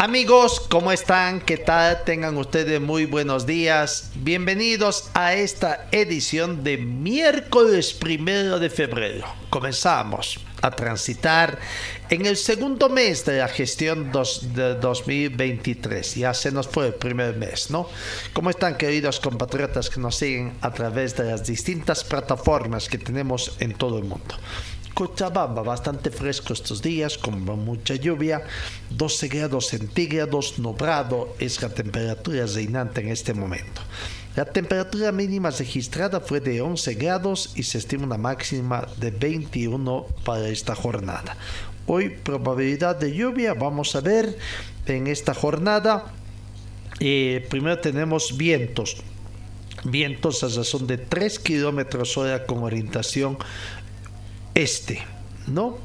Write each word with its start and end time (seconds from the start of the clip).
Amigos, 0.00 0.60
¿cómo 0.60 0.92
están? 0.92 1.40
¿Qué 1.40 1.56
tal? 1.56 2.04
Tengan 2.04 2.36
ustedes 2.36 2.80
muy 2.80 3.04
buenos 3.04 3.46
días. 3.46 4.12
Bienvenidos 4.14 5.10
a 5.12 5.34
esta 5.34 5.88
edición 5.90 6.62
de 6.62 6.78
miércoles 6.78 7.94
primero 7.94 8.60
de 8.60 8.70
febrero. 8.70 9.26
Comenzamos 9.50 10.38
a 10.62 10.70
transitar 10.70 11.58
en 12.10 12.26
el 12.26 12.36
segundo 12.36 12.88
mes 12.88 13.24
de 13.24 13.38
la 13.38 13.48
gestión 13.48 14.12
dos, 14.12 14.54
de 14.54 14.76
2023. 14.76 16.14
Ya 16.14 16.32
se 16.32 16.52
nos 16.52 16.68
fue 16.68 16.86
el 16.86 16.94
primer 16.94 17.34
mes, 17.34 17.68
¿no? 17.68 17.88
¿Cómo 18.32 18.50
están 18.50 18.76
queridos 18.76 19.18
compatriotas 19.18 19.90
que 19.90 19.98
nos 19.98 20.14
siguen 20.14 20.56
a 20.60 20.72
través 20.72 21.16
de 21.16 21.24
las 21.24 21.44
distintas 21.44 22.04
plataformas 22.04 22.88
que 22.88 22.98
tenemos 22.98 23.56
en 23.58 23.74
todo 23.74 23.98
el 23.98 24.04
mundo? 24.04 24.36
Cochabamba, 24.98 25.62
bastante 25.62 26.10
fresco 26.10 26.52
estos 26.52 26.82
días, 26.82 27.18
con 27.18 27.44
mucha 27.44 27.94
lluvia, 27.94 28.42
12 28.90 29.28
grados 29.28 29.68
centígrados, 29.68 30.58
nublado 30.58 31.36
es 31.38 31.62
la 31.62 31.68
temperatura 31.68 32.44
reinante 32.46 33.02
en 33.02 33.10
este 33.10 33.32
momento. 33.32 33.80
La 34.34 34.44
temperatura 34.44 35.12
mínima 35.12 35.50
registrada 35.50 36.18
fue 36.18 36.40
de 36.40 36.62
11 36.62 36.94
grados 36.94 37.52
y 37.54 37.62
se 37.62 37.78
estima 37.78 38.06
una 38.06 38.18
máxima 38.18 38.88
de 38.96 39.12
21 39.12 40.04
para 40.24 40.48
esta 40.48 40.74
jornada. 40.74 41.36
Hoy 41.86 42.08
probabilidad 42.08 42.96
de 42.96 43.14
lluvia, 43.14 43.54
vamos 43.54 43.94
a 43.94 44.00
ver 44.00 44.36
en 44.86 45.06
esta 45.06 45.32
jornada. 45.32 46.06
Eh, 46.98 47.46
primero 47.48 47.78
tenemos 47.78 48.36
vientos, 48.36 48.96
vientos 49.84 50.42
a 50.42 50.48
razón 50.48 50.88
de 50.88 50.98
3 50.98 51.38
kilómetros 51.38 52.16
hora 52.16 52.46
con 52.46 52.64
orientación 52.64 53.38
este, 54.58 55.00
¿no? 55.46 55.78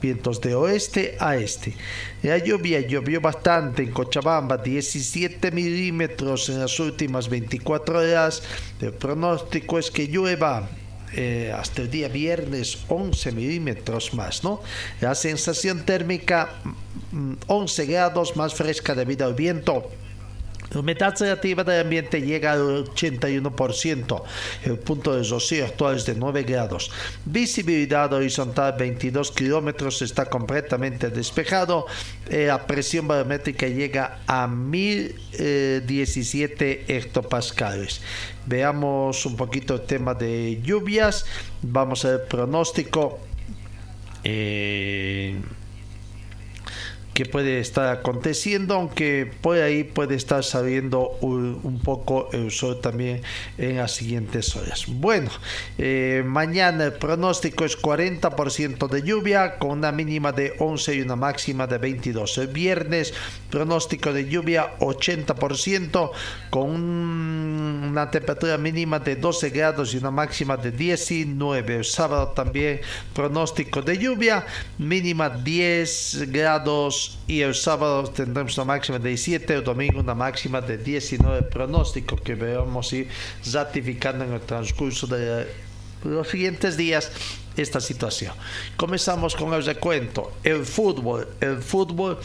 Vientos 0.00 0.40
de 0.40 0.54
oeste 0.54 1.16
a 1.18 1.36
este. 1.36 1.74
La 2.22 2.38
lluvia 2.38 2.80
llovió 2.80 3.20
bastante 3.20 3.82
en 3.82 3.90
Cochabamba, 3.90 4.56
17 4.56 5.50
milímetros 5.50 6.48
en 6.48 6.60
las 6.60 6.78
últimas 6.78 7.28
24 7.28 7.98
horas. 7.98 8.42
El 8.80 8.92
pronóstico 8.92 9.78
es 9.78 9.90
que 9.90 10.06
llueva 10.06 10.68
eh, 11.12 11.52
hasta 11.52 11.82
el 11.82 11.90
día 11.90 12.08
viernes 12.08 12.78
11 12.88 13.32
milímetros 13.32 14.14
más, 14.14 14.44
¿no? 14.44 14.62
La 15.00 15.16
sensación 15.16 15.84
térmica 15.84 16.50
11 17.48 17.84
mm, 17.84 17.90
grados 17.90 18.36
más 18.36 18.54
fresca 18.54 18.94
debido 18.94 19.26
al 19.26 19.34
viento 19.34 19.90
la 20.70 20.80
humedad 20.80 21.14
relativa 21.18 21.64
del 21.64 21.82
ambiente 21.82 22.20
llega 22.20 22.52
al 22.52 22.84
81%. 22.84 24.22
El 24.64 24.78
punto 24.78 25.16
de 25.16 25.24
rocío 25.28 25.64
actual 25.64 25.96
es 25.96 26.04
de 26.06 26.14
9 26.14 26.44
grados. 26.44 26.92
Visibilidad 27.24 28.12
horizontal 28.12 28.76
22 28.78 29.32
kilómetros. 29.32 30.00
Está 30.02 30.26
completamente 30.26 31.10
despejado. 31.10 31.86
Eh, 32.28 32.44
la 32.46 32.64
presión 32.66 33.08
barométrica 33.08 33.66
llega 33.66 34.20
a 34.28 34.46
1017 34.46 36.96
hectopascales. 36.96 38.00
Veamos 38.46 39.26
un 39.26 39.36
poquito 39.36 39.74
el 39.74 39.80
tema 39.82 40.14
de 40.14 40.60
lluvias. 40.62 41.26
Vamos 41.62 42.04
al 42.04 42.22
pronóstico. 42.22 43.18
Eh, 44.22 45.34
que 47.14 47.26
puede 47.26 47.60
estar 47.60 47.88
aconteciendo, 47.88 48.74
aunque 48.74 49.30
por 49.40 49.58
ahí 49.58 49.84
puede 49.84 50.14
estar 50.14 50.44
saliendo 50.44 51.18
un, 51.20 51.80
poco 51.84 52.30
el 52.32 52.50
sol 52.50 52.80
también 52.80 53.22
en 53.58 53.78
las 53.78 53.92
siguientes 53.92 54.54
horas. 54.54 54.84
Bueno, 54.86 55.30
eh, 55.78 56.22
mañana 56.24 56.84
el 56.84 56.92
pronóstico 56.92 57.64
es 57.64 57.80
40% 57.80 58.88
de 58.88 59.02
lluvia 59.02 59.58
con 59.58 59.70
una 59.70 59.92
mínima 59.92 60.32
de 60.32 60.54
11 60.58 60.94
y 60.94 61.00
una 61.00 61.16
máxima 61.16 61.66
de 61.66 61.78
22. 61.78 62.38
El 62.38 62.48
viernes 62.48 63.14
pronóstico 63.50 64.12
de 64.12 64.28
lluvia 64.28 64.78
80% 64.78 66.10
con 66.50 66.70
una 66.70 68.10
temperatura 68.10 68.58
mínima 68.58 68.98
de 68.98 69.16
12 69.16 69.50
grados 69.50 69.94
y 69.94 69.98
una 69.98 70.10
máxima 70.10 70.56
de 70.56 70.70
19. 70.70 71.76
El 71.76 71.84
sábado 71.84 72.28
también 72.28 72.80
pronóstico 73.14 73.82
de 73.82 73.98
lluvia 73.98 74.44
mínima 74.78 75.30
10 75.30 76.30
grados 76.30 76.99
y 77.26 77.40
el 77.42 77.54
sábado 77.54 78.04
tendremos 78.04 78.56
una 78.58 78.64
máxima 78.64 78.98
de 78.98 79.08
17, 79.08 79.54
el 79.54 79.64
domingo 79.64 80.00
una 80.00 80.14
máxima 80.14 80.60
de 80.60 80.78
19 80.78 81.42
pronóstico 81.42 82.16
que 82.16 82.34
veremos 82.34 82.92
ir 82.92 83.08
ratificando 83.52 84.24
en 84.24 84.32
el 84.32 84.40
transcurso 84.40 85.06
de 85.06 85.46
los 86.04 86.28
siguientes 86.28 86.76
días 86.76 87.12
esta 87.56 87.80
situación. 87.80 88.34
Comenzamos 88.76 89.34
con 89.34 89.52
el 89.52 89.64
recuento. 89.64 90.32
El 90.42 90.64
fútbol, 90.64 91.28
el 91.40 91.58
fútbol 91.58 92.18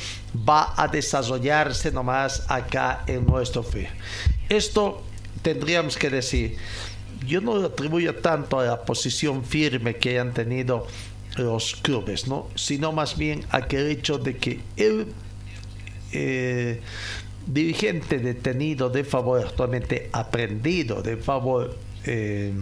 va 0.47 0.73
a 0.77 0.87
desarrollarse 0.87 1.91
nomás 1.91 2.43
acá 2.49 3.03
en 3.07 3.25
nuestro 3.25 3.63
fe. 3.63 3.89
Esto 4.49 5.03
tendríamos 5.41 5.97
que 5.97 6.09
decir, 6.09 6.57
yo 7.27 7.41
no 7.41 7.55
lo 7.55 7.67
atribuyo 7.67 8.15
tanto 8.15 8.59
a 8.59 8.65
la 8.65 8.81
posición 8.83 9.43
firme 9.43 9.95
que 9.95 10.11
hayan 10.11 10.33
tenido 10.33 10.87
los 11.37 11.75
clubes, 11.75 12.27
¿no? 12.27 12.47
sino 12.55 12.91
más 12.91 13.17
bien 13.17 13.45
aquel 13.49 13.87
hecho 13.87 14.17
de 14.17 14.37
que 14.37 14.61
el 14.77 15.07
eh, 16.11 16.81
dirigente 17.45 18.19
detenido 18.19 18.89
de 18.89 19.03
favor, 19.03 19.41
actualmente 19.41 20.09
aprendido 20.13 21.01
de 21.01 21.17
favor, 21.17 21.77
eh, 22.05 22.53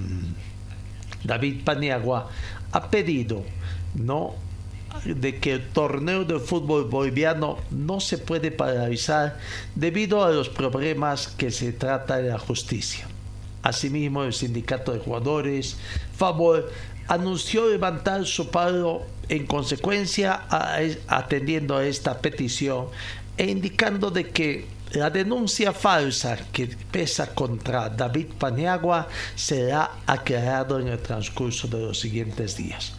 David 1.23 1.63
Paniagua, 1.63 2.29
ha 2.71 2.89
pedido 2.89 3.43
¿no? 3.95 4.35
de 5.05 5.39
que 5.39 5.53
el 5.53 5.69
torneo 5.69 6.23
de 6.23 6.39
fútbol 6.39 6.85
boliviano 6.85 7.57
no 7.71 7.99
se 7.99 8.17
puede 8.17 8.51
paralizar 8.51 9.37
debido 9.75 10.23
a 10.23 10.31
los 10.31 10.49
problemas 10.49 11.27
que 11.27 11.51
se 11.51 11.73
trata 11.73 12.17
de 12.17 12.29
la 12.29 12.39
justicia. 12.39 13.07
Asimismo, 13.63 14.23
el 14.23 14.33
sindicato 14.33 14.91
de 14.91 14.99
jugadores, 14.99 15.77
favor, 16.15 16.69
anunció 17.07 17.69
levantar 17.69 18.25
su 18.25 18.49
paro 18.49 19.05
en 19.29 19.45
consecuencia 19.45 20.43
atendiendo 21.07 21.77
a 21.77 21.85
esta 21.85 22.19
petición 22.19 22.87
e 23.37 23.49
indicando 23.49 24.11
de 24.11 24.29
que 24.29 24.67
la 24.93 25.09
denuncia 25.09 25.73
falsa 25.73 26.37
que 26.51 26.67
pesa 26.67 27.33
contra 27.33 27.89
David 27.89 28.27
Paniagua 28.37 29.07
será 29.35 29.89
aclarado 30.05 30.79
en 30.79 30.87
el 30.87 30.99
transcurso 30.99 31.67
de 31.67 31.79
los 31.79 31.99
siguientes 31.99 32.55
días. 32.55 32.93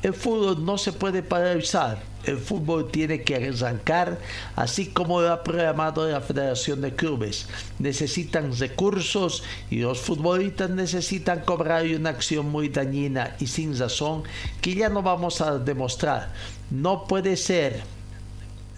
El 0.00 0.14
fútbol 0.14 0.64
no 0.64 0.78
se 0.78 0.92
puede 0.92 1.24
paralizar, 1.24 1.98
el 2.22 2.38
fútbol 2.38 2.88
tiene 2.88 3.22
que 3.22 3.34
arrancar, 3.34 4.20
así 4.54 4.86
como 4.86 5.20
lo 5.20 5.32
ha 5.32 5.42
programado 5.42 6.08
la 6.08 6.20
Federación 6.20 6.80
de 6.82 6.94
Clubes. 6.94 7.48
Necesitan 7.80 8.56
recursos 8.56 9.42
y 9.70 9.80
los 9.80 9.98
futbolistas 9.98 10.70
necesitan 10.70 11.40
cobrar 11.40 11.84
una 11.86 12.10
acción 12.10 12.48
muy 12.48 12.68
dañina 12.68 13.34
y 13.40 13.48
sin 13.48 13.76
razón 13.76 14.22
que 14.60 14.76
ya 14.76 14.88
no 14.88 15.02
vamos 15.02 15.40
a 15.40 15.58
demostrar. 15.58 16.32
No 16.70 17.04
puede 17.08 17.36
ser 17.36 17.82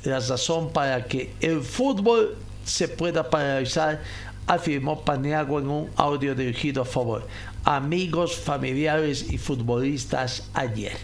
la 0.05 0.21
razón 0.21 0.73
para 0.73 1.05
que 1.05 1.35
el 1.43 1.61
fútbol 1.61 2.39
se 2.65 2.89
pueda 2.89 3.29
paralizar, 3.29 4.01
afirmó 4.47 5.05
Paneagua 5.05 5.61
en 5.61 5.69
un 5.69 5.91
audio 5.97 6.35
dirigido 6.35 6.81
a 6.81 6.87
favor 6.87 7.27
amigos, 7.65 8.37
familiares 8.37 9.31
y 9.31 9.39
futbolistas 9.39 10.49
ayer. 10.55 10.97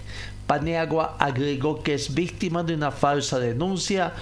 Paneagua 0.47 1.17
agregó 1.19 1.83
que 1.83 1.95
es 1.95 2.15
víctima 2.15 2.63
de 2.63 2.75
una 2.75 2.91
falsa 2.91 3.39
denuncia 3.39 4.15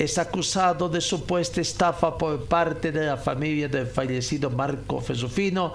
es 0.00 0.16
acusado 0.16 0.88
de 0.88 1.02
supuesta 1.02 1.60
estafa 1.60 2.16
por 2.16 2.46
parte 2.46 2.90
de 2.90 3.04
la 3.04 3.18
familia 3.18 3.68
del 3.68 3.86
fallecido 3.86 4.48
Marco 4.48 4.98
Fesufino 5.02 5.74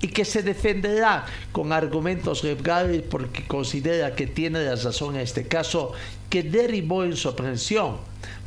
y 0.00 0.08
que 0.08 0.24
se 0.24 0.42
defenderá 0.42 1.26
con 1.52 1.70
argumentos 1.70 2.44
legales 2.44 3.02
porque 3.02 3.46
considera 3.46 4.14
que 4.14 4.26
tiene 4.26 4.64
la 4.64 4.74
razón 4.74 5.16
en 5.16 5.20
este 5.20 5.46
caso 5.46 5.92
que 6.30 6.42
derivó 6.42 7.04
en 7.04 7.14
su 7.14 7.28
aprehensión. 7.28 7.98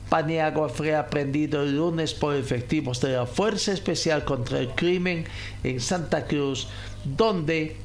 Paniagua 0.09 0.69
fue 0.69 0.95
aprendido 0.95 1.61
el 1.61 1.77
lunes 1.77 2.15
por 2.15 2.35
efectivos 2.35 2.99
de 2.99 3.13
la 3.13 3.27
Fuerza 3.27 3.73
Especial 3.73 4.25
contra 4.25 4.57
el 4.57 4.69
Crimen 4.69 5.25
en 5.63 5.79
Santa 5.79 6.25
Cruz, 6.25 6.67
donde 7.03 7.75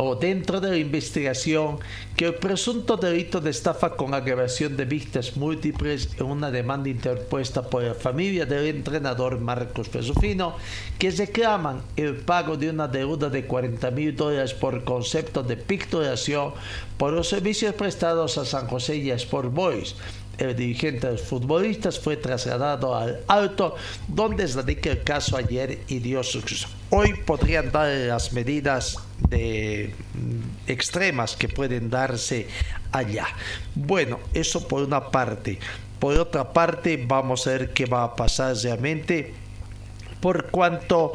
o 0.00 0.14
dentro 0.14 0.60
de 0.60 0.70
la 0.70 0.76
investigación 0.76 1.78
que 2.16 2.26
el 2.26 2.34
presunto 2.34 2.96
delito 2.96 3.40
de 3.40 3.50
estafa 3.50 3.96
con 3.96 4.14
agravación 4.14 4.76
de 4.76 4.84
vistas 4.84 5.36
múltiples 5.36 6.10
en 6.18 6.26
una 6.26 6.50
demanda 6.50 6.88
interpuesta 6.88 7.62
por 7.62 7.82
la 7.82 7.94
familia 7.94 8.46
del 8.46 8.66
entrenador 8.66 9.40
Marcos 9.40 9.88
Pesufino 9.88 10.54
que 10.98 11.10
reclaman 11.10 11.82
el 11.96 12.16
pago 12.16 12.56
de 12.56 12.70
una 12.70 12.86
deuda 12.86 13.28
de 13.28 13.44
40 13.46 13.90
mil 13.90 14.14
dólares 14.14 14.54
por 14.54 14.84
concepto 14.84 15.42
de 15.42 15.56
picturación 15.56 16.52
por 16.96 17.12
los 17.12 17.28
servicios 17.28 17.74
prestados 17.74 18.38
a 18.38 18.44
San 18.44 18.68
José 18.68 18.96
y 18.96 19.10
a 19.10 19.16
Sport 19.16 19.52
Boys 19.52 19.96
el 20.38 20.54
dirigente 20.54 21.08
de 21.08 21.14
los 21.14 21.22
futbolistas 21.22 21.98
fue 21.98 22.16
trasladado 22.16 22.94
al 22.94 23.22
alto, 23.26 23.74
donde 24.06 24.46
se 24.46 24.62
dedica 24.62 24.90
el 24.90 25.02
caso 25.02 25.36
ayer 25.36 25.80
y 25.88 25.98
dio 25.98 26.22
suceso. 26.22 26.68
Hoy 26.90 27.12
podrían 27.14 27.70
dar 27.70 27.88
las 27.88 28.32
medidas 28.32 28.98
de 29.28 29.94
mm, 30.14 30.70
extremas 30.70 31.36
que 31.36 31.48
pueden 31.48 31.90
darse 31.90 32.48
allá. 32.92 33.26
Bueno, 33.74 34.18
eso 34.32 34.66
por 34.66 34.82
una 34.82 35.10
parte. 35.10 35.58
Por 35.98 36.18
otra 36.18 36.52
parte, 36.52 37.04
vamos 37.06 37.46
a 37.46 37.50
ver 37.50 37.72
qué 37.74 37.84
va 37.84 38.04
a 38.04 38.16
pasar 38.16 38.56
realmente 38.56 39.34
por 40.20 40.50
cuanto 40.50 41.12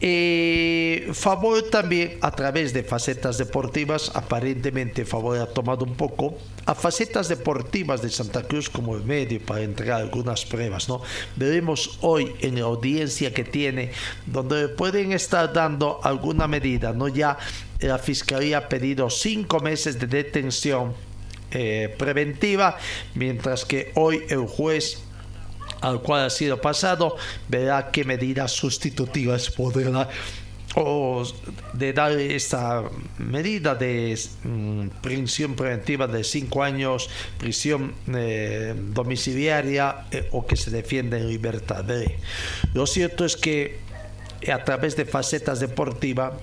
eh, 0.00 1.10
Favor 1.12 1.62
también 1.70 2.16
a 2.22 2.30
través 2.30 2.72
de 2.72 2.82
facetas 2.82 3.36
deportivas, 3.36 4.10
aparentemente 4.14 5.04
Favor 5.04 5.38
ha 5.38 5.46
tomado 5.46 5.84
un 5.84 5.94
poco 5.94 6.38
a 6.64 6.74
facetas 6.74 7.28
deportivas 7.28 8.00
de 8.00 8.08
Santa 8.08 8.42
Cruz 8.44 8.70
como 8.70 8.96
el 8.96 9.04
medio 9.04 9.40
para 9.44 9.62
entregar 9.62 10.00
algunas 10.00 10.46
pruebas, 10.46 10.88
¿no? 10.88 11.02
Veremos 11.36 11.98
hoy 12.00 12.32
en 12.40 12.54
la 12.56 12.62
audiencia 12.62 13.34
que 13.34 13.44
tiene, 13.44 13.92
donde 14.24 14.68
pueden 14.68 15.12
estar 15.12 15.52
dando 15.52 16.00
alguna 16.02 16.48
medida, 16.48 16.92
¿no? 16.92 17.08
Ya 17.08 17.36
la 17.80 17.98
Fiscalía 17.98 18.58
ha 18.58 18.68
pedido 18.68 19.10
cinco 19.10 19.60
meses 19.60 19.98
de 19.98 20.06
detención 20.06 20.94
eh, 21.50 21.94
preventiva, 21.98 22.78
mientras 23.14 23.64
que 23.64 23.92
hoy 23.96 24.22
el 24.28 24.46
juez 24.46 25.02
al 25.80 26.00
cual 26.00 26.26
ha 26.26 26.30
sido 26.30 26.60
pasado, 26.60 27.16
verá 27.48 27.90
qué 27.90 28.04
medidas 28.04 28.52
sustitutivas 28.52 29.50
podrá 29.50 30.08
o 30.76 31.24
de 31.72 31.92
dar 31.92 32.12
esta 32.12 32.84
medida 33.18 33.74
de 33.74 34.16
mm, 34.44 35.02
prisión 35.02 35.56
preventiva 35.56 36.06
de 36.06 36.22
cinco 36.22 36.62
años, 36.62 37.10
prisión 37.38 37.94
eh, 38.14 38.74
domiciliaria 38.76 40.06
eh, 40.10 40.28
o 40.30 40.46
que 40.46 40.56
se 40.56 40.70
defiende 40.70 41.18
en 41.18 41.28
libertad. 41.28 41.84
Lo 42.72 42.86
cierto 42.86 43.24
es 43.24 43.36
que 43.36 43.80
a 44.52 44.62
través 44.64 44.96
de 44.96 45.04
facetas 45.04 45.58
deportivas 45.60 46.34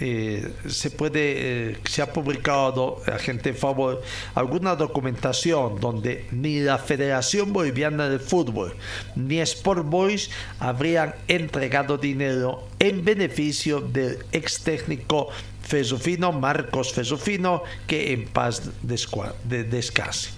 eh, 0.00 0.52
se 0.68 0.90
puede, 0.90 1.70
eh, 1.70 1.76
se 1.84 2.02
ha 2.02 2.12
publicado, 2.12 3.02
a 3.06 3.18
gente 3.18 3.52
favor, 3.52 4.02
alguna 4.34 4.76
documentación 4.76 5.80
donde 5.80 6.26
ni 6.30 6.60
la 6.60 6.78
Federación 6.78 7.52
Boliviana 7.52 8.08
de 8.08 8.18
Fútbol 8.18 8.74
ni 9.16 9.40
Sport 9.40 9.84
Boys 9.86 10.30
habrían 10.60 11.14
entregado 11.26 11.98
dinero 11.98 12.68
en 12.78 13.04
beneficio 13.04 13.80
del 13.80 14.18
ex 14.32 14.60
técnico 14.60 15.28
Fesufino, 15.62 16.32
Marcos 16.32 16.92
Fesufino, 16.92 17.62
que 17.86 18.12
en 18.12 18.26
paz 18.26 18.62
de 18.82 19.64
descanse. 19.64 20.30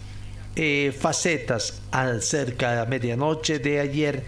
Eh, 0.57 0.93
facetas 0.99 1.81
al 1.93 2.23
cerca 2.23 2.71
de 2.71 2.77
la 2.79 2.87
medianoche 2.87 3.61
de 3.61 3.79
ayer 3.79 4.25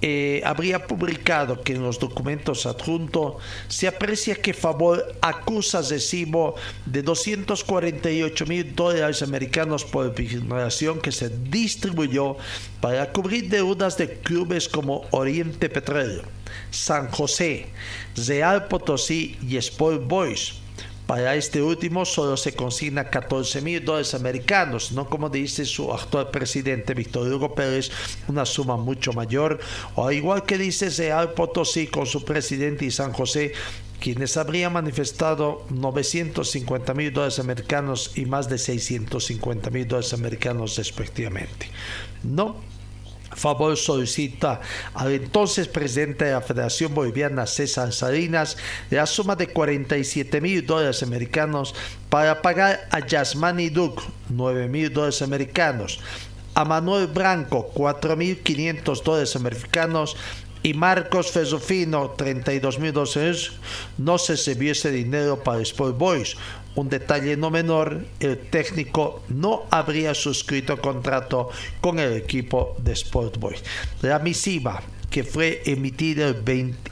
eh, 0.00 0.42
habría 0.44 0.86
publicado 0.86 1.60
que 1.62 1.72
en 1.72 1.82
los 1.82 1.98
documentos 1.98 2.66
adjuntos 2.66 3.34
se 3.66 3.88
aprecia 3.88 4.36
que 4.36 4.54
Favor 4.54 5.16
acusa 5.20 5.82
recibo 5.82 6.54
de 6.86 7.02
248 7.02 8.46
mil 8.46 8.76
dólares 8.76 9.22
americanos 9.22 9.84
por 9.84 10.14
vinculación 10.14 11.00
que 11.00 11.10
se 11.10 11.28
distribuyó 11.28 12.36
para 12.80 13.12
cubrir 13.12 13.48
deudas 13.48 13.96
de 13.96 14.20
clubes 14.20 14.68
como 14.68 15.04
Oriente 15.10 15.68
Petróleo, 15.68 16.22
San 16.70 17.10
José, 17.10 17.66
Real 18.14 18.68
Potosí 18.68 19.36
y 19.42 19.56
Sport 19.56 20.06
Boys 20.06 20.60
para 21.08 21.36
este 21.36 21.62
último 21.62 22.04
solo 22.04 22.36
se 22.36 22.54
consigna 22.54 23.08
14 23.08 23.62
mil 23.62 23.82
dólares 23.82 24.12
americanos, 24.12 24.92
no 24.92 25.08
como 25.08 25.30
dice 25.30 25.64
su 25.64 25.90
actual 25.90 26.30
presidente 26.30 26.92
Víctor 26.92 27.32
Hugo 27.32 27.54
Pérez, 27.54 27.90
una 28.28 28.44
suma 28.44 28.76
mucho 28.76 29.14
mayor, 29.14 29.58
o 29.94 30.12
igual 30.12 30.44
que 30.44 30.58
dice 30.58 30.90
Real 30.90 31.32
Potosí 31.32 31.86
con 31.86 32.04
su 32.04 32.26
presidente 32.26 32.84
y 32.84 32.90
San 32.90 33.14
José, 33.14 33.52
quienes 33.98 34.36
habrían 34.36 34.74
manifestado 34.74 35.64
950 35.70 36.92
mil 36.92 37.10
dólares 37.10 37.38
americanos 37.38 38.12
y 38.14 38.26
más 38.26 38.50
de 38.50 38.58
650 38.58 39.70
mil 39.70 39.88
dólares 39.88 40.12
americanos 40.12 40.76
respectivamente. 40.76 41.70
No, 42.22 42.56
favor 43.36 43.76
solicita 43.76 44.60
al 44.94 45.12
entonces 45.12 45.68
presidente 45.68 46.24
de 46.24 46.32
la 46.32 46.40
Federación 46.40 46.94
Boliviana, 46.94 47.46
César 47.46 47.92
Salinas, 47.92 48.56
la 48.90 49.06
suma 49.06 49.36
de 49.36 49.48
47 49.48 50.40
mil 50.40 50.66
dólares 50.66 51.02
americanos 51.02 51.74
para 52.08 52.42
pagar 52.42 52.88
a 52.90 53.00
Yasmani 53.00 53.68
Duke 53.70 54.02
9 54.28 54.68
mil 54.68 54.92
dólares 54.92 55.22
americanos, 55.22 56.00
a 56.54 56.64
Manuel 56.64 57.06
Branco 57.06 57.70
4.500 57.74 59.02
dólares 59.02 59.36
americanos 59.36 60.16
y 60.62 60.74
Marcos 60.74 61.30
Fesufino 61.30 62.10
32 62.10 62.78
mil 62.78 62.92
dólares 62.92 63.52
no 63.96 64.18
se 64.18 64.32
recibió 64.32 64.74
dinero 64.90 65.42
para 65.42 65.60
Sport 65.60 65.96
Boys 65.96 66.36
un 66.78 66.88
detalle 66.88 67.36
no 67.36 67.50
menor, 67.50 68.04
el 68.20 68.38
técnico 68.38 69.24
no 69.28 69.64
habría 69.70 70.14
suscrito 70.14 70.80
contrato 70.80 71.50
con 71.80 71.98
el 71.98 72.12
equipo 72.12 72.76
de 72.78 72.92
Sport 72.92 73.38
Boys. 73.38 73.62
La 74.02 74.20
misiva 74.20 74.82
que 75.10 75.24
fue 75.24 75.62
emitida 75.66 76.34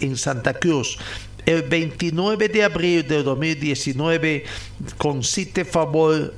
en 0.00 0.16
Santa 0.16 0.54
Cruz 0.54 0.98
el 1.44 1.62
29 1.62 2.48
de 2.48 2.64
abril 2.64 3.06
de 3.06 3.22
2019 3.22 4.44
con 4.96 5.22
cite 5.22 5.64
favor 5.64 6.34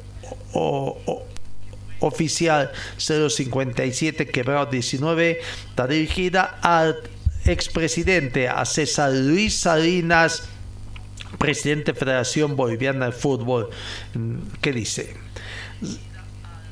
oficial 2.00 2.70
057 2.98 4.28
quebrado 4.28 4.66
19 4.66 5.40
está 5.70 5.86
dirigida 5.86 6.58
al 6.60 6.98
expresidente 7.46 8.48
a 8.48 8.66
César 8.66 9.12
Luis 9.12 9.54
Salinas 9.54 10.42
presidente 11.38 11.92
de 11.92 11.98
Federación 11.98 12.56
Boliviana 12.56 13.06
de 13.06 13.12
Fútbol, 13.12 13.70
que 14.60 14.72
dice, 14.72 15.14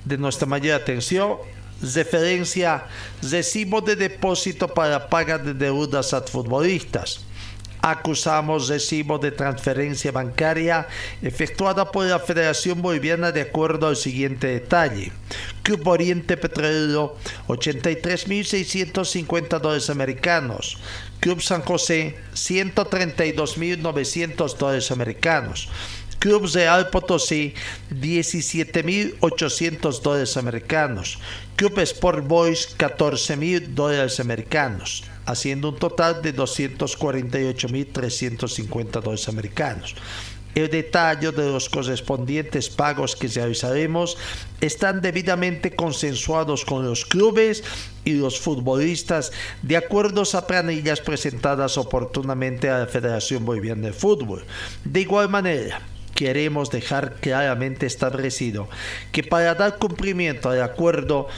de 0.04 0.18
nuestra 0.18 0.46
mayor 0.46 0.80
atención, 0.80 1.36
referencia, 1.80 2.84
recibo 3.22 3.80
de 3.80 3.96
depósito 3.96 4.68
para 4.68 5.08
paga 5.08 5.38
de 5.38 5.54
deudas 5.54 6.14
a 6.14 6.22
futbolistas 6.22 7.26
acusamos 7.86 8.68
recibo 8.68 9.18
de 9.18 9.30
transferencia 9.30 10.10
bancaria 10.10 10.88
efectuada 11.22 11.92
por 11.92 12.06
la 12.06 12.18
Federación 12.18 12.82
Boliviana 12.82 13.30
de 13.30 13.42
acuerdo 13.42 13.86
al 13.86 13.94
siguiente 13.96 14.48
detalle. 14.48 15.12
Club 15.62 15.86
Oriente 15.86 16.36
Petrolero 16.36 17.16
83.650 17.46 19.60
dólares 19.60 19.88
americanos. 19.88 20.78
Club 21.20 21.40
San 21.40 21.62
José 21.62 22.16
132.900 22.34 24.56
dólares 24.56 24.90
americanos. 24.90 25.68
Club 26.18 26.50
Real 26.52 26.90
Potosí 26.90 27.54
17.800 27.90 30.02
dólares 30.02 30.36
americanos. 30.36 31.18
Club 31.56 31.78
Sport 31.80 32.26
Boys 32.26 32.76
14.000 32.78 33.74
dólares 33.74 34.20
americanos 34.20 35.04
haciendo 35.26 35.68
un 35.70 35.76
total 35.76 36.22
de 36.22 36.34
248.350 36.34 39.02
dólares 39.02 39.28
americanos. 39.28 39.94
El 40.56 40.70
detalle 40.70 41.32
de 41.32 41.50
los 41.50 41.68
correspondientes 41.68 42.70
pagos 42.70 43.14
que 43.14 43.28
realizaremos 43.28 44.16
están 44.62 45.02
debidamente 45.02 45.76
consensuados 45.76 46.64
con 46.64 46.86
los 46.86 47.04
clubes 47.04 47.62
y 48.06 48.14
los 48.14 48.40
futbolistas 48.40 49.32
de 49.60 49.76
acuerdo 49.76 50.22
a 50.32 50.46
planillas 50.46 51.02
presentadas 51.02 51.76
oportunamente 51.76 52.70
a 52.70 52.78
la 52.78 52.86
Federación 52.86 53.44
Boliviana 53.44 53.88
de 53.88 53.92
Fútbol. 53.92 54.46
De 54.82 55.02
igual 55.02 55.28
manera, 55.28 55.82
queremos 56.14 56.70
dejar 56.70 57.16
claramente 57.20 57.84
establecido 57.84 58.66
que 59.12 59.22
para 59.22 59.54
dar 59.54 59.76
cumplimiento 59.76 60.48
al 60.48 60.62
acuerdo 60.62 61.28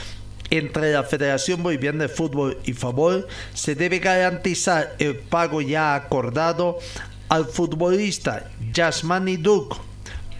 entre 0.49 0.93
la 0.93 1.03
Federación 1.03 1.61
Boliviana 1.61 2.03
de 2.03 2.09
Fútbol 2.09 2.57
y 2.63 2.71
Favor 2.71 3.27
se 3.53 3.75
debe 3.75 3.99
garantizar 3.99 4.95
el 4.99 5.17
pago 5.17 5.61
ya 5.61 5.93
acordado 5.93 6.79
al 7.29 7.45
futbolista 7.45 8.49
Yasmani 8.73 9.37
Duke 9.37 9.77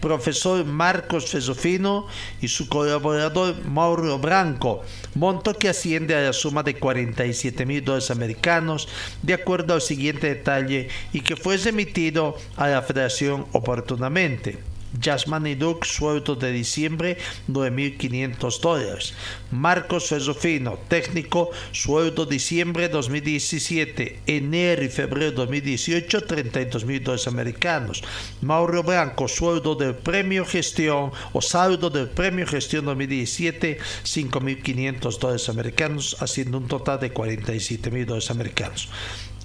profesor 0.00 0.64
Marcos 0.64 1.26
Fesofino 1.26 2.06
y 2.40 2.48
su 2.48 2.68
colaborador 2.68 3.62
Mauro 3.66 4.18
Branco, 4.18 4.82
monto 5.14 5.54
que 5.54 5.68
asciende 5.68 6.14
a 6.14 6.22
la 6.22 6.32
suma 6.32 6.62
de 6.62 6.74
47 6.74 7.66
mil 7.66 7.84
dólares 7.84 8.10
americanos, 8.10 8.88
de 9.22 9.34
acuerdo 9.34 9.74
al 9.74 9.82
siguiente 9.82 10.28
detalle, 10.28 10.88
y 11.12 11.20
que 11.20 11.36
fue 11.36 11.58
remitido 11.58 12.36
a 12.56 12.68
la 12.68 12.82
federación 12.82 13.46
oportunamente. 13.52 14.69
Jasmine 14.98 15.56
Duke, 15.56 15.86
sueldo 15.86 16.34
de 16.34 16.52
diciembre 16.52 17.18
9.500 17.48 18.60
dólares. 18.60 19.14
Marcos 19.50 20.08
Fesofino, 20.08 20.78
técnico, 20.88 21.50
sueldo 21.72 22.26
diciembre 22.26 22.88
2017. 22.88 24.20
Enero 24.26 24.84
y 24.84 24.88
febrero 24.88 25.32
2018, 25.32 26.26
32.000 26.26 27.02
dólares 27.02 27.26
americanos. 27.26 28.02
Mauro 28.40 28.82
Branco, 28.82 29.28
sueldo 29.28 29.74
del 29.74 29.94
premio 29.94 30.44
gestión 30.44 31.12
o 31.32 31.40
saldo 31.40 31.90
del 31.90 32.08
premio 32.08 32.46
gestión 32.46 32.84
2017, 32.86 33.78
5.500 34.04 35.18
dólares 35.18 35.48
americanos, 35.48 36.16
haciendo 36.20 36.58
un 36.58 36.68
total 36.68 37.00
de 37.00 37.12
47.000 37.12 38.06
dólares 38.06 38.30
americanos 38.30 38.88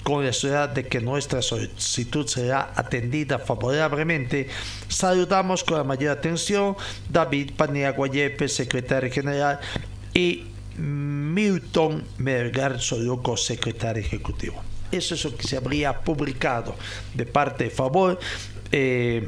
con 0.05 0.24
la 0.24 0.31
seguridad 0.31 0.69
de 0.69 0.85
que 0.85 1.01
nuestra 1.01 1.41
solicitud 1.41 2.27
será 2.27 2.74
atendida 2.75 3.39
favorablemente, 3.39 4.47
saludamos 4.88 5.63
con 5.63 5.79
la 5.79 5.83
mayor 5.83 6.15
atención 6.15 6.77
David 7.09 7.53
Paniagua 7.57 8.07
Yepes, 8.07 8.53
secretario 8.53 9.12
general, 9.12 9.59
y 10.13 10.43
Milton 10.77 12.03
Melgar 12.19 12.79
Soluco, 12.79 13.35
secretario 13.35 14.03
ejecutivo. 14.03 14.62
Eso 14.91 15.15
es 15.15 15.25
lo 15.25 15.35
que 15.35 15.47
se 15.47 15.57
habría 15.57 16.00
publicado 16.00 16.75
de 17.15 17.25
parte 17.25 17.63
de 17.63 17.69
Favor. 17.71 18.19
Eh, 18.71 19.27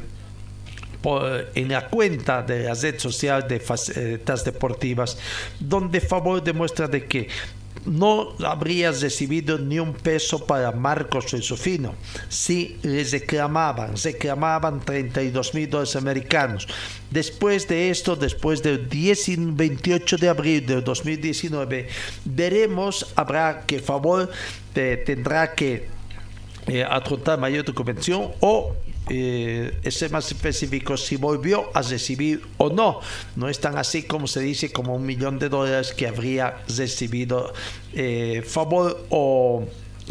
en 1.54 1.68
la 1.68 1.88
cuenta 1.88 2.42
de 2.42 2.64
la 2.64 2.74
red 2.74 2.98
social 2.98 3.46
de 3.48 3.60
Facilitas 3.60 4.44
Deportivas, 4.44 5.16
donde 5.58 6.00
Favor 6.00 6.42
demuestra 6.42 6.88
de 6.88 7.06
que 7.06 7.28
no 7.88 8.34
habrías 8.44 9.00
recibido 9.00 9.58
ni 9.58 9.78
un 9.78 9.92
peso 9.94 10.44
para 10.44 10.72
Marcos 10.72 11.32
Sofino. 11.42 11.94
Si 12.28 12.76
les 12.82 13.12
reclamaban, 13.12 13.94
reclamaban 13.96 14.80
32 14.80 15.54
mil 15.54 15.70
dólares 15.70 15.96
americanos. 15.96 16.68
Después 17.10 17.66
de 17.66 17.90
esto, 17.90 18.16
después 18.16 18.62
del 18.62 18.86
28 18.86 20.16
de 20.18 20.28
abril 20.28 20.66
de 20.66 20.80
2019, 20.82 21.88
veremos, 22.24 23.06
habrá 23.16 23.64
que 23.66 23.78
favor, 23.78 24.30
tendrá 24.72 25.54
que 25.54 25.88
eh, 26.66 26.84
adjuntar 26.84 27.38
mayor 27.38 27.64
documentación 27.64 28.32
o 28.40 28.74
eh, 29.08 29.78
ese 29.82 30.08
más 30.08 30.30
específico 30.30 30.96
si 30.96 31.16
volvió 31.16 31.70
a 31.74 31.82
recibir 31.82 32.42
o 32.58 32.70
no. 32.70 33.00
No 33.36 33.48
es 33.48 33.60
tan 33.60 33.78
así 33.78 34.02
como 34.02 34.26
se 34.26 34.40
dice 34.40 34.70
como 34.70 34.94
un 34.94 35.06
millón 35.06 35.38
de 35.38 35.48
dólares 35.48 35.92
que 35.92 36.06
habría 36.06 36.62
recibido 36.68 37.52
eh, 37.94 38.42
favor 38.46 39.06
o 39.10 39.64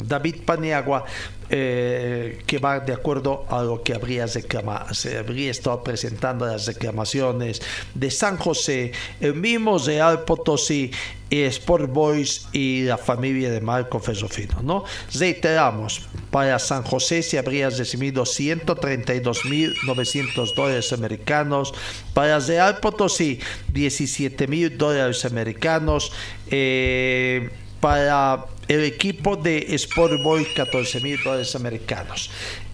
David 0.03 0.37
Paniagua 0.45 1.05
eh, 1.49 2.41
que 2.45 2.59
va 2.59 2.79
de 2.79 2.93
acuerdo 2.93 3.45
a 3.49 3.63
lo 3.63 3.83
que 3.83 3.93
habría 3.93 4.25
reclamado, 4.25 4.93
se 4.93 5.17
habría 5.17 5.51
estado 5.51 5.83
presentando 5.83 6.45
las 6.45 6.65
reclamaciones 6.65 7.61
de 7.93 8.11
San 8.11 8.37
José, 8.37 8.91
el 9.19 9.35
mismo 9.35 9.77
Real 9.77 10.23
Potosí, 10.23 10.91
y 11.29 11.43
Sport 11.43 11.91
Boys 11.91 12.47
y 12.53 12.83
la 12.83 12.97
familia 12.97 13.51
de 13.51 13.59
Marco 13.61 13.99
Fesofino. 13.99 14.61
¿no? 14.61 14.83
Reiteramos, 15.13 16.07
para 16.31 16.57
San 16.59 16.83
José 16.83 17.23
se 17.23 17.37
habría 17.37 17.69
recibido 17.69 18.23
132.900 18.23 20.55
dólares 20.55 20.93
americanos, 20.93 21.73
para 22.13 22.39
Real 22.39 22.79
Potosí 22.79 23.41
17.000 23.73 24.77
dólares 24.77 25.25
americanos, 25.25 26.13
eh, 26.49 27.49
para 27.81 28.45
el 28.67 28.83
equipo 28.83 29.35
de 29.35 29.65
Sport 29.75 30.21
Boy 30.21 30.45
14 30.53 30.99
mil 31.01 31.21
dólares 31.23 31.55
americanos. 31.55 32.29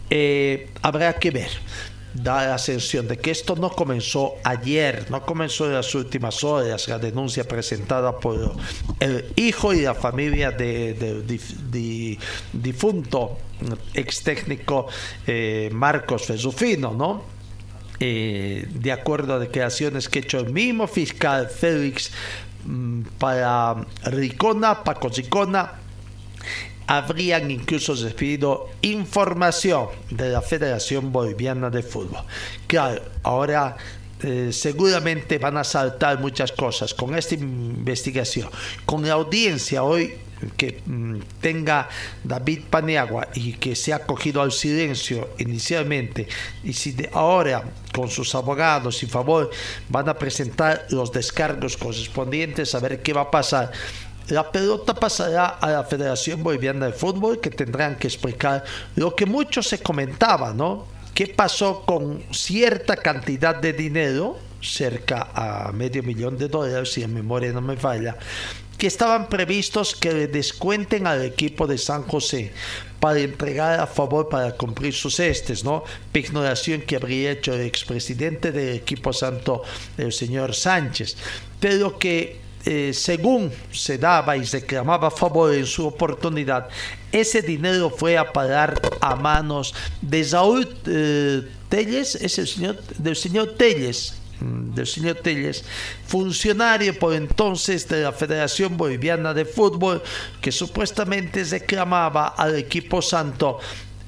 Eh, 0.10 0.70
habrá 0.82 1.14
que 1.14 1.32
ver 1.32 1.50
da 2.14 2.46
la 2.46 2.58
sensación 2.58 3.08
de 3.08 3.18
que 3.18 3.32
esto 3.32 3.56
no 3.56 3.72
comenzó 3.72 4.36
ayer, 4.44 5.10
no 5.10 5.26
comenzó 5.26 5.66
en 5.66 5.74
las 5.74 5.96
últimas 5.96 6.44
horas, 6.44 6.88
la 6.88 7.00
denuncia 7.00 7.44
presentada 7.44 8.20
por 8.20 8.56
el 9.00 9.26
hijo 9.36 9.74
y 9.74 9.82
la 9.82 9.96
familia 9.96 10.52
de, 10.52 10.94
de, 10.94 12.20
difunto 12.54 13.38
ex 13.94 14.22
técnico 14.22 14.88
eh, 15.26 15.70
Marcos 15.74 16.26
Fesufino, 16.26 16.94
¿no? 16.94 17.24
Eh, 18.00 18.68
de 18.70 18.92
acuerdo 18.92 19.36
a 19.36 19.40
declaraciones 19.40 20.10
que 20.10 20.20
ha 20.20 20.22
hecho 20.24 20.40
el 20.40 20.52
mismo 20.52 20.88
fiscal 20.88 21.48
Félix 21.48 22.12
mm, 22.66 23.02
para 23.18 23.76
Ricona, 24.04 24.84
Paco 24.84 25.10
Ricona, 25.10 25.83
habrían 26.88 27.52
incluso 27.52 27.96
recibido 27.96 28.70
información 28.82 29.88
de 30.10 30.30
la 30.30 30.42
Federación 30.42 31.12
Boliviana 31.12 31.70
de 31.70 31.84
Fútbol. 31.84 32.24
Claro, 32.68 33.02
ahora 33.24 33.78
eh, 34.22 34.52
seguramente 34.54 35.38
van 35.38 35.58
a 35.58 35.64
saltar 35.64 36.20
muchas 36.20 36.52
cosas 36.52 36.94
con 36.94 37.16
esta 37.16 37.36
investigación, 37.36 38.50
con 38.86 39.06
la 39.06 39.14
audiencia 39.14 39.84
hoy 39.84 40.14
que 40.58 40.82
mm, 40.86 41.20
tenga 41.42 41.90
David 42.24 42.62
Paniagua 42.70 43.30
y 43.34 43.54
que 43.54 43.76
se 43.76 43.94
ha 43.94 44.06
cogido 44.06 44.42
al 44.42 44.52
silencio 44.52 45.30
inicialmente 45.38 46.28
y 46.64 46.74
si 46.74 46.92
de 46.92 47.10
ahora 47.14 47.64
con 47.94 48.10
sus 48.10 48.36
abogados 48.36 49.04
y 49.04 49.08
favor 49.08 49.50
van 49.90 50.10
a 50.10 50.14
presentar 50.16 50.86
los 50.90 51.12
descargos 51.12 51.78
correspondientes 51.78 52.76
a 52.76 52.80
ver 52.80 53.02
qué 53.02 53.14
va 53.14 53.22
a 53.22 53.32
pasar 53.32 53.72
la 54.30 54.52
pelota 54.52 54.94
pasará 54.94 55.48
a 55.48 55.70
la 55.70 55.84
Federación 55.84 56.44
Boliviana 56.44 56.88
de 56.88 56.94
Fútbol 56.94 57.40
que 57.40 57.50
tendrán 57.50 57.98
que 57.98 58.08
explicar 58.08 58.64
lo 58.96 59.16
que 59.16 59.26
mucho 59.26 59.62
se 59.62 59.80
comentaba, 59.80 60.54
¿no? 60.54 60.86
¿Qué 61.14 61.28
pasó 61.28 61.84
con 61.86 62.24
cierta 62.32 62.98
cantidad 62.98 63.56
de 63.56 63.74
dinero, 63.74 64.40
cerca 64.62 65.30
a 65.34 65.72
medio 65.72 66.02
millón 66.02 66.38
de 66.38 66.48
dólares, 66.48 66.94
si 66.94 67.04
en 67.04 67.14
memoria 67.14 67.52
no 67.52 67.62
me 67.62 67.78
falla, 67.78 68.18
que 68.78 68.88
estaban 68.88 69.30
previstos 69.30 69.96
que 69.96 70.12
le 70.12 70.28
descuenten 70.28 71.06
al 71.06 71.24
equipo 71.24 71.68
de 71.68 71.78
San 71.78 72.04
José 72.04 72.52
para 73.00 73.20
entregar 73.20 73.80
a 73.80 73.86
favor 73.86 74.30
para 74.30 74.54
cumplir 74.54 74.94
sus 74.94 75.20
estes, 75.20 75.64
¿no? 75.64 75.84
Ignoración 76.14 76.82
que 76.82 76.96
habría 76.96 77.32
hecho 77.32 77.54
el 77.54 77.62
expresidente 77.62 78.52
del 78.52 78.76
equipo 78.76 79.14
santo, 79.14 79.62
el 79.98 80.12
señor 80.12 80.56
Sánchez, 80.56 81.16
pero 81.60 82.00
que 82.00 82.43
eh, 82.66 82.92
según 82.94 83.52
se 83.72 83.98
daba 83.98 84.38
y 84.38 84.44
reclamaba 84.46 85.12
favor 85.12 85.54
en 85.54 85.66
su 85.66 85.86
oportunidad, 85.86 86.70
ese 87.12 87.42
dinero 87.42 87.90
fue 87.90 88.18
a 88.18 88.32
parar 88.32 88.82
a 89.02 89.16
manos 89.16 89.74
de 90.02 90.24
Saúl 90.24 90.68
eh, 90.86 91.42
Telles, 91.68 92.16
es 92.16 92.40
el 92.40 92.48
señor, 92.48 92.82
del 92.98 93.18
señor 93.18 93.56
Telles, 93.58 94.16
mm, 94.40 94.74
del 94.76 94.88
señor 94.88 95.16
Telles, 95.18 95.66
funcionario 96.08 96.98
por 96.98 97.14
entonces 97.14 97.88
de 97.90 98.04
la 98.04 98.14
Federación 98.14 98.78
Boliviana 98.78 99.34
de 99.34 99.44
Fútbol, 99.44 100.02
que 100.40 100.52
supuestamente 100.52 101.44
reclamaba 101.44 102.30
al 102.30 102.56
equipo 102.56 103.02
santo 103.02 103.60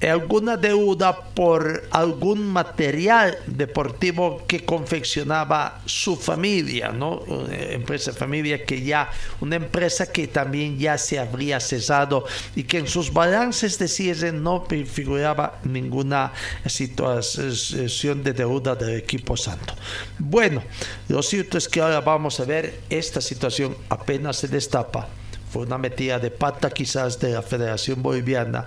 alguna 0.02 0.58
deuda 0.58 1.16
por 1.34 1.88
algún 1.92 2.46
material 2.48 3.38
deportivo 3.48 4.44
que 4.46 4.66
confeccionaba 4.66 5.82
su 5.86 6.16
familia, 6.16 6.90
¿no? 6.90 7.24
empresa 7.50 8.12
familia 8.12 8.66
que 8.66 8.84
ya, 8.84 9.10
una 9.40 9.56
empresa 9.56 10.12
que 10.12 10.28
también 10.28 10.78
ya 10.78 10.98
se 10.98 11.18
habría 11.18 11.60
cesado 11.60 12.26
y 12.56 12.64
que 12.64 12.80
en 12.80 12.88
sus 12.88 13.12
balances 13.12 13.80
de 13.80 13.88
cierre 13.88 14.32
no 14.32 14.66
figuraba 14.66 15.60
ninguna 15.64 16.34
situación 16.66 18.24
de 18.24 18.34
deuda 18.34 18.76
del 18.76 18.98
equipo 18.98 19.38
santo. 19.38 19.76
Bueno, 20.20 20.62
lo 21.08 21.24
cierto 21.24 21.58
es 21.58 21.70
que 21.70 21.82
ahora 21.82 22.02
vamos 22.02 22.40
a 22.40 22.46
ver 22.46 22.82
esta 22.90 23.22
situación 23.22 23.76
apenas 23.90 24.38
se 24.38 24.48
destapa 24.48 25.08
fue 25.56 25.64
una 25.64 25.78
metida 25.78 26.20
de 26.20 26.32
pata 26.32 26.70
quizás 26.70 27.18
de 27.18 27.32
la 27.32 27.42
Federación 27.42 28.04
Boliviana 28.04 28.66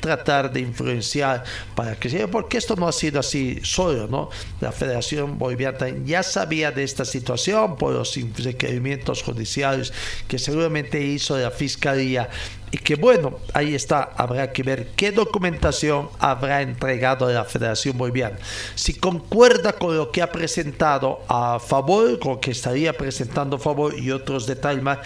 tratar 0.00 0.52
de 0.52 0.60
influenciar 0.60 1.44
para 1.74 1.96
que 1.96 2.08
porque 2.26 2.58
esto 2.58 2.74
no 2.76 2.88
ha 2.88 2.92
sido 2.92 3.20
así 3.20 3.60
solo, 3.62 4.06
¿no? 4.08 4.30
La 4.60 4.72
Federación 4.72 5.38
Boliviana 5.38 5.88
ya 6.04 6.22
sabía 6.22 6.70
de 6.70 6.84
esta 6.84 7.04
situación 7.04 7.76
por 7.76 7.92
los 7.92 8.18
requerimientos 8.38 9.22
judiciales 9.22 9.92
que 10.26 10.38
seguramente 10.38 11.00
hizo 11.00 11.38
la 11.38 11.50
Fiscalía 11.50 12.28
y 12.70 12.78
que 12.78 12.96
bueno, 12.96 13.38
ahí 13.54 13.74
está, 13.74 14.02
habrá 14.02 14.52
que 14.52 14.62
ver 14.62 14.88
qué 14.94 15.10
documentación 15.10 16.10
habrá 16.18 16.60
entregado 16.62 17.30
la 17.30 17.44
Federación 17.44 17.96
Boliviana. 17.96 18.36
Si 18.74 18.94
concuerda 18.94 19.72
con 19.72 19.96
lo 19.96 20.10
que 20.10 20.22
ha 20.22 20.30
presentado 20.30 21.20
a 21.28 21.58
favor, 21.58 22.18
con 22.18 22.32
lo 22.32 22.40
que 22.40 22.50
estaría 22.50 22.92
presentando 22.92 23.56
a 23.56 23.58
favor 23.58 23.98
y 23.98 24.10
otros 24.10 24.46
detalles 24.46 24.82
más, 24.82 24.98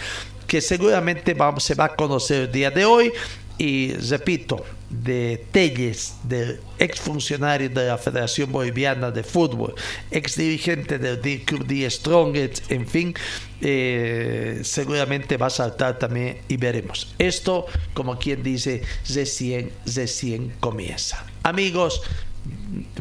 que 0.47 0.61
seguramente 0.61 1.35
se 1.57 1.75
va 1.75 1.85
a 1.85 1.95
conocer 1.95 2.43
el 2.43 2.51
día 2.51 2.69
de 2.69 2.85
hoy 2.85 3.11
y 3.57 3.93
repito, 3.93 4.63
de 4.89 5.45
Telles, 5.51 6.15
del 6.23 6.59
ex 6.77 6.99
funcionario 6.99 7.69
de 7.69 7.87
la 7.87 7.97
Federación 7.97 8.51
Boliviana 8.51 9.11
de 9.11 9.23
Fútbol, 9.23 9.73
ex 10.11 10.35
dirigente 10.35 10.99
del 10.99 11.41
Club 11.43 11.65
de 11.65 11.89
Strongest, 11.89 12.71
en 12.71 12.87
fin, 12.87 13.13
eh, 13.61 14.59
seguramente 14.63 15.37
va 15.37 15.47
a 15.47 15.49
saltar 15.49 15.97
también 15.97 16.39
y 16.47 16.57
veremos. 16.57 17.13
Esto, 17.17 17.65
como 17.93 18.17
quien 18.19 18.43
dice, 18.43 18.83
recién, 19.13 19.71
recién 19.85 20.53
comienza. 20.59 21.25
Amigos, 21.43 22.01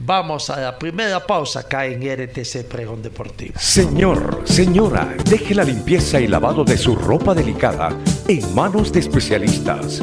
Vamos 0.05 0.51
a 0.51 0.61
la 0.61 0.79
primera 0.79 1.27
pausa 1.27 1.61
acá 1.61 1.87
en 1.87 2.01
RTC 2.03 2.65
Pregón 2.65 3.03
Deportivo. 3.03 3.55
Señor, 3.59 4.43
señora, 4.45 5.15
deje 5.25 5.55
la 5.55 5.65
limpieza 5.65 6.21
y 6.21 6.29
lavado 6.29 6.65
de 6.65 6.77
su 6.77 6.95
ropa 6.95 7.35
delicada 7.35 7.97
en 8.29 8.55
manos 8.55 8.93
de 8.93 9.01
especialistas. 9.01 10.03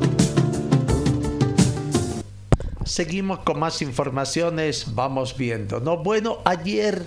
Seguimos 2.91 3.39
con 3.39 3.57
más 3.57 3.81
informaciones, 3.81 4.93
vamos 4.93 5.37
viendo. 5.37 5.79
No, 5.79 5.99
bueno, 5.99 6.39
ayer 6.43 7.05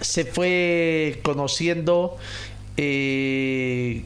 se 0.00 0.24
fue 0.24 1.20
conociendo 1.22 2.16
eh, 2.76 4.02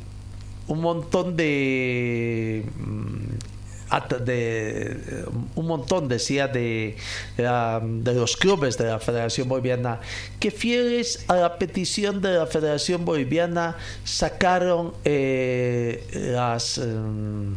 un 0.69 0.81
montón 0.83 1.35
de 1.35 2.67
mm, 2.77 4.23
de 4.23 5.25
un 5.55 5.67
montón 5.67 6.09
decía 6.09 6.49
de, 6.49 6.97
de, 7.39 8.15
los 8.15 8.37
clubes 8.37 8.77
de 8.77 8.85
la 8.85 8.99
Federación 8.99 9.49
Boliviana 9.49 10.01
que 10.41 10.51
fieles 10.51 11.25
a 11.29 11.37
la 11.37 11.59
petición 11.59 12.21
de 12.21 12.33
la 12.33 12.47
Federación 12.47 13.07
Boliviana 13.07 13.77
sacaron 14.05 14.93
eh, 15.05 16.07
las 16.13 16.77
em, 16.77 17.55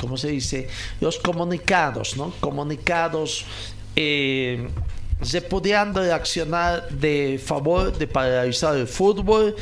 ¿cómo 0.00 0.16
se 0.16 0.28
dice? 0.28 0.68
Los 1.00 1.18
comunicados, 1.18 2.16
¿no? 2.16 2.32
Comunicados 2.40 3.44
eh, 3.94 4.68
repudiando 5.32 6.00
reaccionar 6.00 6.88
de 6.90 7.40
favor 7.42 7.96
de 7.96 8.06
paralizar 8.06 8.76
el 8.76 8.86
fútbol 8.86 9.56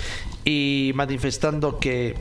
y 0.44 0.92
manifestando 0.94 1.78
que 1.78 2.16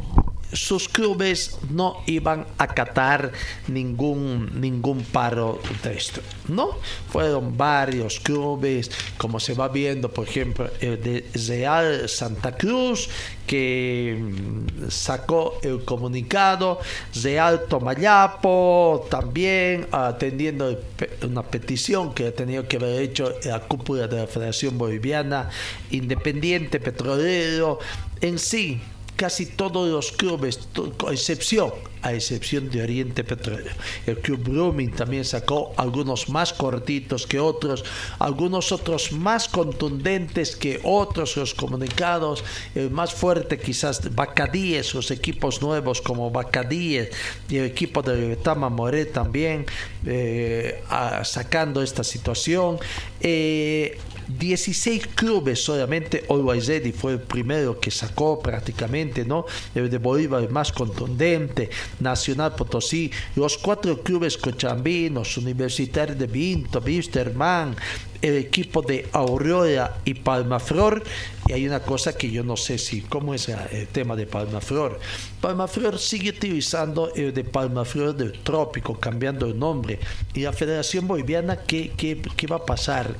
sus 0.53 0.87
clubes 0.89 1.57
no 1.69 1.97
iban 2.05 2.45
a 2.57 2.63
acatar 2.63 3.31
ningún, 3.67 4.59
ningún 4.59 5.03
paro 5.03 5.59
de 5.83 5.93
esto. 5.95 6.21
¿no? 6.47 6.77
Fueron 7.09 7.57
varios 7.57 8.19
clubes, 8.19 8.91
como 9.17 9.39
se 9.39 9.53
va 9.53 9.67
viendo, 9.69 10.09
por 10.09 10.27
ejemplo, 10.27 10.69
el 10.81 11.01
de 11.01 11.29
Real 11.47 12.07
Santa 12.09 12.55
Cruz, 12.55 13.09
que 13.47 14.17
mm, 14.19 14.89
sacó 14.89 15.59
el 15.61 15.83
comunicado, 15.83 16.79
Real 17.21 17.65
Tomayapo 17.67 19.07
también 19.09 19.87
atendiendo 19.91 20.79
una 21.23 21.43
petición 21.43 22.13
que 22.13 22.27
ha 22.27 22.31
tenido 22.33 22.67
que 22.67 22.77
haber 22.77 23.01
hecho 23.01 23.33
la 23.43 23.59
cúpula 23.59 24.07
de 24.07 24.17
la 24.17 24.27
Federación 24.27 24.77
Boliviana, 24.77 25.49
Independiente 25.91 26.79
Petrolero, 26.79 27.79
en 28.21 28.39
sí 28.39 28.81
casi 29.15 29.45
todos 29.45 29.89
los 29.89 30.11
clubes, 30.11 30.67
a 31.07 31.11
excepción, 31.11 31.71
a 32.01 32.13
excepción 32.13 32.69
de 32.69 32.81
Oriente 32.81 33.23
Petróleo. 33.23 33.71
El 34.05 34.19
Club 34.19 34.43
Blooming 34.43 34.91
también 34.91 35.23
sacó 35.23 35.73
algunos 35.77 36.29
más 36.29 36.51
cortitos 36.53 37.25
que 37.25 37.39
otros, 37.39 37.85
algunos 38.19 38.71
otros 38.71 39.11
más 39.11 39.47
contundentes 39.47 40.55
que 40.55 40.79
otros 40.83 41.37
los 41.37 41.53
comunicados, 41.53 42.43
el 42.75 42.91
más 42.91 43.13
fuerte 43.13 43.57
quizás 43.57 44.13
Bacadíes, 44.13 44.93
los 44.93 45.11
equipos 45.11 45.61
nuevos 45.61 46.01
como 46.01 46.29
Bacadíes 46.31 47.09
y 47.49 47.57
el 47.57 47.65
equipo 47.65 48.01
de 48.01 48.35
Tama 48.37 48.69
Moré 48.69 49.05
también 49.05 49.65
eh, 50.05 50.83
sacando 51.23 51.81
esta 51.81 52.03
situación. 52.03 52.77
Eh, 53.21 53.97
16 54.27 55.07
clubes 55.15 55.63
solamente, 55.63 56.25
Always 56.29 56.67
Ready 56.67 56.91
fue 56.91 57.13
el 57.13 57.21
primero 57.21 57.79
que 57.79 57.91
sacó 57.91 58.39
prácticamente, 58.39 59.25
¿no? 59.25 59.45
El 59.75 59.89
de 59.89 59.97
Bolívar 59.97 60.49
más 60.49 60.71
contundente, 60.71 61.69
Nacional 61.99 62.55
Potosí, 62.55 63.11
los 63.35 63.57
cuatro 63.57 64.01
clubes 64.01 64.37
cochambinos, 64.37 65.37
Universitario 65.37 66.15
de 66.15 66.27
Vinto, 66.27 66.81
Wisterman, 66.85 67.75
el 68.23 68.37
equipo 68.37 68.81
de 68.81 69.07
Aurora 69.11 69.97
y 70.05 70.13
Palmaflor. 70.15 71.03
Y 71.45 71.51
hay 71.51 71.67
una 71.67 71.81
cosa 71.81 72.15
que 72.15 72.31
yo 72.31 72.41
no 72.41 72.55
sé 72.55 72.77
si, 72.77 73.01
¿cómo 73.01 73.33
es 73.33 73.49
el 73.49 73.87
tema 73.89 74.15
de 74.15 74.25
Palmaflor? 74.25 74.97
Palmaflor 75.41 75.99
sigue 75.99 76.29
utilizando 76.29 77.13
el 77.13 77.33
de 77.33 77.43
Palmaflor 77.43 78.15
del 78.15 78.31
Trópico, 78.41 78.97
cambiando 78.97 79.45
el 79.45 79.59
nombre. 79.59 79.99
Y 80.33 80.39
la 80.39 80.53
Federación 80.53 81.05
Boliviana, 81.05 81.57
¿qué, 81.57 81.91
qué, 81.97 82.21
qué 82.37 82.47
va 82.47 82.55
a 82.55 82.65
pasar? 82.65 83.13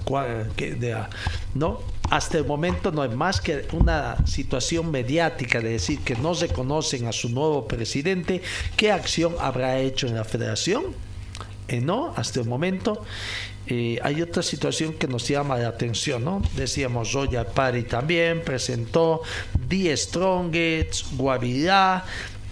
¿No? 1.54 1.82
Hasta 2.10 2.38
el 2.38 2.46
momento 2.46 2.92
no 2.92 3.02
hay 3.02 3.10
más 3.10 3.42
que 3.42 3.68
una 3.74 4.26
situación 4.26 4.90
mediática 4.90 5.60
de 5.60 5.72
decir 5.72 6.00
que 6.00 6.16
no 6.16 6.34
se 6.34 6.48
conocen 6.48 7.08
a 7.08 7.12
su 7.12 7.28
nuevo 7.28 7.68
presidente. 7.68 8.42
¿Qué 8.78 8.92
acción 8.92 9.36
habrá 9.40 9.80
hecho 9.80 10.08
en 10.08 10.16
la 10.16 10.24
federación? 10.24 11.13
Eh, 11.68 11.82
no, 11.82 12.14
hasta 12.16 12.40
el 12.42 12.48
momento. 12.48 13.04
Eh, 13.66 13.98
hay 14.04 14.22
otra 14.22 14.44
situación 14.44 14.94
que 14.94 15.08
nos 15.08 15.28
llama 15.28 15.58
la 15.58 15.70
atención, 15.70 16.24
¿no? 16.26 16.42
Decíamos, 16.56 17.14
Royal 17.14 17.48
Party 17.48 17.84
también 17.84 18.42
presentó 18.44 19.22
The 19.70 19.96
Strongest, 19.96 21.14
Guavirá, 21.16 22.04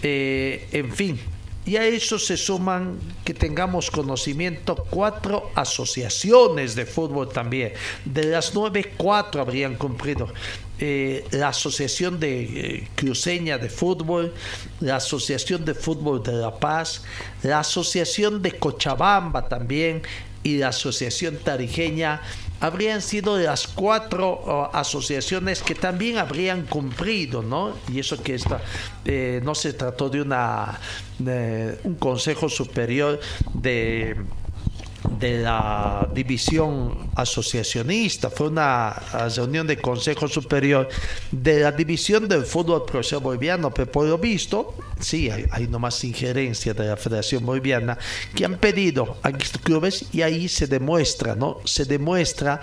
eh, 0.02 0.68
en 0.72 0.92
fin. 0.92 1.20
Y 1.66 1.76
a 1.76 1.86
eso 1.86 2.18
se 2.18 2.38
suman 2.38 2.98
que 3.24 3.36
tengamos 3.36 3.92
conocimiento 3.92 4.76
cuatro 4.90 5.52
asociaciones 5.54 6.74
de 6.74 6.86
fútbol 6.86 7.30
también. 7.30 7.74
De 8.04 8.24
las 8.24 8.56
nueve, 8.56 8.94
cuatro 8.98 9.42
habrían 9.42 9.76
cumplido. 9.76 10.28
Eh, 10.84 11.24
la 11.30 11.50
Asociación 11.50 12.20
de 12.20 12.88
Cruceña 12.96 13.60
de 13.60 13.70
Fútbol, 13.70 14.34
la 14.80 14.96
Asociación 14.96 15.64
de 15.64 15.76
Fútbol 15.76 16.24
de 16.24 16.34
La 16.34 16.60
Paz, 16.60 17.04
la 17.44 17.60
Asociación 17.60 18.42
de 18.42 18.54
Cochabamba 18.54 19.48
también, 19.48 20.02
y 20.42 20.58
la 20.58 20.70
Asociación 20.70 21.38
Tarijeña 21.38 22.22
habrían 22.60 23.04
sido 23.04 23.38
las 23.38 23.68
cuatro 23.68 24.72
asociaciones 24.74 25.62
que 25.62 25.76
también 25.76 26.18
habrían 26.18 26.66
cumplido, 26.66 27.44
¿no? 27.44 27.76
Y 27.88 28.00
eso 28.00 28.22
que 28.24 28.34
está, 28.34 28.62
eh, 29.06 29.40
no 29.44 29.54
se 29.54 29.74
trató 29.74 30.10
de 30.10 30.22
una 30.22 30.80
un 31.20 31.96
consejo 32.00 32.50
superior 32.50 33.20
de 33.54 34.16
de 35.20 35.40
la 35.42 36.08
división 36.14 37.10
asociacionista, 37.16 38.30
fue 38.30 38.48
una 38.48 38.92
reunión 39.36 39.68
de 39.68 39.78
Consejo 39.78 40.28
Superior 40.28 40.88
de 41.32 41.60
la 41.60 41.72
división 41.72 42.28
del 42.28 42.46
fútbol 42.46 42.86
profesional 42.86 43.24
boliviano, 43.24 43.74
pero 43.74 43.92
por 43.92 44.08
lo 44.08 44.18
visto, 44.18 44.76
sí, 45.00 45.30
hay, 45.30 45.46
hay 45.52 45.68
nomás 45.68 46.04
injerencia 46.04 46.74
de 46.74 46.88
la 46.88 46.98
Federación 46.98 47.46
Boliviana 47.46 47.98
que 48.36 48.46
han 48.46 48.58
pedido 48.58 49.18
a 49.24 49.30
estos 49.30 49.62
clubes 49.62 50.06
y 50.12 50.22
ahí 50.22 50.48
se 50.48 50.68
demuestra, 50.68 51.36
¿no? 51.36 51.58
Se 51.66 51.86
demuestra 51.86 52.62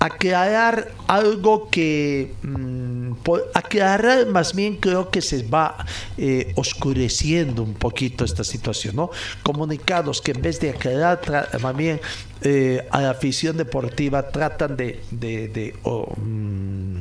aclarar 0.00 0.90
algo 1.06 1.68
que... 1.70 2.34
Mm, 2.42 3.12
por 3.22 3.50
aclarar, 3.54 4.26
más 4.26 4.54
bien 4.54 4.76
creo 4.76 5.10
que 5.10 5.20
se 5.20 5.42
va 5.46 5.84
eh, 6.16 6.52
oscureciendo 6.56 7.62
un 7.62 7.74
poquito 7.74 8.24
esta 8.24 8.42
situación, 8.42 8.96
¿no? 8.96 9.10
Comunicados 9.42 10.22
que 10.22 10.32
en 10.32 10.40
vez 10.40 10.58
de 10.58 10.70
aclarar, 10.70 11.20
más 11.60 11.76
bien 11.76 12.00
eh, 12.42 12.88
a 12.90 13.02
la 13.02 13.10
afición 13.10 13.58
deportiva 13.58 14.30
tratan 14.30 14.74
de, 14.74 15.02
de, 15.10 15.74
mm, 15.84 17.00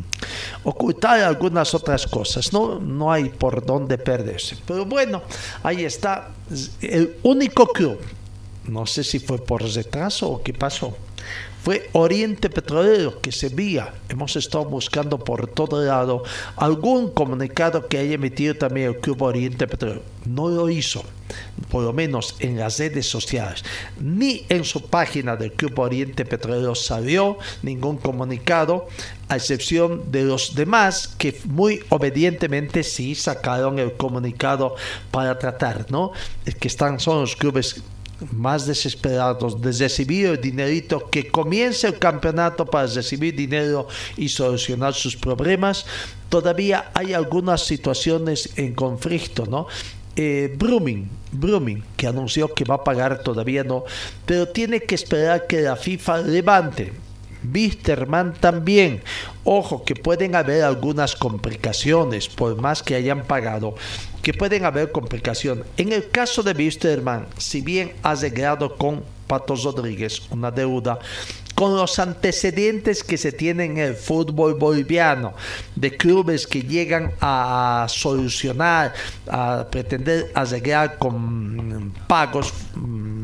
ocultar 0.64 1.22
algunas 1.22 1.74
otras 1.74 2.06
cosas, 2.06 2.52
¿no? 2.52 2.80
No 2.80 3.12
hay 3.14 3.30
por 3.30 3.66
dónde 3.66 3.98
perderse. 3.98 4.58
Pero 4.68 4.86
bueno, 4.86 5.22
ahí 5.64 5.86
está 5.86 6.32
el 6.82 7.16
único 7.24 7.68
club, 7.68 8.00
no 8.68 8.86
sé 8.86 9.06
si 9.06 9.20
fue 9.20 9.38
por 9.38 9.64
retraso 9.64 10.30
o 10.30 10.44
qué 10.44 10.54
pasó, 10.54 10.98
fue 11.62 11.90
Oriente 11.94 12.50
Petrolero 12.50 13.20
que 13.22 13.32
se 13.32 13.50
vía. 13.50 13.94
Hemos 14.08 14.36
estado 14.36 14.66
buscando 14.66 15.20
por 15.20 15.48
todo 15.48 15.84
lado 15.84 16.24
algún 16.56 17.12
comunicado 17.12 17.88
que 17.88 17.98
haya 17.98 18.14
emitido 18.14 18.56
también 18.56 18.88
el 18.88 18.98
Club 19.00 19.22
Oriente 19.24 19.68
Petrolero. 19.68 20.02
No 20.26 20.48
lo 20.50 20.70
hizo, 20.70 21.04
por 21.70 21.84
lo 21.84 21.94
menos 21.94 22.36
en 22.40 22.58
las 22.58 22.80
redes 22.80 23.08
sociales, 23.08 23.64
ni 24.00 24.46
en 24.50 24.64
su 24.64 24.88
página 24.88 25.36
del 25.36 25.54
Club 25.54 25.78
Oriente 25.80 26.26
Petrolero 26.26 26.76
salió 26.76 27.38
ningún 27.62 27.98
comunicado, 27.98 28.88
a 29.28 29.36
excepción 29.36 30.12
de 30.12 30.24
los 30.24 30.56
demás 30.56 31.08
que 31.18 31.40
muy 31.46 31.82
obedientemente 31.90 32.84
sí 32.84 33.14
sacaron 33.16 33.78
el 33.80 33.94
comunicado 33.94 34.76
para 35.12 35.38
tratar, 35.38 35.86
¿no? 35.90 36.12
que 36.60 36.68
están 36.68 37.00
son 37.00 37.22
los 37.22 37.36
clubes 37.36 37.84
más 38.32 38.66
desesperados 38.66 39.62
de 39.62 39.72
recibir 39.72 40.28
el 40.28 40.42
dinerito, 40.42 41.10
que 41.10 41.30
comience 41.30 41.88
el 41.88 42.00
campeonato 42.00 42.66
para 42.66 42.88
recibir 42.88 43.36
dinero 43.36 43.88
y 44.18 44.30
solucionar 44.30 44.94
sus 44.94 45.16
problemas, 45.16 45.86
todavía 46.30 46.92
hay 46.94 47.14
algunas 47.14 47.66
situaciones 47.66 48.50
en 48.58 48.74
conflicto, 48.74 49.46
¿no? 49.46 49.68
Eh, 50.16 50.54
Brumming, 50.58 51.10
Brumming, 51.32 51.84
que 51.96 52.08
anunció 52.08 52.54
que 52.54 52.66
va 52.66 52.76
a 52.76 52.84
pagar, 52.84 53.24
todavía 53.24 53.64
no, 53.64 53.86
pero 54.26 54.48
tiene 54.48 54.82
que 54.82 54.96
esperar 54.96 55.48
que 55.48 55.62
la 55.62 55.76
FIFA 55.76 56.18
levante. 56.24 56.92
Wisterman 57.54 58.34
también. 58.34 59.02
Ojo, 59.44 59.84
que 59.84 59.96
pueden 59.96 60.36
haber 60.36 60.64
algunas 60.64 61.16
complicaciones, 61.16 62.28
por 62.28 62.60
más 62.60 62.84
que 62.84 62.96
hayan 62.96 63.24
pagado 63.24 63.76
que 64.22 64.34
pueden 64.34 64.66
haber 64.66 64.92
complicaciones. 64.92 65.66
En 65.78 65.94
el 65.94 66.10
caso 66.10 66.44
de 66.44 66.52
Wisterman, 66.52 67.28
si 67.38 67.62
bien 67.62 67.94
ha 68.04 68.16
llegado 68.16 68.76
con 68.76 69.04
Patos 69.28 69.64
Rodríguez 69.64 70.24
una 70.32 70.52
deuda, 70.52 71.00
con 71.56 71.76
los 71.76 72.00
antecedentes 72.00 73.04
que 73.04 73.18
se 73.18 73.32
tienen 73.32 73.72
en 73.72 73.90
el 73.90 73.96
fútbol 73.96 74.56
boliviano, 74.56 75.34
de 75.76 75.96
clubes 75.96 76.48
que 76.48 76.62
llegan 76.62 77.12
a 77.20 77.86
solucionar, 77.90 78.94
a 79.30 79.68
pretender 79.70 80.32
llegar 80.50 80.98
con 80.98 81.94
pagos 82.08 82.54
mm, 82.76 83.24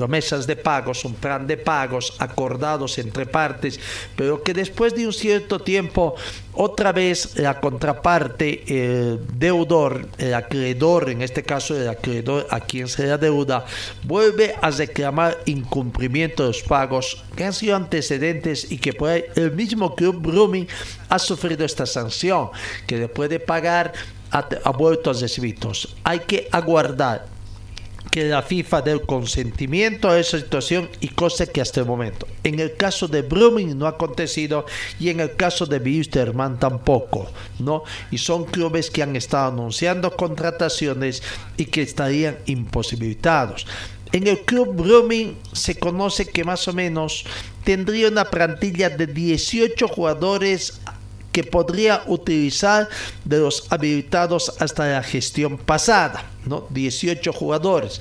promesas 0.00 0.46
de 0.46 0.56
pagos, 0.56 1.04
un 1.04 1.12
plan 1.12 1.46
de 1.46 1.58
pagos 1.58 2.14
acordados 2.18 2.96
entre 2.96 3.26
partes, 3.26 3.78
pero 4.16 4.42
que 4.42 4.54
después 4.54 4.94
de 4.94 5.06
un 5.06 5.12
cierto 5.12 5.58
tiempo 5.58 6.14
otra 6.54 6.90
vez 6.90 7.36
la 7.36 7.60
contraparte, 7.60 8.64
el 8.66 9.20
deudor, 9.34 10.08
el 10.16 10.32
acreedor, 10.32 11.10
en 11.10 11.20
este 11.20 11.42
caso 11.42 11.76
el 11.76 11.86
acreedor 11.86 12.46
a 12.48 12.60
quien 12.60 12.88
se 12.88 13.04
da 13.06 13.18
deuda, 13.18 13.66
vuelve 14.04 14.54
a 14.62 14.70
reclamar 14.70 15.36
incumplimiento 15.44 16.44
de 16.44 16.48
los 16.48 16.62
pagos 16.62 17.22
que 17.36 17.44
han 17.44 17.52
sido 17.52 17.76
antecedentes 17.76 18.72
y 18.72 18.78
que 18.78 18.94
por 18.94 19.10
el 19.10 19.52
mismo 19.52 19.94
Club 19.94 20.16
Brumming 20.22 20.66
ha 21.10 21.18
sufrido 21.18 21.66
esta 21.66 21.84
sanción, 21.84 22.48
que 22.86 22.96
después 22.96 23.28
de 23.28 23.38
pagar 23.38 23.92
ha, 24.30 24.70
vuelto 24.70 25.10
a 25.10 25.12
recibir. 25.12 25.58
Hay 26.04 26.20
que 26.20 26.48
aguardar 26.52 27.26
que 28.10 28.28
la 28.28 28.42
FIFA 28.42 28.82
dé 28.82 29.00
consentimiento 29.00 30.08
a 30.08 30.18
esa 30.18 30.38
situación 30.38 30.88
y 31.00 31.08
cosa 31.08 31.46
que 31.46 31.60
hasta 31.60 31.80
el 31.80 31.86
momento. 31.86 32.26
En 32.42 32.58
el 32.58 32.76
caso 32.76 33.06
de 33.06 33.22
Brumming 33.22 33.78
no 33.78 33.86
ha 33.86 33.90
acontecido 33.90 34.66
y 34.98 35.10
en 35.10 35.20
el 35.20 35.36
caso 35.36 35.66
de 35.66 35.78
Wisterman 35.78 36.58
tampoco, 36.58 37.30
¿no? 37.58 37.84
Y 38.10 38.18
son 38.18 38.44
clubes 38.44 38.90
que 38.90 39.02
han 39.02 39.14
estado 39.16 39.52
anunciando 39.52 40.16
contrataciones 40.16 41.22
y 41.56 41.66
que 41.66 41.82
estarían 41.82 42.38
imposibilitados. 42.46 43.66
En 44.12 44.26
el 44.26 44.40
club 44.40 44.74
Brumming 44.74 45.36
se 45.52 45.78
conoce 45.78 46.26
que 46.26 46.42
más 46.42 46.66
o 46.66 46.72
menos 46.72 47.24
tendría 47.62 48.08
una 48.08 48.24
plantilla 48.24 48.90
de 48.90 49.06
18 49.06 49.86
jugadores 49.86 50.80
que 51.32 51.44
podría 51.44 52.02
utilizar 52.06 52.88
de 53.24 53.38
los 53.38 53.66
habilitados 53.70 54.54
hasta 54.58 54.86
la 54.88 55.02
gestión 55.02 55.58
pasada, 55.58 56.24
¿no? 56.46 56.66
18 56.70 57.32
jugadores. 57.32 58.00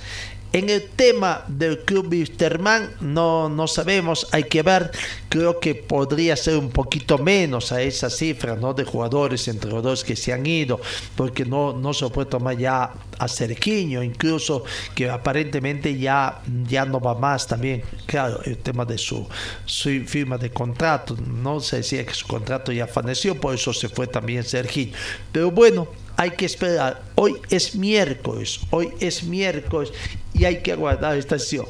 En 0.51 0.67
el 0.71 0.89
tema 0.89 1.43
del 1.47 1.79
club 1.85 2.07
Wisterman 2.09 2.89
no, 3.01 3.49
no 3.49 3.67
sabemos, 3.67 4.27
hay 4.31 4.45
que 4.45 4.63
ver, 4.63 4.89
creo 5.29 5.59
que 5.59 5.75
podría 5.75 6.35
ser 6.35 6.57
un 6.57 6.71
poquito 6.71 7.19
menos 7.19 7.71
a 7.71 7.83
esa 7.83 8.09
cifra 8.09 8.55
¿no? 8.55 8.73
de 8.73 8.83
jugadores, 8.83 9.47
entre 9.47 9.69
los 9.69 10.03
que 10.03 10.15
se 10.15 10.33
han 10.33 10.47
ido, 10.47 10.81
porque 11.15 11.45
no, 11.45 11.73
no 11.73 11.93
se 11.93 12.09
puede 12.09 12.31
tomar 12.31 12.57
ya 12.57 12.91
a 13.19 13.27
Cerquiño, 13.27 14.01
incluso 14.01 14.63
que 14.95 15.07
aparentemente 15.07 15.95
ya, 15.99 16.41
ya 16.67 16.83
no 16.83 16.99
va 16.99 17.13
más 17.13 17.45
también, 17.45 17.83
claro, 18.07 18.41
el 18.43 18.57
tema 18.57 18.85
de 18.85 18.97
su, 18.97 19.27
su 19.65 20.03
firma 20.07 20.39
de 20.39 20.49
contrato, 20.49 21.15
no 21.27 21.59
se 21.59 21.77
decía 21.77 22.03
que 22.03 22.13
su 22.15 22.25
contrato 22.25 22.71
ya 22.71 22.87
falleció, 22.87 23.39
por 23.39 23.53
eso 23.53 23.71
se 23.71 23.87
fue 23.87 24.07
también 24.07 24.43
Sergiño, 24.43 24.93
pero 25.31 25.51
bueno, 25.51 25.87
hay 26.19 26.31
que 26.31 26.47
esperar. 26.47 27.01
Hoy 27.15 27.37
es 27.49 27.75
miércoles, 27.75 28.59
hoy 28.71 28.89
es 28.99 29.23
miércoles 29.23 29.93
y 30.33 30.43
hay 30.43 30.61
que 30.61 30.73
aguardar 30.73 31.17
esta 31.17 31.39
sesión. 31.39 31.65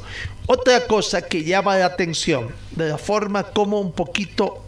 Otra 0.47 0.87
cosa 0.87 1.21
que 1.21 1.43
llama 1.43 1.77
la 1.77 1.85
atención 1.85 2.47
de 2.71 2.89
la 2.89 2.97
forma 2.97 3.43
como 3.43 3.79
un 3.79 3.91
poquito 3.91 4.63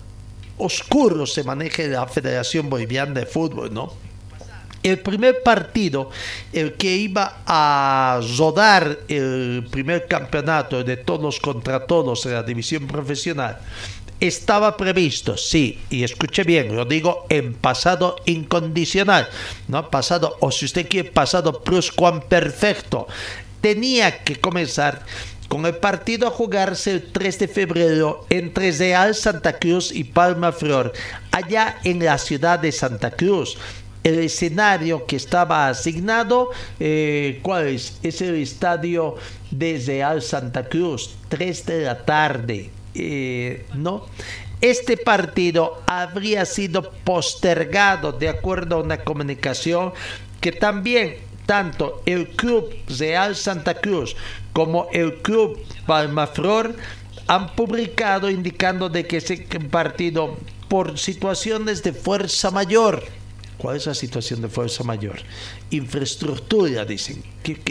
oscuro 0.60 1.26
se 1.26 1.44
maneja 1.44 1.82
la 1.82 2.06
Federación 2.06 2.70
Boliviana 2.70 3.22
de 3.22 3.26
Fútbol, 3.26 3.74
¿no? 3.74 3.91
El 4.84 5.00
primer 5.00 5.41
partido, 5.41 6.12
el 6.54 6.74
que 6.74 6.96
iba 6.96 7.41
a 7.48 8.22
rodar 8.38 9.00
el 9.08 9.67
primer 9.72 10.08
campeonato 10.08 10.84
de 10.84 10.98
todos 10.98 11.39
contra 11.39 11.88
todos 11.88 12.24
en 12.28 12.34
la 12.34 12.44
división 12.44 12.86
profesional, 12.86 13.58
estaba 14.22 14.78
previsto, 14.78 15.36
sí, 15.36 15.80
y 15.90 16.04
escuche 16.04 16.44
bien, 16.44 16.76
lo 16.76 16.86
digo 16.86 17.26
en 17.30 17.56
pasado 17.56 18.16
incondicional, 18.26 19.28
no 19.68 19.90
pasado, 19.90 20.38
o 20.40 20.52
si 20.52 20.66
usted 20.66 20.88
quiere, 20.88 21.10
pasado 21.10 21.64
perfecto. 22.30 23.08
Tenía 23.62 24.24
que 24.24 24.36
comenzar 24.38 25.04
con 25.48 25.66
el 25.66 25.76
partido 25.76 26.28
a 26.28 26.32
jugarse 26.32 26.92
el 26.92 27.12
3 27.12 27.40
de 27.40 27.48
febrero 27.48 28.26
entre 28.30 28.72
Real 28.72 29.16
Santa 29.16 29.58
Cruz 29.58 29.92
y 29.92 30.04
Palma 30.04 30.52
Flor, 30.52 30.94
allá 31.32 31.80
en 31.84 32.06
la 32.06 32.18
ciudad 32.20 32.60
de 32.60 32.72
Santa 32.72 33.12
Cruz. 33.12 33.58
El 34.04 34.20
escenario 34.20 35.06
que 35.06 35.16
estaba 35.16 35.68
asignado, 35.68 36.50
eh, 36.80 37.40
¿cuál 37.42 37.68
es? 37.68 37.98
Es 38.04 38.22
el 38.22 38.36
estadio 38.36 39.16
de 39.50 39.82
Real 39.86 40.22
Santa 40.22 40.70
Cruz, 40.70 41.16
3 41.30 41.66
de 41.66 41.82
la 41.82 42.06
tarde. 42.06 42.70
Eh, 42.94 43.66
¿no? 43.74 44.06
Este 44.60 44.98
partido 44.98 45.82
habría 45.88 46.46
sido 46.46 46.92
postergado 46.92 48.12
de 48.12 48.30
acuerdo 48.30 48.76
a 48.76 48.82
una 48.82 49.04
comunicación 49.04 49.94
que 50.40 50.52
también 50.52 51.18
tanto 51.46 52.04
el 52.06 52.30
Club 52.30 52.70
Real 53.00 53.36
Santa 53.36 53.76
Cruz 53.76 54.16
como 54.54 54.88
el 54.92 55.16
Club 55.22 55.60
Palmaflor 55.88 56.76
han 57.28 57.56
publicado 57.56 58.30
indicando 58.30 58.90
de 58.90 59.08
que 59.08 59.18
ese 59.18 59.38
partido 59.72 60.38
por 60.68 61.00
situaciones 61.00 61.82
de 61.82 61.94
fuerza 61.94 62.52
mayor 62.52 63.04
¿Cuál 63.62 63.78
es 63.78 63.86
la 63.86 63.94
situación 63.94 64.42
de 64.42 64.50
fuerza 64.50 64.84
mayor? 64.84 65.20
Infraestructura, 65.72 66.86
dicen. 66.86 67.24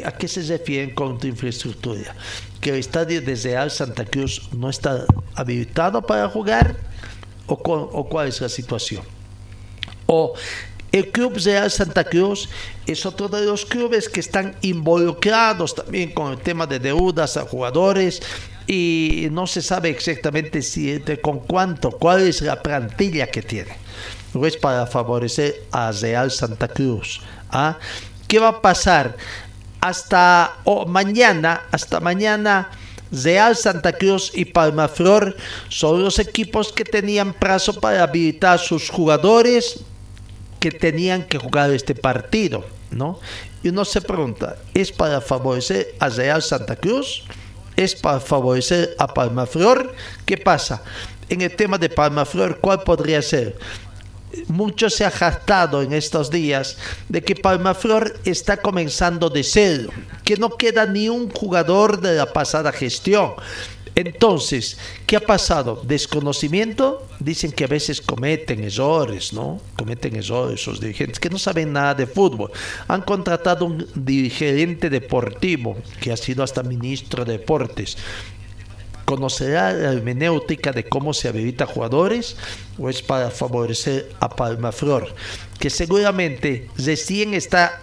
a 0.04 0.12
qué 0.12 0.28
se 0.28 0.42
refieren 0.42 0.94
con 0.94 1.18
infraestructura? 1.22 2.14
¿Que 2.60 2.70
el 2.70 2.76
estadio 2.76 3.20
de 3.22 3.34
Real 3.36 3.70
Santa 3.70 4.04
Cruz 4.04 4.48
no 4.52 4.68
está 4.68 5.04
habilitado 5.34 6.02
para 6.02 6.28
jugar? 6.28 6.76
¿O, 7.46 7.54
o 7.54 8.08
cuál 8.08 8.28
es 8.28 8.40
la 8.40 8.48
situación? 8.48 9.02
O 10.06 10.34
el 10.92 11.10
Club 11.10 11.38
Real 11.44 11.70
Santa 11.70 12.04
Cruz 12.04 12.48
es 12.86 13.06
otro 13.06 13.28
de 13.28 13.44
los 13.44 13.64
clubes 13.64 14.08
que 14.08 14.20
están 14.20 14.56
involucrados 14.62 15.74
también 15.74 16.10
con 16.12 16.32
el 16.32 16.38
tema 16.38 16.66
de 16.66 16.80
deudas 16.80 17.36
a 17.36 17.42
jugadores 17.42 18.20
y 18.66 19.28
no 19.30 19.46
se 19.46 19.62
sabe 19.62 19.90
exactamente 19.90 20.62
si 20.62 21.00
con 21.22 21.40
cuánto, 21.40 21.90
cuál 21.92 22.22
es 22.22 22.42
la 22.42 22.60
plantilla 22.60 23.28
que 23.28 23.42
tiene 23.42 23.72
no 24.34 24.46
es 24.46 24.56
para 24.56 24.86
favorecer 24.86 25.64
a 25.72 25.92
Real 25.92 26.30
Santa 26.30 26.68
Cruz. 26.68 27.20
¿Ah? 27.52 27.78
¿Qué 28.28 28.38
va 28.38 28.48
a 28.48 28.60
pasar? 28.62 29.16
Hasta 29.80 30.56
mañana, 30.86 31.62
hasta 31.70 32.00
mañana 32.00 32.70
Real 33.10 33.56
Santa 33.56 33.92
Cruz 33.92 34.30
y 34.34 34.44
Palmaflor 34.44 35.36
son 35.68 36.02
los 36.02 36.18
equipos 36.18 36.72
que 36.72 36.84
tenían 36.84 37.32
plazo 37.32 37.80
para 37.80 38.02
habilitar 38.02 38.54
a 38.54 38.58
sus 38.58 38.88
jugadores 38.88 39.80
que 40.60 40.70
tenían 40.70 41.24
que 41.24 41.38
jugar 41.38 41.70
este 41.70 41.94
partido, 41.94 42.64
¿no? 42.90 43.18
Y 43.62 43.70
uno 43.70 43.84
se 43.84 44.00
pregunta, 44.00 44.56
¿es 44.74 44.92
para 44.92 45.20
favorecer 45.20 45.94
a 45.98 46.08
Real 46.08 46.42
Santa 46.42 46.76
Cruz? 46.76 47.24
¿Es 47.76 47.94
para 47.94 48.20
favorecer 48.20 48.94
a 48.98 49.12
Palmaflor? 49.12 49.94
¿Qué 50.26 50.36
pasa? 50.36 50.82
En 51.28 51.40
el 51.40 51.54
tema 51.56 51.78
de 51.78 51.88
Palmaflor, 51.88 52.58
¿cuál 52.60 52.82
podría 52.82 53.22
ser? 53.22 53.56
Mucho 54.48 54.90
se 54.90 55.04
ha 55.04 55.10
jactado 55.10 55.82
en 55.82 55.92
estos 55.92 56.30
días 56.30 56.76
de 57.08 57.22
que 57.22 57.36
Palmaflor 57.36 58.18
está 58.24 58.56
comenzando 58.58 59.30
de 59.30 59.42
cero, 59.42 59.90
que 60.24 60.36
no 60.36 60.50
queda 60.56 60.86
ni 60.86 61.08
un 61.08 61.30
jugador 61.30 62.00
de 62.00 62.16
la 62.16 62.32
pasada 62.32 62.72
gestión. 62.72 63.32
Entonces, 63.96 64.78
¿qué 65.06 65.16
ha 65.16 65.20
pasado? 65.20 65.82
¿Desconocimiento? 65.84 67.06
Dicen 67.18 67.50
que 67.50 67.64
a 67.64 67.66
veces 67.66 68.00
cometen 68.00 68.62
errores, 68.62 69.32
¿no? 69.32 69.60
Cometen 69.76 70.16
errores 70.16 70.60
esos 70.60 70.80
dirigentes 70.80 71.18
que 71.18 71.28
no 71.28 71.38
saben 71.38 71.72
nada 71.72 71.94
de 71.94 72.06
fútbol. 72.06 72.52
Han 72.86 73.02
contratado 73.02 73.66
un 73.66 73.86
dirigente 73.94 74.90
deportivo 74.90 75.76
que 76.00 76.12
ha 76.12 76.16
sido 76.16 76.44
hasta 76.44 76.62
ministro 76.62 77.24
de 77.24 77.38
deportes 77.38 77.96
¿Conocerá 79.10 79.72
la 79.72 79.92
hermenéutica 79.92 80.70
de 80.70 80.84
cómo 80.84 81.12
se 81.12 81.26
habilita 81.26 81.66
jugadores 81.66 82.36
o 82.78 82.88
es 82.88 83.02
para 83.02 83.32
favorecer 83.32 84.08
a 84.20 84.28
Palmaflor, 84.28 85.12
que 85.58 85.68
seguramente 85.68 86.68
recién 86.76 87.34
está 87.34 87.80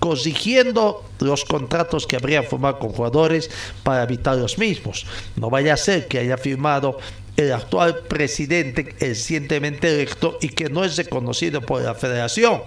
corrigiendo 0.00 1.02
los 1.20 1.46
contratos 1.46 2.06
que 2.06 2.16
habría 2.16 2.42
firmado 2.42 2.78
con 2.78 2.90
jugadores 2.90 3.50
para 3.84 4.02
evitar 4.02 4.36
los 4.36 4.58
mismos? 4.58 5.06
No 5.36 5.48
vaya 5.48 5.72
a 5.72 5.78
ser 5.78 6.08
que 6.08 6.18
haya 6.18 6.36
firmado 6.36 6.98
el 7.38 7.54
actual 7.54 8.00
presidente 8.00 8.94
recientemente 9.00 9.88
electo 9.88 10.36
y 10.42 10.50
que 10.50 10.68
no 10.68 10.84
es 10.84 10.98
reconocido 10.98 11.62
por 11.62 11.80
la 11.80 11.94
federación 11.94 12.60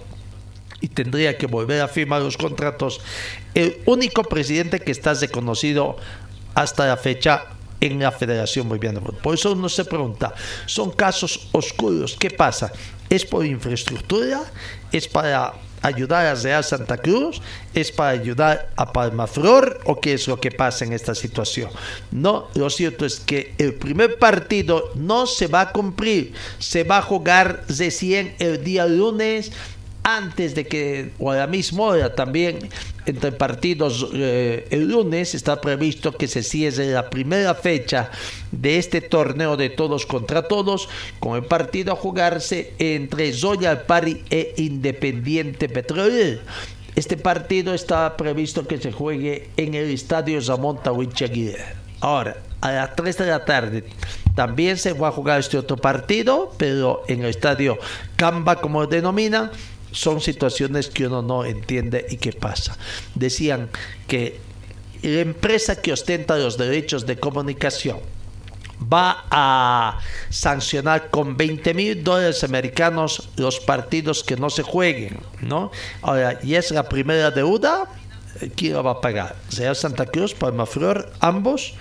y 0.82 0.88
tendría 0.88 1.38
que 1.38 1.46
volver 1.46 1.82
a 1.82 1.88
firmar 1.88 2.24
los 2.24 2.38
contratos 2.38 3.02
el 3.54 3.78
único 3.86 4.24
presidente 4.24 4.80
que 4.80 4.92
está 4.92 5.14
reconocido 5.14 5.96
hasta 6.56 6.88
la 6.88 6.98
fecha 6.98 7.59
en 7.82 8.00
la 8.00 8.12
Federación 8.12 8.68
Boliviana 8.68 9.00
de 9.00 9.06
Fútbol. 9.06 9.22
Por 9.22 9.36
eso 9.36 9.54
uno 9.54 9.70
se 9.70 9.86
pregunta, 9.86 10.34
son 10.66 10.92
casos 10.92 11.50
oscuros, 11.52 12.16
¿qué 12.20 12.30
pasa? 12.30 12.72
¿Es 13.10 13.26
por 13.26 13.46
infraestructura? 13.46 14.42
¿Es 14.92 15.08
para 15.08 15.54
ayudar 15.82 16.26
a 16.26 16.36
Real 16.36 16.64
Santa 16.64 16.98
Cruz? 16.98 17.42
¿Es 17.74 17.92
para 17.92 18.10
ayudar 18.10 18.70
a 18.76 18.92
Palmaflor? 18.92 19.82
¿O 19.86 20.00
qué 20.00 20.14
es 20.14 20.28
lo 20.28 20.40
que 20.40 20.52
pasa 20.52 20.86
en 20.86 20.94
esta 20.94 21.16
situación? 21.16 21.72
No, 22.12 22.48
lo 22.54 22.70
cierto 22.70 23.06
es 23.06 23.20
que 23.20 23.54
el 23.58 23.74
primer 23.74 24.20
partido 24.20 24.92
no 24.96 25.26
se 25.26 25.48
va 25.48 25.62
a 25.62 25.72
cumplir. 25.72 26.34
Se 26.60 26.84
va 26.84 27.00
a 27.00 27.02
jugar 27.02 27.64
recién 27.68 28.36
el 28.40 28.64
día 28.64 28.86
lunes 28.86 29.52
antes 30.18 30.56
de 30.56 30.68
que, 30.68 31.12
o 31.20 31.32
a 31.32 31.36
la 31.36 31.48
misma 31.48 31.84
hora 31.84 32.16
también, 32.16 32.70
entre 33.06 33.32
partidos 33.32 34.08
eh, 34.14 34.68
el 34.70 34.90
lunes 34.90 35.36
está 35.36 35.62
previsto 35.62 36.16
que 36.16 36.28
se 36.28 36.44
cierre 36.44 36.88
la 36.88 37.10
primera 37.10 37.56
fecha 37.56 38.12
de 38.52 38.78
este 38.78 39.02
torneo 39.02 39.58
de 39.58 39.70
todos 39.70 40.06
contra 40.06 40.48
todos, 40.48 40.90
con 41.20 41.36
el 41.36 41.46
partido 41.46 41.94
a 41.94 41.96
jugarse 41.96 42.74
entre 42.80 43.34
Zoya 43.34 43.86
Pari 43.86 44.24
e 44.30 44.54
Independiente 44.58 45.70
Petrolero. 45.70 46.42
Este 46.96 47.16
partido 47.16 47.74
está 47.74 48.18
previsto 48.18 48.68
que 48.68 48.78
se 48.78 48.92
juegue 48.92 49.50
en 49.58 49.74
el 49.74 49.90
estadio 49.90 50.42
Zamón 50.42 50.80
Ahora, 52.02 52.38
a 52.62 52.72
las 52.72 52.96
3 52.96 53.18
de 53.18 53.26
la 53.26 53.46
tarde 53.46 53.84
también 54.36 54.78
se 54.78 54.94
va 54.94 55.10
a 55.10 55.12
jugar 55.12 55.40
este 55.40 55.58
otro 55.58 55.78
partido, 55.78 56.54
pero 56.58 57.04
en 57.08 57.24
el 57.24 57.30
estadio 57.30 57.78
Camba, 58.16 58.58
como 58.62 58.86
denomina 58.88 59.52
son 59.92 60.22
situaciones 60.22 60.88
que 60.90 61.08
uno 61.08 61.22
no 61.22 61.46
entiende 61.46 62.06
y 62.10 62.18
qué 62.18 62.34
pasa. 62.34 62.78
Decían 63.16 63.70
que 64.08 64.40
la 65.02 65.22
empresa 65.22 65.82
que 65.82 65.94
ostenta 65.94 66.38
los 66.38 66.58
derechos 66.58 67.06
de 67.06 67.18
comunicación 67.18 68.00
va 68.82 69.26
a 69.30 70.00
sancionar 70.30 71.10
con 71.10 71.36
20 71.38 71.74
mil 71.74 72.04
dólares 72.04 72.44
americanos 72.44 73.30
los 73.36 73.60
partidos 73.60 74.24
que 74.24 74.38
no 74.38 74.50
se 74.50 74.64
jueguen, 74.64 75.20
¿no? 75.42 75.72
Ahora, 76.02 76.40
y 76.44 76.56
es 76.56 76.72
la 76.72 76.88
primera 76.88 77.32
deuda, 77.32 77.88
¿quién 78.56 78.74
la 78.74 78.82
va 78.82 78.92
a 78.92 79.02
pagar? 79.02 79.36
Real 79.58 79.76
Santa 79.76 80.06
Cruz, 80.06 80.34
Palmaflor, 80.34 81.12
ambos, 81.20 81.74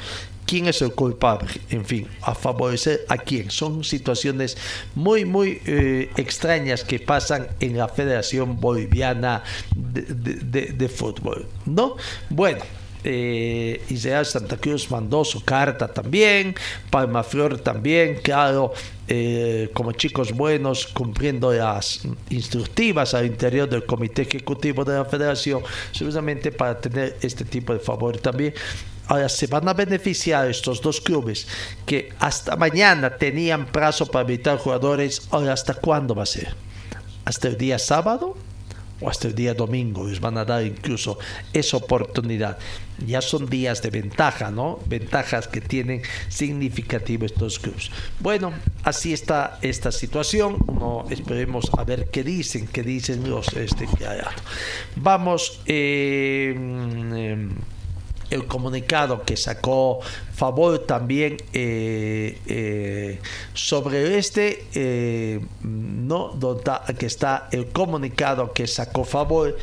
quién 0.48 0.66
es 0.66 0.80
el 0.80 0.92
culpable, 0.92 1.46
en 1.68 1.84
fin, 1.84 2.08
a 2.22 2.34
favorecer 2.34 3.04
a 3.08 3.18
quién. 3.18 3.50
Son 3.50 3.84
situaciones 3.84 4.56
muy, 4.94 5.26
muy 5.26 5.60
eh, 5.66 6.10
extrañas 6.16 6.84
que 6.84 6.98
pasan 6.98 7.48
en 7.60 7.76
la 7.76 7.86
Federación 7.86 8.58
Boliviana 8.58 9.44
de, 9.76 10.88
Fútbol, 10.88 11.46
¿no? 11.66 11.96
Bueno. 12.30 12.64
Eh, 13.04 13.80
Israel 13.90 14.26
Santa 14.26 14.56
Cruz 14.56 14.90
mandó 14.90 15.24
su 15.24 15.44
carta 15.44 15.86
también, 15.86 16.56
Palma 16.90 17.22
Flor 17.22 17.56
también, 17.60 18.18
claro, 18.20 18.72
eh, 19.06 19.70
como 19.72 19.92
chicos 19.92 20.32
buenos, 20.32 20.88
cumpliendo 20.88 21.52
las 21.52 22.00
instructivas 22.28 23.14
al 23.14 23.26
interior 23.26 23.68
del 23.68 23.86
comité 23.86 24.22
ejecutivo 24.22 24.84
de 24.84 24.96
la 24.96 25.04
federación, 25.04 25.62
seguramente 25.92 26.50
para 26.50 26.80
tener 26.80 27.16
este 27.22 27.44
tipo 27.44 27.72
de 27.72 27.78
favor 27.78 28.18
también. 28.18 28.52
Ahora 29.08 29.28
se 29.28 29.46
van 29.46 29.66
a 29.68 29.74
beneficiar 29.74 30.48
estos 30.48 30.80
dos 30.80 31.00
clubes 31.00 31.46
que 31.86 32.12
hasta 32.20 32.56
mañana 32.56 33.16
tenían 33.16 33.66
plazo 33.66 34.06
para 34.06 34.24
evitar 34.24 34.58
jugadores. 34.58 35.26
Ahora, 35.30 35.54
¿hasta 35.54 35.74
cuándo 35.74 36.14
va 36.14 36.22
a 36.22 36.26
ser? 36.26 36.54
¿Hasta 37.24 37.48
el 37.48 37.56
día 37.56 37.78
sábado? 37.78 38.36
o 39.00 39.08
hasta 39.08 39.28
el 39.28 39.34
día 39.34 39.54
domingo 39.54 40.06
les 40.06 40.20
van 40.20 40.38
a 40.38 40.44
dar 40.44 40.64
incluso 40.64 41.18
esa 41.52 41.76
oportunidad. 41.76 42.58
Ya 43.06 43.20
son 43.22 43.48
días 43.48 43.80
de 43.80 43.90
ventaja, 43.90 44.50
¿no? 44.50 44.80
Ventajas 44.86 45.46
que 45.46 45.60
tienen 45.60 46.02
significativo 46.28 47.24
estos 47.26 47.58
clubes. 47.58 47.90
Bueno, 48.18 48.52
así 48.82 49.12
está 49.12 49.58
esta 49.62 49.92
situación. 49.92 50.58
No 50.66 51.06
esperemos 51.08 51.70
a 51.78 51.84
ver 51.84 52.10
qué 52.10 52.24
dicen, 52.24 52.66
qué 52.66 52.82
dicen 52.82 53.30
los 53.30 53.52
este. 53.52 53.86
Vamos. 54.96 55.60
Eh, 55.66 56.52
em, 56.56 57.50
el 58.30 58.46
comunicado 58.46 59.22
que 59.22 59.36
sacó 59.36 60.00
Favor 60.38 60.78
también 60.86 61.36
eh, 61.52 62.38
eh, 62.46 63.18
sobre 63.54 64.18
este, 64.18 64.66
eh, 64.72 65.40
no 65.62 66.38
que 66.96 67.06
está 67.06 67.48
el 67.50 67.66
comunicado 67.70 68.52
que 68.52 68.68
sacó 68.68 69.04
Favor, 69.04 69.58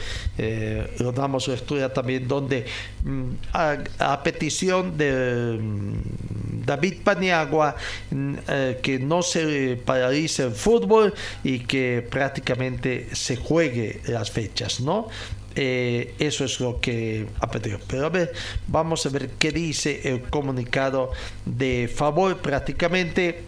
lo 0.99 1.11
damos 1.13 1.47
a 1.47 1.53
estudiar 1.53 1.93
también 1.93 2.27
donde 2.27 2.65
mm, 3.05 3.23
a, 3.53 4.21
petición 4.21 4.97
de 4.97 5.57
mm, 5.61 6.65
David 6.65 6.95
Paniagua 7.05 7.77
mm, 8.11 8.35
que 8.81 8.99
no 8.99 9.21
se 9.21 9.77
paralice 9.77 10.43
el 10.43 10.51
fútbol 10.51 11.13
y 11.41 11.59
que 11.59 12.05
prácticamente 12.09 13.07
se 13.13 13.37
juegue 13.37 14.01
las 14.07 14.29
fechas, 14.29 14.81
¿no? 14.81 15.07
Eh, 15.55 16.15
eso 16.19 16.45
es 16.45 16.59
lo 16.59 16.79
que 16.79 17.27
ha 17.39 17.49
pedido. 17.49 17.79
Pero 17.87 18.05
a 18.05 18.09
ver, 18.09 18.33
vamos 18.67 19.05
a 19.05 19.09
ver 19.09 19.31
qué 19.39 19.51
dice 19.51 20.01
el 20.03 20.23
comunicado 20.23 21.11
de 21.45 21.91
favor 21.93 22.37
prácticamente. 22.37 23.43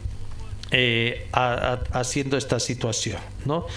Eh, 0.69 1.29
haciendo 1.31 2.35
esta 2.35 2.59
situación, 2.59 3.21
¿no? 3.45 3.67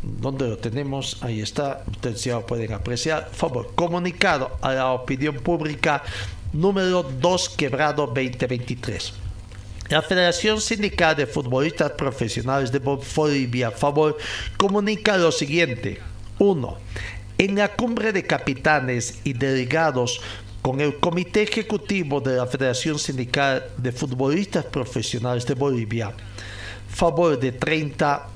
donde 0.00 0.48
lo 0.48 0.58
tenemos, 0.58 1.18
ahí 1.22 1.40
está, 1.40 1.82
ustedes 1.90 2.22
ya 2.22 2.34
lo 2.34 2.46
pueden 2.46 2.72
apreciar. 2.72 3.30
Favor, 3.32 3.72
comunicado 3.74 4.56
a 4.62 4.74
la 4.74 4.92
opinión 4.92 5.34
pública 5.34 6.04
número 6.52 7.02
2 7.02 7.48
quebrado 7.50 8.06
2023. 8.06 9.24
La 9.90 10.00
Federación 10.00 10.60
Sindical 10.60 11.14
de 11.14 11.26
Futbolistas 11.26 11.92
Profesionales 11.92 12.72
de 12.72 12.78
Bolivia, 12.78 13.70
favor, 13.70 14.16
comunica 14.56 15.18
lo 15.18 15.30
siguiente. 15.30 16.00
1. 16.38 16.78
En 17.36 17.56
la 17.56 17.74
cumbre 17.74 18.12
de 18.12 18.22
capitanes 18.22 19.18
y 19.24 19.32
delegados 19.32 20.20
con 20.62 20.80
el 20.80 21.00
Comité 21.00 21.42
Ejecutivo 21.42 22.20
de 22.20 22.36
la 22.36 22.46
Federación 22.46 22.96
Sindical 22.96 23.64
de 23.76 23.90
Futbolistas 23.90 24.64
Profesionales 24.66 25.44
de 25.44 25.54
Bolivia, 25.54 26.12
favor 26.88 27.38
de 27.38 27.50
30 27.50 28.28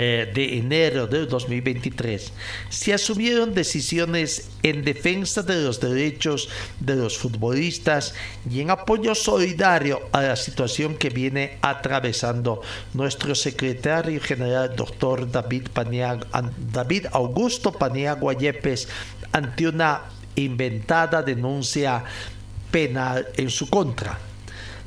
eh, 0.00 0.30
de 0.32 0.58
enero 0.58 1.08
del 1.08 1.26
2023, 1.26 2.32
se 2.68 2.94
asumieron 2.94 3.52
decisiones 3.52 4.48
en 4.62 4.84
defensa 4.84 5.42
de 5.42 5.60
los 5.60 5.80
derechos 5.80 6.48
de 6.78 6.94
los 6.94 7.18
futbolistas 7.18 8.14
y 8.48 8.60
en 8.60 8.70
apoyo 8.70 9.12
solidario 9.16 10.00
a 10.12 10.22
la 10.22 10.36
situación 10.36 10.94
que 10.94 11.10
viene 11.10 11.58
atravesando 11.62 12.62
nuestro 12.94 13.34
secretario 13.34 14.20
general, 14.20 14.76
doctor 14.76 15.28
David, 15.28 15.66
David 16.72 17.06
Augusto 17.10 17.72
Paniagua 17.72 18.34
Yepes, 18.34 18.86
ante 19.32 19.66
una 19.66 20.02
inventada 20.36 21.24
denuncia 21.24 22.04
penal 22.70 23.26
en 23.36 23.50
su 23.50 23.68
contra. 23.68 24.16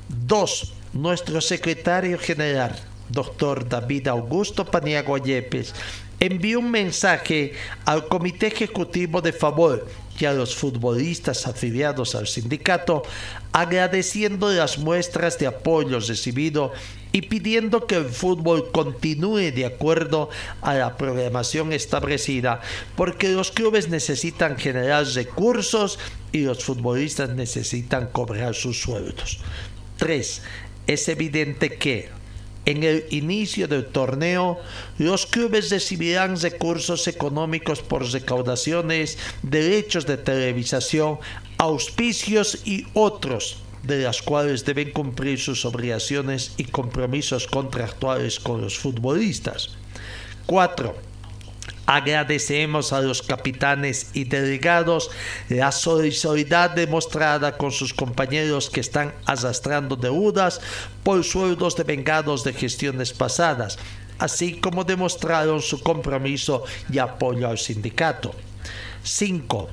Dos, 0.07 0.71
nuestro 0.93 1.41
secretario 1.41 2.17
general, 2.17 2.79
doctor 3.11 3.67
David 3.67 4.07
Augusto 4.07 4.65
Paniagua 4.65 5.19
Yepes, 5.19 5.73
envió 6.19 6.59
un 6.59 6.69
mensaje 6.69 7.53
al 7.85 8.07
Comité 8.07 8.47
Ejecutivo 8.47 9.21
de 9.21 9.33
Favor 9.33 9.87
y 10.19 10.25
a 10.25 10.33
los 10.33 10.55
futbolistas 10.55 11.47
afiliados 11.47 12.13
al 12.13 12.27
sindicato, 12.27 13.01
agradeciendo 13.51 14.51
las 14.51 14.77
muestras 14.77 15.39
de 15.39 15.47
apoyo 15.47 15.99
recibido 15.99 16.73
y 17.11 17.23
pidiendo 17.23 17.87
que 17.87 17.95
el 17.95 18.05
fútbol 18.05 18.71
continúe 18.71 19.51
de 19.51 19.65
acuerdo 19.65 20.29
a 20.61 20.75
la 20.75 20.95
programación 20.95 21.73
establecida, 21.73 22.61
porque 22.95 23.29
los 23.29 23.51
clubes 23.51 23.89
necesitan 23.89 24.57
generar 24.57 25.05
recursos 25.07 25.97
y 26.31 26.41
los 26.41 26.63
futbolistas 26.63 27.31
necesitan 27.31 28.07
cobrar 28.07 28.53
sus 28.53 28.79
sueldos. 28.79 29.39
3. 29.97 30.41
Es 30.85 31.07
evidente 31.09 31.77
que 31.77 32.20
en 32.65 32.83
el 32.83 33.05
inicio 33.09 33.67
del 33.67 33.85
torneo, 33.85 34.59
los 34.97 35.25
clubes 35.25 35.69
recibirán 35.69 36.39
recursos 36.39 37.07
económicos 37.07 37.81
por 37.81 38.09
recaudaciones, 38.11 39.17
derechos 39.41 40.05
de 40.05 40.17
televisación, 40.17 41.19
auspicios 41.57 42.65
y 42.65 42.85
otros 42.93 43.57
de 43.83 44.03
las 44.03 44.21
cuales 44.21 44.63
deben 44.63 44.91
cumplir 44.91 45.39
sus 45.39 45.65
obligaciones 45.65 46.53
y 46.57 46.65
compromisos 46.65 47.47
contractuales 47.47 48.39
con 48.39 48.61
los 48.61 48.77
futbolistas. 48.77 49.71
4. 50.45 51.10
Agradecemos 51.85 52.93
a 52.93 53.01
los 53.01 53.21
capitanes 53.21 54.11
y 54.13 54.23
delegados 54.23 55.09
la 55.49 55.71
solidaridad 55.71 56.71
demostrada 56.71 57.57
con 57.57 57.71
sus 57.71 57.93
compañeros 57.93 58.69
que 58.69 58.79
están 58.79 59.13
arrastrando 59.25 59.95
deudas 59.95 60.61
por 61.03 61.23
sueldos 61.23 61.75
devengados 61.75 62.43
de 62.43 62.53
gestiones 62.53 63.13
pasadas, 63.13 63.77
así 64.19 64.59
como 64.59 64.83
demostraron 64.83 65.61
su 65.61 65.81
compromiso 65.81 66.63
y 66.91 66.99
apoyo 66.99 67.47
al 67.47 67.57
sindicato. 67.57 68.33
5 69.03 69.69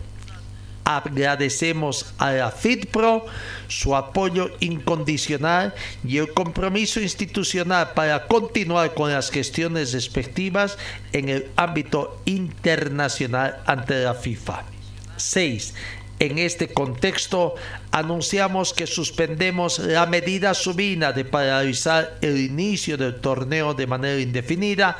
Agradecemos 0.88 2.14
a 2.16 2.32
la 2.32 2.50
FITPRO 2.50 3.26
su 3.68 3.94
apoyo 3.94 4.48
incondicional 4.60 5.74
y 6.02 6.16
el 6.16 6.32
compromiso 6.32 6.98
institucional 6.98 7.92
para 7.92 8.26
continuar 8.26 8.94
con 8.94 9.12
las 9.12 9.30
gestiones 9.30 9.92
respectivas 9.92 10.78
en 11.12 11.28
el 11.28 11.50
ámbito 11.56 12.22
internacional 12.24 13.58
ante 13.66 14.02
la 14.02 14.14
FIFA. 14.14 14.62
6. 15.18 15.74
En 16.20 16.38
este 16.38 16.68
contexto, 16.68 17.54
anunciamos 17.90 18.72
que 18.72 18.86
suspendemos 18.86 19.80
la 19.80 20.06
medida 20.06 20.54
subina 20.54 21.12
de 21.12 21.26
paralizar 21.26 22.16
el 22.22 22.40
inicio 22.40 22.96
del 22.96 23.20
torneo 23.20 23.74
de 23.74 23.86
manera 23.86 24.18
indefinida 24.18 24.96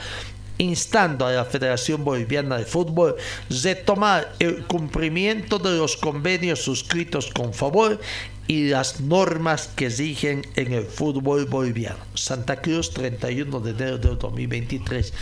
instando 0.59 1.27
a 1.27 1.33
la 1.33 1.45
Federación 1.45 2.05
Boliviana 2.05 2.59
de 2.59 2.65
Fútbol 2.65 3.17
retomar 3.63 4.35
el 4.39 4.65
cumplimiento 4.67 5.59
de 5.59 5.77
los 5.77 5.97
convenios 5.97 6.61
suscritos 6.63 7.31
con 7.33 7.55
favor 7.55 8.01
y 8.49 8.69
las 8.71 9.01
normas 9.01 9.69
que 9.77 9.91
rigen 9.91 10.45
en 10.57 10.73
el 10.73 10.85
fútbol 10.85 11.45
boliviano. 11.45 11.99
Santa 12.15 12.63
Cruz, 12.63 12.91
31 12.95 13.61
de 13.61 13.71
enero 13.73 13.99
del 13.99 14.17
2023. 14.19 15.13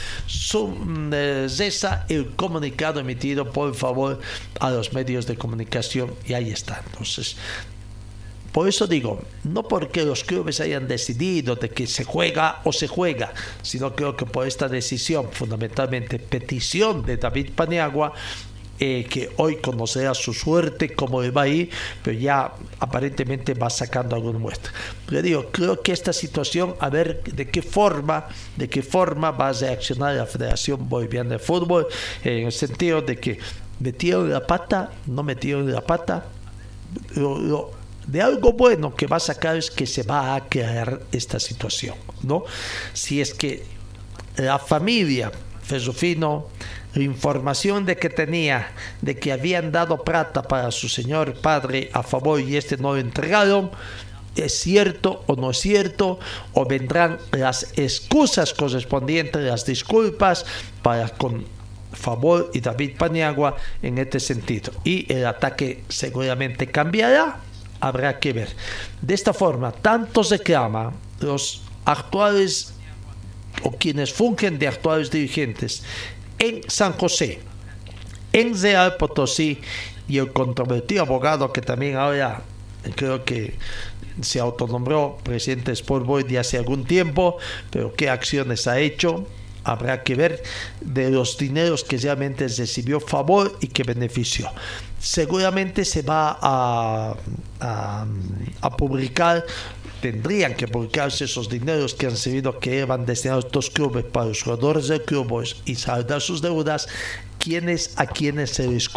Cesa 1.49 2.07
el 2.09 2.31
comunicado 2.37 3.01
emitido 3.01 3.51
por 3.51 3.75
favor 3.75 4.21
a 4.61 4.71
los 4.71 4.93
medios 4.93 5.27
de 5.27 5.37
comunicación 5.37 6.15
y 6.25 6.35
ahí 6.35 6.51
está. 6.51 6.85
Entonces, 6.87 7.37
por 8.57 8.67
eso 8.67 8.87
digo, 8.87 9.21
no 9.45 9.65
porque 9.65 10.03
los 10.03 10.25
clubes 10.25 10.61
hayan 10.61 10.89
decidido 10.89 11.57
de 11.57 11.69
que 11.69 11.87
se 11.87 12.05
juega 12.05 12.63
o 12.65 12.73
se 12.73 12.89
juega, 12.89 13.35
sino 13.61 13.95
creo 13.95 14.17
que 14.17 14.25
por 14.25 14.47
esta 14.47 14.67
decisión, 14.67 15.29
fundamentalmente 15.31 16.19
petición 16.19 17.05
de 17.05 17.19
David 17.19 17.51
Paniagua, 17.55 18.15
eh, 18.79 19.07
que 19.11 19.31
hoy 19.37 19.57
conocerá 19.57 20.15
su 20.15 20.33
suerte, 20.33 20.95
cómo 20.95 21.21
le 21.21 21.31
va 21.33 21.43
a 21.43 21.49
pero 22.03 22.19
ya 22.19 22.55
aparentemente 22.81 23.53
va 23.53 23.69
sacando 23.69 24.17
alguna 24.17 24.39
muestra. 24.39 24.73
Pero 25.05 25.21
digo, 25.21 25.51
creo 25.53 25.83
que 25.83 25.93
esta 25.93 26.15
situación, 26.15 26.77
a 26.81 26.89
ver 26.89 27.25
de 27.25 27.51
qué 27.51 27.61
forma, 27.61 28.27
de 28.57 28.71
qué 28.71 28.83
forma 28.83 29.33
va 29.33 29.51
a 29.51 29.53
reaccionar 29.53 30.15
la 30.15 30.25
Federación 30.25 30.89
Boliviana 30.89 31.33
de 31.33 31.39
Fútbol, 31.41 31.89
en 32.25 32.47
el 32.47 32.53
sentido 32.53 33.03
de 33.03 33.21
que 33.21 33.39
metieron 33.81 34.31
la 34.31 34.47
pata, 34.47 34.93
no 35.05 35.23
metieron 35.23 35.71
la 35.71 35.83
pata, 35.83 36.25
lo, 37.17 37.76
de 38.07 38.23
algo 38.23 38.53
bueno 38.53 38.95
que 38.95 39.07
va 39.07 39.17
a 39.17 39.21
sacar 39.21 39.57
es 39.57 39.71
que 39.71 39.87
se 39.87 40.03
va 40.03 40.35
a 40.35 40.49
crear 40.49 41.01
esta 41.13 41.41
situación, 41.41 41.97
¿no? 42.23 42.45
Si 42.93 43.21
es 43.21 43.35
que 43.35 43.65
la 44.37 44.59
familia 44.59 45.33
Fesufino, 45.63 46.47
la 46.95 47.03
información 47.03 47.85
de 47.85 47.97
que 47.97 48.09
tenía 48.09 48.69
de 49.03 49.19
que 49.19 49.33
habían 49.33 49.73
dado 49.73 50.05
plata 50.05 50.43
para 50.43 50.71
su 50.71 50.89
señor 50.89 51.41
padre 51.41 51.91
a 51.93 52.03
favor 52.03 52.41
y 52.41 52.57
este 52.57 52.77
no 52.77 52.95
lo 52.95 52.99
entregaron, 52.99 53.71
es 54.37 54.59
cierto 54.61 55.25
o 55.27 55.35
no 55.35 55.51
es 55.51 55.59
cierto, 55.59 56.21
o 56.53 56.65
vendrán 56.67 57.19
las 57.33 57.73
excusas 57.77 58.55
correspondientes, 58.55 59.43
las 59.43 59.67
disculpas 59.67 60.47
para 60.83 61.09
con 61.09 61.45
favor 61.93 62.51
y 62.53 62.61
David 62.61 62.97
Paniagua 62.97 63.57
en 63.83 63.99
este 63.99 64.21
sentido. 64.21 64.73
Y 64.85 65.11
el 65.13 65.27
ataque 65.27 65.83
seguramente 65.89 66.67
cambiará 66.67 67.41
habrá 67.81 68.19
que 68.19 68.33
ver. 68.33 68.49
De 69.01 69.15
esta 69.15 69.33
forma, 69.33 69.73
tanto 69.73 70.25
se 70.25 70.39
clama 70.39 70.93
los 71.21 71.63
actuales 71.85 72.75
o 73.63 73.73
quienes 73.73 74.13
fungen 74.13 74.59
de 74.59 74.69
actuales 74.69 75.11
dirigentes 75.11 75.83
en 76.39 76.61
San 76.69 76.93
José, 76.93 77.41
en 78.33 78.61
Real 78.61 78.97
Potosí 78.97 79.61
y 80.09 80.19
el 80.19 80.33
controvertido 80.33 81.03
abogado 81.03 81.53
que 81.53 81.63
también 81.63 81.97
ahora 81.97 82.43
creo 82.95 83.25
que 83.25 83.55
se 84.21 84.41
autonombró 84.41 85.19
presidente 85.23 85.67
de 85.67 85.75
Sport 85.75 86.07
Boy 86.07 86.23
de 86.23 86.39
hace 86.39 86.57
algún 86.57 86.85
tiempo, 86.85 87.39
pero 87.71 87.93
qué 87.93 88.09
acciones 88.09 88.67
ha 88.67 88.79
hecho, 88.79 89.27
habrá 89.67 90.03
que 90.03 90.15
ver 90.15 90.43
de 90.81 91.11
los 91.11 91.37
dineros 91.37 91.83
que 91.85 91.99
realmente 91.99 92.47
recibió 92.49 93.01
favor 93.01 93.59
y 93.61 93.67
que 93.67 93.83
benefició. 93.83 94.49
Seguramente 95.01 95.85
se 95.85 96.03
va 96.03 96.39
a, 96.41 97.17
a, 97.61 98.77
publicar 98.77 99.45
tendrían 100.01 100.55
que 100.55 100.69
publicarse 100.69 101.25
esos 101.25 101.49
dineros 101.49 101.95
que 101.95 102.07
han 102.07 102.17
servido 102.17 102.59
que 102.59 102.85
van 102.85 103.07
destinados 103.07 103.47
estos 103.47 103.71
clubes 103.71 104.05
para 104.05 104.27
los 104.27 104.43
jugadores 104.43 104.89
de 104.89 105.03
clubes 105.03 105.57
y 105.65 105.75
saldar 105.75 106.21
sus 106.21 106.43
deudas 106.43 106.87
quienes 107.39 107.93
a 107.97 108.07
quienes 108.07 108.51
se 108.51 108.69
les 108.69 108.91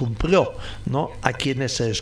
no 0.85 1.11
a 1.21 1.33
quienes 1.33 1.73
se 1.73 1.87
les 1.87 2.01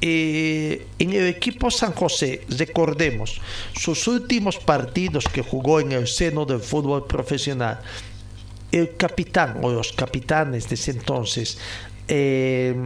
eh, 0.00 0.86
en 0.98 1.12
el 1.12 1.26
equipo 1.26 1.70
San 1.70 1.92
José, 1.92 2.44
recordemos, 2.48 3.40
sus 3.74 4.06
últimos 4.06 4.58
partidos 4.58 5.24
que 5.26 5.42
jugó 5.42 5.80
en 5.80 5.92
el 5.92 6.06
seno 6.06 6.44
del 6.44 6.60
fútbol 6.60 7.06
profesional, 7.06 7.80
el 8.70 8.96
capitán 8.96 9.58
o 9.62 9.72
los 9.72 9.92
capitanes 9.92 10.68
de 10.68 10.74
ese 10.74 10.92
entonces 10.92 11.58
eh, 12.06 12.76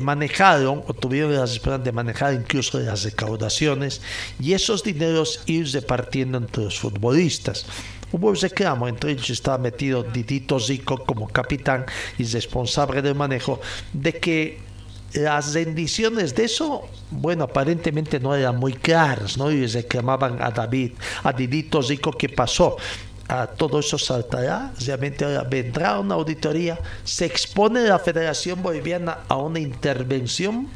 manejaron 0.00 0.82
o 0.86 0.94
tuvieron 0.94 1.34
la 1.34 1.44
esperanza 1.44 1.84
de 1.84 1.92
manejar 1.92 2.32
incluso 2.32 2.78
las 2.80 3.04
recaudaciones 3.04 4.00
y 4.40 4.54
esos 4.54 4.82
dineros 4.82 5.42
ir 5.46 5.70
repartiendo 5.72 6.38
entre 6.38 6.64
los 6.64 6.78
futbolistas. 6.78 7.66
Hubo 8.12 8.28
un 8.28 8.36
reclamo, 8.36 8.88
entre 8.88 9.12
ellos 9.12 9.30
estaba 9.30 9.58
metido 9.58 10.02
Didito 10.02 10.58
Zico 10.60 11.04
como 11.04 11.28
capitán 11.28 11.84
y 12.18 12.24
responsable 12.24 13.02
del 13.02 13.14
manejo, 13.14 13.60
de 13.92 14.12
que 14.14 14.71
las 15.14 15.52
rendiciones 15.54 16.34
de 16.34 16.44
eso, 16.44 16.88
bueno, 17.10 17.44
aparentemente 17.44 18.18
no 18.18 18.34
eran 18.34 18.56
muy 18.56 18.72
claras, 18.72 19.36
¿no? 19.36 19.50
Y 19.50 19.66
reclamaban 19.66 20.40
a 20.40 20.50
David, 20.50 20.92
a 21.22 21.32
Didito 21.32 21.82
Zico, 21.82 22.12
¿qué 22.12 22.28
pasó? 22.28 22.76
A 23.28 23.46
todo 23.46 23.78
eso 23.80 23.98
saltará, 23.98 24.72
realmente 24.84 25.24
ahora 25.24 25.42
vendrá 25.44 25.98
una 25.98 26.14
auditoría, 26.14 26.78
se 27.04 27.24
expone 27.24 27.82
la 27.82 27.98
Federación 27.98 28.62
Boliviana 28.62 29.18
a 29.28 29.36
una 29.36 29.58
intervención 29.58 30.68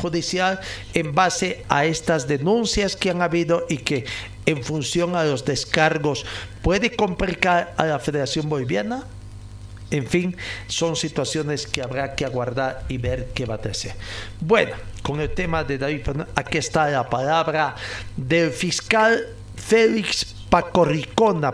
judicial 0.00 0.60
en 0.94 1.14
base 1.14 1.64
a 1.68 1.84
estas 1.84 2.26
denuncias 2.26 2.96
que 2.96 3.10
han 3.10 3.22
habido 3.22 3.66
y 3.68 3.78
que 3.78 4.04
en 4.46 4.64
función 4.64 5.14
a 5.14 5.24
los 5.24 5.44
descargos 5.44 6.24
puede 6.62 6.94
complicar 6.96 7.74
a 7.76 7.84
la 7.84 7.98
Federación 7.98 8.48
Boliviana 8.48 9.04
en 9.92 10.06
fin, 10.06 10.34
son 10.66 10.96
situaciones 10.96 11.66
que 11.66 11.82
habrá 11.82 12.14
que 12.14 12.24
aguardar 12.24 12.84
y 12.88 12.96
ver 12.96 13.28
qué 13.34 13.44
va 13.44 13.60
a 13.62 13.68
hacer. 13.68 13.94
Bueno, 14.40 14.74
con 15.02 15.20
el 15.20 15.30
tema 15.30 15.64
de 15.64 15.76
David 15.76 16.00
aquí 16.34 16.58
está 16.58 16.88
la 16.88 17.08
palabra 17.08 17.74
del 18.16 18.50
fiscal 18.50 19.22
Félix 19.54 20.34
Pacorricona, 20.48 21.52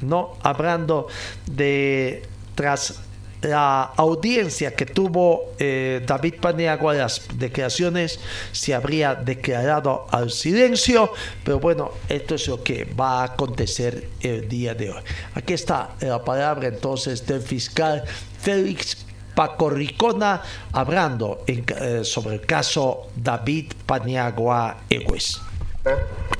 ¿no? 0.00 0.36
Hablando 0.42 1.06
de 1.46 2.22
tras 2.56 3.00
la 3.42 3.82
audiencia 3.96 4.74
que 4.74 4.86
tuvo 4.86 5.52
eh, 5.58 6.02
David 6.06 6.34
Paniagua, 6.40 6.94
las 6.94 7.22
declaraciones 7.34 8.20
se 8.52 8.74
habría 8.74 9.14
declarado 9.14 10.06
al 10.10 10.30
silencio, 10.30 11.12
pero 11.44 11.58
bueno, 11.58 11.92
esto 12.08 12.34
es 12.34 12.46
lo 12.48 12.62
que 12.62 12.84
va 12.84 13.22
a 13.22 13.24
acontecer 13.24 14.08
el 14.20 14.48
día 14.48 14.74
de 14.74 14.90
hoy. 14.90 15.02
Aquí 15.34 15.54
está 15.54 15.90
la 16.00 16.22
palabra 16.24 16.68
entonces 16.68 17.26
del 17.26 17.40
fiscal 17.40 18.04
Félix 18.40 19.06
Paco 19.34 19.70
Ricona 19.70 20.42
hablando 20.72 21.44
eh, 21.46 22.02
sobre 22.04 22.34
el 22.34 22.40
caso 22.42 23.08
David 23.16 23.72
Paniagua 23.86 24.82
Egues. 24.90 25.40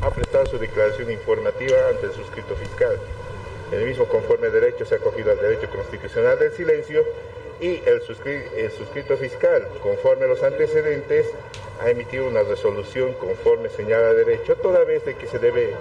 Ha 0.02 0.10
prestado 0.10 0.46
su 0.46 0.58
declaración 0.58 1.10
informativa 1.10 1.76
ante 1.94 2.06
el 2.06 2.12
suscrito 2.12 2.54
fiscal 2.56 2.98
el 3.72 3.84
mismo 3.84 4.06
conforme 4.06 4.50
derecho 4.50 4.84
se 4.84 4.94
ha 4.94 4.98
acogido 4.98 5.30
al 5.30 5.38
derecho 5.38 5.70
constitucional 5.70 6.38
del 6.38 6.52
silencio 6.52 7.04
y 7.60 7.82
el, 7.84 8.00
suscrito 8.02 9.16
fiscal, 9.16 9.68
conforme 9.82 10.24
a 10.24 10.28
los 10.28 10.42
antecedentes, 10.42 11.26
ha 11.80 11.90
emitido 11.90 12.26
una 12.26 12.42
resolución 12.42 13.12
conforme 13.14 13.68
señala 13.68 14.14
derecho, 14.14 14.56
toda 14.56 14.84
vez 14.84 15.04
de 15.04 15.14
que 15.14 15.26
se 15.26 15.38
debe 15.38 15.74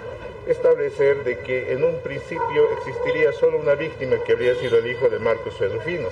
establecer 0.46 1.24
de 1.24 1.38
que 1.38 1.72
en 1.72 1.84
un 1.84 1.98
principio 2.00 2.70
existiría 2.78 3.32
solo 3.32 3.58
una 3.58 3.74
víctima 3.74 4.22
que 4.24 4.32
habría 4.32 4.54
sido 4.56 4.78
el 4.78 4.90
hijo 4.90 5.08
de 5.08 5.18
Marcos 5.18 5.54
Ferrufino, 5.54 6.08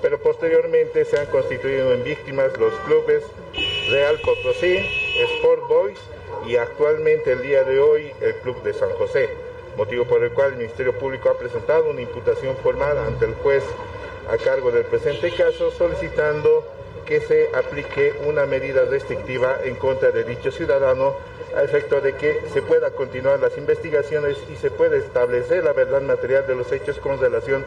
pero 0.00 0.18
posteriormente 0.18 1.04
se 1.04 1.18
han 1.18 1.26
constituido 1.26 1.92
en 1.92 2.04
víctimas 2.04 2.56
los 2.58 2.74
clubes 2.86 3.24
Real 3.90 4.18
Potosí, 4.24 4.78
Sport 5.38 5.68
Boys 5.68 5.98
y 6.46 6.56
actualmente 6.56 7.32
el 7.32 7.42
día 7.42 7.64
de 7.64 7.78
hoy 7.78 8.12
el 8.20 8.34
Club 8.36 8.62
de 8.62 8.72
San 8.72 8.90
José 8.90 9.28
motivo 9.76 10.04
por 10.04 10.22
el 10.22 10.30
cual 10.32 10.52
el 10.52 10.58
Ministerio 10.58 10.92
Público 10.98 11.28
ha 11.28 11.38
presentado 11.38 11.90
una 11.90 12.00
imputación 12.00 12.56
formal 12.56 12.98
ante 12.98 13.24
el 13.24 13.34
juez 13.34 13.64
a 14.28 14.36
cargo 14.36 14.70
del 14.70 14.84
presente 14.84 15.30
caso 15.32 15.70
solicitando 15.70 16.64
que 17.06 17.20
se 17.20 17.50
aplique 17.54 18.14
una 18.26 18.46
medida 18.46 18.84
restrictiva 18.84 19.58
en 19.64 19.74
contra 19.74 20.10
de 20.10 20.24
dicho 20.24 20.50
ciudadano 20.50 21.14
a 21.56 21.62
efecto 21.62 22.00
de 22.00 22.14
que 22.14 22.40
se 22.52 22.62
pueda 22.62 22.90
continuar 22.92 23.40
las 23.40 23.58
investigaciones 23.58 24.38
y 24.50 24.56
se 24.56 24.70
pueda 24.70 24.96
establecer 24.96 25.64
la 25.64 25.72
verdad 25.72 26.00
material 26.00 26.46
de 26.46 26.54
los 26.54 26.70
hechos 26.72 26.98
con 26.98 27.20
relación 27.20 27.64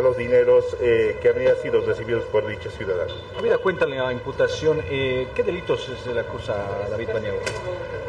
los 0.00 0.16
dineros 0.16 0.76
eh, 0.80 1.16
que 1.20 1.28
habrían 1.28 1.56
sido 1.56 1.80
recibidos 1.80 2.24
por 2.24 2.46
dicho 2.46 2.70
ciudadano. 2.70 3.14
Habida 3.38 3.58
cuenta 3.58 3.86
la 3.86 4.12
imputación, 4.12 4.82
eh, 4.90 5.28
¿qué 5.34 5.42
delitos 5.42 5.88
se 6.02 6.12
le 6.12 6.20
acusa 6.20 6.54
a 6.84 6.88
David 6.88 7.08
Paniagua? 7.10 7.40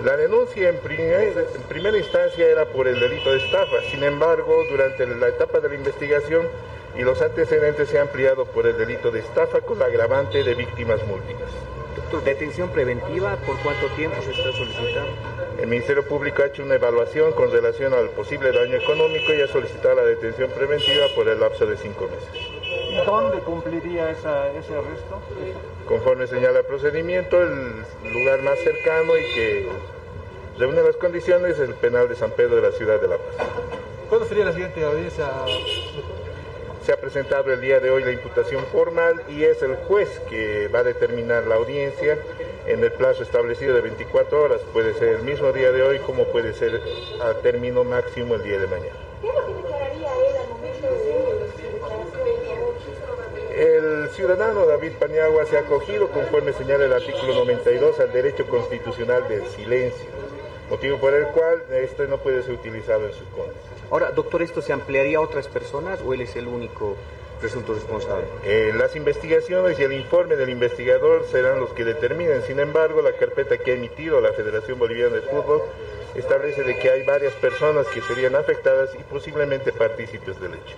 La 0.03 0.17
denuncia 0.17 0.69
en, 0.69 0.75
en, 0.75 1.61
primera 1.67 1.97
instancia 1.97 2.47
era 2.47 2.65
por 2.65 2.87
el 2.87 2.99
delito 2.99 3.31
de 3.31 3.37
estafa, 3.37 3.81
sin 3.89 4.03
embargo, 4.03 4.63
durante 4.69 5.05
la 5.05 5.29
etapa 5.29 5.59
de 5.59 5.69
la 5.69 5.75
investigación 5.75 6.47
y 6.97 7.01
los 7.01 7.21
antecedentes 7.21 7.89
se 7.89 7.99
han 7.99 8.07
ampliado 8.07 8.45
por 8.45 8.67
el 8.67 8.77
delito 8.77 9.11
de 9.11 9.19
estafa 9.19 9.61
con 9.61 9.79
la 9.79 9.85
agravante 9.85 10.43
de 10.43 10.55
víctimas 10.55 11.05
múltiples. 11.07 11.49
¿Detención 12.23 12.69
preventiva 12.69 13.35
por 13.45 13.57
cuánto 13.59 13.87
tiempo 13.95 14.21
se 14.21 14.31
está 14.31 14.51
solicitando? 14.51 15.11
El 15.59 15.67
Ministerio 15.67 16.07
Público 16.07 16.41
ha 16.41 16.47
hecho 16.47 16.63
una 16.63 16.75
evaluación 16.75 17.33
con 17.33 17.51
relación 17.51 17.93
al 17.93 18.09
posible 18.09 18.51
daño 18.51 18.75
económico 18.75 19.33
y 19.33 19.41
ha 19.41 19.47
solicitado 19.47 19.95
la 19.95 20.03
detención 20.03 20.49
preventiva 20.49 21.05
por 21.15 21.27
el 21.27 21.39
lapso 21.39 21.65
de 21.65 21.77
cinco 21.77 22.07
meses. 22.07 22.29
¿Y 22.89 23.05
dónde 23.05 23.39
cumpliría 23.39 24.09
ese 24.11 24.27
arresto? 24.27 25.21
Conforme 25.87 26.27
señala 26.27 26.59
el 26.59 26.65
procedimiento, 26.65 27.41
el 27.41 27.83
lugar 28.11 28.41
más 28.41 28.59
cercano 28.59 29.17
y 29.17 29.33
que 29.33 29.69
reúne 30.57 30.81
las 30.81 30.95
condiciones 30.95 31.59
es 31.59 31.69
el 31.69 31.75
penal 31.75 32.09
de 32.09 32.15
San 32.15 32.31
Pedro 32.31 32.55
de 32.55 32.61
la 32.61 32.71
ciudad 32.71 32.99
de 32.99 33.07
La 33.07 33.17
Paz. 33.17 33.47
¿Cuándo 34.09 34.27
sería 34.27 34.45
la 34.45 34.53
siguiente 34.53 34.83
audiencia? 34.83 35.25
Se 36.85 36.93
ha 36.93 36.97
presentado 36.97 37.51
el 37.51 37.61
día 37.61 37.79
de 37.79 37.89
hoy 37.89 38.03
la 38.03 38.11
imputación 38.11 38.63
formal 38.67 39.23
y 39.27 39.43
es 39.43 39.59
el 39.63 39.75
juez 39.75 40.21
que 40.29 40.67
va 40.67 40.79
a 40.79 40.83
determinar 40.83 41.47
la 41.47 41.55
audiencia 41.55 42.15
en 42.67 42.83
el 42.83 42.91
plazo 42.91 43.23
establecido 43.23 43.73
de 43.73 43.81
24 43.81 44.39
horas. 44.39 44.61
Puede 44.71 44.93
ser 44.93 45.15
el 45.15 45.23
mismo 45.23 45.51
día 45.51 45.71
de 45.71 45.81
hoy 45.81 45.97
como 45.97 46.25
puede 46.25 46.53
ser 46.53 46.79
a 47.23 47.33
término 47.41 47.83
máximo 47.83 48.35
el 48.35 48.43
día 48.43 48.59
de 48.59 48.67
mañana. 48.67 48.93
¿Qué 49.19 49.29
es 49.29 49.33
lo 49.33 49.47
que 49.47 49.53
declararía 49.63 50.09
él 50.13 50.37
al 50.37 50.47
momento 50.47 50.87
de 53.55 54.03
El 54.03 54.09
ciudadano 54.09 54.67
David 54.67 54.91
Paniagua 54.99 55.43
se 55.47 55.57
ha 55.57 55.61
acogido, 55.61 56.09
conforme 56.09 56.53
señala 56.53 56.85
el 56.85 56.93
artículo 56.93 57.33
92, 57.33 57.99
al 57.99 58.13
derecho 58.13 58.45
constitucional 58.45 59.27
del 59.27 59.43
silencio, 59.47 60.05
motivo 60.69 60.99
por 60.99 61.15
el 61.15 61.25
cual 61.29 61.63
esto 61.71 62.05
no 62.05 62.19
puede 62.19 62.43
ser 62.43 62.53
utilizado 62.53 63.07
en 63.07 63.13
su 63.13 63.25
contra. 63.31 63.74
Ahora, 63.91 64.11
doctor, 64.11 64.41
¿esto 64.41 64.61
se 64.61 64.73
ampliaría 64.73 65.19
a 65.19 65.21
otras 65.21 65.47
personas 65.47 65.99
o 66.01 66.13
él 66.13 66.21
es 66.21 66.35
el 66.35 66.47
único 66.47 66.95
presunto 67.39 67.73
responsable? 67.73 68.25
Eh, 68.43 68.71
las 68.75 68.95
investigaciones 68.95 69.79
y 69.79 69.83
el 69.83 69.93
informe 69.93 70.35
del 70.35 70.49
investigador 70.49 71.25
serán 71.31 71.59
los 71.59 71.71
que 71.71 71.83
determinen. 71.85 72.41
Sin 72.43 72.59
embargo, 72.59 73.01
la 73.01 73.13
carpeta 73.13 73.57
que 73.57 73.71
ha 73.71 73.75
emitido 73.75 74.21
la 74.21 74.33
Federación 74.33 74.79
Boliviana 74.79 75.15
de 75.15 75.21
Fútbol 75.21 75.61
establece 76.15 76.63
de 76.63 76.77
que 76.79 76.89
hay 76.89 77.05
varias 77.05 77.33
personas 77.33 77.85
que 77.87 78.01
serían 78.01 78.35
afectadas 78.35 78.89
y 78.95 79.03
posiblemente 79.03 79.71
partícipes 79.71 80.39
del 80.39 80.55
hecho. 80.55 80.75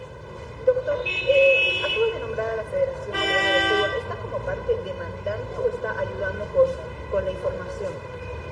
Doctor, 0.66 0.98
eh, 1.06 1.82
acabo 1.86 2.06
de 2.06 2.20
nombrar 2.20 2.50
a 2.50 2.56
la 2.58 2.64
Federación 2.64 3.12
Boliviana 3.12 3.54
de 3.54 3.62
Fútbol. 3.70 3.90
¿Está 4.02 4.16
como 4.16 4.38
parte 4.40 4.76
demandante 4.84 5.58
o 5.58 5.68
está 5.70 6.00
ayudando 6.00 6.46
con, 6.54 6.66
con 7.10 7.26
la 7.26 7.32
información? 7.32 7.57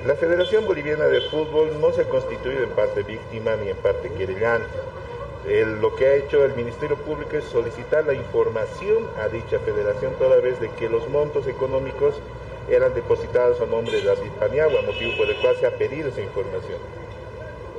La 0.06 0.14
Federación 0.14 0.64
Boliviana 0.66 1.06
de 1.06 1.20
Fútbol 1.20 1.80
no 1.80 1.90
se 1.90 2.02
ha 2.02 2.08
constituido 2.08 2.62
en 2.62 2.70
parte 2.70 3.02
víctima 3.02 3.56
ni 3.56 3.70
en 3.70 3.76
parte 3.76 4.08
querellante. 4.08 4.78
lo 5.80 5.96
que 5.96 6.06
ha 6.06 6.14
hecho 6.14 6.44
el 6.44 6.54
Ministerio 6.54 6.94
Público 6.94 7.36
es 7.36 7.44
solicitar 7.46 8.06
la 8.06 8.14
información 8.14 9.02
a 9.18 9.26
dicha 9.26 9.58
federación 9.58 10.14
toda 10.14 10.36
vez 10.36 10.60
de 10.60 10.70
que 10.78 10.88
los 10.88 11.08
montos 11.08 11.48
económicos 11.48 12.14
eran 12.70 12.94
depositados 12.94 13.60
a 13.60 13.66
nombre 13.66 13.96
de 13.96 14.04
David 14.06 14.30
Paniagua, 14.38 14.82
motivo 14.82 15.10
por 15.16 15.26
el 15.26 15.34
cual 15.40 15.56
se 15.56 15.66
ha 15.66 15.72
pedido 15.72 16.10
esa 16.10 16.20
información. 16.20 16.78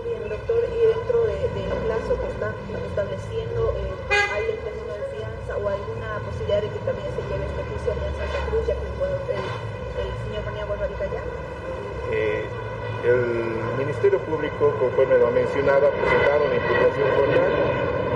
Bien, 0.04 0.28
doctor, 0.28 0.68
y 0.68 0.84
dentro 0.84 1.24
del 1.24 1.40
plazo 1.88 2.12
que 2.20 2.28
está 2.28 2.52
estableciendo, 2.92 3.72
eh, 3.72 4.36
¿hay 4.36 4.44
el 4.52 4.58
término 4.68 4.94
de 5.00 5.16
fianza 5.16 5.56
o 5.56 5.70
alguna 5.70 6.20
posibilidad 6.28 6.60
de 6.60 6.68
que 6.76 6.80
también 6.84 7.08
se 7.08 7.24
lleve 7.32 7.48
este 7.48 7.64
juicio 7.72 7.96
en 7.96 8.12
Santa 8.20 8.40
Cruz, 8.52 8.68
Eh, 12.12 12.46
el 13.06 13.78
Ministerio 13.78 14.20
Público, 14.20 14.74
conforme 14.80 15.18
lo 15.18 15.28
ha 15.28 15.32
mencionado, 15.32 15.88
ha 15.88 15.92
presentado 15.92 16.46
una 16.46 16.56
imputación 16.56 17.08
formal 17.16 17.52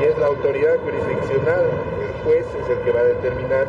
y 0.02 0.06
es 0.06 0.18
la 0.18 0.28
autoridad 0.28 0.78
jurisdiccional, 0.80 1.66
el 2.02 2.24
juez 2.24 2.46
es 2.62 2.70
el 2.70 2.78
que 2.80 2.92
va 2.92 3.02
a 3.02 3.04
determinar 3.04 3.68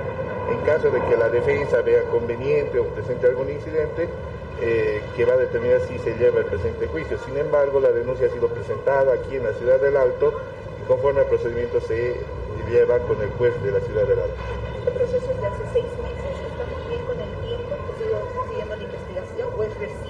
en 0.50 0.58
caso 0.60 0.90
de 0.90 1.00
que 1.02 1.16
la 1.16 1.28
defensa 1.28 1.82
vea 1.82 2.02
conveniente 2.04 2.78
o 2.78 2.84
presente 2.86 3.26
algún 3.26 3.50
incidente, 3.50 4.08
eh, 4.60 5.02
que 5.16 5.24
va 5.24 5.34
a 5.34 5.36
determinar 5.36 5.80
si 5.88 5.98
se 5.98 6.14
lleva 6.16 6.40
el 6.40 6.46
presente 6.46 6.86
juicio. 6.86 7.18
Sin 7.24 7.36
embargo, 7.36 7.80
la 7.80 7.90
denuncia 7.90 8.26
ha 8.26 8.30
sido 8.30 8.48
presentada 8.48 9.14
aquí 9.14 9.36
en 9.36 9.44
la 9.44 9.52
ciudad 9.54 9.80
del 9.80 9.96
Alto 9.96 10.32
y 10.82 10.86
conforme 10.86 11.20
al 11.20 11.26
procedimiento 11.26 11.80
se 11.80 12.16
lleva 12.70 12.98
con 13.00 13.20
el 13.20 13.30
juez 13.30 13.60
de 13.62 13.72
la 13.72 13.80
ciudad 13.80 14.06
del 14.06 14.20
Alto. 14.20 14.42
Este 14.78 14.90
proceso 14.90 15.30
es 15.30 15.40
de 15.40 15.46
hace 15.46 15.62
seis 15.72 15.84
meses, 16.02 16.34
¿estamos 16.50 16.88
bien 16.88 17.04
con 17.04 17.20
el 17.20 17.30
tiempo? 17.46 17.76
¿Sigo 17.98 18.44
siguiendo 18.48 18.76
la 18.76 18.82
investigación 18.82 19.48
o 19.56 19.62
es? 19.62 20.01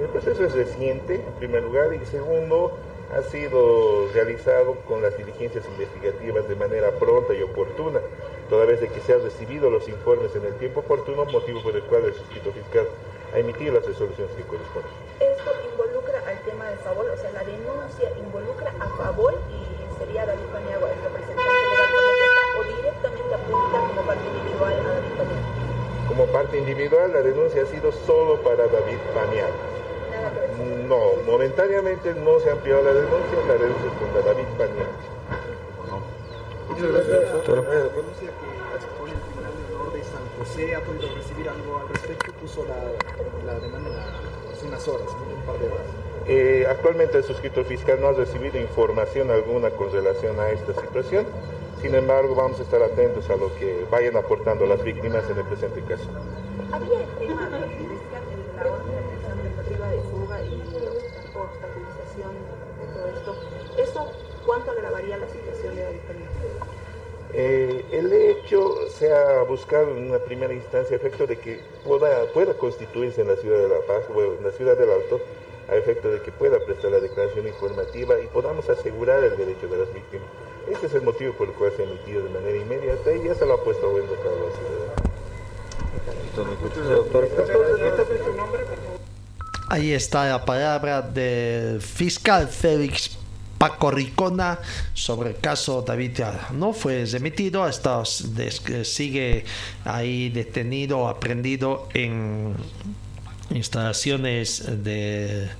El 0.00 0.08
proceso 0.08 0.44
es 0.46 0.54
reciente, 0.54 1.16
en 1.16 1.32
primer 1.38 1.62
lugar, 1.62 1.92
y 1.92 2.02
segundo, 2.06 2.72
ha 3.14 3.20
sido 3.20 4.08
realizado 4.14 4.76
con 4.88 5.02
las 5.02 5.14
diligencias 5.18 5.66
investigativas 5.66 6.48
de 6.48 6.54
manera 6.54 6.90
pronta 6.92 7.34
y 7.34 7.42
oportuna, 7.42 8.00
toda 8.48 8.64
vez 8.64 8.80
de 8.80 8.88
que 8.88 9.00
se 9.00 9.12
han 9.12 9.22
recibido 9.22 9.68
los 9.68 9.86
informes 9.88 10.34
en 10.36 10.46
el 10.46 10.54
tiempo 10.54 10.80
oportuno, 10.80 11.26
motivo 11.26 11.62
por 11.62 11.76
el 11.76 11.82
cual 11.82 12.04
el 12.04 12.14
suscrito 12.14 12.50
fiscal 12.50 12.88
ha 13.34 13.38
emitido 13.40 13.74
las 13.74 13.84
resoluciones 13.84 14.32
que 14.36 14.42
corresponden. 14.44 14.90
¿Esto 15.20 15.50
involucra 15.70 16.22
al 16.26 16.38
tema 16.48 16.70
de 16.70 16.76
favor? 16.78 17.04
O 17.10 17.16
sea, 17.18 17.30
la 17.32 17.44
denuncia 17.44 18.10
involucra 18.18 18.72
a 18.80 18.88
favor 18.96 19.34
y 19.52 19.98
sería 19.98 20.24
David 20.24 20.48
Paniagua 20.50 20.88
el 20.92 21.02
representante 21.02 21.44
legal 21.44 21.88
lo 21.92 22.00
que 22.16 22.24
está, 22.24 22.44
o 22.56 22.64
directamente 22.64 23.34
apunta 23.34 23.78
como 23.84 24.00
parte 24.08 24.24
individual 24.32 24.72
a 24.72 24.88
David 24.96 25.12
Paniagua? 25.18 26.08
Como 26.08 26.26
parte 26.32 26.56
individual, 26.56 27.12
la 27.12 27.20
denuncia 27.20 27.62
ha 27.62 27.66
sido 27.66 27.92
solo 27.92 28.40
para 28.40 28.66
David 28.66 28.98
Paniagua. 29.12 29.70
No, 30.88 31.00
momentáneamente 31.26 32.14
no 32.14 32.40
se 32.40 32.50
ha 32.50 32.52
ampliado 32.52 32.82
la 32.82 32.92
denuncia, 32.92 33.38
la 33.46 33.54
denuncia 33.54 33.86
es 33.86 33.98
contra 33.98 34.20
David 34.22 34.48
Paniagua. 34.58 34.86
Muchas 36.68 36.92
gracias, 36.92 37.32
doctor. 37.32 37.56
La 37.64 37.70
denuncia 37.70 38.30
que 38.30 38.46
expone 38.76 39.12
el 39.12 39.20
Tribunal 39.20 39.52
de 39.56 39.74
Honor 39.74 39.92
de 39.92 40.02
San 40.02 40.24
José 40.38 40.74
ha 40.74 40.80
podido 40.80 41.14
recibir 41.14 41.48
algo 41.48 41.78
al 41.78 41.88
respecto, 41.88 42.32
puso 42.32 42.64
la, 42.64 43.52
la 43.52 43.58
demanda 43.60 44.20
hace 44.52 44.66
unas 44.66 44.88
horas, 44.88 45.08
un 45.08 45.42
par 45.46 45.58
de 45.58 45.66
horas. 45.66 45.86
Eh, 46.26 46.66
actualmente 46.68 47.18
el 47.18 47.24
suscriptor 47.24 47.64
fiscal 47.64 48.00
no 48.00 48.08
ha 48.08 48.12
recibido 48.12 48.58
información 48.58 49.30
alguna 49.30 49.70
con 49.70 49.90
relación 49.90 50.38
a 50.38 50.50
esta 50.50 50.74
situación. 50.80 51.26
Sin 51.80 51.94
embargo, 51.94 52.34
vamos 52.34 52.60
a 52.60 52.62
estar 52.62 52.82
atentos 52.82 53.30
a 53.30 53.36
lo 53.36 53.54
que 53.56 53.86
vayan 53.90 54.16
aportando 54.16 54.66
las 54.66 54.82
víctimas 54.82 55.24
en 55.30 55.38
el 55.38 55.44
presente 55.44 55.82
caso. 55.82 56.04
Había 56.72 57.00
el 57.00 57.26
tema 57.26 57.48
de 57.48 57.58
Eh, 67.32 67.84
el 67.92 68.12
hecho 68.12 68.88
se 68.88 69.12
ha 69.12 69.42
buscado 69.42 69.96
en 69.96 70.10
una 70.10 70.18
primera 70.18 70.52
instancia 70.52 70.96
efecto 70.96 71.26
de 71.26 71.38
que 71.38 71.60
pueda, 71.84 72.26
pueda 72.32 72.54
constituirse 72.54 73.20
en 73.20 73.28
la 73.28 73.36
ciudad 73.36 73.58
de 73.58 73.68
La 73.68 73.80
Paz 73.86 74.04
o 74.12 74.20
en 74.20 74.42
la 74.42 74.50
ciudad 74.50 74.76
del 74.76 74.90
Alto 74.90 75.20
a 75.68 75.76
efecto 75.76 76.10
de 76.10 76.20
que 76.22 76.32
pueda 76.32 76.58
prestar 76.58 76.90
la 76.90 76.98
declaración 76.98 77.46
informativa 77.46 78.18
y 78.20 78.26
podamos 78.26 78.68
asegurar 78.68 79.22
el 79.22 79.36
derecho 79.36 79.68
de 79.68 79.78
las 79.78 79.94
víctimas. 79.94 80.26
Este 80.68 80.86
es 80.86 80.94
el 80.94 81.02
motivo 81.02 81.32
por 81.34 81.48
el 81.48 81.54
cual 81.54 81.72
se 81.76 81.82
ha 81.82 81.86
emitido 81.86 82.24
de 82.24 82.30
manera 82.30 82.56
inmediata 82.56 83.12
y 83.12 83.22
ya 83.22 83.34
se 83.34 83.46
lo 83.46 83.54
ha 83.54 83.64
puesto 83.64 83.88
bueno 83.88 84.08
para 84.14 84.30
la 84.34 84.40
Ahí 89.68 89.92
está 89.92 90.28
la 90.28 90.44
palabra 90.44 91.02
del 91.02 91.80
fiscal 91.80 92.48
Félix 92.48 93.19
Paco 93.60 93.90
Ricona 93.90 94.58
sobre 94.94 95.28
el 95.30 95.36
caso 95.36 95.82
David 95.82 96.20
No 96.52 96.72
fue 96.72 97.04
remitido, 97.04 97.62
hasta 97.62 98.02
sigue 98.06 99.44
ahí 99.84 100.30
detenido, 100.30 101.06
aprendido 101.06 101.86
en 101.92 102.54
instalaciones 103.50 104.64
de 104.82 105.50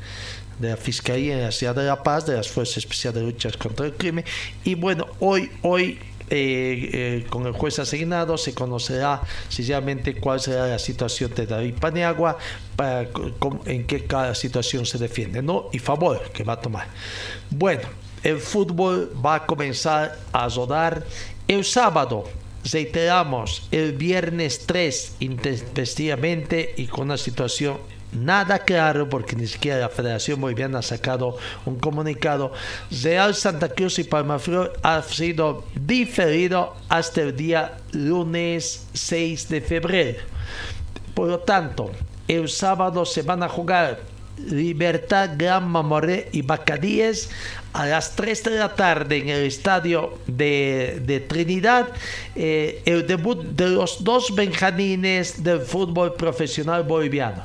de 0.61 0.69
la 0.69 0.77
Fiscalía 0.77 1.35
en 1.35 1.43
la 1.43 1.53
Ciudad 1.53 1.75
de 1.75 1.85
La 1.85 2.03
Paz, 2.03 2.27
de 2.27 2.37
las 2.37 2.49
Fuerzas 2.49 2.79
Especiales 2.79 3.21
de 3.21 3.27
Luchas 3.27 3.57
contra 3.57 3.87
el 3.87 3.95
Crimen. 3.95 4.25
Y 4.63 4.75
bueno, 4.75 5.07
hoy, 5.19 5.51
hoy 5.63 5.99
eh, 6.31 6.91
eh, 6.93 7.27
con 7.29 7.47
el 7.47 7.53
juez 7.53 7.81
asignado 7.81 8.39
se 8.39 8.55
conocerá 8.55 9.21
sencillamente 9.49 10.15
cuál 10.15 10.39
será 10.39 10.69
la 10.69 10.79
situación 10.79 11.35
de 11.35 11.45
David 11.45 11.75
Paniagua, 11.81 12.39
para, 12.77 13.09
en 13.67 13.85
qué 13.87 14.05
cada 14.07 14.35
situación 14.35 14.87
se 14.87 14.99
defiende, 14.99 15.43
¿no? 15.43 15.69
Y 15.73 15.81
favor 15.81 16.31
que 16.33 16.45
va 16.45 16.53
a 16.53 16.61
tomar. 16.61 16.87
Bueno, 17.51 17.83
el 18.23 18.39
fútbol 18.39 19.13
va 19.25 19.35
a 19.35 19.47
comenzar 19.47 20.19
a 20.33 20.49
rodar 20.49 21.05
el 21.49 21.65
sábado. 21.65 22.25
Reiteramos, 22.71 23.67
el 23.71 23.93
viernes 23.93 24.67
3 24.67 25.17
intempestivamente 25.21 26.75
y 26.77 26.87
con 26.87 27.07
una 27.07 27.17
situación 27.17 27.79
nada 28.13 28.59
claro 28.61 29.09
porque 29.09 29.37
ni 29.37 29.47
siquiera 29.47 29.79
la 29.79 29.89
Federación 29.89 30.41
Boliviana 30.41 30.81
ha 30.81 30.83
sacado 30.83 31.37
un 31.67 31.77
comunicado. 31.77 32.53
Real 33.03 33.35
Santa 33.35 33.69
Cruz 33.69 33.99
y 33.99 34.05
Palmaflor 34.05 34.73
ha 34.83 35.03
sido 35.03 35.65
diferido 35.75 36.75
hasta 36.89 37.23
el 37.23 37.37
día 37.37 37.79
lunes 37.93 38.87
6 38.93 39.49
de 39.49 39.61
febrero. 39.61 40.19
Por 41.15 41.29
lo 41.29 41.41
tanto, 41.41 41.91
el 42.29 42.49
sábado 42.49 43.05
se 43.05 43.23
van 43.23 43.43
a 43.43 43.49
jugar 43.49 44.01
Libertad, 44.49 45.31
Gran 45.37 45.69
Mamoré 45.69 46.29
y 46.33 46.43
Bacadíes 46.43 47.31
a 47.73 47.87
las 47.87 48.17
3 48.17 48.45
de 48.45 48.51
la 48.53 48.75
tarde 48.75 49.19
en 49.19 49.29
el 49.29 49.45
estadio 49.45 50.19
de, 50.27 51.25
Trinidad 51.29 51.89
eh, 52.35 52.83
el 52.85 53.07
debut 53.07 53.43
de 53.43 53.69
los 53.69 54.03
dos 54.03 54.35
benjanines 54.35 55.45
del 55.45 55.61
fútbol 55.61 56.15
profesional 56.15 56.83
boliviano 56.85 57.45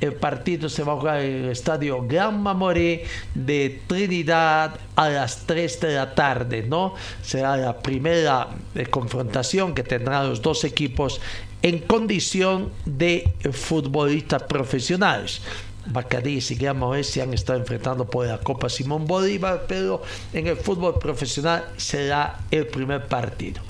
el 0.00 0.14
partido 0.14 0.68
se 0.68 0.82
va 0.82 0.92
a 0.92 0.96
jugar 0.96 1.20
en 1.20 1.44
el 1.44 1.50
estadio 1.50 2.06
Gran 2.06 2.42
Mamoré 2.42 3.04
de 3.34 3.82
Trinidad 3.86 4.78
a 4.94 5.08
las 5.08 5.46
3 5.46 5.80
de 5.80 5.94
la 5.94 6.14
tarde, 6.14 6.62
¿no? 6.62 6.94
Será 7.22 7.56
la 7.56 7.78
primera 7.78 8.48
eh, 8.74 8.86
confrontación 8.86 9.74
que 9.74 9.82
tendrán 9.82 10.28
los 10.28 10.42
dos 10.42 10.64
equipos 10.64 11.20
en 11.62 11.78
condición 11.80 12.70
de 12.84 13.32
futbolistas 13.52 14.42
profesionales. 14.44 15.40
Bacadí 15.86 16.38
y 16.48 16.54
Gran 16.56 16.78
Mamoré 16.78 17.04
se 17.04 17.22
han 17.22 17.32
estado 17.32 17.58
enfrentando 17.58 18.04
por 18.06 18.26
la 18.26 18.38
Copa 18.38 18.68
Simón 18.68 19.06
Bolívar, 19.06 19.64
pero 19.68 20.02
en 20.32 20.48
el 20.48 20.56
fútbol 20.56 20.98
profesional 20.98 21.64
será 21.76 22.40
el 22.50 22.66
primer 22.66 23.06
partido. 23.06 23.62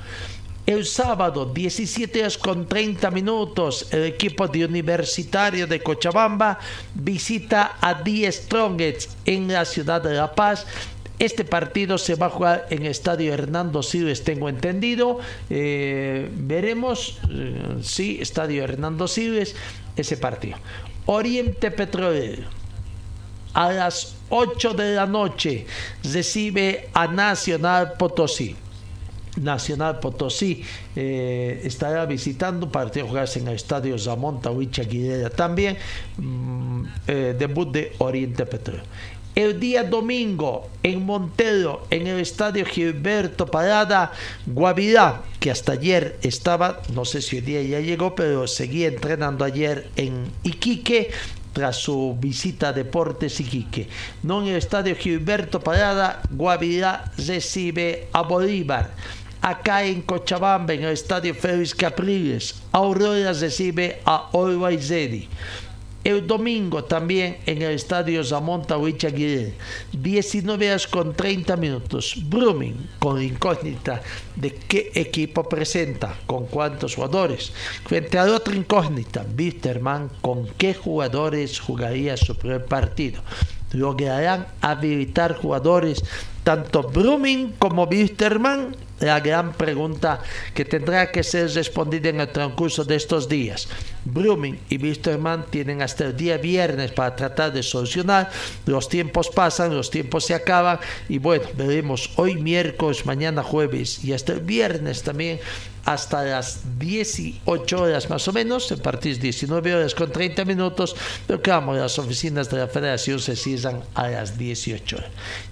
El 0.66 0.84
sábado, 0.84 1.46
17 1.46 2.18
horas 2.18 2.36
con 2.36 2.66
30 2.66 3.12
minutos, 3.12 3.86
el 3.92 4.02
equipo 4.02 4.48
de 4.48 4.64
Universitario 4.64 5.68
de 5.68 5.80
Cochabamba 5.80 6.58
visita 6.92 7.76
a 7.80 8.02
Die 8.02 8.30
Strongets 8.32 9.10
en 9.26 9.46
la 9.46 9.64
ciudad 9.64 10.02
de 10.02 10.14
La 10.14 10.34
Paz. 10.34 10.66
Este 11.20 11.44
partido 11.44 11.98
se 11.98 12.16
va 12.16 12.26
a 12.26 12.30
jugar 12.30 12.66
en 12.70 12.82
el 12.82 12.90
estadio 12.90 13.32
Hernando 13.32 13.80
Siles, 13.80 14.24
tengo 14.24 14.48
entendido. 14.48 15.20
Eh, 15.50 16.28
veremos, 16.32 17.20
eh, 17.30 17.76
sí, 17.82 18.18
estadio 18.20 18.64
Hernando 18.64 19.06
Siles, 19.06 19.54
ese 19.94 20.16
partido. 20.16 20.58
Oriente 21.06 21.70
Petrolero. 21.70 22.42
A 23.54 23.70
las 23.70 24.16
8 24.30 24.74
de 24.74 24.96
la 24.96 25.06
noche 25.06 25.64
recibe 26.02 26.88
a 26.92 27.06
Nacional 27.06 27.92
Potosí. 27.92 28.56
Nacional 29.36 30.00
Potosí 30.00 30.62
eh, 30.94 31.60
estará 31.64 32.06
visitando 32.06 32.70
para 32.70 32.90
jugarse 32.90 33.38
en 33.38 33.48
el 33.48 33.54
estadio 33.54 33.98
Zamonta 33.98 34.50
Huicha 34.50 34.82
También 35.34 35.76
mm, 36.16 36.82
eh, 37.06 37.36
debut 37.38 37.70
de 37.70 37.92
Oriente 37.98 38.46
Petróleo. 38.46 38.84
El 39.36 39.60
día 39.60 39.84
domingo 39.84 40.70
en 40.82 41.04
Montero, 41.04 41.86
en 41.90 42.06
el 42.06 42.20
estadio 42.20 42.64
Gilberto 42.64 43.44
Parada, 43.44 44.12
Guavirá, 44.46 45.20
que 45.40 45.50
hasta 45.50 45.72
ayer 45.72 46.16
estaba, 46.22 46.80
no 46.94 47.04
sé 47.04 47.20
si 47.20 47.36
hoy 47.36 47.42
día 47.42 47.60
ya 47.62 47.80
llegó, 47.80 48.14
pero 48.14 48.46
seguía 48.46 48.88
entrenando 48.88 49.44
ayer 49.44 49.90
en 49.96 50.24
Iquique, 50.42 51.10
tras 51.52 51.76
su 51.76 52.16
visita 52.18 52.68
a 52.68 52.72
Deportes 52.72 53.38
Iquique. 53.38 53.88
No 54.22 54.40
en 54.40 54.48
el 54.48 54.56
estadio 54.56 54.96
Gilberto 54.96 55.60
Parada, 55.60 56.22
Guavirá 56.30 57.12
recibe 57.18 58.08
a 58.12 58.22
Bolívar 58.22 58.90
acá 59.40 59.84
en 59.84 60.02
Cochabamba, 60.02 60.74
en 60.74 60.84
el 60.84 60.92
estadio 60.92 61.34
Félix 61.34 61.74
Capriles. 61.74 62.54
Aurora 62.72 63.32
recibe 63.32 64.00
a 64.04 64.30
Always 64.32 64.90
El 66.04 66.26
domingo 66.26 66.84
también 66.84 67.38
en 67.46 67.62
el 67.62 67.72
estadio 67.72 68.22
Zamonta 68.22 68.78
Huichaguirre, 68.78 69.54
19 69.92 70.68
horas 70.68 70.86
con 70.86 71.14
30 71.14 71.56
minutos. 71.56 72.14
Brumming 72.28 72.88
con 72.98 73.20
incógnita 73.20 74.02
de 74.36 74.54
qué 74.54 74.92
equipo 74.94 75.48
presenta, 75.48 76.16
con 76.26 76.46
cuántos 76.46 76.94
jugadores. 76.94 77.52
Frente 77.84 78.18
a 78.18 78.24
otra 78.24 78.54
incógnita, 78.54 79.26
Wisterman 79.36 80.10
con 80.20 80.46
qué 80.58 80.74
jugadores 80.74 81.58
jugaría 81.58 82.16
su 82.16 82.36
primer 82.36 82.64
partido. 82.64 83.22
Lograrán 83.72 84.46
habilitar 84.60 85.36
jugadores 85.36 86.02
tanto 86.44 86.84
Brumming 86.84 87.54
como 87.58 87.84
Wisterman 87.84 88.76
la 89.00 89.20
gran 89.20 89.52
pregunta 89.52 90.22
que 90.54 90.64
tendrá 90.64 91.10
que 91.10 91.22
ser 91.22 91.50
respondida 91.50 92.08
en 92.08 92.20
el 92.20 92.28
transcurso 92.28 92.84
de 92.84 92.96
estos 92.96 93.28
días. 93.28 93.68
Brumming 94.04 94.58
y 94.68 94.78
Wisterman 94.78 95.46
tienen 95.50 95.82
hasta 95.82 96.04
el 96.04 96.16
día 96.16 96.38
viernes 96.38 96.92
para 96.92 97.16
tratar 97.16 97.52
de 97.52 97.62
solucionar. 97.62 98.30
Los 98.64 98.88
tiempos 98.88 99.28
pasan, 99.28 99.74
los 99.74 99.90
tiempos 99.90 100.24
se 100.24 100.34
acaban 100.34 100.78
y 101.08 101.18
bueno, 101.18 101.44
veremos 101.56 102.10
hoy 102.16 102.36
miércoles, 102.36 103.04
mañana 103.04 103.42
jueves 103.42 104.04
y 104.04 104.12
hasta 104.12 104.34
el 104.34 104.40
viernes 104.40 105.02
también 105.02 105.40
hasta 105.86 106.24
las 106.24 106.78
18 106.78 107.80
horas 107.80 108.10
más 108.10 108.26
o 108.26 108.32
menos, 108.32 108.70
el 108.72 108.78
partido 108.78 109.14
es 109.14 109.20
19 109.20 109.74
horas 109.76 109.94
con 109.94 110.10
30 110.10 110.44
minutos, 110.44 110.96
pero 111.28 111.40
claro, 111.40 111.72
las 111.74 111.98
oficinas 111.98 112.50
de 112.50 112.58
la 112.58 112.66
federación 112.66 113.20
se 113.20 113.36
cierran 113.36 113.82
a 113.94 114.08
las 114.08 114.36
18 114.36 114.96
horas. 114.96 115.10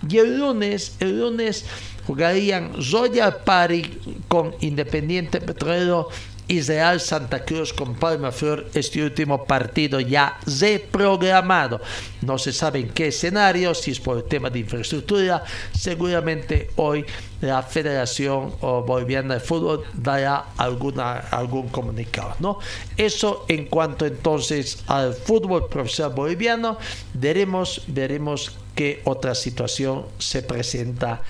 Y 0.08 0.18
el 0.18 0.36
lunes, 0.38 0.96
el 0.98 1.20
lunes 1.20 1.64
jugarían 2.06 2.72
Royal 2.90 3.36
Party 3.44 3.98
con 4.26 4.56
Independiente 4.60 5.40
Petrolero 5.40 6.08
Real 6.48 7.00
Santa 7.00 7.44
Cruz 7.44 7.72
con 7.72 7.94
Palma 7.94 8.30
Flor 8.30 8.66
este 8.74 9.02
último 9.02 9.44
partido 9.44 10.00
ya 10.00 10.38
reprogramado. 10.60 11.80
No 12.22 12.38
se 12.38 12.52
sabe 12.52 12.80
en 12.80 12.90
qué 12.90 13.08
escenario, 13.08 13.74
si 13.74 13.92
es 13.92 14.00
por 14.00 14.18
el 14.18 14.24
tema 14.24 14.50
de 14.50 14.60
infraestructura. 14.60 15.42
Seguramente 15.72 16.70
hoy 16.76 17.04
la 17.40 17.62
Federación 17.62 18.52
Boliviana 18.60 19.34
de 19.34 19.40
Fútbol 19.40 19.84
dará 19.94 20.46
alguna, 20.56 21.14
algún 21.14 21.68
comunicado. 21.68 22.34
¿no? 22.40 22.58
Eso 22.96 23.46
en 23.48 23.66
cuanto 23.66 24.06
entonces 24.06 24.78
al 24.86 25.14
fútbol 25.14 25.68
profesional 25.68 26.14
boliviano, 26.14 26.78
veremos, 27.14 27.82
veremos 27.86 28.52
qué 28.74 29.00
otra 29.04 29.34
situación 29.34 30.06
se 30.18 30.42
presenta 30.42 31.22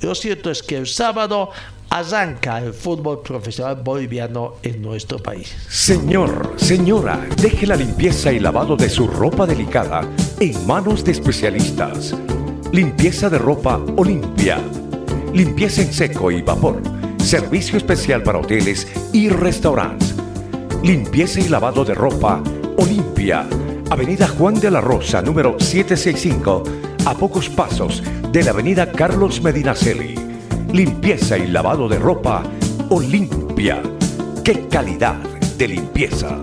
lo 0.00 0.14
cierto 0.14 0.50
es 0.50 0.62
que 0.62 0.76
el 0.76 0.86
sábado 0.86 1.50
arranca 1.90 2.58
el 2.58 2.72
fútbol 2.72 3.22
profesional 3.22 3.76
boliviano 3.82 4.54
en 4.62 4.82
nuestro 4.82 5.18
país. 5.18 5.54
Señor, 5.68 6.54
señora, 6.56 7.26
deje 7.40 7.66
la 7.66 7.76
limpieza 7.76 8.32
y 8.32 8.40
lavado 8.40 8.76
de 8.76 8.88
su 8.88 9.06
ropa 9.06 9.46
delicada 9.46 10.02
en 10.40 10.66
manos 10.66 11.04
de 11.04 11.12
especialistas. 11.12 12.14
Limpieza 12.72 13.30
de 13.30 13.38
ropa 13.38 13.80
Olimpia. 13.96 14.58
Limpieza 15.32 15.82
en 15.82 15.92
seco 15.92 16.30
y 16.30 16.42
vapor. 16.42 16.82
Servicio 17.18 17.78
especial 17.78 18.22
para 18.22 18.38
hoteles 18.38 18.88
y 19.12 19.28
restaurantes. 19.28 20.14
Limpieza 20.82 21.40
y 21.40 21.48
lavado 21.48 21.84
de 21.84 21.94
ropa 21.94 22.42
Olimpia. 22.76 23.46
Avenida 23.90 24.26
Juan 24.26 24.58
de 24.58 24.70
la 24.70 24.80
Rosa, 24.80 25.22
número 25.22 25.56
765, 25.58 26.64
a 27.06 27.14
pocos 27.14 27.48
pasos 27.48 28.02
de 28.32 28.42
la 28.42 28.50
avenida 28.50 28.90
Carlos 28.90 29.40
Medinaceli. 29.40 30.33
Limpieza 30.74 31.38
y 31.38 31.46
lavado 31.46 31.88
de 31.88 32.00
ropa 32.00 32.42
Olimpia. 32.90 33.80
¡Qué 34.44 34.66
calidad 34.66 35.14
de 35.56 35.68
limpieza! 35.68 36.36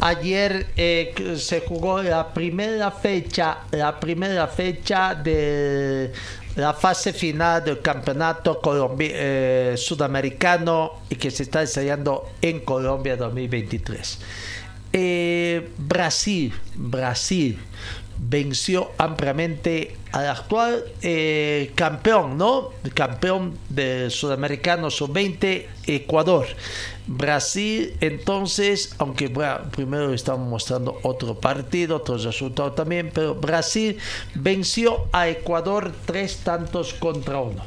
Ayer 0.00 0.68
eh, 0.76 1.34
se 1.36 1.62
jugó 1.62 2.00
la 2.00 2.32
primera 2.32 2.92
fecha, 2.92 3.62
la 3.72 3.98
primera 3.98 4.46
fecha 4.46 5.16
de 5.16 6.12
la 6.54 6.74
fase 6.74 7.12
final 7.12 7.64
del 7.64 7.82
campeonato 7.82 8.60
eh, 9.00 9.74
sudamericano 9.76 10.92
y 11.08 11.16
que 11.16 11.32
se 11.32 11.42
está 11.42 11.62
ensayando 11.62 12.30
en 12.40 12.60
Colombia 12.60 13.16
2023. 13.16 14.18
Eh, 14.92 15.70
Brasil, 15.76 16.52
Brasil 16.76 17.58
venció 18.28 18.90
ampliamente 18.98 19.96
al 20.12 20.28
actual 20.28 20.84
eh, 21.02 21.72
campeón, 21.74 22.36
¿no? 22.36 22.70
Campeón 22.94 23.58
del 23.68 24.10
Sudamericano 24.10 24.90
Sub-20, 24.90 25.66
Ecuador. 25.86 26.46
Brasil, 27.06 27.96
entonces, 28.00 28.94
aunque 28.98 29.32
primero 29.72 30.12
estamos 30.12 30.48
mostrando 30.48 31.00
otro 31.02 31.34
partido, 31.40 31.96
otros 31.96 32.22
resultados 32.22 32.76
también, 32.76 33.10
pero 33.12 33.34
Brasil 33.34 33.98
venció 34.34 35.06
a 35.12 35.28
Ecuador 35.28 35.92
tres 36.06 36.38
tantos 36.44 36.94
contra 36.94 37.40
uno. 37.40 37.64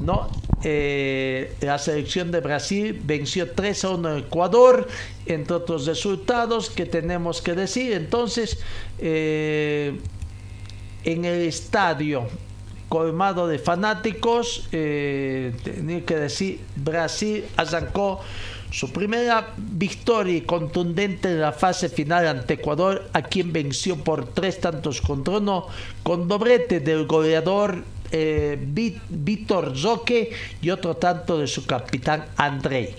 ¿no? 0.00 0.28
Eh, 0.64 1.54
la 1.60 1.78
selección 1.78 2.32
de 2.32 2.40
Brasil 2.40 3.00
venció 3.04 3.52
3 3.52 3.84
a 3.84 3.90
1 3.90 4.08
a 4.08 4.18
Ecuador, 4.18 4.88
entre 5.26 5.54
otros 5.54 5.86
resultados 5.86 6.70
que 6.70 6.84
tenemos 6.84 7.42
que 7.42 7.54
decir. 7.54 7.92
Entonces, 7.92 8.58
eh, 8.98 9.98
en 11.04 11.24
el 11.24 11.42
estadio 11.42 12.26
colmado 12.88 13.46
de 13.46 13.58
fanáticos, 13.58 14.68
eh, 14.72 15.52
tenía 15.62 16.04
que 16.04 16.16
decir, 16.16 16.60
Brasil 16.74 17.44
arrancó 17.56 18.20
su 18.70 18.92
primera 18.92 19.54
victoria 19.56 20.44
contundente 20.44 21.28
en 21.28 21.40
la 21.40 21.52
fase 21.52 21.88
final 21.88 22.26
ante 22.26 22.54
Ecuador, 22.54 23.08
a 23.12 23.22
quien 23.22 23.52
venció 23.52 23.96
por 23.96 24.26
tres 24.26 24.60
tantos 24.60 25.00
contra 25.00 25.38
uno, 25.38 25.66
con 26.02 26.28
doblete 26.28 26.80
del 26.80 27.06
goleador 27.06 27.82
eh, 28.10 28.58
Víctor 29.08 29.76
Zoque 29.76 30.30
y 30.60 30.70
otro 30.70 30.96
tanto 30.96 31.38
de 31.38 31.46
su 31.46 31.66
capitán 31.66 32.26
Andrei. 32.36 32.94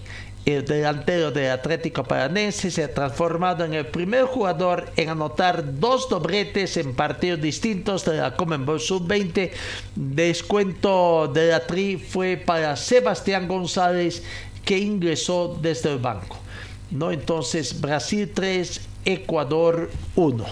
El 0.46 0.66
delantero 0.66 1.32
del 1.32 1.52
Atlético 1.52 2.04
Paranense 2.04 2.72
se 2.72 2.84
ha 2.84 2.94
transformado 2.94 3.66
en 3.66 3.74
el 3.74 3.86
primer 3.86 4.26
jugador 4.26 4.90
en 4.96 5.10
anotar 5.10 5.80
dos 5.80 6.10
dobletes 6.10 6.78
en 6.78 6.96
partidos 6.96 7.42
distintos 7.42 8.06
de 8.06 8.18
la 8.18 8.36
Comenbol 8.36 8.80
Sub-20. 8.80 9.52
Descuento 9.96 11.28
de 11.28 11.50
la 11.50 11.68
tri 11.68 11.98
fue 11.98 12.38
para 12.38 12.76
Sebastián 12.78 13.48
González 13.48 14.24
que 14.64 14.80
ingresó 14.80 15.60
desde 15.62 15.92
el 15.92 16.00
banco. 16.00 16.38
¿no? 16.90 17.12
Entonces 17.12 17.80
Brasil 17.80 18.32
3, 18.34 18.82
Ecuador 19.06 19.92
1. 20.16 20.46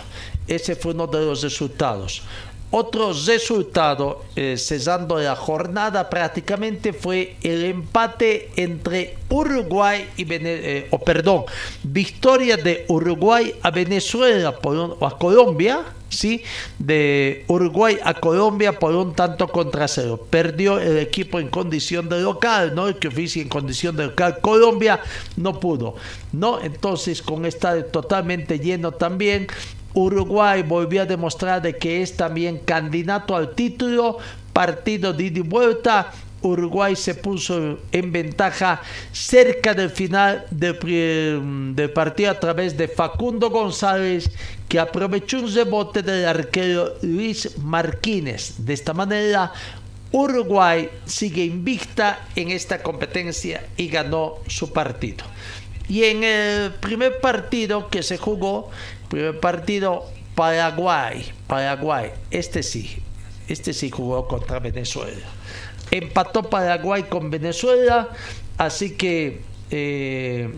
Ese 0.48 0.76
fue 0.76 0.94
uno 0.94 1.08
de 1.08 1.26
los 1.26 1.42
resultados. 1.42 2.24
Otro 2.70 3.14
resultado, 3.14 4.26
eh, 4.36 4.56
cesando 4.58 5.18
la 5.20 5.38
jornada 5.38 6.10
prácticamente, 6.10 6.92
fue 6.92 7.38
el 7.42 7.64
empate 7.64 8.52
entre 8.58 9.16
Uruguay 9.30 10.10
y 10.18 10.26
Venezuela, 10.26 10.68
eh, 10.68 10.88
o 10.92 11.00
perdón, 11.00 11.46
victoria 11.84 12.58
de 12.58 12.84
Uruguay 12.90 13.54
a 13.62 13.72
Venezuela 13.72 14.52
por 14.52 14.98
a 15.02 15.18
Colombia, 15.18 15.86
¿sí? 16.10 16.44
De 16.80 17.44
Uruguay 17.48 17.98
a 18.04 18.14
Colombia 18.14 18.80
por 18.80 18.96
un 18.96 19.14
tanto 19.14 19.48
contra 19.48 19.88
cero. 19.88 20.20
Perdió 20.30 20.80
el 20.80 20.98
equipo 20.98 21.40
en 21.40 21.50
condición 21.50 22.10
de 22.10 22.22
local, 22.22 22.74
¿no? 22.76 22.88
El 22.88 22.96
que 22.98 23.08
oficia 23.08 23.42
en 23.42 23.50
condición 23.50 23.96
de 23.96 24.06
local. 24.08 24.40
Colombia 24.42 25.00
no 25.36 25.60
pudo, 25.60 25.96
¿no? 26.32 26.62
Entonces, 26.62 27.22
con 27.22 27.46
estadio 27.46 27.86
totalmente 27.86 28.60
lleno 28.60 28.92
también, 28.92 29.48
Uruguay 29.94 30.64
volvió 30.64 31.02
a 31.02 31.06
demostrar 31.06 31.62
de 31.62 31.78
que 31.78 32.02
es 32.02 32.16
también 32.16 32.60
candidato 32.60 33.36
al 33.36 33.56
título, 33.56 34.18
partido 34.54 35.14
de 35.14 35.26
ida 35.26 35.40
y 35.40 35.42
vuelta. 35.42 36.14
Uruguay 36.42 36.96
se 36.96 37.16
puso 37.16 37.80
en 37.92 38.12
ventaja 38.12 38.82
cerca 39.12 39.74
del 39.74 39.90
final 39.90 40.46
del, 40.52 41.76
del, 41.76 41.90
partido 41.92 42.32
a 42.32 42.40
través 42.40 42.78
de 42.78 42.88
Facundo 42.88 43.50
González, 43.50 44.30
que 44.70 44.80
aprovechó 44.80 45.40
un 45.40 45.54
rebote 45.54 46.02
del 46.04 46.26
arquero 46.26 46.94
Luis 47.02 47.58
Martínez. 47.58 48.56
De 48.58 48.74
esta 48.74 48.94
manera, 48.94 49.52
Uruguay 50.12 50.90
sigue 51.06 51.44
invicta 51.44 52.28
en 52.36 52.52
esta 52.52 52.82
competencia 52.82 53.66
y 53.76 53.88
ganó 53.88 54.36
su 54.48 54.72
partido. 54.72 55.26
Y 55.90 56.04
en 56.04 56.24
el 56.24 56.74
primer 56.74 57.20
partido 57.22 57.90
que 57.90 58.04
se 58.04 58.18
jugó, 58.18 58.70
Primer 59.10 59.40
partido, 59.40 60.06
Paraguay. 60.36 61.26
Paraguay. 61.48 62.12
Este 62.30 62.62
sí. 62.62 62.98
Este 63.48 63.74
sí 63.74 63.90
jugó 63.90 64.28
contra 64.28 64.60
Venezuela. 64.60 65.26
Empató 65.92 66.44
Paraguay 66.44 67.04
con 67.04 67.30
Venezuela. 67.30 68.10
Así 68.58 68.92
que 68.92 69.42
eh, 69.70 70.50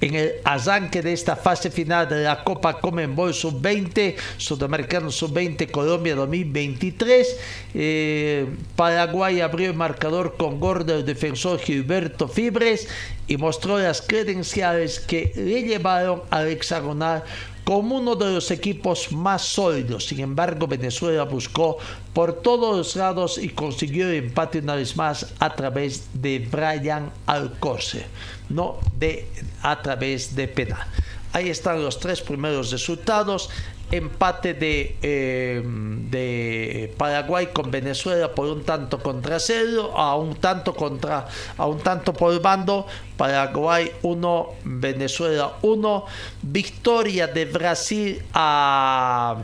en 0.00 0.14
el 0.14 0.32
arranque 0.44 1.00
de 1.00 1.12
esta 1.12 1.36
fase 1.36 1.70
final 1.70 2.08
de 2.08 2.22
la 2.22 2.44
Copa 2.44 2.80
Comenbol 2.80 3.32
Sub-20, 3.32 4.14
Sudamericano 4.36 5.10
Sub-20 5.10 5.70
Colombia 5.70 6.14
2023. 6.14 7.40
Eh, 7.74 8.46
Paraguay 8.76 9.40
abrió 9.40 9.70
el 9.70 9.76
marcador 9.76 10.36
con 10.36 10.60
gol 10.60 10.84
del 10.84 11.04
defensor 11.04 11.58
Gilberto 11.60 12.28
Fibres 12.28 12.88
y 13.26 13.36
mostró 13.38 13.78
las 13.78 14.02
credenciales 14.02 15.00
que 15.00 15.32
le 15.34 15.62
llevaron 15.62 16.22
al 16.30 16.48
hexagonal 16.48 17.24
como 17.66 17.96
uno 17.96 18.14
de 18.14 18.32
los 18.32 18.52
equipos 18.52 19.10
más 19.10 19.42
sólidos. 19.42 20.06
Sin 20.06 20.20
embargo, 20.20 20.68
Venezuela 20.68 21.24
buscó 21.24 21.78
por 22.12 22.34
todos 22.34 22.76
los 22.76 22.94
lados 22.94 23.38
y 23.38 23.48
consiguió 23.48 24.08
el 24.08 24.14
empate 24.26 24.60
una 24.60 24.76
vez 24.76 24.96
más 24.96 25.34
a 25.40 25.52
través 25.52 26.06
de 26.14 26.46
Brian 26.48 27.10
Alcorce, 27.26 28.06
no 28.50 28.78
de 28.96 29.28
a 29.62 29.82
través 29.82 30.36
de 30.36 30.46
penal. 30.46 30.86
Ahí 31.32 31.50
están 31.50 31.82
los 31.82 31.98
tres 31.98 32.20
primeros 32.20 32.70
resultados 32.70 33.50
empate 33.90 34.54
de, 34.54 34.96
eh, 35.02 35.62
de 35.64 36.92
Paraguay 36.96 37.48
con 37.52 37.70
Venezuela 37.70 38.34
por 38.34 38.48
un 38.48 38.64
tanto 38.64 38.98
contra 38.98 39.38
cero, 39.38 39.92
a 39.96 40.16
un 40.16 40.34
tanto 40.36 40.74
contra, 40.74 41.28
a 41.56 41.66
un 41.66 41.78
tanto 41.78 42.12
por 42.12 42.40
bando, 42.40 42.86
Paraguay 43.16 43.92
1, 44.02 44.48
Venezuela 44.64 45.52
1, 45.62 46.04
victoria 46.42 47.26
de 47.28 47.44
Brasil 47.44 48.22
a 48.34 49.36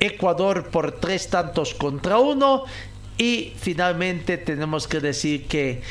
Ecuador 0.00 0.68
por 0.70 0.92
tres 0.92 1.28
tantos 1.28 1.74
contra 1.74 2.18
uno. 2.18 2.64
Y 3.16 3.52
finalmente 3.56 4.38
tenemos 4.38 4.88
que 4.88 4.98
decir 4.98 5.46
que 5.46 5.82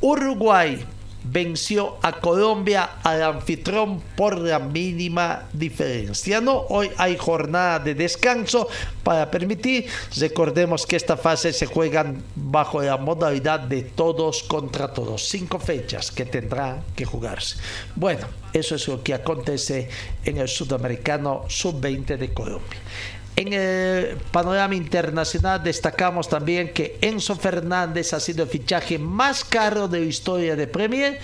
Uruguay 0.00 0.84
venció 1.30 1.96
a 2.02 2.12
Colombia 2.12 2.98
al 3.02 3.22
anfitrión 3.22 4.02
por 4.16 4.38
la 4.38 4.58
mínima 4.58 5.48
diferencia. 5.52 6.40
¿no? 6.40 6.66
Hoy 6.68 6.90
hay 6.96 7.16
jornada 7.16 7.78
de 7.78 7.94
descanso 7.94 8.68
para 9.04 9.30
permitir, 9.30 9.86
recordemos 10.16 10.86
que 10.86 10.96
esta 10.96 11.16
fase 11.16 11.52
se 11.52 11.66
juegan 11.66 12.22
bajo 12.34 12.82
la 12.82 12.96
modalidad 12.96 13.60
de 13.60 13.82
todos 13.82 14.42
contra 14.42 14.92
todos, 14.92 15.28
cinco 15.28 15.58
fechas 15.58 16.10
que 16.10 16.24
tendrán 16.24 16.82
que 16.96 17.04
jugarse. 17.04 17.56
Bueno, 17.94 18.26
eso 18.52 18.74
es 18.74 18.88
lo 18.88 19.02
que 19.02 19.14
acontece 19.14 19.88
en 20.24 20.38
el 20.38 20.48
sudamericano 20.48 21.44
sub-20 21.48 22.16
de 22.16 22.34
Colombia. 22.34 22.80
En 23.36 23.52
el 23.52 24.16
panorama 24.32 24.74
internacional 24.74 25.62
destacamos 25.62 26.28
también 26.28 26.72
que 26.74 26.98
Enzo 27.00 27.36
Fernández 27.36 28.12
ha 28.12 28.20
sido 28.20 28.42
el 28.44 28.50
fichaje 28.50 28.98
más 28.98 29.44
caro 29.44 29.88
de 29.88 30.00
la 30.00 30.06
historia 30.06 30.56
de 30.56 30.66
Premier. 30.66 31.18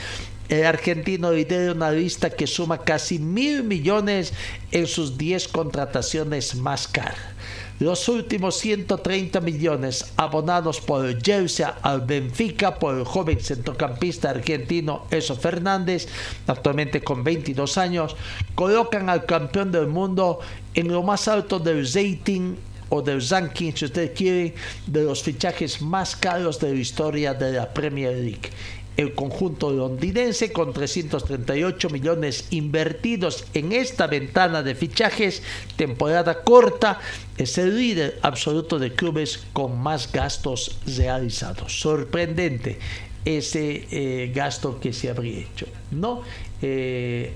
El 0.48 0.64
argentino 0.64 1.32
lidera 1.32 1.72
una 1.72 1.90
lista 1.90 2.30
que 2.30 2.46
suma 2.46 2.78
casi 2.78 3.18
mil 3.18 3.64
millones 3.64 4.32
en 4.70 4.86
sus 4.86 5.18
10 5.18 5.48
contrataciones 5.48 6.54
más 6.54 6.86
caras. 6.86 7.35
Los 7.78 8.08
últimos 8.08 8.56
130 8.56 9.38
millones 9.42 10.10
abonados 10.16 10.80
por 10.80 11.20
Chelsea 11.20 11.76
al 11.82 12.00
Benfica 12.00 12.78
por 12.78 12.96
el 12.96 13.04
joven 13.04 13.38
centrocampista 13.38 14.30
argentino 14.30 15.06
Enzo 15.10 15.36
Fernández, 15.36 16.08
actualmente 16.46 17.02
con 17.02 17.22
22 17.22 17.76
años, 17.76 18.16
colocan 18.54 19.10
al 19.10 19.26
campeón 19.26 19.72
del 19.72 19.88
mundo 19.88 20.40
en 20.72 20.88
lo 20.88 21.02
más 21.02 21.28
alto 21.28 21.58
del 21.58 21.86
rating 21.86 22.54
o 22.88 23.02
del 23.02 23.20
ranking, 23.28 23.72
si 23.74 23.84
usted 23.84 24.14
quiere, 24.14 24.54
de 24.86 25.04
los 25.04 25.22
fichajes 25.22 25.82
más 25.82 26.16
caros 26.16 26.58
de 26.58 26.72
la 26.72 26.80
historia 26.80 27.34
de 27.34 27.52
la 27.52 27.74
Premier 27.74 28.16
League. 28.16 28.48
El 28.96 29.14
conjunto 29.14 29.70
londinense 29.70 30.52
con 30.52 30.72
338 30.72 31.90
millones 31.90 32.46
invertidos 32.50 33.44
en 33.54 33.72
esta 33.72 34.06
ventana 34.06 34.62
de 34.62 34.74
fichajes, 34.74 35.42
temporada 35.76 36.42
corta, 36.42 37.00
es 37.36 37.58
el 37.58 37.76
líder 37.76 38.18
absoluto 38.22 38.78
de 38.78 38.94
clubes 38.94 39.44
con 39.52 39.78
más 39.78 40.10
gastos 40.10 40.78
realizados. 40.86 41.80
Sorprendente 41.80 42.78
ese 43.24 43.86
eh, 43.90 44.32
gasto 44.34 44.80
que 44.80 44.92
se 44.92 45.10
habría 45.10 45.40
hecho, 45.40 45.66
¿no? 45.90 46.22
Eh, 46.62 47.34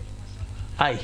hay. 0.79 0.99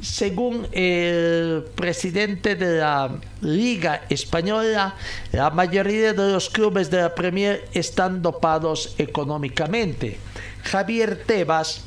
Según 0.00 0.68
el 0.72 1.64
presidente 1.74 2.54
de 2.54 2.78
la 2.78 3.10
Liga 3.40 4.02
Española, 4.08 4.94
la 5.32 5.50
mayoría 5.50 6.12
de 6.12 6.32
los 6.32 6.50
clubes 6.50 6.88
de 6.90 6.98
la 7.02 7.14
Premier 7.14 7.68
están 7.72 8.22
dopados 8.22 8.94
económicamente. 8.98 10.18
Javier 10.62 11.24
Tebas, 11.26 11.82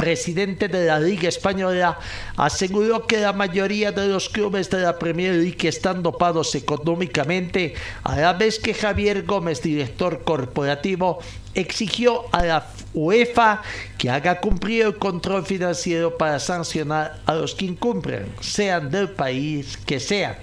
presidente 0.00 0.68
de 0.68 0.86
la 0.86 0.98
Liga 0.98 1.28
Española, 1.28 1.98
aseguró 2.38 3.06
que 3.06 3.18
la 3.18 3.34
mayoría 3.34 3.92
de 3.92 4.08
los 4.08 4.30
clubes 4.30 4.70
de 4.70 4.80
la 4.80 4.98
Premier 4.98 5.34
League 5.34 5.68
están 5.68 6.02
dopados 6.02 6.54
económicamente, 6.54 7.74
a 8.02 8.16
la 8.16 8.32
vez 8.32 8.58
que 8.58 8.72
Javier 8.72 9.26
Gómez, 9.26 9.60
director 9.60 10.24
corporativo, 10.24 11.18
exigió 11.52 12.24
a 12.32 12.46
la 12.46 12.66
UEFA 12.94 13.60
que 13.98 14.08
haga 14.08 14.40
cumplir 14.40 14.86
el 14.86 14.96
control 14.96 15.44
financiero 15.44 16.16
para 16.16 16.38
sancionar 16.38 17.20
a 17.26 17.34
los 17.34 17.54
que 17.54 17.66
incumplen, 17.66 18.24
sean 18.40 18.90
del 18.90 19.10
país 19.10 19.76
que 19.84 20.00
sean. 20.00 20.36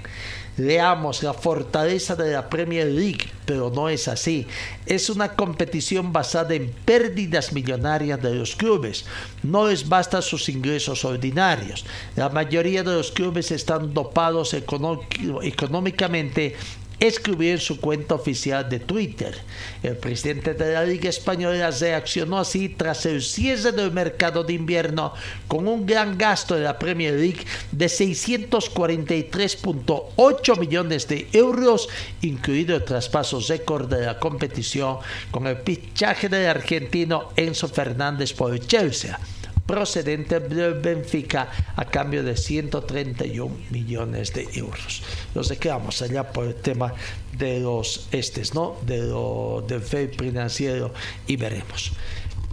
Leamos 0.58 1.22
la 1.22 1.34
fortaleza 1.34 2.16
de 2.16 2.34
la 2.34 2.50
Premier 2.50 2.88
League, 2.88 3.30
pero 3.46 3.70
no 3.70 3.90
es 3.90 4.08
así. 4.08 4.48
Es 4.88 5.12
una 5.12 5.36
competición 5.36 6.12
basada 6.12 6.56
en 6.56 6.74
pérdidas 6.84 7.54
millonarias 7.54 8.20
de 8.22 8.34
los 8.34 8.56
clubes. 8.56 9.06
No 9.44 9.68
les 9.68 9.88
basta 9.88 10.20
sus 10.22 10.50
ingresos 10.50 11.06
ordinarios. 11.06 11.86
La 12.16 12.30
mayoría 12.30 12.82
de 12.82 12.96
los 12.96 13.12
clubes 13.12 13.52
están 13.52 13.94
dopados 13.94 14.56
económicamente 14.56 16.56
escribió 17.00 17.52
en 17.52 17.60
su 17.60 17.80
cuenta 17.80 18.16
oficial 18.16 18.68
de 18.70 18.80
Twitter. 18.80 19.38
El 19.84 19.98
presidente 19.98 20.54
de 20.54 20.74
la 20.74 20.84
Liga 20.84 21.10
Española 21.10 21.72
reaccionó 21.72 22.40
así 22.40 22.70
tras 22.70 23.06
el 23.06 23.22
cierre 23.22 23.72
del 23.72 23.92
mercado 23.92 24.44
de 24.44 24.54
invierno 24.54 25.14
con 25.48 25.68
un 25.68 25.86
gran 25.86 26.18
gasto 26.18 26.56
de 26.56 26.62
la 26.62 26.80
Premier 26.80 27.14
League 27.14 27.46
de 27.72 27.86
643.8 27.86 30.60
millones 30.60 31.08
de 31.08 31.28
euros, 31.34 31.88
incluido 32.22 32.76
el 32.76 32.84
traspaso 32.84 33.40
récord 33.48 33.88
de 33.90 34.06
la 34.06 34.20
competición 34.20 34.98
con 35.32 35.48
el 35.48 35.58
fichaje 35.58 36.30
del 36.30 36.48
argentino 36.48 37.32
Enzo 37.36 37.68
Fernández 37.68 38.32
por 38.34 38.54
el 38.54 38.66
Chelsea 38.66 39.20
procedente 39.68 40.40
del 40.40 40.76
Benfica 40.76 41.52
a 41.76 41.86
cambio 41.86 42.24
de 42.24 42.36
131 42.36 43.54
millones 43.70 44.34
de 44.34 44.48
euros. 44.54 45.04
Nos 45.36 45.52
quedamos 45.52 46.02
allá 46.02 46.32
por 46.32 46.48
el 46.48 46.56
tema 46.56 46.94
de 47.38 47.60
los 47.60 48.08
estes, 48.12 48.56
¿no? 48.56 48.78
De 48.84 49.00
lo, 49.00 49.64
del 49.68 49.82
FED 49.82 50.18
financiero 50.18 50.94
y 51.28 51.36
veremos. 51.36 51.92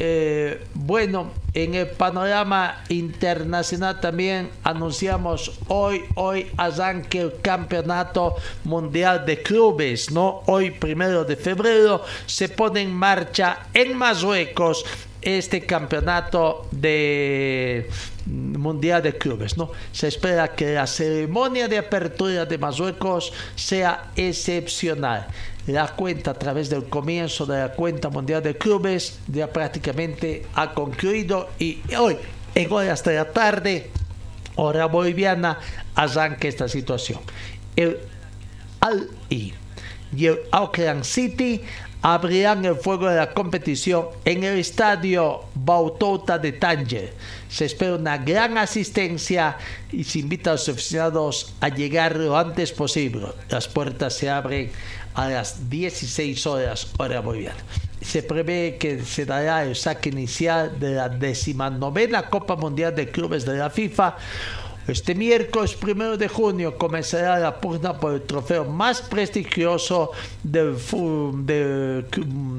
Eh, 0.00 0.66
bueno, 0.74 1.30
en 1.52 1.76
el 1.76 1.86
panorama 1.86 2.82
internacional 2.88 4.00
también 4.00 4.50
anunciamos 4.64 5.52
hoy, 5.68 6.02
hoy 6.16 6.50
arranque 6.56 7.20
el 7.20 7.40
campeonato 7.40 8.34
mundial 8.64 9.24
de 9.24 9.40
clubes, 9.40 10.10
¿no? 10.10 10.42
Hoy, 10.46 10.72
primero 10.72 11.24
de 11.24 11.36
febrero, 11.36 12.02
se 12.26 12.48
pone 12.48 12.80
en 12.80 12.92
marcha 12.92 13.68
en 13.72 13.96
Marruecos 13.96 14.84
este 15.24 15.64
campeonato 15.64 16.66
de 16.70 17.88
mundial 18.26 19.02
de 19.02 19.16
clubes, 19.16 19.56
¿no? 19.56 19.70
Se 19.92 20.08
espera 20.08 20.54
que 20.54 20.74
la 20.74 20.86
ceremonia 20.86 21.68
de 21.68 21.78
apertura 21.78 22.44
de 22.46 22.58
Marruecos 22.58 23.32
sea 23.54 24.10
excepcional. 24.16 25.26
La 25.66 25.88
cuenta 25.88 26.32
a 26.32 26.34
través 26.34 26.68
del 26.68 26.84
comienzo 26.84 27.46
de 27.46 27.58
la 27.58 27.72
cuenta 27.72 28.10
mundial 28.10 28.42
de 28.42 28.56
clubes 28.56 29.18
ya 29.28 29.50
prácticamente 29.50 30.46
ha 30.54 30.74
concluido 30.74 31.48
y 31.58 31.80
hoy, 31.98 32.18
en 32.54 32.70
horas 32.70 33.02
de 33.02 33.14
la 33.14 33.32
tarde, 33.32 33.90
hora 34.56 34.86
boliviana, 34.86 35.58
arranca 35.94 36.48
esta 36.48 36.68
situación. 36.68 37.20
El 37.76 37.98
Al 38.80 39.08
y 39.30 39.54
el 40.26 40.40
Auckland 40.52 41.02
City 41.02 41.62
abrirán 42.04 42.62
el 42.66 42.76
fuego 42.76 43.08
de 43.08 43.16
la 43.16 43.32
competición 43.32 44.08
en 44.26 44.44
el 44.44 44.58
estadio 44.58 45.40
Bautota 45.54 46.38
de 46.38 46.52
Tánger. 46.52 47.14
Se 47.48 47.64
espera 47.64 47.94
una 47.94 48.18
gran 48.18 48.58
asistencia 48.58 49.56
y 49.90 50.04
se 50.04 50.18
invita 50.18 50.50
a 50.50 50.52
los 50.52 50.68
aficionados 50.68 51.54
a 51.60 51.70
llegar 51.70 52.16
lo 52.16 52.36
antes 52.36 52.72
posible. 52.72 53.28
Las 53.48 53.68
puertas 53.68 54.12
se 54.12 54.28
abren 54.28 54.70
a 55.14 55.30
las 55.30 55.70
16 55.70 56.46
horas 56.46 56.88
hora 56.98 57.20
boliviana. 57.20 57.64
Se 58.02 58.22
prevé 58.22 58.76
que 58.78 59.02
se 59.02 59.24
dará 59.24 59.64
el 59.64 59.74
saque 59.74 60.10
inicial 60.10 60.78
de 60.78 60.96
la 60.96 61.08
decimanovena 61.08 62.28
Copa 62.28 62.54
Mundial 62.54 62.94
de 62.94 63.10
Clubes 63.10 63.46
de 63.46 63.56
la 63.56 63.70
FIFA 63.70 64.18
este 64.86 65.14
miércoles 65.14 65.74
primero 65.74 66.18
de 66.18 66.28
junio 66.28 66.76
comenzará 66.76 67.38
la 67.38 67.60
pugna 67.60 67.98
por 67.98 68.14
el 68.14 68.22
trofeo 68.22 68.64
más 68.64 69.00
prestigioso 69.00 70.10
de, 70.42 70.74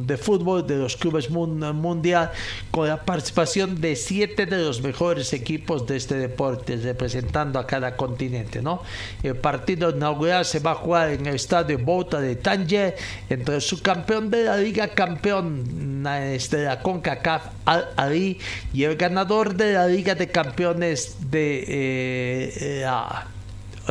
de, 0.05 0.17
fútbol 0.17 0.65
de 0.65 0.77
los 0.77 0.95
clubes 0.95 1.29
mundial 1.29 2.31
con 2.71 2.87
la 2.87 3.03
participación 3.03 3.79
de 3.79 3.95
siete 3.95 4.45
de 4.45 4.57
los 4.57 4.81
mejores 4.81 5.33
equipos 5.33 5.85
de 5.85 5.97
este 5.97 6.15
deporte 6.15 6.77
representando 6.77 7.59
a 7.59 7.67
cada 7.67 7.95
continente. 7.95 8.61
¿no? 8.61 8.81
El 9.21 9.35
partido 9.35 9.91
inaugural 9.91 10.45
se 10.45 10.59
va 10.59 10.71
a 10.71 10.75
jugar 10.75 11.09
en 11.11 11.27
el 11.27 11.35
estadio 11.35 11.77
Bota 11.77 12.19
de 12.19 12.35
Tanger 12.35 12.95
entre 13.29 13.61
su 13.61 13.81
campeón 13.81 14.31
de 14.31 14.45
la 14.45 14.57
liga 14.57 14.87
campeón 14.87 16.03
este, 16.31 16.57
de 16.57 16.65
la 16.65 16.81
CONCACAF 16.81 17.43
Al 17.65 17.89
Ali 17.95 18.39
y 18.73 18.83
el 18.83 18.95
ganador 18.95 19.55
de 19.55 19.73
la 19.73 19.87
liga 19.87 20.15
de 20.15 20.27
campeones 20.29 21.17
de 21.29 21.65
eh, 21.67 22.14
eh, 22.57 22.85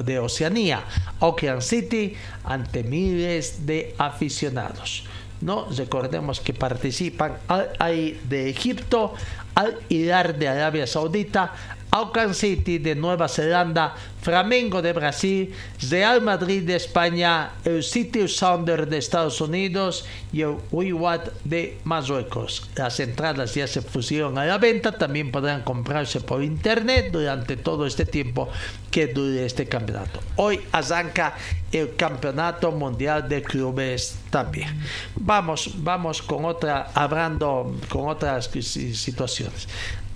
de 0.02 0.18
Oceanía, 0.18 0.84
Auckland 1.20 1.62
City, 1.62 2.14
ante 2.44 2.82
miles 2.82 3.66
de 3.66 3.94
aficionados. 3.98 5.04
¿no? 5.40 5.66
Recordemos 5.66 6.40
que 6.40 6.54
participan 6.54 7.36
hay 7.78 8.20
de 8.28 8.48
Egipto, 8.48 9.14
Al 9.54 9.78
Hilar 9.88 10.36
de 10.36 10.48
Arabia 10.48 10.86
Saudita, 10.86 11.52
Auckland 11.94 12.34
City 12.34 12.78
de 12.78 12.96
Nueva 12.96 13.28
Zelanda, 13.28 13.94
Flamengo 14.20 14.82
de 14.82 14.92
Brasil, 14.92 15.54
Real 15.88 16.20
Madrid 16.22 16.64
de 16.64 16.74
España, 16.74 17.52
el 17.64 17.84
City 17.84 18.26
Sounder 18.26 18.88
de 18.88 18.98
Estados 18.98 19.40
Unidos 19.40 20.04
y 20.32 20.40
el 20.40 20.56
Wiwat 20.72 21.28
de 21.44 21.78
Marruecos. 21.84 22.68
Las 22.74 22.98
entradas 22.98 23.54
ya 23.54 23.68
se 23.68 23.80
pusieron 23.80 24.38
a 24.38 24.44
la 24.44 24.58
venta, 24.58 24.90
también 24.90 25.30
podrán 25.30 25.62
comprarse 25.62 26.20
por 26.20 26.42
internet 26.42 27.12
durante 27.12 27.56
todo 27.56 27.86
este 27.86 28.04
tiempo 28.04 28.48
que 28.90 29.06
dure 29.06 29.46
este 29.46 29.66
campeonato. 29.66 30.18
Hoy 30.34 30.60
arranca 30.72 31.36
el 31.70 31.94
Campeonato 31.94 32.72
Mundial 32.72 33.28
de 33.28 33.42
Clubes 33.42 34.16
también. 34.30 34.80
Vamos, 35.14 35.70
vamos 35.76 36.22
con 36.22 36.44
otra, 36.44 36.90
hablando 36.94 37.76
con 37.88 38.08
otras 38.08 38.50
situaciones. 38.50 39.68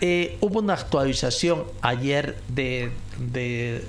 eh, 0.00 0.38
hubo 0.40 0.60
una 0.60 0.72
actualización 0.72 1.64
ayer 1.82 2.38
de, 2.48 2.90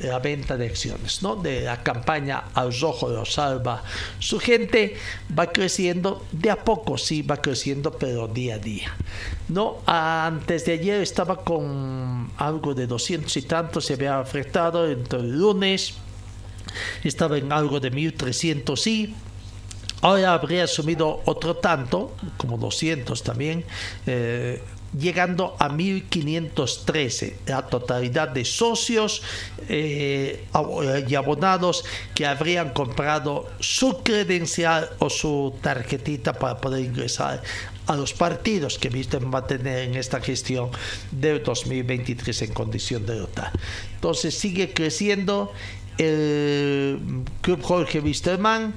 la 0.02 0.20
venta 0.20 0.58
de 0.58 0.66
acciones, 0.66 1.24
¿no? 1.24 1.38
de 1.38 1.62
la 1.62 1.84
campaña 1.84 2.50
Al 2.54 2.78
Rojo 2.78 3.10
de 3.10 3.26
Salva. 3.26 3.82
Su 4.20 4.40
gente 4.40 4.98
va 5.40 5.54
creciendo 5.54 6.26
de 6.34 6.52
a 6.52 6.66
poco, 6.66 6.98
sí, 6.98 7.22
va 7.22 7.38
creciendo, 7.38 7.94
pero 7.94 8.28
día 8.28 8.56
a 8.56 8.60
día. 8.60 8.92
¿no? 9.48 9.78
Antes 9.86 10.66
de 10.66 10.74
ayer 10.74 11.00
estaba 11.00 11.46
con 11.46 12.30
algo 12.36 12.76
de 12.76 12.88
200 12.88 13.38
y 13.38 13.42
tantos, 13.44 13.86
se 13.86 13.94
había 13.94 14.20
afectado 14.20 14.86
entre 14.92 15.20
el 15.20 15.40
lunes, 15.40 15.94
estaba 17.06 17.38
en 17.38 17.54
algo 17.54 17.80
de 17.80 17.90
1300 17.90 18.88
y 18.88 19.16
Ahora 20.06 20.34
habría 20.34 20.66
asumido 20.66 21.24
otro 21.26 21.56
tanto, 21.56 22.16
como 22.38 22.60
200 22.60 23.24
también, 23.24 23.66
eh, 24.06 24.62
llegando 24.96 25.56
a 25.58 25.68
1513, 25.68 27.38
la 27.48 27.64
totalidad 27.64 28.28
de 28.28 28.46
socios 28.46 29.24
eh, 29.68 30.46
y 31.08 31.16
abonados 31.16 31.86
que 32.14 32.28
habrían 32.28 32.70
comprado 32.70 33.50
su 33.60 34.04
credencial 34.04 34.92
o 35.00 35.10
su 35.10 35.56
tarjetita 35.60 36.34
para 36.34 36.62
poder 36.62 36.86
ingresar 36.86 37.42
a 37.88 37.96
los 37.96 38.14
partidos 38.14 38.78
que 38.78 38.90
Visten 38.90 39.34
va 39.34 39.40
a 39.40 39.48
tener 39.48 39.90
en 39.90 39.96
esta 39.96 40.22
gestión 40.22 40.70
del 41.10 41.42
2023 41.42 42.44
en 42.44 42.54
condición 42.54 43.08
de 43.08 43.16
lotar. 43.16 43.52
Entonces 43.96 44.38
sigue 44.38 44.72
creciendo 44.72 45.52
el 45.98 47.00
Club 47.42 47.62
Jorge 47.64 48.02
Wisterman 48.02 48.74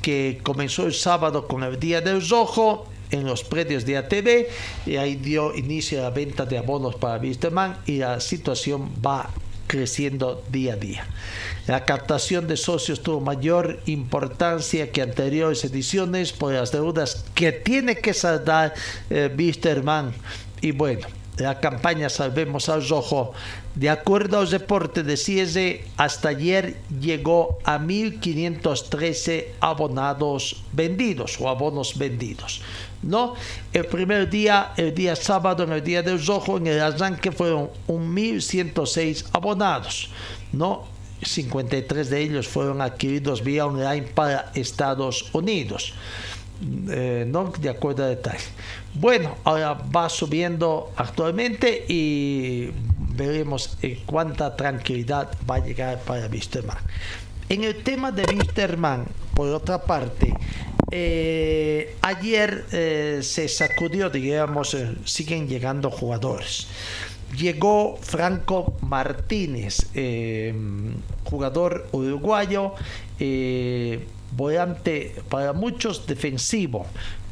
que 0.00 0.40
comenzó 0.42 0.86
el 0.86 0.94
sábado 0.94 1.46
con 1.46 1.62
el 1.62 1.78
Día 1.78 2.00
del 2.00 2.26
Rojo 2.28 2.86
en 3.10 3.24
los 3.24 3.44
predios 3.44 3.84
de 3.84 3.98
ATV 3.98 4.46
y 4.86 4.96
ahí 4.96 5.16
dio 5.16 5.54
inicio 5.54 6.00
a 6.00 6.04
la 6.04 6.10
venta 6.10 6.46
de 6.46 6.58
abonos 6.58 6.96
para 6.96 7.20
Wisterman 7.20 7.78
y 7.86 7.98
la 7.98 8.20
situación 8.20 8.90
va 9.04 9.30
creciendo 9.66 10.42
día 10.50 10.74
a 10.74 10.76
día. 10.76 11.06
La 11.66 11.84
captación 11.84 12.46
de 12.46 12.56
socios 12.56 13.02
tuvo 13.02 13.20
mayor 13.20 13.80
importancia 13.86 14.90
que 14.90 15.00
anteriores 15.00 15.64
ediciones 15.64 16.32
por 16.32 16.52
las 16.52 16.72
deudas 16.72 17.24
que 17.34 17.52
tiene 17.52 17.96
que 17.96 18.12
saldar 18.12 18.74
eh, 19.08 19.34
y 20.60 20.72
bueno, 20.72 21.08
la 21.38 21.58
campaña 21.60 22.08
Salvemos 22.08 22.68
al 22.68 22.86
Rojo, 22.86 23.32
de 23.74 23.88
acuerdo 23.88 24.38
al 24.38 24.50
reporte 24.50 25.02
de 25.02 25.16
CIESE, 25.16 25.84
hasta 25.96 26.28
ayer 26.28 26.76
llegó 27.00 27.58
a 27.64 27.78
1.513 27.78 29.46
abonados 29.60 30.62
vendidos 30.72 31.40
o 31.40 31.48
abonos 31.48 31.96
vendidos. 31.96 32.60
¿no? 33.02 33.34
El 33.72 33.86
primer 33.86 34.28
día, 34.28 34.72
el 34.76 34.94
día 34.94 35.16
sábado, 35.16 35.64
en 35.64 35.72
el 35.72 35.82
día 35.82 36.02
del 36.02 36.24
Rojo, 36.24 36.58
en 36.58 36.66
el 36.66 36.80
arranque 36.80 37.32
fueron 37.32 37.70
1.106 37.88 39.26
abonados. 39.32 40.10
¿no? 40.52 40.84
53 41.22 42.10
de 42.10 42.20
ellos 42.20 42.48
fueron 42.48 42.80
adquiridos 42.80 43.42
vía 43.42 43.64
online 43.66 44.02
para 44.02 44.50
Estados 44.54 45.30
Unidos. 45.32 45.94
Eh, 46.90 47.24
no 47.26 47.52
de 47.58 47.70
acuerdo 47.70 48.04
a 48.04 48.08
detalle. 48.08 48.44
Bueno, 48.94 49.36
ahora 49.44 49.72
va 49.74 50.08
subiendo 50.08 50.92
actualmente 50.96 51.84
y 51.88 52.70
veremos 53.14 53.76
en 53.82 53.96
cuánta 54.06 54.56
tranquilidad 54.56 55.30
va 55.48 55.56
a 55.56 55.58
llegar 55.58 56.00
para 56.00 56.26
Wisterman. 56.26 56.78
En 57.48 57.64
el 57.64 57.82
tema 57.82 58.12
de 58.12 58.24
Wisterman, 58.24 59.06
por 59.34 59.48
otra 59.48 59.82
parte, 59.82 60.32
eh, 60.90 61.96
ayer 62.02 62.64
eh, 62.72 63.20
se 63.22 63.48
sacudió, 63.48 64.10
digamos, 64.10 64.76
siguen 65.04 65.48
llegando 65.48 65.90
jugadores. 65.90 66.68
Llegó 67.36 67.96
Franco 67.96 68.74
Martínez, 68.82 69.86
jugador 71.24 71.88
uruguayo 71.92 72.74
volante 74.36 75.14
para 75.28 75.52
muchos 75.52 76.06
defensivo, 76.06 76.86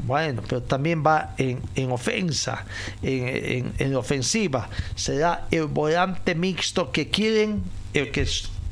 bueno, 0.04 0.42
pero 0.46 0.62
también 0.62 1.02
va 1.04 1.34
en, 1.38 1.60
en 1.74 1.90
ofensa, 1.90 2.64
en, 3.02 3.72
en, 3.78 3.96
ofensiva. 3.96 4.68
Será 4.94 5.46
el 5.50 5.66
volante 5.66 6.34
mixto 6.34 6.90
que 6.92 7.08
quieren, 7.08 7.62
el 7.94 8.10
que 8.10 8.26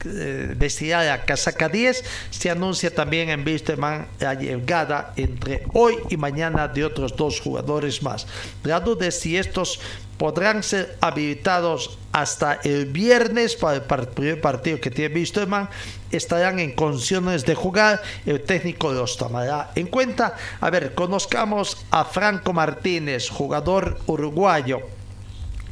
eh, 0.04 0.54
vestirá 0.56 1.04
la 1.04 1.24
casaca 1.24 1.68
10. 1.68 2.04
Se 2.30 2.50
anuncia 2.50 2.94
también 2.94 3.30
en 3.30 3.44
Wisterman 3.44 4.06
la 4.20 4.34
llegada 4.34 5.12
entre 5.16 5.64
hoy 5.72 5.96
y 6.08 6.16
mañana 6.16 6.68
de 6.68 6.84
otros 6.84 7.16
dos 7.16 7.40
jugadores 7.40 8.02
más. 8.02 8.26
La 8.62 8.80
duda 8.80 9.06
es 9.06 9.18
si 9.20 9.36
estos 9.36 9.80
podrán 10.18 10.62
ser 10.62 10.96
habilitados 11.00 11.98
hasta 12.12 12.54
el 12.64 12.86
viernes 12.86 13.56
para 13.56 13.76
el 13.76 14.08
primer 14.08 14.40
partido 14.40 14.80
que 14.80 14.90
tiene 14.90 15.14
Wisterman. 15.14 15.68
Estarán 16.10 16.58
en 16.58 16.72
condiciones 16.72 17.44
de 17.46 17.54
jugar. 17.54 18.02
El 18.26 18.42
técnico 18.42 18.92
los 18.92 19.16
tomará 19.16 19.70
en 19.74 19.86
cuenta. 19.86 20.34
A 20.60 20.70
ver 20.70 20.94
conozcamos 20.94 21.78
a 21.90 22.04
Franco 22.04 22.52
Martínez 22.52 23.30
jugador 23.30 24.00
uruguayo 24.06 24.97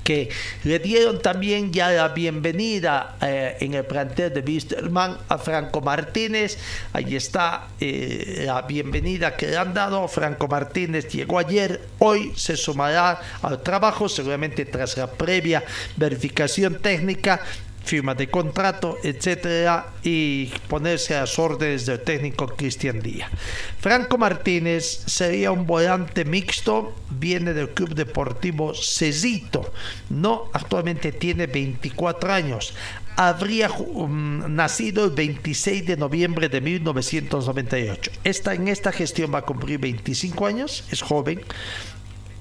que 0.07 0.29
le 0.63 0.79
dieron 0.79 1.21
también 1.21 1.73
ya 1.73 1.91
la 1.91 2.11
bienvenida 2.11 3.17
eh, 3.21 3.57
en 3.59 3.75
el 3.75 3.85
plantel 3.85 4.33
de 4.33 4.41
Wisterman 4.41 5.19
a 5.29 5.37
Franco 5.37 5.81
Martínez. 5.81 6.59
Ahí 6.93 7.17
está 7.17 7.67
eh, 7.81 8.45
la 8.47 8.63
bienvenida 8.63 9.37
que 9.37 9.49
le 9.49 9.57
han 9.57 9.75
dado. 9.75 10.07
Franco 10.07 10.47
Martínez 10.47 11.09
llegó 11.09 11.41
ayer, 11.41 11.81
hoy 11.99 12.33
se 12.37 12.57
sumará 12.57 13.21
al 13.43 13.61
trabajo, 13.65 14.09
seguramente 14.09 14.65
tras 14.65 14.97
la 14.97 15.11
previa 15.11 15.65
verificación 15.97 16.77
técnica 16.81 17.41
firma 17.87 18.15
de 18.15 18.29
contrato, 18.29 18.99
etcétera, 19.03 19.93
y 20.03 20.47
ponerse 20.69 21.15
a 21.15 21.21
las 21.21 21.39
órdenes 21.39 21.87
del 21.87 22.01
técnico 22.01 22.49
Cristian 22.49 23.01
Díaz. 23.01 23.31
Franco 23.79 24.19
Martínez 24.19 25.05
sería 25.07 25.53
un 25.53 25.67
volante 25.67 26.25
mixto, 26.25 26.95
viene 27.11 27.55
del 27.55 27.71
Club 27.71 27.95
Deportivo 27.95 28.75
Cesito, 28.75 29.73
no, 30.11 30.51
actualmente 30.53 31.13
tiene 31.13 31.47
24 31.47 32.33
años. 32.33 32.75
Habría 33.19 33.71
um, 33.71 34.55
nacido 34.55 35.07
el 35.07 35.13
26 35.13 35.87
de 35.87 35.97
noviembre 35.97 36.51
de 36.51 36.61
1998. 36.61 38.11
Está 38.25 38.53
en 38.53 38.69
esta 38.69 38.93
gestión 38.93 39.33
va 39.33 39.39
a 39.39 39.43
cumplir 39.43 39.79
25 39.79 40.47
años, 40.47 40.85
es 40.91 41.01
joven, 41.01 41.41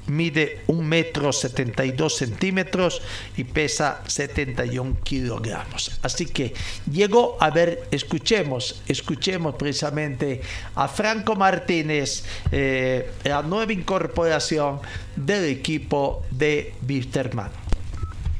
mide 0.07 0.61
un 0.67 0.87
metro 0.87 1.31
72 1.31 2.15
centímetros 2.15 3.01
y 3.37 3.43
pesa 3.43 4.01
71 4.07 4.97
kilogramos. 5.03 5.99
Así 6.01 6.25
que 6.27 6.53
llegó 6.91 7.37
a 7.39 7.49
ver, 7.49 7.83
escuchemos, 7.91 8.81
escuchemos 8.87 9.55
precisamente 9.55 10.41
a 10.75 10.87
Franco 10.87 11.35
Martínez, 11.35 12.23
eh, 12.51 13.11
la 13.23 13.41
nueva 13.41 13.73
incorporación 13.73 14.79
del 15.15 15.45
equipo 15.45 16.23
de 16.31 16.73
Wisterman. 16.87 17.51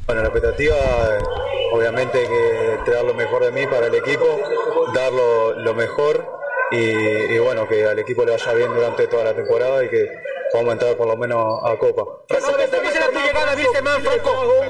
Bueno, 0.05 0.22
la 0.22 0.28
expectativa, 0.28 0.76
obviamente, 1.74 2.20
que 2.20 2.78
traer 2.86 3.05
lo 3.05 3.16
mejor 3.16 3.43
de 3.43 3.51
mí 3.51 3.66
para 3.66 3.88
el 3.88 3.95
equipo, 3.95 4.24
dar 4.93 5.11
lo, 5.11 5.74
mejor 5.74 6.28
y, 6.72 6.78
y 6.78 7.39
bueno, 7.39 7.68
que 7.68 7.86
al 7.86 7.97
equipo 7.97 8.24
le 8.24 8.34
vaya 8.34 8.53
bien 8.53 8.72
durante 8.72 9.07
toda 9.07 9.24
la 9.24 9.36
temporada 9.36 9.84
y 9.84 9.89
que 9.89 10.07
vamos 10.54 10.70
a 10.70 10.74
entrar 10.74 10.96
por 10.96 11.08
lo 11.08 11.18
menos 11.18 11.60
a 11.64 11.78
Copa. 11.78 12.04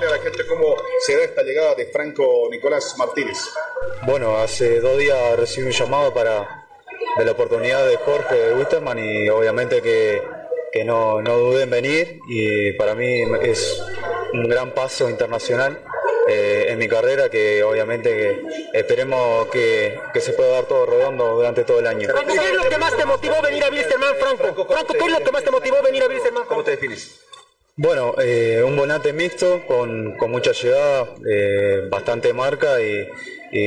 la 0.10 0.20
gente 0.20 0.48
cómo 0.48 0.76
se 1.00 1.18
da 1.18 1.24
esta 1.24 1.44
llegada 1.44 1.76
de 1.76 1.86
Franco 1.88 2.48
Nicolás 2.50 2.96
Martínez. 2.98 3.38
Bueno, 4.06 4.38
hace 4.38 4.80
dos 4.80 4.98
días 4.98 5.38
recibí 5.38 5.68
un 5.68 5.74
llamado 5.74 6.14
para 6.14 6.66
de 7.18 7.26
la 7.26 7.32
oportunidad 7.32 7.88
de 7.88 7.98
Jorge 7.98 8.54
Wisterman 8.54 9.00
y 9.00 9.30
obviamente 9.30 9.82
que, 9.82 10.22
que 10.72 10.84
no, 10.84 11.22
no 11.22 11.38
dudé 11.38 11.64
en 11.64 11.70
venir 11.70 12.20
y 12.28 12.74
para 12.74 12.94
mí 12.94 13.24
es 13.42 13.82
un 14.34 14.50
gran 14.50 14.74
paso 14.74 15.10
internacional 15.10 15.82
eh, 16.28 16.66
en 16.70 16.78
mi 16.78 16.88
carrera 16.88 17.30
que 17.30 17.64
obviamente 17.64 18.42
esperemos 18.74 19.48
que, 19.48 20.00
se 20.20 20.34
pueda 20.34 20.52
dar 20.52 20.66
todo 20.66 20.86
redondo 20.86 21.36
durante 21.36 21.64
todo 21.64 21.80
el 21.80 21.88
año. 21.88 22.10
Franco, 22.10 22.34
¿qué 22.34 22.50
es 22.50 22.54
lo 22.54 22.70
que 22.70 22.78
más 22.78 22.98
te 22.98 23.06
motivó 23.06 23.42
venir 23.42 23.64
a 23.64 23.70
Wilstermann, 23.70 24.16
Franco? 24.18 24.66
Franco, 24.66 24.94
¿qué 24.94 25.06
es 25.06 25.12
lo 25.12 25.24
que 25.24 25.32
más 25.32 25.44
te 25.44 25.52
motivó 25.52 25.82
venir 25.84 26.04
a 26.04 26.08
Wilstermann? 26.08 26.46
¿Cómo 26.46 26.64
te 26.64 26.72
defines? 26.72 27.22
Bueno, 27.78 28.16
eh, 28.20 28.64
un 28.64 28.76
volante 28.76 29.12
mixto 29.12 29.66
con, 29.68 30.18
mucha 30.30 30.52
llegada, 30.54 31.10
eh, 31.30 31.88
bastante 31.90 32.34
marca 32.34 32.82
y, 32.82 33.08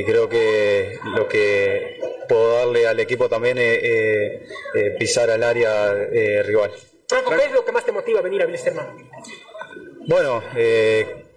creo 0.05 0.29
que 0.29 0.99
lo 1.15 1.29
que 1.29 1.99
puedo 2.29 2.59
darle 2.59 2.87
al 2.87 3.01
equipo 3.01 3.29
también 3.29 3.57
es 3.59 4.43
pisar 4.99 5.31
al 5.31 5.43
área 5.43 5.95
rival. 6.43 6.73
Franco, 7.09 7.31
¿qué 7.31 7.45
es 7.47 7.53
lo 7.53 7.65
que 7.65 7.73
más 7.73 7.85
te 7.87 7.93
motiva 7.93 8.19
a 8.21 8.23
venir 8.23 8.43
a 8.43 8.47
Wilstermann? 8.47 9.09
Bueno, 10.09 10.43
eh, 10.57 11.28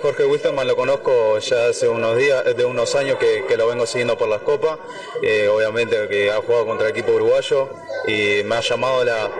Jorge 0.00 0.24
Wisterman 0.24 0.66
lo 0.66 0.76
conozco 0.76 1.38
ya 1.38 1.66
hace 1.66 1.88
unos 1.88 2.16
días, 2.16 2.44
de 2.56 2.64
unos 2.64 2.94
años 2.94 3.18
que, 3.18 3.56
lo 3.56 3.66
vengo 3.66 3.86
siguiendo 3.86 4.16
por 4.16 4.28
las 4.28 4.40
copas. 4.42 4.78
Eh, 5.22 5.48
obviamente 5.48 6.08
que 6.08 6.30
ha 6.30 6.36
jugado 6.36 6.66
contra 6.66 6.86
el 6.86 6.92
equipo 6.92 7.12
uruguayo 7.12 7.70
y 8.06 8.42
me 8.44 8.56
ha 8.56 8.60
llamado 8.60 9.04
la, 9.04 9.30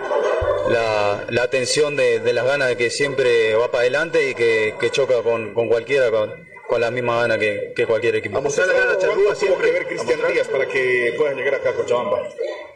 la, 1.29 1.43
atención 1.43 1.95
de, 1.95 2.21
las 2.33 2.45
ganas 2.45 2.69
de 2.69 2.77
que 2.77 2.89
siempre 2.89 3.55
va 3.55 3.71
para 3.71 3.81
adelante 3.81 4.29
y 4.29 4.35
que, 4.35 4.89
choca 4.91 5.21
con, 5.21 5.53
cualquiera, 5.53 6.09
con, 6.11 6.81
la 6.81 6.91
misma 6.91 7.21
gana 7.21 7.39
que, 7.39 7.85
cualquier 7.87 8.15
equipo. 8.15 8.35
Vamos 8.35 8.57
a 8.59 8.65
la 8.65 8.97
charlúa 8.97 9.33
siempre 9.33 9.71
ver 9.71 9.87
Cristian 9.87 10.19
Díaz 10.31 10.47
para 10.47 10.65
que 10.65 11.13
puedan 11.17 11.37
llegar 11.37 11.55
acá 11.55 11.69
a 11.69 11.73
Cochabamba. 11.73 12.27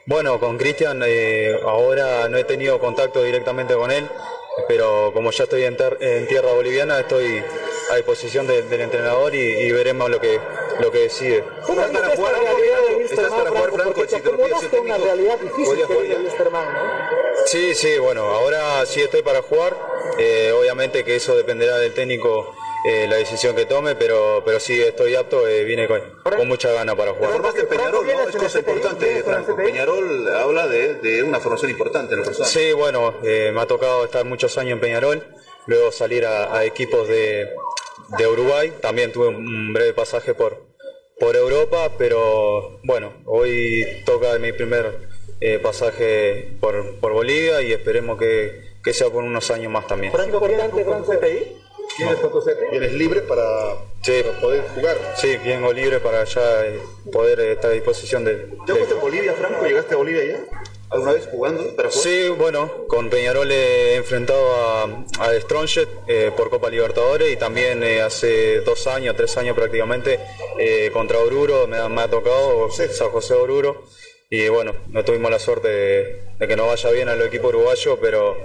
Bueno, 0.06 0.40
con 0.40 0.58
Cristian 0.58 1.02
eh, 1.06 1.60
ahora 1.64 2.30
no 2.30 2.38
he 2.38 2.44
tenido 2.44 2.80
contacto 2.80 3.22
directamente 3.24 3.76
con 3.76 3.92
él 3.92 4.08
pero 4.68 5.12
como 5.14 5.32
ya 5.32 5.44
estoy 5.46 5.64
en, 5.64 5.78
tierra 6.28 6.52
boliviana, 6.52 7.00
estoy 7.00 7.44
a 7.92 7.96
disposición 7.96 8.48
del 8.48 8.82
entrenador 8.82 9.34
y, 9.34 9.72
veremos 9.72 10.10
lo 10.10 10.20
que 10.20 10.40
lo 10.80 10.92
que 10.92 11.00
decide. 11.00 11.44
¿Cómo 11.66 11.82
es 11.82 11.90
para 11.90 12.16
jugar 12.16 12.36
¿Estás 13.02 13.32
para 13.32 13.50
jugar 13.50 13.72
Franco? 13.72 14.02
Si 14.08 14.22
te 14.22 14.32
lo 14.32 14.38
pides 14.38 14.74
una 14.82 14.98
realidad 14.98 15.40
difícil 15.40 15.88
que 15.88 15.94
¿no? 15.94 17.20
Sí, 17.46 17.76
sí, 17.76 17.98
bueno, 17.98 18.24
ahora 18.24 18.86
sí 18.86 19.02
estoy 19.02 19.22
para 19.22 19.42
jugar. 19.42 19.76
Eh, 20.18 20.52
obviamente 20.52 21.04
que 21.04 21.16
eso 21.16 21.36
dependerá 21.36 21.78
del 21.78 21.94
técnico 21.94 22.54
eh, 22.86 23.08
la 23.08 23.18
decisión 23.18 23.56
que 23.56 23.66
tome, 23.66 23.96
pero, 23.96 24.42
pero 24.46 24.60
sí 24.60 24.82
estoy 24.82 25.16
apto, 25.16 25.48
eh, 25.48 25.64
vine 25.66 25.88
con, 25.88 26.02
mucha 26.48 26.72
gana 26.72 26.96
para 26.96 27.14
jugar. 27.14 27.32
Formaste 27.32 27.62
en 27.62 27.68
Peñarol, 27.68 28.08
¿no? 28.08 28.46
Es 28.46 28.56
importante, 28.56 29.24
Franco. 29.24 29.56
Peñarol 29.56 30.28
habla 30.34 30.68
de, 30.68 31.24
una 31.24 31.40
formación 31.40 31.72
importante 31.72 32.14
en 32.14 32.22
los 32.22 32.50
Sí, 32.50 32.72
bueno, 32.72 33.16
eh, 33.24 33.52
me 33.54 33.62
ha 33.62 33.66
tocado 33.66 34.06
estar 34.06 34.24
muchos 34.24 34.58
años 34.58 34.74
en 34.74 34.80
Peñarol, 34.80 35.24
luego 35.66 35.92
salir 35.92 36.26
a, 36.26 36.64
equipos 36.64 37.08
de, 37.08 37.50
de, 38.18 38.28
Uruguay, 38.28 38.74
también 38.82 39.12
tuve 39.12 39.28
un 39.28 39.74
breve 39.74 39.94
pasaje 39.94 40.34
por, 40.34 40.64
por 41.20 41.36
Europa, 41.36 41.92
pero 41.98 42.80
bueno, 42.84 43.14
hoy 43.26 44.04
toca 44.06 44.40
mi 44.40 44.54
primer 44.54 45.10
eh, 45.42 45.60
pasaje 45.60 46.58
por, 46.62 47.00
por, 47.00 47.12
Bolivia 47.12 47.62
y 47.62 47.74
esperemos 47.74 48.18
que, 48.18 48.62
que, 48.84 48.94
sea 48.94 49.10
por 49.10 49.24
unos 49.24 49.52
años 49.52 49.72
más 49.72 49.86
también. 49.86 50.14
Franco, 50.14 50.38
importante, 50.38 50.84
Franco? 50.86 51.14
¿Tienes 51.98 52.22
no. 52.22 52.32
¿Vienes 52.72 52.94
libre 52.94 53.22
para, 53.22 53.76
sí. 54.02 54.22
para, 54.24 54.40
poder 54.40 54.64
jugar? 54.76 54.98
Sí, 55.18 55.38
vengo 55.44 55.74
libre 55.74 56.00
para 56.00 56.24
ya 56.24 56.66
eh, 56.66 56.80
poder 57.12 57.40
estar 57.42 57.72
a 57.72 57.74
disposición 57.74 58.24
de... 58.24 58.50
¿Ya 58.68 58.76
fuiste 58.76 58.94
a 58.94 58.98
Bolivia, 58.98 59.34
Franco? 59.34 59.66
¿Llegaste 59.66 59.94
a 59.94 59.98
Bolivia 59.98 60.24
ya? 60.26 60.40
¿Alguna 60.92 61.12
vez 61.12 61.28
jugando? 61.30 61.76
Para 61.76 61.92
sí, 61.92 62.30
bueno, 62.30 62.88
con 62.88 63.10
Peñarol 63.12 63.52
he 63.52 63.96
enfrentado 63.96 64.56
a, 64.56 64.84
a 65.20 65.34
eh, 66.08 66.32
por 66.36 66.50
Copa 66.50 66.70
Libertadores 66.70 67.32
y 67.32 67.38
también 67.38 67.84
eh, 67.84 68.02
hace 68.02 68.62
dos 68.62 68.88
años, 68.88 69.16
tres 69.16 69.38
años 69.38 69.56
prácticamente, 69.56 70.20
eh, 70.58 70.90
contra 70.92 71.20
Oruro, 71.20 71.68
me, 71.68 71.88
me, 71.90 72.02
ha 72.02 72.08
tocado 72.10 72.72
sí. 72.72 72.84
San 72.92 73.10
José 73.10 73.36
Oruro 73.36 73.84
y 74.32 74.48
bueno, 74.48 74.74
no 74.88 75.06
tuvimos 75.06 75.30
la 75.30 75.38
suerte 75.38 75.68
de, 75.68 76.22
de 76.40 76.48
que 76.48 76.56
no 76.56 76.66
vaya 76.66 76.90
bien 76.90 77.08
al 77.08 77.22
equipo 77.22 77.50
uruguayo, 77.50 78.00
pero, 78.02 78.36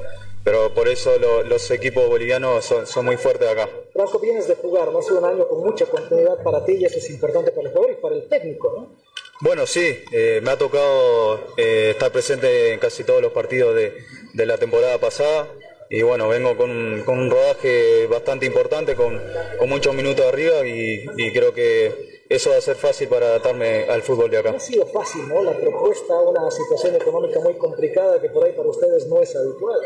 pero 0.45 0.74
por 0.74 0.88
eso 0.88 1.18
lo, 1.18 1.42
los 1.42 1.70
equipos 1.70 2.07
bolivianos 2.07 2.64
son, 2.64 2.86
son, 2.86 3.07
muy 3.07 3.16
fuertes 3.16 3.49
acá. 3.49 3.68
Franco, 3.92 4.18
vienes 4.18 4.47
de 4.47 4.55
jugar 4.57 4.92
más 4.92 5.07
de 5.07 5.14
un 5.14 5.24
año 5.24 5.49
con 5.49 5.61
mucha 5.61 5.86
continuidad 5.86 6.42
para 6.42 6.64
ti 6.64 6.72
y 6.72 6.84
eso 6.84 6.99
es 6.99 7.11
importante 7.11 7.51
para 7.51 7.68
el 7.68 7.72
jugador 7.72 7.92
y 7.92 8.01
para 8.03 8.14
el 8.14 8.28
técnico, 8.28 8.72
¿no? 8.76 9.05
Bueno, 9.40 9.66
sí, 9.66 10.05
eh, 10.12 10.40
me 10.42 10.53
ha 10.53 10.59
tocado 10.59 11.40
eh, 11.57 11.90
estar 11.90 12.12
presente 12.12 12.72
en 12.72 12.78
casi 12.78 13.03
todos 13.03 13.20
los 13.20 13.32
partidos 13.32 13.74
de, 13.74 13.95
de 14.32 14.47
la 14.47 14.59
temporada 14.59 14.99
pasada 14.99 15.49
y 15.90 16.03
bueno, 16.03 16.28
vengo 16.28 16.57
con, 16.57 17.03
con, 17.05 17.18
un 17.18 17.30
rodaje 17.30 18.07
bastante 18.07 18.47
importante, 18.47 18.95
con, 18.95 19.20
con 19.59 19.68
muchos 19.68 19.95
minutos 19.95 20.24
arriba 20.24 20.66
y, 20.66 21.05
y, 21.16 21.32
creo 21.32 21.53
que 21.53 22.22
eso 22.28 22.51
va 22.51 22.57
a 22.57 22.61
ser 22.61 22.76
fácil 22.76 23.09
para 23.09 23.26
adaptarme 23.26 23.84
al 23.84 24.03
fútbol 24.03 24.30
de 24.30 24.38
acá. 24.38 24.51
No 24.51 24.57
ha 24.57 24.61
sido 24.61 24.86
fácil, 24.86 25.28
¿no? 25.28 25.42
La 25.42 25.53
propuesta, 25.53 26.18
una 26.20 26.51
situación 26.51 26.95
económica 26.97 27.38
muy 27.40 27.55
complicada 27.55 28.20
que 28.20 28.28
por 28.30 28.45
ahí 28.45 28.53
para 28.53 28.68
ustedes 28.68 29.07
no 29.09 29.20
es 29.20 29.36
habitual. 29.36 29.80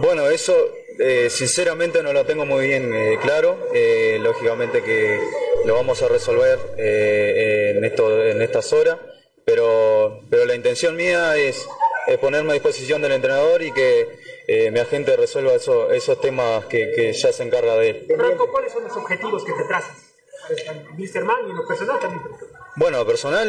Bueno, 0.00 0.30
eso 0.30 0.54
eh, 0.98 1.28
sinceramente 1.28 2.02
no 2.02 2.14
lo 2.14 2.24
tengo 2.24 2.46
muy 2.46 2.66
bien 2.66 2.94
eh, 2.94 3.18
claro. 3.20 3.68
Eh, 3.74 4.18
lógicamente 4.20 4.82
que 4.82 5.20
lo 5.66 5.74
vamos 5.74 6.02
a 6.02 6.08
resolver 6.08 6.58
eh, 6.78 7.74
en, 7.76 7.84
esto, 7.84 8.24
en 8.24 8.40
estas 8.40 8.72
horas, 8.72 8.96
pero, 9.44 10.22
pero 10.30 10.46
la 10.46 10.54
intención 10.54 10.96
mía 10.96 11.36
es, 11.36 11.68
es, 12.06 12.18
ponerme 12.18 12.50
a 12.50 12.54
disposición 12.54 13.02
del 13.02 13.12
entrenador 13.12 13.62
y 13.62 13.72
que 13.72 14.30
mi 14.72 14.80
agente 14.80 15.16
resuelva 15.16 15.52
eso, 15.52 15.92
esos 15.92 16.20
temas 16.20 16.64
que, 16.64 16.90
que, 16.90 17.12
ya 17.12 17.32
se 17.32 17.44
encarga 17.44 17.76
de 17.76 17.90
él. 17.90 18.06
Franco, 18.16 18.50
¿cuáles 18.50 18.72
son 18.72 18.82
los 18.82 18.96
objetivos 18.96 19.44
que 19.44 19.52
te 19.52 19.62
trazas? 19.64 19.96
Mr. 20.96 21.24
Man 21.24 21.48
y 21.48 21.52
lo 21.52 21.64
personal 21.68 22.00
también. 22.00 22.22
Bueno, 22.74 23.06
personal, 23.06 23.48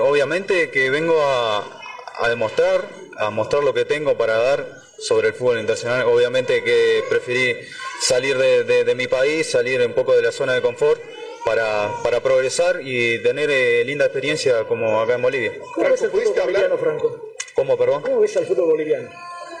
obviamente 0.00 0.70
que 0.70 0.90
vengo 0.90 1.22
a, 1.22 1.82
a 2.18 2.28
demostrar, 2.28 2.88
a 3.16 3.30
mostrar 3.30 3.62
lo 3.62 3.72
que 3.72 3.84
tengo 3.84 4.18
para 4.18 4.38
dar 4.38 4.79
sobre 5.00 5.28
el 5.28 5.34
fútbol 5.34 5.58
internacional. 5.58 6.06
Obviamente 6.06 6.62
que 6.62 7.02
preferí 7.08 7.56
salir 8.00 8.36
de, 8.38 8.64
de, 8.64 8.84
de, 8.84 8.94
mi 8.94 9.06
país, 9.06 9.50
salir 9.50 9.80
un 9.80 9.92
poco 9.92 10.14
de 10.14 10.22
la 10.22 10.32
zona 10.32 10.54
de 10.54 10.62
confort 10.62 11.00
para, 11.44 11.90
para 12.02 12.20
progresar 12.20 12.80
y 12.82 13.22
tener 13.22 13.50
eh, 13.50 13.84
linda 13.84 14.04
experiencia 14.04 14.64
como 14.64 15.00
acá 15.00 15.14
en 15.14 15.22
Bolivia. 15.22 15.52
¿Cómo 15.74 15.88
ves 15.88 16.02
el 16.02 16.10
fútbol 16.10 16.34
boliviano, 16.34 16.78
Franco? 16.78 17.34
¿Cómo, 17.54 17.76
perdón? 17.76 18.02
¿Cómo 18.02 18.20
ves 18.20 18.36
el 18.36 18.46
fútbol 18.46 18.66
boliviano? 18.70 19.10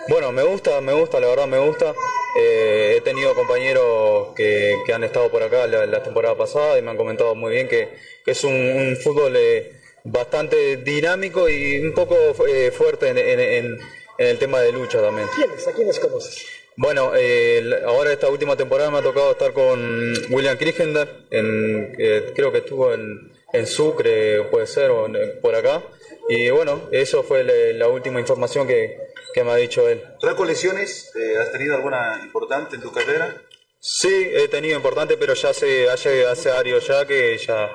Bueno, 0.08 0.32
me 0.32 0.42
gusta, 0.42 0.80
me 0.80 0.92
gusta, 0.92 1.20
la 1.20 1.28
verdad 1.28 1.46
me 1.46 1.58
gusta. 1.58 1.94
Eh, 2.36 2.94
he 2.96 3.00
tenido 3.00 3.34
compañeros 3.34 4.28
que, 4.36 4.76
que, 4.86 4.92
han 4.92 5.04
estado 5.04 5.30
por 5.30 5.42
acá 5.42 5.66
la, 5.66 5.84
la, 5.86 6.02
temporada 6.02 6.36
pasada 6.36 6.78
y 6.78 6.82
me 6.82 6.90
han 6.90 6.96
comentado 6.96 7.34
muy 7.34 7.52
bien 7.52 7.68
que, 7.68 7.88
que 8.24 8.30
es 8.30 8.44
un, 8.44 8.52
un 8.52 8.96
fútbol 8.96 9.34
eh, 9.36 9.72
bastante 10.04 10.76
dinámico 10.78 11.48
y 11.48 11.78
un 11.80 11.92
poco 11.92 12.16
eh, 12.46 12.70
fuerte 12.70 13.08
en, 13.08 13.18
en, 13.18 13.40
en, 13.40 13.78
en, 14.20 14.26
el 14.28 14.38
tema 14.38 14.60
de 14.60 14.72
lucha 14.72 15.00
también. 15.00 15.28
¿Quiénes? 15.34 15.66
¿A 15.66 15.72
quiénes 15.72 15.98
conoces? 15.98 16.46
Bueno, 16.76 17.12
eh, 17.16 17.82
ahora 17.84 18.12
esta 18.12 18.28
última 18.28 18.56
temporada 18.56 18.90
me 18.90 18.98
ha 18.98 19.02
tocado 19.02 19.32
estar 19.32 19.52
con 19.52 20.12
William 20.30 20.56
Kriegender, 20.56 21.26
en, 21.30 21.94
eh, 21.98 22.32
creo 22.34 22.52
que 22.52 22.58
estuvo 22.58 22.92
en, 22.94 23.32
en, 23.52 23.66
Sucre, 23.66 24.44
puede 24.44 24.66
ser, 24.66 24.90
o 24.90 25.08
por 25.42 25.54
acá. 25.54 25.82
Y 26.28 26.48
bueno, 26.50 26.88
eso 26.92 27.22
fue 27.22 27.44
la, 27.44 27.78
la 27.78 27.88
última 27.88 28.20
información 28.20 28.66
que, 28.66 28.98
que, 29.34 29.42
me 29.44 29.50
ha 29.50 29.56
dicho 29.56 29.88
él. 29.88 30.02
¿Traco 30.20 30.44
lesiones? 30.44 31.10
Eh, 31.16 31.36
¿Has 31.38 31.50
tenido 31.52 31.74
alguna 31.74 32.20
importante 32.22 32.76
en 32.76 32.82
tu 32.82 32.92
carrera? 32.92 33.42
Sí, 33.80 34.30
he 34.34 34.46
tenido 34.48 34.76
importante, 34.76 35.16
pero 35.16 35.34
ya 35.34 35.50
hace, 35.50 35.88
hace, 35.88 36.26
hace 36.26 36.50
años 36.50 36.86
ya 36.86 37.06
que 37.06 37.36
ya 37.38 37.70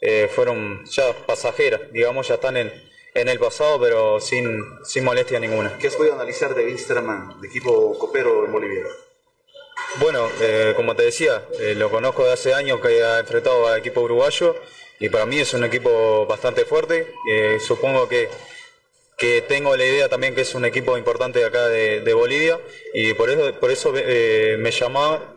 eh, 0.00 0.28
fueron 0.34 0.84
ya 0.86 1.12
pasajeras, 1.26 1.80
digamos, 1.92 2.26
ya 2.26 2.34
están 2.34 2.56
en, 2.56 2.72
en 3.14 3.28
el 3.28 3.38
pasado, 3.38 3.80
pero 3.80 4.20
sin, 4.20 4.62
sin 4.84 5.04
molestia 5.04 5.38
ninguna. 5.38 5.76
¿Qué 5.78 5.88
has 5.88 5.96
podido 5.96 6.14
analizar 6.14 6.54
de 6.54 6.64
Winsterman, 6.64 7.40
de 7.40 7.48
equipo 7.48 7.98
copero 7.98 8.44
en 8.46 8.52
Bolivia? 8.52 8.84
Bueno, 9.96 10.30
eh, 10.40 10.72
como 10.74 10.96
te 10.96 11.02
decía, 11.02 11.42
eh, 11.60 11.74
lo 11.74 11.90
conozco 11.90 12.24
de 12.24 12.32
hace 12.32 12.54
años 12.54 12.80
que 12.80 13.02
ha 13.04 13.20
enfrentado 13.20 13.66
al 13.68 13.78
equipo 13.78 14.00
uruguayo 14.00 14.56
y 14.98 15.10
para 15.10 15.26
mí 15.26 15.38
es 15.38 15.52
un 15.52 15.64
equipo 15.64 16.24
bastante 16.26 16.64
fuerte. 16.64 17.14
Eh, 17.30 17.58
supongo 17.60 18.08
que, 18.08 18.30
que 19.18 19.42
tengo 19.42 19.76
la 19.76 19.84
idea 19.84 20.08
también 20.08 20.34
que 20.34 20.40
es 20.40 20.54
un 20.54 20.64
equipo 20.64 20.96
importante 20.96 21.40
de 21.40 21.44
acá 21.44 21.68
de, 21.68 22.00
de 22.00 22.14
Bolivia 22.14 22.58
y 22.94 23.12
por 23.12 23.28
eso, 23.28 23.52
por 23.60 23.70
eso 23.70 23.92
me 23.92 24.70
llamaba 24.70 25.34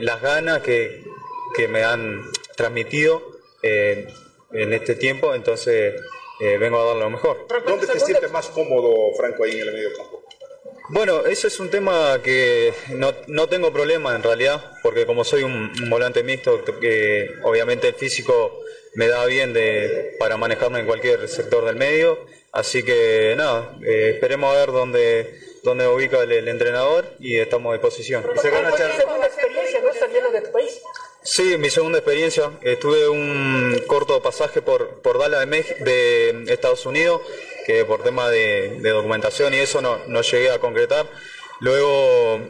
las 0.00 0.22
ganas 0.22 0.62
que, 0.62 1.04
que, 1.54 1.68
me 1.68 1.84
han 1.84 2.24
transmitido 2.56 3.22
en 3.62 4.72
este 4.72 4.94
tiempo. 4.94 5.34
Entonces 5.34 6.00
eh, 6.40 6.58
vengo 6.58 6.80
a 6.80 6.84
dar 6.84 6.96
lo 6.96 7.10
mejor. 7.10 7.46
¿Dónde 7.66 7.86
te 7.86 8.00
sientes 8.00 8.30
más 8.30 8.48
cómodo, 8.48 9.14
Franco, 9.16 9.44
ahí 9.44 9.52
en 9.52 9.68
el 9.68 9.72
medio 9.72 9.92
campo? 9.96 10.24
Bueno, 10.90 11.24
ese 11.24 11.46
es 11.48 11.60
un 11.60 11.70
tema 11.70 12.20
que 12.22 12.74
no, 12.90 13.14
no 13.26 13.48
tengo 13.48 13.72
problema 13.72 14.14
en 14.14 14.22
realidad, 14.22 14.72
porque 14.82 15.06
como 15.06 15.24
soy 15.24 15.42
un, 15.42 15.72
un, 15.82 15.90
volante 15.90 16.22
mixto, 16.22 16.62
que 16.78 17.30
obviamente 17.42 17.88
el 17.88 17.94
físico 17.94 18.60
me 18.94 19.08
da 19.08 19.24
bien 19.24 19.54
de, 19.54 20.14
para 20.18 20.36
manejarme 20.36 20.80
en 20.80 20.86
cualquier 20.86 21.26
sector 21.26 21.64
del 21.64 21.76
medio, 21.76 22.18
así 22.52 22.82
que 22.82 23.34
nada, 23.34 23.78
eh, 23.82 24.10
esperemos 24.14 24.54
a 24.54 24.58
ver 24.58 24.72
dónde, 24.72 25.40
dónde 25.62 25.88
ubica 25.88 26.22
el, 26.22 26.32
el, 26.32 26.48
entrenador 26.48 27.06
y 27.18 27.38
estamos 27.38 27.70
a 27.70 27.74
disposición. 27.74 28.24
¿Y 28.34 28.38
se 28.38 28.50
gana 28.50 28.70
segunda 28.76 29.26
experiencia 29.26 29.80
no 29.80 29.94
saliendo 29.94 30.30
de 30.32 30.40
tu 30.42 30.52
país? 30.52 30.82
Sí, 31.24 31.56
mi 31.56 31.70
segunda 31.70 31.98
experiencia. 31.98 32.50
Estuve 32.60 33.08
un 33.08 33.82
corto 33.86 34.22
pasaje 34.22 34.60
por, 34.60 35.00
por 35.00 35.18
Dallas 35.18 35.40
de, 35.40 35.46
México, 35.46 35.82
de 35.82 36.44
Estados 36.48 36.84
Unidos, 36.84 37.22
que 37.66 37.86
por 37.86 38.02
tema 38.02 38.28
de, 38.28 38.78
de 38.80 38.90
documentación 38.90 39.54
y 39.54 39.56
eso 39.56 39.80
no, 39.80 39.98
no, 40.06 40.20
llegué 40.20 40.50
a 40.50 40.58
concretar. 40.58 41.06
Luego, 41.60 42.40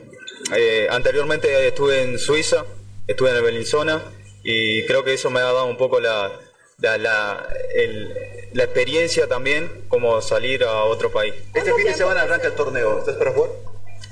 eh, 0.57 0.89
anteriormente 0.91 1.69
estuve 1.69 2.03
en 2.03 2.19
Suiza, 2.19 2.65
estuve 3.07 3.31
en 3.31 3.37
el 3.37 3.43
Bellinzona 3.43 4.03
y 4.43 4.85
creo 4.87 5.05
que 5.05 5.15
eso 5.15 5.31
me 5.31 5.39
ha 5.39 5.45
dado 5.45 5.67
un 5.67 5.77
poco 5.77 6.01
la, 6.01 6.33
la, 6.79 6.99
la, 6.99 7.49
el, 7.77 8.13
la 8.55 8.65
experiencia 8.65 9.29
también 9.29 9.85
como 9.87 10.21
salir 10.21 10.65
a 10.65 10.83
otro 10.83 11.13
país. 11.13 11.33
Este 11.55 11.73
fin 11.75 11.85
de 11.85 11.95
semana 11.95 12.23
arranca 12.23 12.49
el 12.49 12.55
torneo. 12.55 12.99
¿Estás 12.99 13.15
para 13.15 13.31
jugar? 13.31 13.51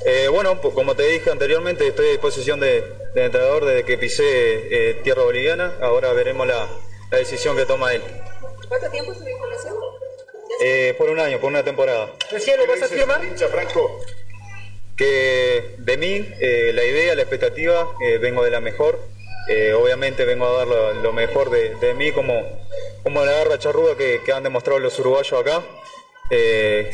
Eh, 0.05 0.29
bueno, 0.29 0.61
pues, 0.61 0.75
como 0.75 0.95
te 0.95 1.05
dije 1.05 1.31
anteriormente, 1.31 1.87
estoy 1.87 2.09
a 2.09 2.11
disposición 2.11 2.59
de, 2.59 2.83
de 3.15 3.25
entrenador 3.25 3.65
desde 3.65 3.85
que 3.85 3.99
pisé 3.99 4.25
eh, 4.25 4.95
tierra 5.03 5.23
boliviana. 5.23 5.75
Ahora 5.81 6.13
veremos 6.13 6.47
la, 6.47 6.67
la, 7.11 7.19
decisión 7.19 7.57
que 7.57 7.67
toma 7.67 7.93
él. 7.93 8.03
¿Cuánto 8.69 8.91
tiempo 8.91 9.13
es 9.13 9.19
su 9.19 9.25
vinculación? 9.25 9.75
Eh, 10.61 10.95
por 10.99 11.09
un 11.09 11.21
año, 11.21 11.39
por 11.39 11.51
una 11.51 11.63
temporada. 11.63 12.11
¿Recién 12.31 12.59
lo 12.59 12.67
vas 12.67 12.83
a 12.83 12.89
firmar? 12.89 13.25
Hincha, 13.25 13.49
Franco? 13.49 14.01
Que 14.97 15.77
de 15.79 15.97
mí, 15.97 16.29
eh, 16.41 16.73
la 16.75 16.85
idea, 16.85 17.15
la 17.15 17.23
expectativa, 17.23 17.89
vengo 18.21 18.45
de 18.45 18.51
la 18.51 18.61
mejor. 18.61 18.99
obviamente 19.77 20.25
vengo 20.25 20.47
a 20.47 20.59
dar 20.59 20.67
lo, 20.67 20.95
lo 20.95 21.13
mejor 21.13 21.51
de, 21.51 21.75
de, 21.77 21.95
mí 21.95 22.13
como, 22.13 22.35
como 23.03 23.25
la 23.25 23.33
garra 23.33 23.59
charruda 23.59 23.97
que, 23.97 24.21
que 24.25 24.33
han 24.33 24.43
demostrado 24.43 24.79
los 24.79 24.99
uruguayos 24.99 25.41
acá. 25.41 25.63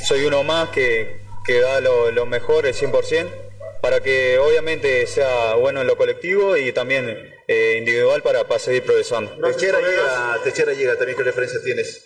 soy 0.06 0.24
uno 0.24 0.42
más 0.44 0.70
que 0.70 1.27
que 1.48 1.60
da 1.62 1.80
lo, 1.80 2.10
lo 2.10 2.26
mejor, 2.26 2.66
el 2.66 2.74
100%, 2.74 3.26
para 3.80 4.00
que 4.00 4.38
obviamente 4.38 5.06
sea 5.06 5.54
bueno 5.54 5.80
en 5.80 5.86
lo 5.86 5.96
colectivo 5.96 6.58
y 6.58 6.72
también 6.72 7.34
eh, 7.48 7.76
individual 7.78 8.22
para, 8.22 8.46
para, 8.46 8.60
seguir 8.60 8.82
progresando. 8.82 9.30
Techera 9.50 9.80
llega, 9.80 10.38
Techera 10.44 10.74
llega, 10.74 10.96
también 10.96 11.16
qué 11.16 11.24
referencia 11.24 11.58
tienes. 11.64 12.04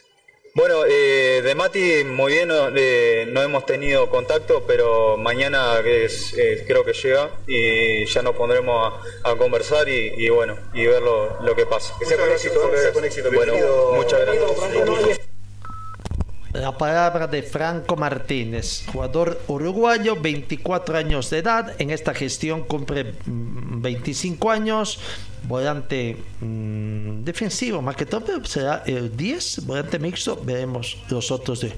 Bueno, 0.54 0.84
eh, 0.86 1.40
de 1.42 1.54
Mati 1.56 2.04
muy 2.04 2.34
bien, 2.34 2.48
no, 2.48 2.68
eh, 2.76 3.26
no, 3.32 3.42
hemos 3.42 3.66
tenido 3.66 4.08
contacto, 4.10 4.62
pero 4.64 5.16
mañana 5.16 5.80
es, 5.80 6.34
eh, 6.34 6.62
creo 6.64 6.84
que 6.84 6.92
llega 6.92 7.30
y 7.48 8.04
ya 8.06 8.22
nos 8.22 8.36
pondremos 8.36 8.92
a, 9.24 9.30
a 9.30 9.36
conversar 9.36 9.88
y, 9.88 10.12
y, 10.18 10.28
bueno, 10.28 10.56
y 10.72 10.86
ver 10.86 11.02
lo, 11.02 11.42
lo 11.42 11.56
que 11.56 11.66
pasa. 11.66 11.96
Que 11.98 12.06
sea 12.06 12.16
con 12.16 12.30
éxito, 12.30 12.70
que 12.70 12.78
sea 12.78 12.92
con 12.92 13.04
éxito. 13.04 13.30
Bueno, 13.32 13.54
muchas 13.94 14.20
gracias. 14.20 15.31
La 16.52 16.76
palabra 16.76 17.26
de 17.26 17.42
Franco 17.42 17.96
Martínez, 17.96 18.84
jugador 18.92 19.40
uruguayo, 19.48 20.16
24 20.20 20.98
años 20.98 21.30
de 21.30 21.38
edad, 21.38 21.74
en 21.78 21.90
esta 21.90 22.12
gestión 22.12 22.64
cumple 22.64 23.14
25 23.24 24.50
años, 24.50 25.00
volante 25.44 26.16
mmm, 26.40 27.24
defensivo, 27.24 27.82
más 27.82 27.96
que 27.96 28.06
todo 28.06 28.44
será 28.44 28.82
el 28.86 29.16
10, 29.16 29.66
volante 29.66 29.98
mixto, 29.98 30.40
veremos 30.42 30.98
los 31.08 31.30
otros 31.30 31.60
de, 31.60 31.72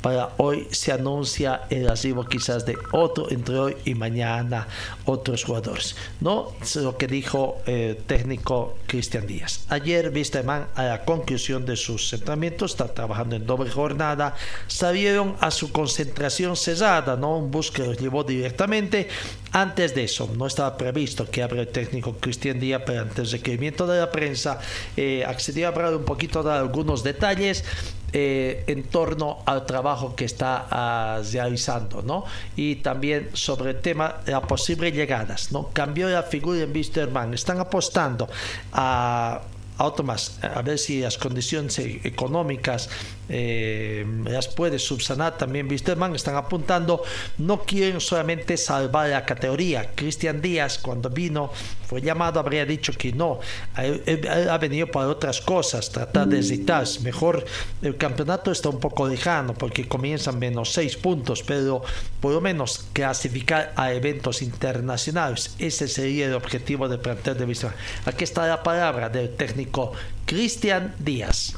para 0.00 0.30
hoy 0.36 0.66
se 0.70 0.92
anuncia 0.92 1.62
el 1.70 1.88
arribo 1.88 2.24
quizás 2.24 2.64
de 2.64 2.76
otro 2.92 3.30
entre 3.30 3.58
hoy 3.58 3.76
y 3.84 3.94
mañana 3.94 4.66
otros 5.04 5.44
jugadores. 5.44 5.96
No 6.20 6.52
es 6.60 6.76
lo 6.76 6.96
que 6.96 7.06
dijo 7.06 7.58
el 7.66 7.96
técnico 7.96 8.78
Cristian 8.86 9.26
Díaz. 9.26 9.64
Ayer 9.68 10.10
Wisterman 10.14 10.66
a 10.74 10.84
la 10.84 11.04
conclusión 11.04 11.66
de 11.66 11.76
sus 11.76 12.12
entrenamientos, 12.12 12.72
está 12.72 12.92
trabajando 12.92 13.36
en 13.36 13.46
doble 13.46 13.70
jornada, 13.70 14.34
salieron 14.66 15.36
a 15.40 15.50
su 15.50 15.72
concentración 15.72 16.56
cesada, 16.56 17.16
¿no? 17.16 17.38
Un 17.38 17.50
bus 17.50 17.70
que 17.70 17.82
los 17.82 17.98
llevó 17.98 18.24
directamente. 18.24 19.08
Antes 19.52 19.94
de 19.94 20.04
eso, 20.04 20.30
no 20.36 20.46
estaba 20.46 20.76
previsto 20.76 21.30
que 21.30 21.42
abra 21.42 21.60
el 21.60 21.68
técnico 21.68 22.16
Cristian 22.18 22.60
Díaz, 22.60 22.82
pero 22.84 23.02
ante 23.02 23.22
el 23.22 23.30
requerimiento 23.30 23.86
de 23.86 24.00
la 24.00 24.10
prensa, 24.10 24.58
eh, 24.96 25.24
accedió 25.26 25.66
a 25.66 25.70
hablar 25.70 25.94
un 25.94 26.04
poquito 26.04 26.42
de 26.42 26.52
algunos 26.52 27.02
detalles 27.02 27.64
eh, 28.12 28.64
en 28.66 28.84
torno 28.84 29.38
al 29.44 29.66
trabajo 29.66 30.16
que 30.16 30.24
está 30.24 31.18
uh, 31.20 31.32
realizando, 31.32 32.00
¿no? 32.00 32.24
Y 32.56 32.76
también 32.76 33.28
sobre 33.34 33.72
el 33.72 33.80
tema 33.80 34.16
de 34.24 34.32
las 34.32 34.42
posibles 34.42 34.94
llegadas, 34.94 35.52
¿no? 35.52 35.68
Cambió 35.74 36.08
la 36.08 36.22
figura 36.22 36.60
en 36.62 36.72
Wisterman, 36.72 37.34
están 37.34 37.60
apostando 37.60 38.26
a 38.72 39.42
Automas, 39.78 40.38
a 40.42 40.60
ver 40.62 40.76
si 40.76 41.00
las 41.00 41.18
condiciones 41.18 41.78
económicas 41.78 42.90
eh, 43.28 44.04
las 44.24 44.48
puede 44.48 44.80
subsanar 44.80 45.38
también 45.38 45.70
Wisterman, 45.70 46.16
están 46.16 46.34
apuntando, 46.34 47.02
no 47.38 47.62
quieren 47.62 48.00
solamente 48.00 48.56
salvar 48.56 49.08
la 49.08 49.24
categoría. 49.24 49.92
Cristian 49.94 50.42
Díaz, 50.42 50.78
cuando 50.78 51.10
vino, 51.10 51.52
fue 51.88 52.00
llamado, 52.00 52.38
habría 52.38 52.64
dicho 52.66 52.92
que 52.92 53.12
no, 53.12 53.40
ha 53.74 54.58
venido 54.58 54.86
para 54.88 55.08
otras 55.08 55.40
cosas, 55.40 55.90
tratar 55.90 56.28
de 56.28 56.42
citar. 56.42 56.86
Mejor 57.02 57.44
el 57.82 57.96
campeonato 57.96 58.52
está 58.52 58.68
un 58.68 58.78
poco 58.78 59.08
lejano 59.08 59.54
porque 59.54 59.88
comienzan 59.88 60.38
menos 60.38 60.72
seis 60.72 60.96
puntos, 60.96 61.42
pero 61.42 61.82
por 62.20 62.32
lo 62.32 62.40
menos 62.40 62.84
clasificar 62.92 63.72
a 63.76 63.92
eventos 63.92 64.42
internacionales, 64.42 65.54
ese 65.58 65.88
sería 65.88 66.26
el 66.26 66.34
objetivo 66.34 66.88
del 66.88 67.00
plantel 67.00 67.38
de 67.38 67.44
Wisterman. 67.44 67.76
Aquí 68.04 68.24
está 68.24 68.46
la 68.46 68.62
palabra 68.62 69.08
del 69.08 69.34
técnico 69.34 69.92
Cristian 70.26 70.94
Díaz 70.98 71.54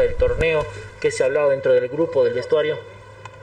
del 0.00 0.14
torneo? 0.16 0.64
¿Qué 1.00 1.10
se 1.10 1.22
ha 1.22 1.26
hablado 1.26 1.50
dentro 1.50 1.72
del 1.72 1.88
grupo, 1.88 2.24
del 2.24 2.34
vestuario? 2.34 2.78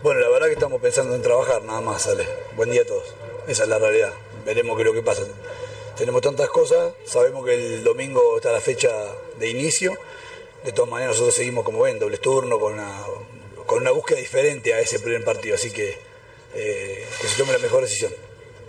Bueno, 0.02 0.20
la 0.22 0.30
verdad 0.30 0.48
que 0.48 0.54
estamos 0.54 0.82
pensando 0.82 1.16
en 1.16 1.22
trabajar, 1.22 1.64
nada 1.64 1.82
más, 1.82 2.04
sale. 2.04 2.26
Buen 2.56 2.72
día 2.72 2.82
a 2.82 2.86
todos. 2.86 3.14
Esa 3.48 3.64
es 3.64 3.70
la 3.70 3.80
realidad. 3.80 4.14
Veremos 4.46 4.76
qué 4.78 4.84
es 4.84 4.88
lo 4.88 4.94
que 4.94 5.02
pasa. 5.02 5.24
Tenemos 6.00 6.22
tantas 6.22 6.48
cosas, 6.48 6.94
sabemos 7.04 7.46
que 7.46 7.54
el 7.54 7.84
domingo 7.84 8.38
está 8.38 8.54
la 8.54 8.62
fecha 8.62 8.90
de 9.38 9.50
inicio. 9.50 9.98
De 10.64 10.72
todas 10.72 10.90
maneras, 10.90 11.16
nosotros 11.16 11.36
seguimos 11.36 11.66
como 11.66 11.82
ven, 11.82 12.00
doble 12.00 12.18
turno, 12.20 12.58
con 12.58 12.72
una, 12.72 13.04
con 13.66 13.82
una 13.82 13.92
búsqueda 13.92 14.18
diferente 14.18 14.74
a 14.74 14.80
ese 14.80 15.02
primer 15.02 15.26
partido. 15.26 15.56
Así 15.56 15.72
que 15.72 15.98
eh, 16.56 17.06
que 17.20 17.28
se 17.28 17.38
tome 17.38 17.52
la 17.52 17.60
mejor 17.60 17.82
decisión. 17.82 18.14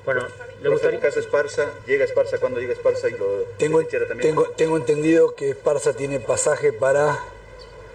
Bueno, 0.05 0.26
¿le 0.61 0.68
gustaría? 0.70 0.97
En 0.97 1.03
caso 1.03 1.20
Esparza, 1.20 1.70
llega 1.87 2.05
Esparza 2.05 2.39
cuando 2.39 2.59
llega 2.59 2.72
Esparza 2.72 3.09
y 3.09 3.12
lo 3.12 3.45
tengo, 3.59 3.81
tengo, 4.20 4.51
tengo 4.51 4.76
entendido 4.76 5.37
que 5.37 5.51
Esparza 5.51 5.93
tiene 5.93 6.18
pasaje 6.18 6.72
para 6.72 7.16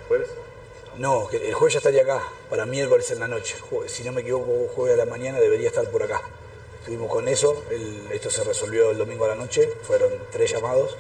¿Jueves? 0.07 0.29
No, 0.97 1.29
el 1.29 1.53
jueves 1.53 1.73
ya 1.73 1.79
estaría 1.79 2.03
acá, 2.03 2.23
para 2.49 2.65
miércoles 2.65 3.11
en 3.11 3.19
la 3.19 3.27
noche. 3.27 3.57
Si 3.88 4.05
no 4.05 4.13
me 4.13 4.21
equivoco, 4.21 4.69
jueves 4.73 4.93
a 4.93 5.03
la 5.03 5.11
mañana 5.11 5.41
debería 5.41 5.67
estar 5.67 5.89
por 5.89 6.03
acá. 6.03 6.21
Estuvimos 6.86 7.09
con 7.09 7.27
eso, 7.27 7.63
esto 8.11 8.29
se 8.29 8.43
resolvió 8.43 8.91
el 8.91 8.99
domingo 8.99 9.25
a 9.25 9.29
la 9.29 9.33
noche, 9.33 9.73
fueron 9.81 10.11
tres 10.31 10.51
llamados 10.51 10.95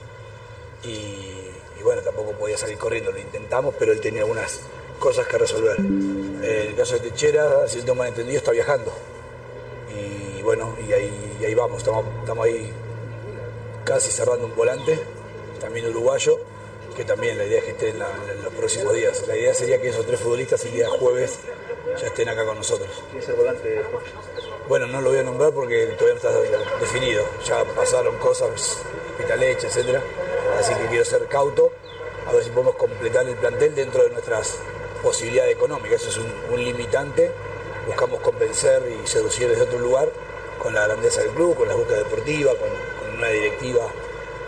y, 0.83 1.83
bueno, 1.83 2.01
tampoco 2.01 2.31
podía 2.31 2.57
salir 2.57 2.75
corriendo, 2.79 3.11
lo 3.11 3.19
intentamos, 3.19 3.75
pero 3.77 3.91
él 3.91 4.01
tenía 4.01 4.21
algunas 4.21 4.61
cosas 4.97 5.27
que 5.27 5.37
resolver. 5.37 5.77
El 5.77 6.73
caso 6.75 6.95
de 6.95 7.11
Techera, 7.11 7.67
si 7.67 7.83
no 7.83 7.93
mal 7.93 8.07
entendido, 8.07 8.39
está 8.39 8.49
viajando. 8.49 8.91
Y 9.95 10.41
bueno, 10.41 10.75
y 10.87 10.91
ahí, 10.91 11.53
vamos, 11.53 11.77
estamos, 11.77 12.03
estamos 12.19 12.45
ahí 12.47 12.73
casi 13.83 14.09
cerrando 14.09 14.47
un 14.47 14.55
volante, 14.55 14.99
también 15.59 15.85
uruguayo 15.85 16.39
que 16.95 17.03
también 17.05 17.37
la 17.37 17.45
idea 17.45 17.59
es 17.59 17.65
que 17.65 17.71
estén 17.71 17.95
en, 17.97 18.43
los 18.43 18.53
próximos 18.53 18.93
días. 18.93 19.27
La 19.27 19.35
idea 19.35 19.53
sería 19.53 19.79
que 19.79 19.89
esos 19.89 20.05
tres 20.05 20.19
futbolistas 20.19 20.63
el 20.65 20.71
día 20.71 20.89
jueves 20.89 21.39
ya 21.99 22.07
estén 22.07 22.29
acá 22.29 22.45
con 22.45 22.57
nosotros. 22.57 22.89
¿Quién 23.11 23.21
es 23.21 23.29
el 23.29 23.35
volante? 23.35 23.81
Bueno, 24.67 24.87
no 24.87 24.99
lo 24.99 25.09
voy 25.11 25.19
a 25.19 25.23
nombrar 25.23 25.51
porque 25.51 25.85
todavía 25.97 26.19
no 26.21 26.29
está 26.43 26.79
definido. 26.79 27.23
Ya 27.45 27.63
pasaron 27.63 28.17
cosas, 28.17 28.81
leche, 29.37 29.67
etcétera. 29.67 30.01
Así 30.59 30.73
que 30.73 30.87
quiero 30.87 31.05
ser 31.05 31.27
cauto, 31.27 31.71
a 32.27 32.33
ver 32.33 32.43
si 32.43 32.49
podemos 32.49 32.75
completar 32.75 33.27
el 33.27 33.35
plantel 33.35 33.75
dentro 33.75 34.03
de 34.03 34.09
nuestras 34.09 34.57
posibilidades 35.03 35.55
económicas. 35.55 36.01
Eso 36.01 36.09
es 36.09 36.17
un, 36.51 36.63
limitante. 36.63 37.29
Buscamos 37.85 38.21
convencer 38.21 38.81
y 38.91 39.07
seducir 39.07 39.47
desde 39.47 39.63
otro 39.63 39.77
lugar 39.77 40.09
con 40.57 40.73
la 40.73 40.87
grandeza 40.87 41.21
del 41.21 41.31
club, 41.31 41.55
con 41.55 41.67
la 41.67 41.75
búsqueda 41.75 41.97
deportiva, 41.97 42.51
con, 42.55 42.69
con 42.69 43.17
una 43.19 43.29
directiva 43.29 43.87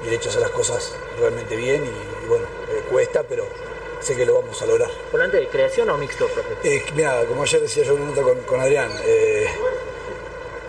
y 0.04 0.08
el 0.08 0.14
hecho 0.14 0.24
de 0.26 0.30
hacer 0.30 0.42
las 0.42 0.52
cosas 0.52 0.96
realmente 1.20 1.56
bien 1.56 1.86
y, 1.86 2.28
bueno, 2.28 2.46
eh, 2.70 2.82
cuesta, 2.90 3.24
pero 3.24 3.46
sé 4.00 4.16
que 4.16 4.26
lo 4.26 4.36
vamos 4.42 4.60
a 4.62 4.66
lograr. 4.66 4.90
¿Volante 5.12 5.38
de 5.38 5.48
creación 5.48 5.90
o 5.90 5.98
mixto, 5.98 6.28
profe? 6.28 6.56
Eh, 6.64 6.84
mira, 6.96 7.24
como 7.26 7.44
ayer 7.44 7.62
decía 7.62 7.84
yo 7.84 7.96
en 7.96 8.02
una 8.02 8.16
nota 8.16 8.42
con, 8.46 8.60
Adrián, 8.60 8.92
eh, 9.06 9.48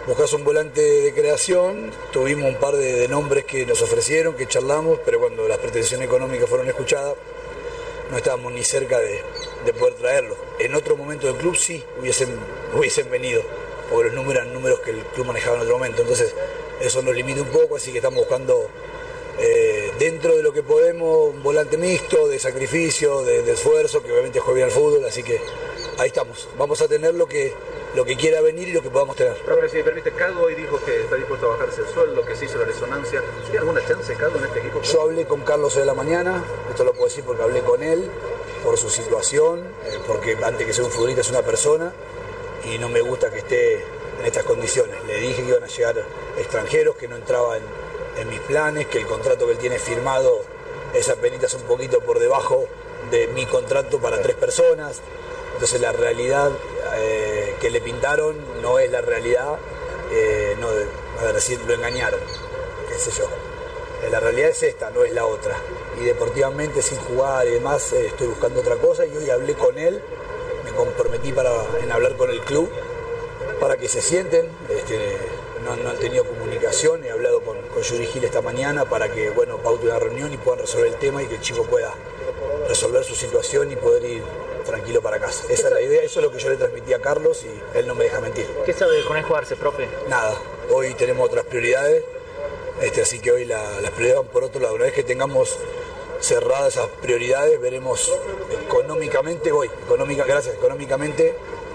buscas 0.08 0.32
un 0.32 0.42
volante 0.42 0.80
de 0.80 1.12
creación, 1.12 1.90
tuvimos 2.12 2.48
un 2.48 2.54
par 2.54 2.74
de, 2.74 3.06
nombres 3.08 3.44
que 3.44 3.66
nos 3.66 3.82
ofrecieron, 3.82 4.34
que 4.34 4.48
charlamos, 4.48 5.00
pero 5.04 5.20
cuando 5.20 5.46
las 5.46 5.58
pretensiones 5.58 6.06
económicas 6.06 6.48
fueron 6.48 6.66
escuchadas, 6.66 7.14
no 8.10 8.16
estábamos 8.16 8.54
ni 8.54 8.64
cerca 8.64 8.98
de, 8.98 9.22
poder 9.78 9.94
traerlo. 9.96 10.34
En 10.58 10.74
otro 10.74 10.96
momento 10.96 11.26
del 11.26 11.36
club 11.36 11.54
sí 11.54 11.84
hubiesen, 12.00 12.30
hubiesen 12.74 13.10
venido, 13.10 13.42
porque 13.90 14.06
los 14.06 14.14
números 14.14 14.42
eran 14.42 14.54
números 14.54 14.80
que 14.80 14.92
el 14.92 15.02
club 15.04 15.26
manejaba 15.26 15.56
en 15.56 15.62
otro 15.64 15.74
momento, 15.74 16.00
entonces 16.00 16.34
eso 16.80 17.02
nos 17.02 17.14
limita 17.14 17.42
un 17.42 17.48
poco, 17.48 17.76
así 17.76 17.92
que 17.92 17.98
estamos 17.98 18.20
buscando 18.20 18.66
eh, 19.38 19.92
dentro 19.98 20.34
de 20.36 20.42
lo 20.42 20.54
que 20.54 20.62
podemos, 20.62 21.34
un 21.34 21.42
volante 21.42 21.76
mixto, 21.76 22.28
de 22.28 22.38
sacrificio, 22.38 23.24
de, 23.24 23.52
esfuerzo, 23.52 24.02
que 24.02 24.10
obviamente 24.10 24.40
juega 24.40 24.54
bien 24.54 24.66
al 24.68 24.72
fútbol, 24.72 25.04
así 25.04 25.22
que 25.22 25.38
ahí 25.98 26.08
estamos. 26.08 26.48
Vamos 26.56 26.80
a 26.80 26.88
tener 26.88 27.14
lo 27.14 27.26
que, 27.26 27.52
lo 27.98 28.04
que 28.04 28.16
quiera 28.16 28.40
venir 28.40 28.68
y 28.68 28.72
lo 28.72 28.80
que 28.80 28.90
podamos 28.90 29.16
tener. 29.16 29.36
Si 29.68 29.76
me 29.76 29.82
permite, 29.82 30.12
Cado 30.12 30.42
hoy 30.42 30.54
dijo 30.54 30.78
que 30.84 31.00
está 31.00 31.16
dispuesto 31.16 31.46
a 31.46 31.56
bajarse 31.56 31.80
el 31.80 31.88
sueldo, 31.88 32.24
que 32.24 32.36
se 32.36 32.44
hizo 32.44 32.56
la 32.56 32.64
resonancia. 32.64 33.20
¿Tiene 33.42 33.58
alguna 33.58 33.84
chance 33.84 34.14
Cado 34.14 34.38
en 34.38 34.44
este 34.44 34.60
equipo? 34.60 34.80
Yo 34.82 35.02
hablé 35.02 35.26
con 35.26 35.40
Carlos 35.40 35.74
hoy 35.74 35.80
de 35.80 35.86
la 35.86 35.94
mañana, 35.94 36.44
esto 36.70 36.84
lo 36.84 36.92
puedo 36.92 37.06
decir 37.06 37.24
porque 37.24 37.42
hablé 37.42 37.60
con 37.62 37.82
él, 37.82 38.08
por 38.62 38.78
su 38.78 38.88
situación, 38.88 39.64
eh, 39.84 39.98
porque 40.06 40.38
antes 40.44 40.64
que 40.64 40.72
ser 40.72 40.84
un 40.84 40.92
futbolista 40.92 41.22
es 41.22 41.30
una 41.30 41.42
persona 41.42 41.92
y 42.72 42.78
no 42.78 42.88
me 42.88 43.00
gusta 43.00 43.32
que 43.32 43.38
esté 43.38 43.82
en 44.20 44.26
estas 44.26 44.44
condiciones. 44.44 44.94
Le 45.04 45.16
dije 45.18 45.42
que 45.42 45.48
iban 45.48 45.64
a 45.64 45.66
llegar 45.66 45.96
extranjeros, 46.38 46.94
que 46.94 47.08
no 47.08 47.16
entraban 47.16 47.62
en 48.16 48.28
mis 48.28 48.40
planes, 48.42 48.86
que 48.86 48.98
el 48.98 49.06
contrato 49.08 49.44
que 49.46 49.52
él 49.54 49.58
tiene 49.58 49.80
firmado 49.80 50.42
es 50.94 51.08
apenas 51.08 51.52
un 51.54 51.62
poquito 51.62 51.98
por 51.98 52.20
debajo 52.20 52.64
de 53.10 53.26
mi 53.26 53.44
contrato 53.44 53.98
para 53.98 54.22
tres 54.22 54.36
personas. 54.36 55.00
Entonces 55.54 55.80
la 55.80 55.90
realidad 55.90 56.52
eh, 56.94 57.47
que 57.60 57.70
le 57.70 57.80
pintaron 57.80 58.36
no 58.62 58.78
es 58.78 58.90
la 58.90 59.00
realidad, 59.00 59.58
eh, 60.12 60.56
no, 60.60 60.68
a 60.68 61.24
ver, 61.24 61.34
decir, 61.34 61.60
lo 61.66 61.74
engañaron, 61.74 62.20
qué 62.88 62.94
sé 62.94 63.10
yo. 63.10 63.24
Eh, 64.04 64.10
la 64.10 64.20
realidad 64.20 64.50
es 64.50 64.62
esta, 64.62 64.90
no 64.90 65.04
es 65.04 65.12
la 65.12 65.26
otra. 65.26 65.56
Y 66.00 66.04
deportivamente, 66.04 66.82
sin 66.82 66.98
jugar 66.98 67.46
y 67.46 67.52
demás, 67.52 67.92
estoy 67.92 68.28
buscando 68.28 68.60
otra 68.60 68.76
cosa 68.76 69.04
y 69.06 69.16
hoy 69.16 69.30
hablé 69.30 69.54
con 69.54 69.78
él, 69.78 70.00
me 70.64 70.70
comprometí 70.72 71.32
para, 71.32 71.50
en 71.82 71.90
hablar 71.90 72.16
con 72.16 72.30
el 72.30 72.40
club 72.40 72.70
para 73.60 73.76
que 73.76 73.88
se 73.88 74.00
sienten. 74.00 74.48
Este, 74.68 75.16
no, 75.64 75.72
han 75.72 75.98
tenido 75.98 76.24
comunicación, 76.24 77.04
he 77.04 77.10
hablado 77.10 77.40
con, 77.40 77.60
con 77.60 77.82
Yuri 77.82 78.06
Gil 78.06 78.24
esta 78.24 78.40
mañana 78.40 78.84
para 78.84 79.12
que, 79.12 79.30
bueno, 79.30 79.58
paute 79.58 79.86
una 79.86 79.98
reunión 79.98 80.32
y 80.32 80.36
puedan 80.36 80.60
resolver 80.60 80.88
el 80.88 80.94
tema 80.96 81.22
y 81.22 81.26
que 81.26 81.34
el 81.34 81.40
chico 81.40 81.64
pueda 81.64 81.92
resolver 82.68 83.02
su 83.04 83.14
situación 83.14 83.72
y 83.72 83.76
poder 83.76 84.04
ir 84.04 84.22
tranquilo 84.68 85.00
para 85.00 85.18
casa. 85.18 85.44
Esa 85.48 85.68
es 85.68 85.74
la 85.74 85.80
idea, 85.80 86.02
eso 86.02 86.20
es 86.20 86.26
lo 86.26 86.30
que 86.30 86.38
yo 86.38 86.50
le 86.50 86.56
transmití 86.56 86.92
a 86.92 87.00
Carlos 87.00 87.44
y 87.44 87.78
él 87.78 87.86
no 87.86 87.94
me 87.94 88.04
deja 88.04 88.20
mentir. 88.20 88.46
¿Qué 88.64 88.72
sabe 88.72 88.96
del 88.96 89.04
Conejo 89.04 89.34
Arce, 89.34 89.56
profe? 89.56 89.88
Nada, 90.08 90.38
hoy 90.70 90.94
tenemos 90.94 91.26
otras 91.26 91.44
prioridades, 91.46 92.04
este, 92.80 93.02
así 93.02 93.18
que 93.18 93.32
hoy 93.32 93.44
las 93.44 93.62
prioridades 93.90 94.24
van 94.24 94.32
por 94.32 94.44
otro 94.44 94.60
lado. 94.60 94.74
Una 94.74 94.84
vez 94.84 94.92
que 94.92 95.02
tengamos 95.02 95.58
cerradas 96.20 96.74
esas 96.74 96.88
prioridades, 97.00 97.60
veremos 97.60 98.12
económicamente, 98.64 99.50
voy, 99.52 99.68
económica, 99.84 100.24
gracias, 100.24 100.54
económicamente, 100.54 101.34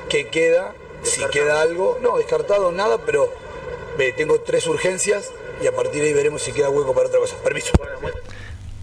qué 0.10 0.28
queda, 0.28 0.76
si 1.02 1.24
queda 1.26 1.62
algo, 1.62 1.98
no, 2.02 2.18
descartado 2.18 2.72
nada, 2.72 3.00
pero 3.06 3.32
tengo 4.18 4.40
tres 4.42 4.68
urgencias 4.68 5.32
y 5.62 5.68
a 5.68 5.76
partir 5.76 6.02
de 6.02 6.10
ahí 6.10 6.14
veremos 6.14 6.42
si 6.42 6.52
queda 6.52 6.70
hueco 6.70 6.94
para 6.94 7.08
otra 7.08 7.20
cosa. 7.20 7.36
Permiso. 7.38 7.72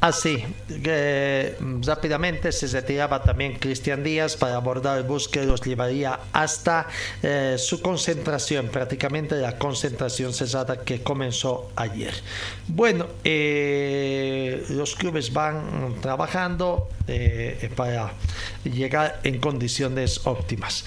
Así, 0.00 0.42
que 0.82 1.56
mm, 1.60 1.82
rápidamente 1.82 2.52
se 2.52 2.66
retiraba 2.68 3.22
también 3.22 3.56
Cristian 3.58 4.02
Díaz 4.02 4.34
para 4.34 4.56
abordar 4.56 4.96
el 4.96 5.04
bus 5.04 5.28
que 5.28 5.44
los 5.44 5.60
llevaría 5.60 6.20
hasta 6.32 6.86
eh, 7.22 7.56
su 7.58 7.82
concentración, 7.82 8.68
prácticamente 8.68 9.34
la 9.36 9.58
concentración 9.58 10.32
cesada 10.32 10.80
que 10.80 11.02
comenzó 11.02 11.70
ayer. 11.76 12.14
Bueno, 12.66 13.08
eh, 13.24 14.64
los 14.70 14.94
clubes 14.94 15.34
van 15.34 15.96
trabajando 16.00 16.88
eh, 17.06 17.70
para 17.76 18.14
llegar 18.64 19.20
en 19.22 19.38
condiciones 19.38 20.26
óptimas 20.26 20.84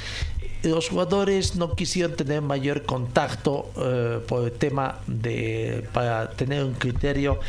los 0.63 0.87
jugadores 0.87 1.57
no 1.57 1.75
quisieron 1.75 2.15
tener 2.15 2.41
mayor 2.41 2.83
contacto 2.83 3.69
por 4.27 4.45
el 4.45 4.51
tema 4.53 4.99
de 5.07 5.85
para 5.91 6.29
tener 6.29 6.63
un 6.63 6.73
criterio 6.75 7.41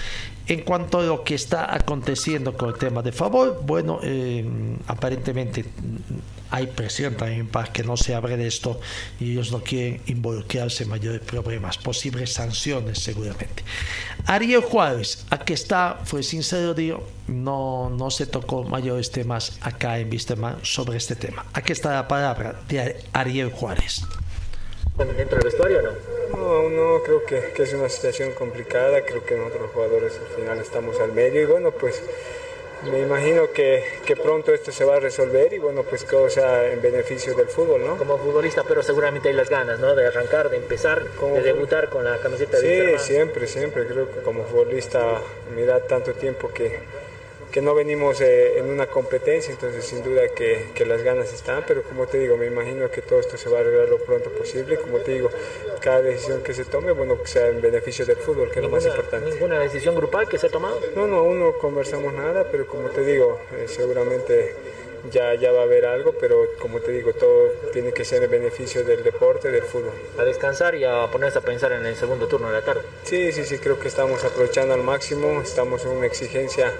en 0.47 0.61
cuanto 0.63 1.01
a 1.01 1.03
lo 1.05 1.25
que 1.25 1.35
está 1.35 1.75
aconteciendo 1.75 2.57
con 2.57 2.69
el 2.69 2.75
tema 2.77 3.03
de 3.03 3.13
favor, 3.13 3.63
bueno, 3.65 4.01
eh, 4.03 4.45
aparentemente 4.87 5.65
hay 6.51 6.67
presión 6.69 7.17
también 7.17 7.49
para 7.49 7.73
que 7.73 7.83
no 7.83 7.97
se 7.97 8.15
abre 8.15 8.37
de 8.37 8.47
esto 8.47 8.79
y 9.19 9.33
ellos 9.33 9.51
no 9.51 9.63
quieren 9.63 10.01
involucrarse 10.07 10.85
en 10.85 10.91
mayores 10.91 11.21
problemas, 11.21 11.79
posibles 11.79 12.33
sanciones 12.33 12.99
seguramente. 12.99 13.65
Ariel 14.27 14.61
Juárez, 14.61 15.25
aquí 15.31 15.53
está, 15.53 16.01
fue 16.05 16.23
sincero, 16.23 16.75
digo, 16.75 17.09
no, 17.27 17.91
no 17.91 18.11
se 18.11 18.27
tocó 18.27 18.63
mayores 18.63 19.11
temas 19.11 19.59
acá 19.63 19.99
en 19.99 20.11
Visteman 20.11 20.59
sobre 20.63 20.99
este 20.99 21.17
tema. 21.17 21.45
Aquí 21.55 21.73
está 21.73 21.95
la 21.95 22.07
palabra 22.07 22.61
de 22.69 23.03
Ariel 23.13 23.51
Juárez 23.51 24.03
dentro 24.97 25.39
del 25.39 25.45
vestuario 25.45 25.79
o 25.79 25.83
no? 25.83 25.93
No, 26.37 26.71
no, 26.71 27.03
creo 27.03 27.25
que, 27.25 27.53
que, 27.55 27.63
es 27.63 27.73
una 27.73 27.89
situación 27.89 28.33
complicada, 28.33 29.03
creo 29.03 29.25
que 29.25 29.37
nosotros 29.37 29.71
jugadores 29.73 30.19
al 30.19 30.37
final 30.37 30.61
estamos 30.61 31.01
al 31.01 31.13
medio 31.13 31.43
y 31.43 31.45
bueno, 31.47 31.73
pues 31.73 32.03
me 32.91 33.01
imagino 33.01 33.51
que, 33.53 33.83
que, 34.05 34.15
pronto 34.15 34.53
esto 34.53 34.71
se 34.71 34.85
va 34.85 34.97
a 34.97 35.01
resolver 35.01 35.53
y 35.53 35.59
bueno, 35.59 35.83
pues 35.83 36.07
sea 36.29 36.71
en 36.71 36.83
beneficio 36.83 37.35
del 37.35 37.47
fútbol, 37.49 37.85
¿no? 37.85 37.97
Como 37.97 38.19
futbolista, 38.19 38.63
pero 38.63 38.83
seguramente 38.83 39.29
hay 39.29 39.35
las 39.35 39.49
ganas, 39.49 39.81
¿no? 39.81 39.95
De 39.95 40.07
arrancar, 40.07 40.51
de 40.51 40.59
empezar, 40.59 41.03
de 41.05 41.43
debutar 41.43 41.89
con 41.89 42.05
la 42.05 42.19
camiseta 42.19 42.59
de 42.61 42.99
Sí, 42.99 43.05
siempre, 43.05 43.47
siempre, 43.47 43.87
creo 43.87 44.11
que 44.13 44.21
como 44.21 44.45
futbolista 44.45 45.21
me 45.55 45.65
da 45.65 45.81
tanto 45.81 46.13
tiempo 46.13 46.53
que 46.53 46.79
que 47.55 47.63
no 47.63 47.73
venimos 47.73 48.21
eh, 48.21 48.59
en 48.59 48.69
una 48.69 48.89
competencia, 48.89 49.53
entonces 49.53 49.85
sin 49.85 50.03
duda 50.03 50.27
que, 50.31 50.71
que, 50.75 50.85
las 50.85 51.05
ganas 51.05 51.33
están, 51.33 51.63
pero 51.65 51.85
como 51.85 52.09
te 52.09 52.19
digo, 52.19 52.37
me 52.37 52.47
imagino 52.47 52.91
que 52.91 53.01
todo 53.01 53.21
esto 53.21 53.37
se 53.37 53.49
va 53.49 53.59
a 53.59 53.61
arreglar 53.61 53.89
lo 53.89 53.99
pronto 53.99 54.29
posible, 54.31 54.77
como 54.77 54.99
te 54.99 55.13
digo, 55.13 55.31
cada 55.79 56.03
decisión 56.03 56.43
que 56.43 56.53
se 56.53 56.65
tome, 56.65 56.91
bueno, 56.91 57.17
que 57.23 57.29
sea 57.29 57.47
en 57.47 57.63
beneficio 57.63 58.05
del 58.05 58.17
fútbol, 58.17 58.51
que 58.51 58.59
es 58.59 58.65
lo 58.65 58.71
más 58.71 58.85
importante. 58.85 59.31
¿Ninguna 59.31 59.61
decisión 59.61 59.95
grupal 59.95 60.29
que 60.29 60.37
se 60.37 60.49
ha 60.49 60.51
tomado? 60.51 60.81
No, 60.97 61.07
no, 61.07 61.19
aún 61.19 61.39
no 61.39 61.53
conversamos 61.53 62.13
nada, 62.13 62.49
pero 62.51 62.67
como 62.67 62.89
te 62.89 63.05
digo, 63.05 63.39
eh, 63.57 63.67
seguramente 63.69 64.57
ya, 65.13 65.37
ya 65.37 65.53
va 65.53 65.61
a 65.61 65.63
haber 65.63 65.87
algo, 65.87 66.13
pero 66.19 66.49
como 66.59 66.81
te 66.81 66.91
digo, 66.91 67.13
todo 67.13 67.51
tiene 67.73 67.93
que 67.93 68.05
ser 68.05 68.25
en 68.25 68.33
beneficio 68.33 68.83
del 68.83 69.05
deporte, 69.05 69.53
del 69.53 69.63
fútbol. 69.63 69.93
A 70.19 70.25
descansar 70.25 70.75
y 70.75 70.83
a 70.83 71.07
ponerse 71.07 71.39
a 71.39 71.43
pensar 71.43 71.71
en 71.71 71.87
el 71.87 71.95
segundo 71.95 72.27
turno 72.27 72.49
de 72.49 72.55
la 72.55 72.65
tarde. 72.65 72.83
Sí, 73.05 73.31
sí, 73.31 73.45
sí, 73.45 73.59
creo 73.59 73.79
que 73.79 73.87
estamos 73.87 74.25
aprovechando 74.25 74.75
al 74.75 74.83
máximo, 74.83 75.41
estamos 75.41 75.85
en 75.85 75.93
una 75.93 76.07
exigencia 76.07 76.73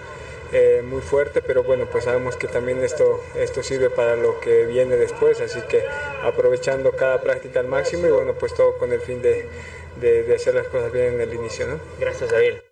eh, 0.53 0.83
muy 0.85 1.01
fuerte, 1.01 1.43
pero 1.43 1.63
bueno, 1.63 1.87
pues 1.91 2.05
sabemos 2.05 2.37
que 2.37 2.47
también 2.47 2.83
esto, 2.83 3.21
esto 3.37 3.63
sirve 3.63 3.91
para 3.91 4.17
lo 4.17 4.41
que 4.41 4.67
viene 4.67 4.97
después, 4.97 5.41
así 5.41 5.61
que 5.69 5.83
aprovechando 6.23 6.93
cada 6.93 7.21
práctica 7.21 7.61
al 7.61 7.69
máximo 7.69 8.07
y 8.07 8.11
bueno, 8.11 8.35
pues 8.35 8.55
todo 8.55 8.77
con 8.79 8.93
el 8.93 9.01
fin 9.01 9.21
de, 9.23 9.49
de, 10.01 10.35
hacer 10.35 10.55
las 10.55 10.67
cosas 10.69 10.93
bien 10.93 11.15
en 11.15 11.21
el 11.21 11.35
inicio, 11.35 11.67
¿no? 11.67 11.81
Gracias, 11.99 12.33
Ariel. 12.33 12.63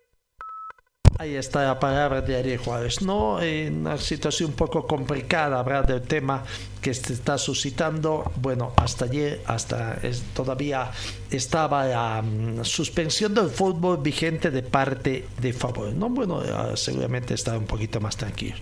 Ahí 1.19 1.35
está 1.35 1.63
la 1.63 1.79
palabra 1.79 2.21
de 2.21 2.37
Ariel 2.37 2.57
Juárez, 2.57 3.01
¿no? 3.01 3.41
En 3.41 3.81
una 3.81 3.97
situación 3.97 4.49
un 4.51 4.55
poco 4.55 4.87
complicada 4.87 5.59
hablar 5.59 5.85
del 5.85 6.01
tema 6.01 6.43
que 6.83 6.93
se 6.93 7.13
está 7.13 7.37
suscitando. 7.37 8.31
Bueno, 8.35 8.73
hasta 8.75 9.05
ayer, 9.05 9.41
hasta 9.47 9.97
todavía 10.35 10.91
estaba 11.31 11.85
la 11.85 12.23
suspensión 12.63 13.33
del 13.33 13.49
fútbol 13.49 13.97
vigente 13.97 14.51
de 14.51 14.61
parte 14.61 15.25
de 15.41 15.53
favor. 15.53 15.93
No, 15.93 16.09
bueno, 16.09 16.43
seguramente 16.75 17.33
está 17.33 17.57
un 17.57 17.65
poquito 17.65 17.99
más 18.01 18.17
tranquilo. 18.17 18.57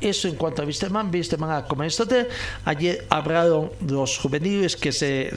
Eso 0.00 0.28
en 0.28 0.36
cuanto 0.36 0.62
a 0.62 0.64
Wisterman, 0.64 1.10
Wisterman 1.12 1.50
ha 1.50 1.64
comenzado. 1.66 2.16
Ayer 2.64 3.04
hablaron 3.10 3.72
los 3.86 4.18
juveniles 4.18 4.76
que 4.76 4.92
se 4.92 5.32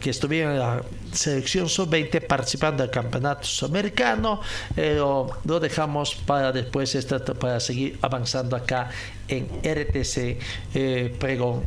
que 0.00 0.10
estuvieron 0.10 0.52
en 0.52 0.58
la 0.58 0.82
selección 1.12 1.68
sub-20 1.68 2.26
participando 2.26 2.82
del 2.82 2.90
campeonato 2.90 3.44
sudamericano. 3.46 4.40
Pero 4.74 5.28
lo 5.44 5.60
dejamos 5.60 6.16
para 6.16 6.50
después 6.50 6.96
para 7.38 7.60
seguir 7.60 7.98
avanzando 8.02 8.56
acá 8.56 8.90
en 9.28 9.46
RTC 9.62 10.38
eh, 10.74 11.14
Pregón 11.18 11.66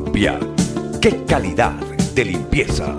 ¡Qué 0.21 1.25
calidad 1.25 1.73
de 2.13 2.25
limpieza! 2.25 2.95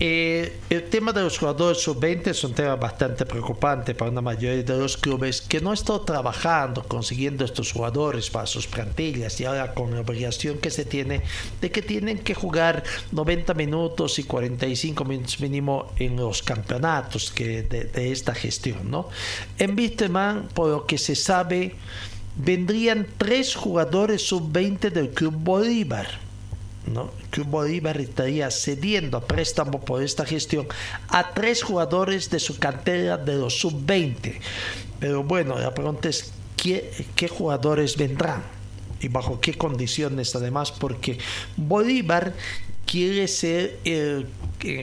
Eh, 0.00 0.58
el 0.70 0.90
tema 0.90 1.12
de 1.12 1.22
los 1.22 1.38
jugadores 1.38 1.78
sub-20 1.82 2.26
es 2.26 2.42
un 2.42 2.52
tema 2.52 2.74
bastante 2.74 3.24
preocupante 3.24 3.94
para 3.94 4.10
una 4.10 4.20
mayoría 4.20 4.60
de 4.64 4.76
los 4.76 4.96
clubes 4.96 5.40
que 5.40 5.60
no 5.60 5.72
están 5.72 6.04
trabajando 6.04 6.82
consiguiendo 6.82 7.44
estos 7.44 7.70
jugadores 7.70 8.28
para 8.28 8.48
sus 8.48 8.66
plantillas 8.66 9.40
y 9.40 9.44
ahora 9.44 9.72
con 9.72 9.94
la 9.94 10.00
obligación 10.00 10.58
que 10.58 10.72
se 10.72 10.84
tiene 10.84 11.22
de 11.60 11.70
que 11.70 11.82
tienen 11.82 12.18
que 12.18 12.34
jugar 12.34 12.82
90 13.12 13.54
minutos 13.54 14.18
y 14.18 14.24
45 14.24 15.04
minutos 15.04 15.38
mínimo 15.38 15.92
en 15.96 16.16
los 16.16 16.42
campeonatos 16.42 17.30
que 17.30 17.62
de, 17.62 18.10
esta 18.10 18.34
gestión. 18.34 18.90
¿no? 18.90 19.08
En 19.60 19.78
Wisterman, 19.78 20.48
por 20.52 20.70
lo 20.70 20.86
que 20.86 20.98
se 20.98 21.14
sabe, 21.14 21.76
vendrían 22.36 23.06
tres 23.18 23.54
jugadores 23.54 24.22
sub-20 24.22 24.90
del 24.90 25.10
Club 25.10 25.34
Bolívar 25.36 26.06
¿no? 26.86 27.10
que 27.30 27.42
Bolívar 27.42 28.00
estaría 28.00 28.50
cediendo 28.50 29.18
a 29.18 29.26
préstamo 29.26 29.80
por 29.80 30.02
esta 30.02 30.24
gestión 30.24 30.66
a 31.08 31.32
tres 31.32 31.62
jugadores 31.62 32.30
de 32.30 32.40
su 32.40 32.58
cantera 32.58 33.16
de 33.16 33.36
los 33.36 33.58
sub-20. 33.60 34.34
Pero 34.98 35.22
bueno, 35.22 35.58
la 35.58 35.74
pregunta 35.74 36.08
es, 36.08 36.32
¿qué, 36.56 36.90
¿qué 37.14 37.28
jugadores 37.28 37.96
vendrán? 37.96 38.42
y 39.02 39.08
bajo 39.08 39.40
qué 39.40 39.54
condiciones 39.54 40.34
además, 40.36 40.72
porque 40.72 41.18
Bolívar 41.56 42.32
quiere 42.86 43.28
ser 43.28 43.78
el 43.84 44.28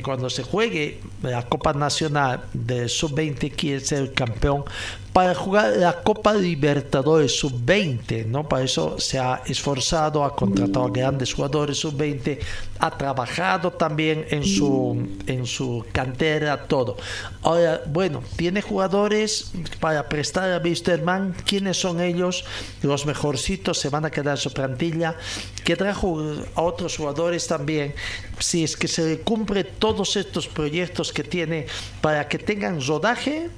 cuando 0.04 0.30
se 0.30 0.44
juegue 0.44 1.00
la 1.24 1.46
Copa 1.46 1.72
Nacional 1.72 2.44
de 2.54 2.90
Sub-20 2.90 3.54
quiere 3.56 3.80
ser 3.80 4.00
el 4.00 4.14
campeón 4.14 4.66
para 5.14 5.34
jugar 5.34 5.78
la 5.78 6.02
Copa 6.04 6.34
Libertadores 6.34 7.40
Sub-20, 7.40 8.26
¿no? 8.26 8.48
Para 8.48 8.64
eso 8.64 9.00
se 9.00 9.18
ha 9.18 9.42
esforzado, 9.46 10.24
ha 10.24 10.36
contratado 10.36 10.86
a 10.86 10.92
grandes 10.92 11.34
jugadores 11.34 11.78
Sub-20, 11.80 12.40
ha 12.80 12.98
trabajado 12.98 13.72
también 13.72 14.26
en 14.30 14.44
su, 14.44 15.08
en 15.26 15.46
su 15.46 15.84
cantera, 15.92 16.68
todo. 16.68 16.98
Ahora, 17.42 17.82
bueno, 17.88 18.22
tiene 18.36 18.62
jugadores 18.62 19.52
para 19.80 20.08
prestar 20.08 20.52
a 20.52 20.60
Wisterman. 20.60 21.36
¿Quiénes 21.46 21.78
son 21.78 22.02
ellos? 22.02 22.46
Los 22.84 23.06
mejorcitos 23.06 23.80
se 23.80 23.90
van 23.90 24.06
a 24.06 24.12
quedar 24.12 24.38
en 24.38 24.42
su 24.42 24.54
plantilla. 24.54 25.16
Que 25.64 25.76
trajo 25.76 26.22
a 26.56 26.62
otros 26.62 26.98
jugadores 26.98 27.48
también. 27.48 27.96
Si 28.38 28.64
es 28.64 28.78
que 28.78 28.88
se 28.88 29.20
cumple 29.22 29.64
todos 29.64 30.16
estos 30.16 30.48
proyectos 30.48 31.12
que 31.12 31.24
tiene 31.24 31.66
para 32.02 32.28
que 32.28 32.38
tengan 32.38 32.80
rodaje 32.86 33.50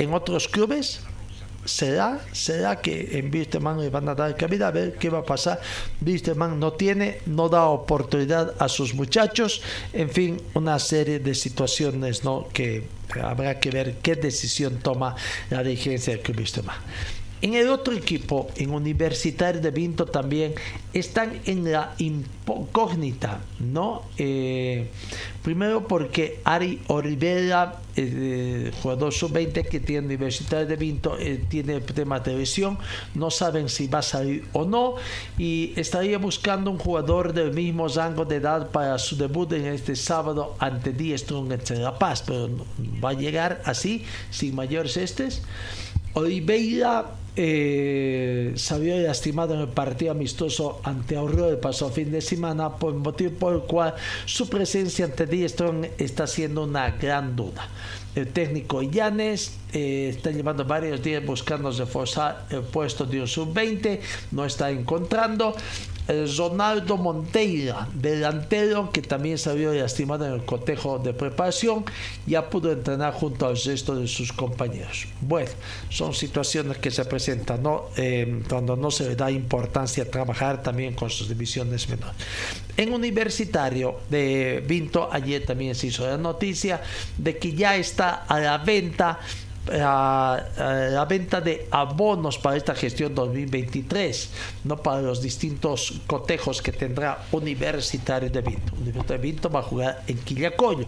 en 0.00 0.14
otros 0.14 0.48
clubes, 0.48 1.00
será, 1.66 2.20
será 2.32 2.80
que 2.80 3.18
en 3.18 3.30
Wisterman 3.32 3.78
le 3.78 3.90
van 3.90 4.08
a 4.08 4.14
dar 4.14 4.34
cabida 4.34 4.68
a 4.68 4.70
ver 4.70 4.94
qué 4.94 5.10
va 5.10 5.18
a 5.18 5.24
pasar. 5.24 5.60
Wisterman 6.00 6.58
no 6.58 6.72
tiene, 6.72 7.20
no 7.26 7.50
da 7.50 7.66
oportunidad 7.66 8.54
a 8.58 8.68
sus 8.68 8.94
muchachos, 8.94 9.60
en 9.92 10.08
fin, 10.08 10.40
una 10.54 10.78
serie 10.78 11.18
de 11.18 11.34
situaciones 11.34 12.24
¿no? 12.24 12.48
que 12.52 12.88
habrá 13.22 13.60
que 13.60 13.70
ver 13.70 13.96
qué 14.02 14.16
decisión 14.16 14.78
toma 14.78 15.16
la 15.50 15.62
dirigencia 15.62 16.14
del 16.14 16.22
club 16.22 16.38
Wisterman. 16.38 16.76
En 17.42 17.54
el 17.54 17.70
otro 17.70 17.94
equipo, 17.94 18.48
en 18.56 18.70
Universitario 18.70 19.62
de 19.62 19.70
Vinto 19.70 20.04
también 20.04 20.54
están 20.92 21.40
en 21.46 21.72
la 21.72 21.94
incógnita, 21.96 23.40
¿no? 23.60 24.02
Eh, 24.18 24.90
primero 25.42 25.88
porque 25.88 26.40
Ari 26.44 26.82
Olivera, 26.88 27.80
eh, 27.96 28.70
jugador 28.82 29.14
sub-20 29.14 29.66
que 29.68 29.80
tiene 29.80 30.06
Universitario 30.06 30.66
de 30.66 30.76
Vinto, 30.76 31.16
eh, 31.18 31.42
tiene 31.48 31.80
tema 31.80 32.20
de 32.20 32.36
lesión, 32.36 32.76
no 33.14 33.30
saben 33.30 33.70
si 33.70 33.86
va 33.86 34.00
a 34.00 34.02
salir 34.02 34.44
o 34.52 34.66
no, 34.66 34.96
y 35.38 35.72
estaría 35.76 36.18
buscando 36.18 36.70
un 36.70 36.78
jugador 36.78 37.32
del 37.32 37.54
mismo 37.54 37.88
rango 37.88 38.26
de 38.26 38.36
edad 38.36 38.70
para 38.70 38.98
su 38.98 39.16
debut 39.16 39.50
en 39.54 39.64
este 39.64 39.96
sábado 39.96 40.56
ante 40.58 41.16
Strong 41.16 41.52
en 41.52 41.82
La 41.82 41.98
Paz, 41.98 42.22
pero 42.26 42.50
va 43.02 43.10
a 43.10 43.14
llegar 43.14 43.62
así, 43.64 44.04
sin 44.30 44.54
mayores 44.54 44.98
estes. 44.98 45.40
Oliveira 46.12 47.06
eh, 47.42 48.54
había 48.70 48.96
lastimado 48.96 49.54
en 49.54 49.60
el 49.60 49.68
partido 49.68 50.10
amistoso 50.10 50.78
ante 50.84 51.16
Ahorro 51.16 51.48
el 51.48 51.56
pasado 51.56 51.90
fin 51.90 52.12
de 52.12 52.20
semana, 52.20 52.76
por 52.76 52.92
motivo 52.92 53.32
por 53.38 53.54
el 53.54 53.60
cual 53.60 53.94
su 54.26 54.50
presencia 54.50 55.06
ante 55.06 55.48
Strong 55.48 55.86
está 55.96 56.26
siendo 56.26 56.64
una 56.64 56.90
gran 56.90 57.34
duda. 57.36 57.66
El 58.14 58.28
técnico 58.28 58.82
Llanes 58.82 59.56
eh, 59.72 60.10
está 60.10 60.32
llevando 60.32 60.66
varios 60.66 61.02
días 61.02 61.24
buscando 61.24 61.70
reforzar 61.70 62.44
el 62.50 62.60
puesto 62.60 63.06
de 63.06 63.22
un 63.22 63.26
sub-20, 63.26 64.00
no 64.32 64.44
está 64.44 64.70
encontrando. 64.70 65.54
Ronaldo 66.36 66.96
Monteira, 66.96 67.88
delantero 67.94 68.90
que 68.90 69.02
también 69.02 69.38
se 69.38 69.50
había 69.50 69.70
lastimado 69.70 70.26
en 70.26 70.32
el 70.32 70.44
cotejo 70.44 70.98
de 70.98 71.12
preparación, 71.12 71.84
ya 72.26 72.48
pudo 72.48 72.72
entrenar 72.72 73.14
junto 73.14 73.46
al 73.46 73.56
resto 73.56 73.94
de 73.94 74.08
sus 74.08 74.32
compañeros. 74.32 75.06
Bueno, 75.20 75.50
son 75.88 76.14
situaciones 76.14 76.78
que 76.78 76.90
se 76.90 77.04
presentan. 77.04 77.60
Eh, 77.96 78.42
cuando 78.48 78.76
no 78.76 78.90
se 78.90 79.08
le 79.08 79.16
da 79.16 79.30
importancia 79.30 80.10
trabajar 80.10 80.62
también 80.62 80.94
con 80.94 81.10
sus 81.10 81.28
divisiones 81.28 81.88
menores. 81.88 82.16
En 82.76 82.92
Universitario 82.92 84.00
de 84.08 84.64
Vinto, 84.66 85.08
ayer 85.12 85.44
también 85.44 85.74
se 85.74 85.88
hizo 85.88 86.06
la 86.06 86.16
noticia 86.16 86.80
de 87.18 87.36
que 87.36 87.52
ya 87.52 87.76
está 87.76 88.24
a 88.26 88.40
la 88.40 88.58
venta 88.58 89.18
la, 89.70 91.06
venta 91.08 91.40
de 91.40 91.66
abonos 91.70 92.38
para 92.38 92.56
esta 92.56 92.74
gestión 92.74 93.14
2023, 93.14 94.30
no 94.64 94.76
para 94.76 95.02
los 95.02 95.22
distintos 95.22 96.00
cotejos 96.06 96.60
que 96.60 96.72
tendrá 96.72 97.24
Universitario 97.32 98.30
de 98.30 98.40
Vinto. 98.40 98.72
Universitario 98.74 99.22
de 99.22 99.30
Vinto 99.30 99.50
va 99.50 99.60
a 99.60 99.62
jugar 99.62 100.02
en 100.06 100.18
Quillacoyo. 100.18 100.86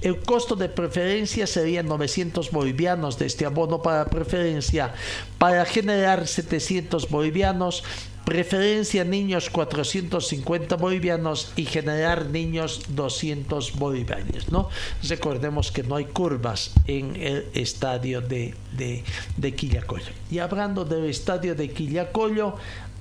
El 0.00 0.20
costo 0.20 0.56
de 0.56 0.68
preferencia 0.68 1.46
sería 1.46 1.82
900 1.82 2.50
bolivianos 2.50 3.18
de 3.18 3.26
este 3.26 3.46
abono 3.46 3.82
para 3.82 4.06
preferencia 4.06 4.94
para 5.38 5.64
generar 5.64 6.26
700 6.26 7.08
bolivianos 7.08 7.84
preferencia 8.24 9.04
niños 9.04 9.50
450 9.50 10.76
bolivianos 10.76 11.52
y 11.56 11.64
generar 11.66 12.26
niños 12.26 12.82
200 12.88 13.76
bolivianos, 13.76 14.50
¿no? 14.50 14.68
Recordemos 15.08 15.70
que 15.70 15.82
no 15.82 15.96
hay 15.96 16.06
curvas 16.06 16.72
en 16.86 17.16
el 17.16 17.46
estadio 17.54 18.20
de, 18.20 18.54
de, 18.76 19.04
de 19.36 19.54
Quillacollo. 19.54 20.12
Y 20.30 20.38
hablando 20.38 20.84
del 20.84 21.04
estadio 21.04 21.54
de 21.54 21.70
Quillacollo, 21.70 22.56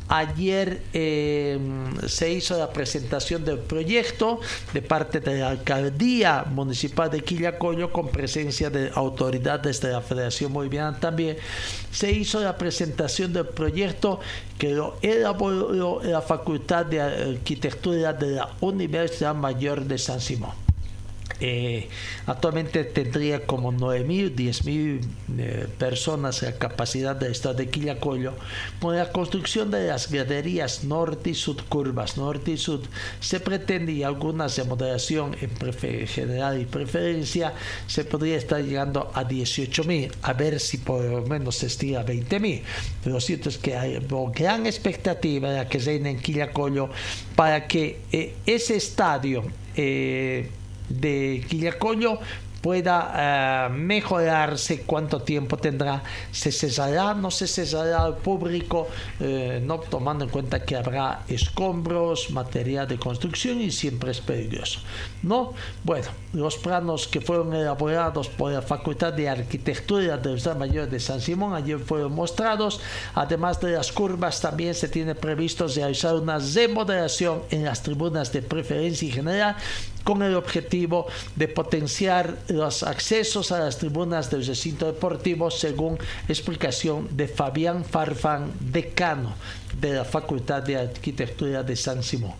Ayer 0.10 0.84
eh, 0.94 1.58
se 2.08 2.32
hizo 2.32 2.58
la 2.58 2.72
presentación 2.72 3.46
del 3.46 3.60
proyecto 3.60 4.40
de 4.74 4.82
parte 4.82 5.20
de 5.20 5.40
la 5.40 5.50
alcaldía 5.50 6.44
municipal 6.44 7.10
de 7.10 7.22
Quillacoyo 7.22 7.92
con 7.92 8.10
presencia 8.10 8.70
de 8.70 8.92
autoridades 8.94 9.82
de 9.82 9.92
la 9.92 10.02
Federación 10.02 10.54
Boliviana 10.54 11.00
también. 11.00 11.38
Se 11.92 12.12
hizo 12.12 12.42
la 12.42 12.58
presentación 12.58 13.34
del 13.34 13.48
proyecto 13.48 14.20
que 14.58 14.72
lo 14.72 14.98
elaboró 15.02 16.02
la 16.04 16.22
Facultad 16.22 16.86
de 16.86 17.02
Arquitectura 17.02 18.14
de 18.14 18.32
la 18.32 18.50
Universidad 18.62 19.36
Mayor 19.36 19.86
de 19.86 19.98
San 19.98 20.20
Simón. 20.20 20.63
Eh, 21.40 21.90
actualmente 22.26 22.84
tendría 22.84 23.46
como 23.46 23.72
9.000, 23.72 24.36
10.000 24.36 25.00
eh, 25.38 25.68
personas 25.78 26.42
la 26.42 26.58
capacidad 26.58 27.16
del 27.16 27.32
estado 27.32 27.56
de 27.56 27.70
Quillacollo. 27.70 28.34
Con 28.80 28.96
la 28.96 29.12
construcción 29.12 29.72
de 29.72 29.88
las 29.88 30.10
graderías 30.12 30.84
norte 30.84 31.32
y 31.32 31.36
sur 31.36 31.64
curvas, 31.66 32.18
norte 32.18 32.52
y 32.52 32.58
sur, 32.58 32.82
se 33.20 33.40
pretende 33.40 33.92
y 33.92 34.04
algunas 34.04 34.56
de 34.56 34.64
moderación 34.64 35.36
en 35.40 36.08
general 36.08 36.62
y 36.62 36.66
preferencia, 36.66 37.54
se 37.88 38.06
podría 38.06 38.38
estar 38.38 38.62
llegando 38.64 39.12
a 39.14 39.28
18.000, 39.28 40.12
a 40.22 40.34
ver 40.34 40.60
si 40.60 40.78
por 40.78 41.04
lo 41.04 41.22
menos 41.26 41.56
se 41.56 41.68
estira 41.68 42.02
a 42.02 42.06
20.000. 42.06 42.62
Pero 43.04 43.16
lo 43.16 43.22
cierto 43.22 43.50
es 43.50 43.58
que 43.58 43.76
hay 43.76 44.00
gran 44.34 44.66
expectativa 44.66 45.52
de 45.52 45.68
que 45.68 45.80
reina 45.80 46.10
en 46.10 46.20
Quillacollo 46.20 46.90
para 47.36 47.68
que 47.68 48.02
eh, 48.12 48.36
ese 48.46 48.76
estadio 48.76 49.44
eh, 49.76 50.50
de 51.00 51.46
Quillacollo 51.48 52.20
pueda 52.64 53.12
eh, 53.14 53.70
mejorarse, 53.74 54.84
cuánto 54.84 55.22
tiempo 55.22 55.58
tendrá, 55.58 56.02
se 56.32 56.50
cesará, 56.50 57.14
no 57.14 57.30
se 57.30 57.46
cesará 57.46 58.06
al 58.06 58.16
público, 58.16 58.88
eh, 59.20 59.62
no 59.62 59.80
tomando 59.80 60.24
en 60.24 60.30
cuenta 60.32 60.64
que 60.64 60.78
habrá 60.78 61.24
escombros, 61.28 62.32
material 62.32 62.88
de 62.88 62.98
construcción 62.98 63.60
y 63.60 63.70
siempre 63.70 64.12
es 64.12 64.22
peligroso. 64.22 64.80
¿no? 65.24 65.52
Bueno, 65.84 66.08
los 66.32 66.56
planos 66.56 67.06
que 67.10 67.20
fueron 67.20 67.54
elaborados 67.54 68.30
por 68.30 68.54
la 68.54 68.62
Facultad 68.62 69.12
de 69.12 69.28
Arquitectura 69.28 70.02
de 70.02 70.08
la 70.08 70.16
Universidad 70.16 70.56
Mayor 70.56 70.90
de 70.90 71.02
San 71.02 71.20
Simón 71.20 71.54
ayer 71.54 71.80
fueron 71.80 72.16
mostrados, 72.16 72.80
además 73.14 73.60
de 73.60 73.72
las 73.72 73.92
curvas 73.92 74.40
también 74.40 74.74
se 74.74 74.88
tiene 74.88 75.16
previsto 75.16 75.68
realizar 75.68 76.16
una 76.16 76.40
remodelación 76.40 77.42
en 77.50 77.66
las 77.66 77.84
tribunas 77.84 78.32
de 78.32 78.42
preferencia 78.42 79.06
y 79.06 79.12
general 79.12 79.58
con 80.04 80.22
el 80.22 80.36
objetivo 80.36 81.08
de 81.36 81.48
potenciar 81.48 82.38
los 82.48 82.84
accesos 82.84 83.52
a 83.52 83.60
las 83.60 83.78
tribunas 83.78 84.30
del 84.30 84.46
recinto 84.46 84.86
deportivo 84.86 85.52
según 85.52 85.98
explicación 86.28 87.08
de 87.16 87.28
Fabián 87.28 87.86
Farfán, 87.86 88.52
decano 88.60 89.36
de 89.80 89.94
la 89.94 90.06
Facultad 90.06 90.64
de 90.64 90.78
Arquitectura 90.78 91.64
de 91.64 91.76
San 91.76 92.04
Simón. 92.04 92.34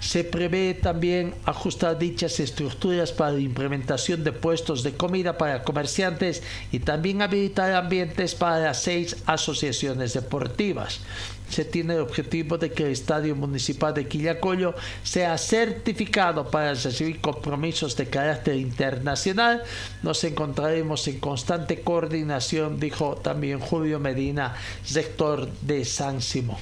Se 0.00 0.24
prevé 0.24 0.74
también 0.74 1.34
ajustar 1.44 1.98
dichas 1.98 2.40
estructuras 2.40 3.12
para 3.12 3.32
la 3.32 3.40
implementación 3.40 4.22
de 4.24 4.32
puestos 4.32 4.82
de 4.82 4.92
comida 4.92 5.38
para 5.38 5.62
comerciantes 5.62 6.42
y 6.72 6.80
también 6.80 7.22
habilitar 7.22 7.72
ambientes 7.72 8.34
para 8.34 8.74
seis 8.74 9.16
asociaciones 9.26 10.14
deportivas 10.14 11.00
se 11.48 11.64
tiene 11.64 11.94
el 11.94 12.00
objetivo 12.00 12.58
de 12.58 12.72
que 12.72 12.84
el 12.84 12.92
Estadio 12.92 13.36
Municipal 13.36 13.94
de 13.94 14.08
Quillacollo 14.08 14.74
sea 15.02 15.36
certificado 15.38 16.50
para 16.50 16.74
recibir 16.74 17.20
compromisos 17.20 17.96
de 17.96 18.06
carácter 18.06 18.56
internacional. 18.56 19.62
Nos 20.02 20.24
encontraremos 20.24 21.06
en 21.06 21.20
constante 21.20 21.80
coordinación, 21.80 22.80
dijo 22.80 23.16
también 23.16 23.60
Julio 23.60 24.00
Medina, 24.00 24.54
sector 24.82 25.48
de 25.60 25.84
San 25.84 26.20
Simón. 26.22 26.58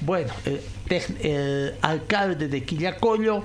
Bueno, 0.00 0.32
el, 0.88 1.74
alcalde 1.80 2.48
de 2.48 2.64
Quillacollo 2.64 3.42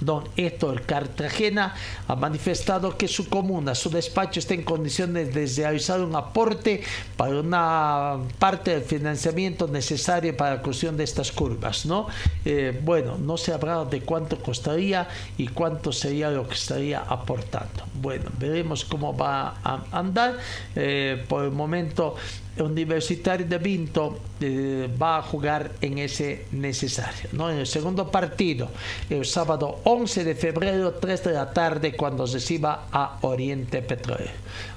Don 0.00 0.24
Héctor 0.36 0.82
Cartagena 0.82 1.74
ha 2.06 2.14
manifestado 2.14 2.96
que 2.96 3.08
su 3.08 3.28
comuna, 3.28 3.74
su 3.74 3.90
despacho 3.90 4.38
está 4.38 4.54
en 4.54 4.62
condiciones 4.62 5.34
de 5.34 5.46
realizar 5.46 6.00
un 6.00 6.14
aporte 6.14 6.82
para 7.16 7.40
una 7.40 8.18
parte 8.38 8.70
del 8.72 8.82
financiamiento 8.82 9.66
necesario 9.66 10.36
para 10.36 10.56
la 10.56 10.62
construcción 10.62 10.96
de 10.96 11.04
estas 11.04 11.32
curvas. 11.32 11.84
¿no? 11.84 12.06
Eh, 12.44 12.80
bueno, 12.84 13.18
no 13.18 13.36
se 13.36 13.52
ha 13.52 13.56
hablado 13.56 13.86
de 13.86 14.00
cuánto 14.02 14.38
costaría 14.38 15.08
y 15.36 15.48
cuánto 15.48 15.92
sería 15.92 16.30
lo 16.30 16.46
que 16.46 16.54
estaría 16.54 17.00
aportando. 17.00 17.84
Bueno, 18.00 18.30
veremos 18.38 18.84
cómo 18.84 19.16
va 19.16 19.56
a 19.64 19.84
andar. 19.90 20.38
Eh, 20.76 21.24
por 21.28 21.44
el 21.44 21.50
momento 21.50 22.14
Universitario 22.60 23.46
de 23.46 23.58
Vinto 23.58 24.18
eh, 24.40 24.88
va 25.00 25.18
a 25.18 25.22
jugar 25.22 25.72
en 25.80 25.98
ese 25.98 26.46
necesario. 26.52 27.30
¿no? 27.32 27.50
En 27.50 27.58
el 27.58 27.66
segundo 27.66 28.10
partido, 28.10 28.70
el 29.10 29.24
sábado 29.24 29.80
11 29.84 30.24
de 30.24 30.34
febrero, 30.34 30.94
3 30.94 31.24
de 31.24 31.32
la 31.32 31.52
tarde, 31.52 31.94
cuando 31.96 32.26
reciba 32.26 32.86
a 32.92 33.18
Oriente 33.22 33.82
Petróleo. 33.82 34.30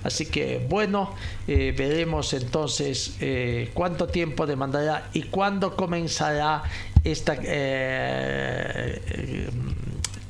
Así 0.04 0.26
que 0.26 0.66
bueno, 0.70 1.14
eh, 1.48 1.74
veremos 1.78 2.34
entonces 2.34 3.18
eh, 3.20 3.72
cuánto 3.74 4.08
tiempo 4.08 4.46
demandará 4.46 5.10
y 5.14 5.24
cuándo 5.24 5.76
comenzará 5.76 6.64
esta 7.04 7.36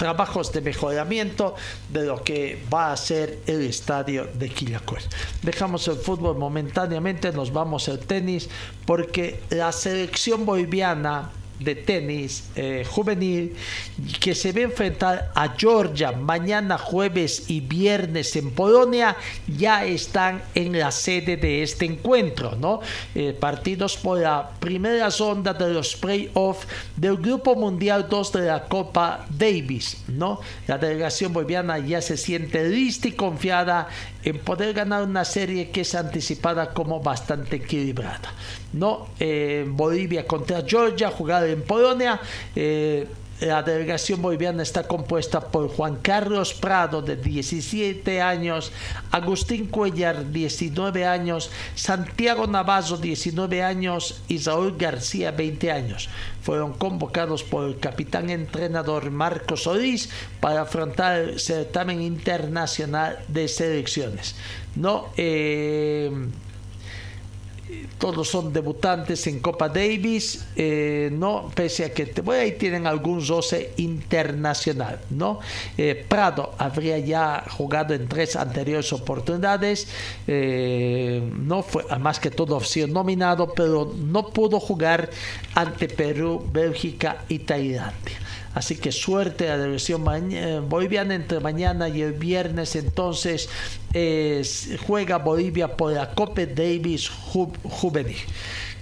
trabajos 0.02 0.52
de 0.52 0.62
mejoramiento 0.62 1.54
de 1.90 2.08
lo 2.08 2.24
que 2.24 2.60
va 2.74 2.92
a 2.92 2.98
ser 2.98 3.38
el 3.46 3.62
estadio 3.62 4.26
de 4.34 4.50
Quillacuel. 4.50 5.04
Dejamos 5.44 5.88
el 5.88 5.98
fútbol 5.98 6.40
momentáneamente, 6.40 7.32
nos 7.32 7.54
vamos 7.54 7.88
al 7.88 8.00
tenis 8.00 8.50
porque 8.88 9.44
la 9.52 9.72
selección 9.72 10.44
boliviana 10.44 11.30
de 11.64 11.76
tenis 11.76 12.50
eh, 12.56 12.86
juvenil 12.88 13.56
que 14.20 14.36
se 14.36 14.52
va 14.52 14.60
a 14.60 14.64
enfrentar 14.64 15.32
a 15.36 15.56
Georgia 15.58 16.12
mañana 16.12 16.78
jueves 16.78 17.50
y 17.50 17.62
viernes 17.62 18.36
en 18.36 18.52
Polonia 18.52 19.16
ya 19.48 19.86
están 19.86 20.42
en 20.56 20.78
la 20.78 20.92
sede 20.92 21.38
de 21.38 21.64
este 21.64 21.86
encuentro, 21.86 22.56
¿no? 22.56 22.82
Eh, 23.16 23.36
partidos 23.40 23.98
por 23.98 24.20
la 24.20 24.52
primera 24.60 25.10
ronda 25.10 25.54
de 25.54 25.74
los 25.74 25.96
playoffs 25.96 26.68
del 26.96 27.18
Grupo 27.18 27.56
Mundial 27.56 28.08
2 28.10 28.32
de 28.34 28.42
la 28.42 28.66
Copa 28.66 29.26
Davis, 29.30 30.04
¿no? 30.08 30.40
La 30.68 30.78
delegación 30.78 31.34
boliviana 31.34 31.80
ya 31.80 32.02
se 32.02 32.18
siente 32.18 32.68
lista 32.70 33.08
y 33.08 33.14
confiada 33.14 33.88
en 34.24 34.40
poder 34.40 34.74
ganar 34.74 35.04
una 35.04 35.26
serie 35.26 35.70
que 35.70 35.82
es 35.82 35.96
anticipada 35.96 36.74
como 36.74 37.00
bastante 37.00 37.58
equilibrada. 37.58 38.34
¿no? 38.74 39.08
Eh, 39.20 39.66
Bolivia 39.68 40.26
contra 40.26 40.64
Georgia, 40.66 41.12
jugada 41.12 41.48
en 41.48 41.64
Polonia. 41.64 42.20
Eh, 42.56 43.08
la 43.42 43.64
delegación 43.64 44.22
boliviana 44.22 44.62
está 44.62 44.88
compuesta 44.88 45.42
por 45.42 45.68
Juan 45.70 45.96
Carlos 45.96 46.54
Prado, 46.54 47.02
de 47.02 47.16
17 47.16 48.22
años, 48.22 48.72
Agustín 49.10 49.66
Cuellar, 49.66 50.32
19 50.32 51.06
años, 51.06 51.50
Santiago 51.74 52.46
Navazo, 52.46 52.98
19 52.98 53.64
años 53.64 54.22
y 54.28 54.38
Saúl 54.38 54.78
García, 54.78 55.32
20 55.32 55.72
años. 55.72 56.08
Fueron 56.44 56.74
convocados 56.74 57.44
por 57.44 57.68
el 57.68 57.80
capitán 57.80 58.30
entrenador 58.30 59.10
Marcos 59.10 59.64
Solís 59.64 60.10
para 60.40 60.62
afrontar 60.62 61.18
el 61.18 61.40
certamen 61.40 62.00
internacional 62.00 63.20
de 63.28 63.48
selecciones. 63.48 64.36
No, 64.76 65.10
eh, 65.18 66.12
todos 67.98 68.28
son 68.28 68.52
debutantes 68.52 69.28
en 69.28 69.40
Copa 69.40 69.70
Davis, 69.70 70.46
eh, 70.56 71.10
no, 71.12 71.52
pese 71.54 71.86
a 71.86 71.94
que 71.94 72.12
bueno, 72.24 72.42
ahí 72.42 72.54
tienen 72.54 72.88
algún 72.88 73.26
roce 73.26 73.74
internacional, 73.78 75.00
¿no? 75.12 75.40
Eh, 75.78 76.04
Prado 76.08 76.54
habría 76.58 76.98
ya 76.98 77.44
jugado 77.48 77.94
en 77.94 78.08
tres 78.08 78.36
anteriores 78.36 78.92
oportunidades, 78.92 79.88
eh, 80.28 81.22
no 81.40 81.62
fue, 81.62 81.84
más 82.00 82.20
que 82.20 82.32
todo 82.32 82.60
sido 82.62 82.88
nominado, 82.88 83.54
pero 83.54 83.94
no 83.96 84.30
pudo 84.30 84.60
jugar 84.60 85.10
ante 85.54 85.88
Perú, 85.88 86.44
Bélgica 86.52 87.26
y 87.30 87.40
Tailandia. 87.40 88.31
Así 88.54 88.76
que 88.76 88.92
suerte 88.92 89.50
a 89.50 89.58
la 89.58 89.68
versión 89.68 90.04
boliviana 90.68 91.16
entre 91.16 91.40
mañana 91.40 91.88
y 91.90 92.02
el 92.02 92.14
viernes. 92.14 92.76
Entonces 92.76 93.50
juega 94.88 95.18
Bolivia 95.18 95.76
por 95.76 95.94
la 95.94 96.12
Copa 96.12 96.46
Davis 96.46 97.10
Juvenil. 97.10 98.18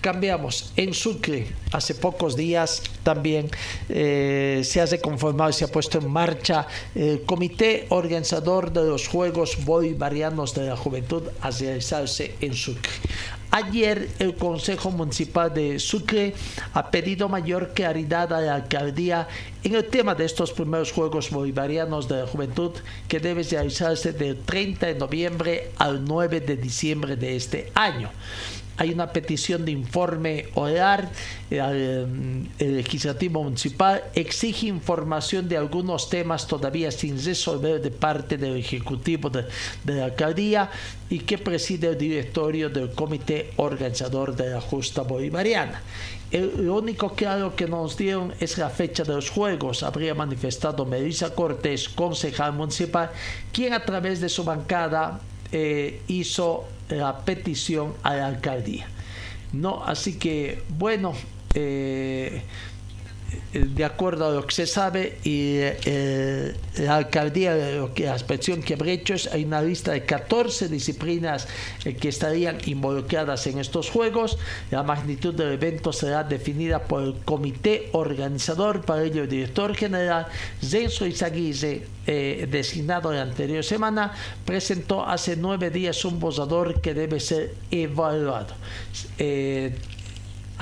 Cambiamos. 0.02 0.72
En 0.78 0.94
Sucre, 0.94 1.48
hace 1.74 1.94
pocos 1.94 2.38
días 2.38 2.82
también 3.04 3.50
eh, 3.90 4.62
se 4.64 4.80
ha 4.80 4.86
reconformado 4.86 5.50
y 5.50 5.54
se 5.54 5.66
ha 5.66 5.68
puesto 5.68 5.98
en 5.98 6.10
marcha 6.10 6.68
el 6.96 7.24
comité 7.24 7.86
organizador 7.90 8.72
de 8.72 8.84
los 8.84 9.10
Juegos 9.10 9.66
Bolivarianos 9.66 10.56
de 10.56 10.68
la 10.68 10.78
Juventud 10.78 11.24
a 11.42 11.52
realizarse 11.52 12.36
en 12.40 12.54
Sucre. 12.54 12.92
Ayer 13.52 14.10
el 14.20 14.36
Consejo 14.36 14.92
Municipal 14.92 15.52
de 15.52 15.80
Sucre 15.80 16.36
ha 16.74 16.92
pedido 16.92 17.28
mayor 17.30 17.74
claridad 17.74 18.32
a 18.32 18.42
la 18.42 18.54
alcaldía 18.54 19.28
en 19.64 19.74
el 19.74 19.86
tema 19.86 20.14
de 20.14 20.26
estos 20.26 20.52
primeros 20.52 20.92
Juegos 20.92 21.32
Bolivarianos 21.32 22.08
de 22.08 22.22
la 22.22 22.28
Juventud 22.28 22.74
que 23.08 23.20
debe 23.20 23.42
realizarse 23.42 24.14
del 24.14 24.38
30 24.38 24.86
de 24.86 24.96
noviembre 24.96 25.72
al 25.78 26.06
9 26.06 26.42
de 26.42 26.58
diciembre 26.58 27.16
de 27.16 27.36
este 27.36 27.72
año 27.74 28.12
hay 28.80 28.92
una 28.92 29.12
petición 29.12 29.66
de 29.66 29.72
informe 29.74 30.48
orar 30.56 31.12
el 31.50 32.48
legislativo 32.60 33.44
municipal 33.44 34.04
exige 34.16 34.68
información 34.68 35.50
de 35.50 35.58
algunos 35.58 36.10
temas 36.10 36.48
todavía 36.48 36.90
sin 36.90 37.24
resolver 37.24 37.82
de 37.82 37.92
parte 37.92 38.38
del 38.38 38.56
ejecutivo 38.56 39.30
de, 39.30 39.46
la 39.84 40.06
alcaldía 40.06 40.72
y 41.10 41.20
que 41.20 41.38
preside 41.38 41.90
el 41.90 41.98
directorio 41.98 42.70
del 42.70 42.92
comité 42.92 43.52
organizador 43.58 44.34
de 44.34 44.52
la 44.52 44.62
justa 44.62 45.02
bolivariana. 45.02 45.82
El, 46.32 46.66
lo 46.66 46.76
único 46.76 47.10
claro 47.16 47.56
que 47.56 47.68
nos 47.68 47.98
dieron 47.98 48.34
es 48.40 48.58
la 48.58 48.70
fecha 48.70 49.04
de 49.04 49.14
los 49.14 49.30
juegos. 49.30 49.84
Habría 49.84 50.14
manifestado 50.14 50.86
Melissa 50.86 51.34
Cortés, 51.36 51.90
concejal 51.90 52.54
municipal, 52.54 53.12
quien 53.52 53.74
a 53.74 53.84
través 53.84 54.22
de 54.22 54.30
su 54.30 54.46
bancada 54.46 55.20
eh, 55.52 56.02
hizo 56.08 56.66
la 56.90 57.20
petición 57.26 57.94
a 58.04 58.16
la 58.16 58.28
alcaldía. 58.28 58.88
No, 59.54 59.84
así 59.84 60.18
que 60.18 60.64
bueno, 60.78 61.14
eh, 61.54 62.44
de 63.54 63.84
acuerdo 63.84 64.28
a 64.28 64.32
lo 64.32 64.46
que 64.46 64.54
se 64.54 64.68
sabe, 64.68 65.18
y 65.24 65.56
eh, 65.58 66.56
la 66.78 66.98
alcaldía, 66.98 67.56
lo 67.78 67.94
que, 67.94 68.06
la 68.06 68.14
expresión 68.14 68.62
que 68.62 68.78
hecho 68.86 69.16
es, 69.16 69.28
hay 69.28 69.44
una 69.44 69.62
lista 69.62 69.92
de 69.92 70.06
14 70.06 70.68
disciplinas 70.68 71.48
eh, 71.84 71.96
que 71.96 72.10
estarían 72.10 72.58
involucradas 72.66 73.48
en 73.48 73.60
estos 73.60 73.90
Juegos. 73.90 74.38
La 74.70 74.84
magnitud 74.84 75.34
del 75.34 75.54
evento 75.54 75.92
será 75.92 76.24
definida 76.24 76.84
por 76.84 77.04
el 77.04 77.16
comité 77.26 77.90
organizador, 77.94 78.82
para 78.82 79.04
ello 79.04 79.24
el 79.24 79.30
director 79.30 79.76
general, 79.76 80.28
Zenso 80.64 81.06
Izaguirre, 81.06 81.88
designado 82.06 83.12
la 83.12 83.22
anterior 83.22 83.64
semana, 83.64 84.12
presentó 84.44 85.06
hace 85.06 85.36
nueve 85.36 85.70
días 85.70 86.04
un 86.06 86.20
borrador 86.20 86.82
que 86.82 86.96
debe 86.96 87.20
ser 87.20 87.54
evaluado 87.70 88.56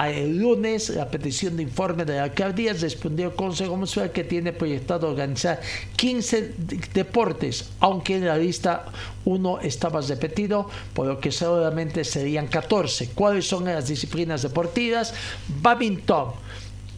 el 0.06 0.38
lunes, 0.38 0.90
la 0.90 1.10
petición 1.10 1.57
de 1.57 1.64
informe 1.64 2.06
de 2.06 2.18
la 2.18 2.24
alcaldía 2.26 2.74
respondió 2.74 3.30
el 3.30 3.36
Consejo 3.36 3.76
Municipal 3.76 4.11
que 4.11 4.24
tiene 4.24 4.53
proyectado 4.53 5.10
organizar 5.10 5.60
15 5.95 6.53
deportes, 6.94 7.72
aunque 7.80 8.18
en 8.18 8.28
la 8.28 8.38
lista 8.38 8.86
uno 9.26 9.60
estaba 9.60 10.02
repetido, 10.02 10.69
por 10.94 11.07
lo 11.07 11.19
que 11.19 11.32
solamente 11.32 12.03
serían 12.03 12.48
14. 12.48 13.10
¿Cuáles 13.15 13.48
son 13.48 13.65
las 13.65 13.88
disciplinas 13.88 14.44
deportivas? 14.44 15.15
Badminton, 15.61 16.34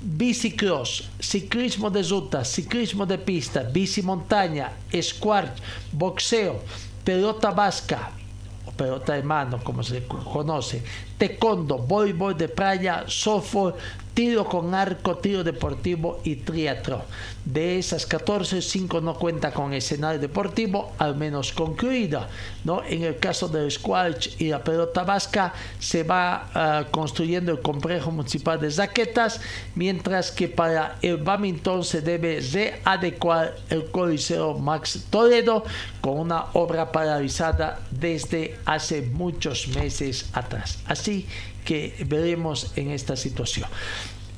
bicicross, 0.02 1.10
ciclismo 1.20 1.90
de 1.90 2.04
ruta, 2.04 2.44
ciclismo 2.44 3.06
de 3.06 3.18
pista, 3.18 3.64
bici 3.64 4.02
montaña, 4.02 4.74
squash, 5.02 5.50
boxeo, 5.94 6.60
pelota 7.06 7.52
vasca, 7.52 8.12
pelota 8.80 9.14
de 9.14 9.24
mano, 9.24 9.60
como 9.62 9.84
se 9.84 10.08
conoce, 10.08 10.82
taekwondo, 11.18 11.78
voleibol 11.80 12.34
de 12.38 12.48
playa, 12.48 13.04
softball, 13.08 13.76
con 14.48 14.76
arco, 14.76 15.18
tiro 15.18 15.44
deportivo 15.44 16.20
y 16.26 16.36
triatlón. 16.36 17.02
De 17.46 17.80
esas 17.80 18.06
14, 18.06 18.62
5 18.62 19.00
no 19.00 19.16
cuenta 19.16 19.52
con 19.52 19.74
escenario 19.74 20.20
deportivo, 20.20 20.92
al 20.98 21.16
menos 21.16 21.54
concluido. 21.54 22.28
¿no? 22.66 22.84
En 22.84 23.04
el 23.04 23.18
caso 23.18 23.48
del 23.48 23.72
squash 23.72 24.36
y 24.38 24.50
la 24.50 24.62
pelota 24.62 25.04
vasca, 25.04 25.54
se 25.80 26.04
va 26.04 26.50
ah, 26.54 26.86
construyendo 26.92 27.54
el 27.54 27.62
complejo 27.62 28.12
municipal 28.12 28.60
de 28.60 28.70
Zaquetas, 28.70 29.40
mientras 29.76 30.32
que 30.32 30.50
para 30.50 30.98
el 31.02 31.18
badminton 31.18 31.86
se 31.86 32.02
debe 32.02 32.42
readecuar 32.42 33.56
el 33.70 33.90
Coliseo 33.90 34.58
Max 34.58 35.06
Toledo 35.10 35.64
con 36.02 36.20
una 36.20 36.46
obra 36.54 36.92
paralizada 36.92 37.80
desde 37.90 38.58
hace 38.66 39.02
muchos 39.02 39.70
meses 39.70 40.30
atrás. 40.34 40.80
Así 40.86 41.26
que 41.64 41.96
veremos 42.08 42.72
en 42.76 42.92
esta 42.92 43.16
situación. 43.16 43.68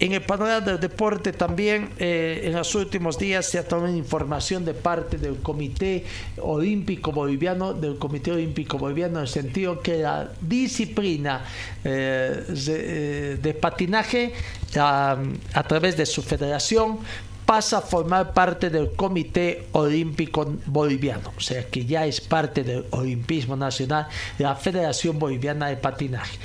En 0.02 0.14
el 0.14 0.24
panorama 0.24 0.62
del 0.62 0.80
deporte 0.80 1.32
también 1.32 1.92
eh, 2.00 2.42
en 2.46 2.54
los 2.54 2.74
últimos 2.74 3.20
días 3.20 3.46
se 3.46 3.60
ha 3.60 3.68
tomado 3.68 3.96
información 3.96 4.66
de 4.66 4.74
parte 4.74 5.20
del 5.20 5.38
Comité 5.44 6.04
Olímpico 6.42 7.12
Boliviano, 7.12 7.76
del 7.76 8.00
Comité 8.00 8.32
Olímpico 8.32 8.80
Boliviano, 8.80 9.20
en 9.20 9.26
el 9.26 9.28
sentido 9.28 9.80
que 9.80 10.00
la 10.00 10.32
disciplina 10.42 11.46
eh, 11.84 12.46
de, 12.50 13.38
de, 13.38 13.54
patinaje 13.54 14.34
a 14.76 15.64
través 15.68 15.96
de 15.98 16.08
su 16.08 16.24
federación 16.24 16.98
pasa 17.46 17.78
a 17.78 17.82
formar 17.82 18.34
parte 18.34 18.72
del 18.72 18.94
Comité 18.94 19.68
Olímpico 19.74 20.52
Boliviano, 20.66 21.32
o 21.38 21.42
sea 21.42 21.68
que 21.68 21.86
ya 21.86 22.08
es 22.08 22.22
parte 22.22 22.64
del 22.64 22.86
Olimpismo 22.90 23.56
Nacional, 23.56 24.08
de 24.40 24.46
la 24.46 24.56
Federación 24.56 25.20
Boliviana 25.20 25.68
de 25.68 25.78
Patinaje. 25.78 26.40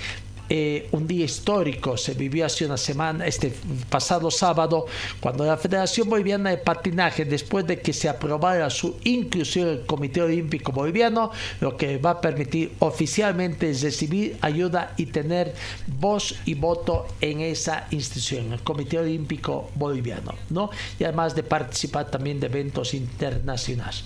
Eh, 0.48 0.88
un 0.92 1.06
día 1.06 1.24
histórico 1.24 1.96
se 1.96 2.14
vivió 2.14 2.46
hace 2.46 2.66
una 2.66 2.76
semana, 2.76 3.26
este 3.26 3.52
pasado 3.90 4.30
sábado, 4.30 4.86
cuando 5.20 5.44
la 5.44 5.56
Federación 5.56 6.08
Boliviana 6.08 6.50
de 6.50 6.58
Patinaje, 6.58 7.24
después 7.24 7.66
de 7.66 7.80
que 7.80 7.92
se 7.92 8.08
aprobara 8.08 8.70
su 8.70 8.96
inclusión 9.04 9.68
en 9.68 9.74
el 9.74 9.86
Comité 9.86 10.22
Olímpico 10.22 10.72
Boliviano, 10.72 11.32
lo 11.60 11.76
que 11.76 11.98
va 11.98 12.10
a 12.10 12.20
permitir 12.20 12.72
oficialmente 12.78 13.72
recibir 13.72 14.36
ayuda 14.40 14.94
y 14.96 15.06
tener 15.06 15.54
voz 15.98 16.36
y 16.44 16.54
voto 16.54 17.06
en 17.20 17.40
esa 17.40 17.86
institución, 17.90 18.52
el 18.52 18.62
Comité 18.62 18.98
Olímpico 18.98 19.70
Boliviano, 19.74 20.34
¿no? 20.50 20.70
Y 20.98 21.04
además 21.04 21.34
de 21.34 21.42
participar 21.42 22.10
también 22.10 22.38
de 22.38 22.46
eventos 22.46 22.94
internacionales. 22.94 24.04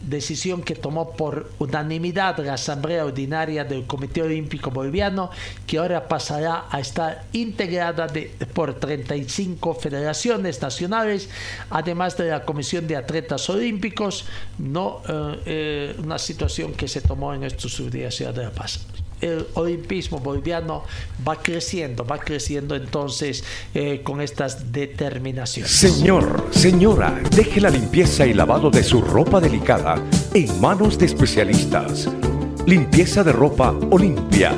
Decisión 0.00 0.62
que 0.62 0.74
tomó 0.74 1.12
por 1.12 1.50
unanimidad 1.58 2.38
la 2.38 2.54
Asamblea 2.54 3.04
Ordinaria 3.04 3.64
del 3.64 3.86
Comité 3.86 4.22
Olímpico 4.22 4.70
Boliviano, 4.70 5.30
que 5.66 5.78
ahora 5.78 6.08
pasará 6.08 6.66
a 6.70 6.80
estar 6.80 7.24
integrada 7.32 8.06
de, 8.06 8.30
por 8.52 8.74
35 8.74 9.74
federaciones 9.74 10.60
nacionales, 10.62 11.28
además 11.70 12.16
de 12.16 12.30
la 12.30 12.44
Comisión 12.44 12.86
de 12.86 12.96
Atletas 12.96 13.48
Olímpicos, 13.50 14.24
no 14.58 15.02
eh, 15.08 15.42
eh, 15.46 15.96
una 16.02 16.18
situación 16.18 16.72
que 16.74 16.88
se 16.88 17.00
tomó 17.00 17.34
en 17.34 17.44
estos 17.44 17.90
días 17.90 18.18
de 18.18 18.42
La 18.42 18.50
Paz 18.50 18.80
el 19.20 19.46
olimpismo 19.54 20.18
boliviano 20.18 20.84
va 21.26 21.36
creciendo, 21.36 22.04
va 22.04 22.18
creciendo 22.18 22.74
entonces 22.74 23.44
eh, 23.74 24.00
con 24.02 24.20
estas 24.20 24.72
determinaciones. 24.72 25.70
Señor, 25.72 26.46
señora, 26.50 27.20
deje 27.34 27.60
la 27.60 27.70
limpieza 27.70 28.26
y 28.26 28.34
lavado 28.34 28.70
de 28.70 28.82
su 28.82 29.00
ropa 29.00 29.40
delicada 29.40 29.96
en 30.34 30.60
manos 30.60 30.98
de 30.98 31.06
especialistas. 31.06 32.08
Limpieza 32.66 33.24
de 33.24 33.32
ropa 33.32 33.74
Olimpia. 33.90 34.52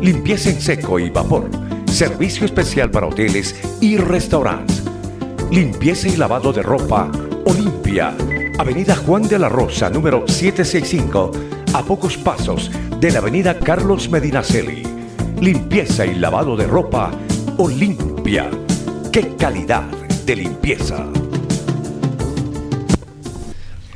Limpieza 0.00 0.50
en 0.50 0.60
seco 0.60 0.98
y 0.98 1.10
vapor. 1.10 1.50
Servicio 1.86 2.46
especial 2.46 2.90
para 2.90 3.08
hoteles 3.08 3.54
y 3.80 3.96
restaurantes. 3.96 4.82
Limpieza 5.50 6.08
y 6.08 6.16
lavado 6.16 6.52
de 6.52 6.62
ropa 6.62 7.10
Olimpia. 7.44 8.14
Avenida 8.58 8.94
Juan 8.94 9.28
de 9.28 9.38
la 9.38 9.48
Rosa, 9.48 9.90
número 9.90 10.24
765, 10.26 11.32
a 11.74 11.82
pocos 11.82 12.16
pasos 12.16 12.70
de 13.02 13.10
la 13.10 13.18
avenida 13.18 13.58
Carlos 13.58 14.08
Medinaceli. 14.08 14.84
Limpieza 15.40 16.06
y 16.06 16.14
lavado 16.14 16.56
de 16.56 16.68
ropa 16.68 17.10
Olimpia. 17.58 18.48
¡Qué 19.12 19.34
calidad 19.34 19.82
de 20.24 20.36
limpieza! 20.36 21.08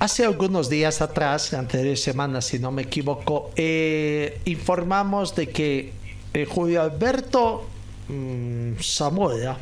Hace 0.01 0.24
algunos 0.24 0.69
días 0.69 1.03
atrás, 1.03 1.55
anteriores 1.55 2.03
semanas 2.03 2.47
si 2.47 2.59
no 2.59 2.73
me 2.73 2.83
equivoco, 2.83 3.53
eh, 3.55 4.41
informamos 4.45 5.37
de 5.37 5.51
que 5.51 5.93
eh, 6.35 6.45
Julio 6.45 6.83
Alberto 6.83 7.65
mmm, 8.09 8.73
Zamora, 8.83 9.57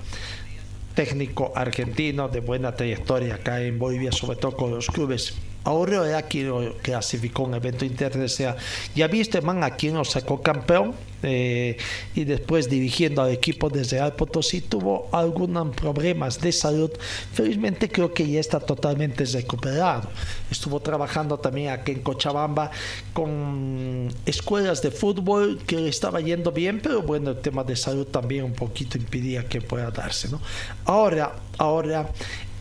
técnico 0.95 1.53
argentino 1.55 2.31
de 2.31 2.41
buena 2.41 2.75
trayectoria 2.75 3.35
acá 3.35 3.61
en 3.61 3.79
Bolivia, 3.79 4.11
sobre 4.11 4.39
todo 4.39 4.57
con 4.57 4.71
los 4.71 4.87
clubes 4.87 5.35
Ahora 5.65 6.07
es 6.07 6.15
aquí 6.15 6.43
lo 6.43 6.77
clasificó 6.83 7.45
un 7.45 7.55
evento 7.55 7.85
interno. 7.85 8.25
O 8.25 8.29
sea, 8.29 8.57
ya 8.95 9.09
viste, 9.09 9.41
man, 9.41 9.65
aquí 9.65 9.89
nos 9.91 10.11
sacó 10.11 10.43
campeón 10.43 10.95
eh, 11.23 11.79
y 12.15 12.25
después 12.25 12.69
dirigiendo 12.69 13.23
al 13.23 13.31
equipo 13.31 13.71
desde 13.71 13.97
Real 13.97 14.13
Potosí 14.13 14.61
tuvo 14.61 15.09
algunos 15.11 15.75
problemas 15.75 16.39
de 16.39 16.53
salud. 16.53 16.91
Felizmente 17.33 17.89
creo 17.89 18.13
que 18.13 18.29
ya 18.29 18.41
está 18.41 18.61
totalmente 18.61 19.25
recuperado. 19.25 20.11
Estuvo 20.51 20.81
trabajando 20.81 21.39
también 21.39 21.71
aquí 21.71 21.93
en 21.93 22.03
Cochabamba 22.03 22.71
con 23.15 24.09
escuelas 24.27 24.83
de 24.83 24.91
fútbol 24.91 25.63
que 25.67 25.77
le 25.77 25.89
estaba 25.89 26.21
yendo 26.21 26.53
bien, 26.53 26.81
pero 26.83 27.01
bueno, 27.01 27.31
el 27.31 27.41
tema 27.41 27.65
de 27.65 27.75
salud 27.75 28.07
también 28.07 28.45
un 28.45 28.53
poquito 28.53 28.99
impedía 28.99 29.49
que 29.49 29.63
pueda 29.63 29.91
darse. 29.91 30.29
¿no? 30.29 30.43
Ahora, 30.85 31.33
ahora 31.57 32.11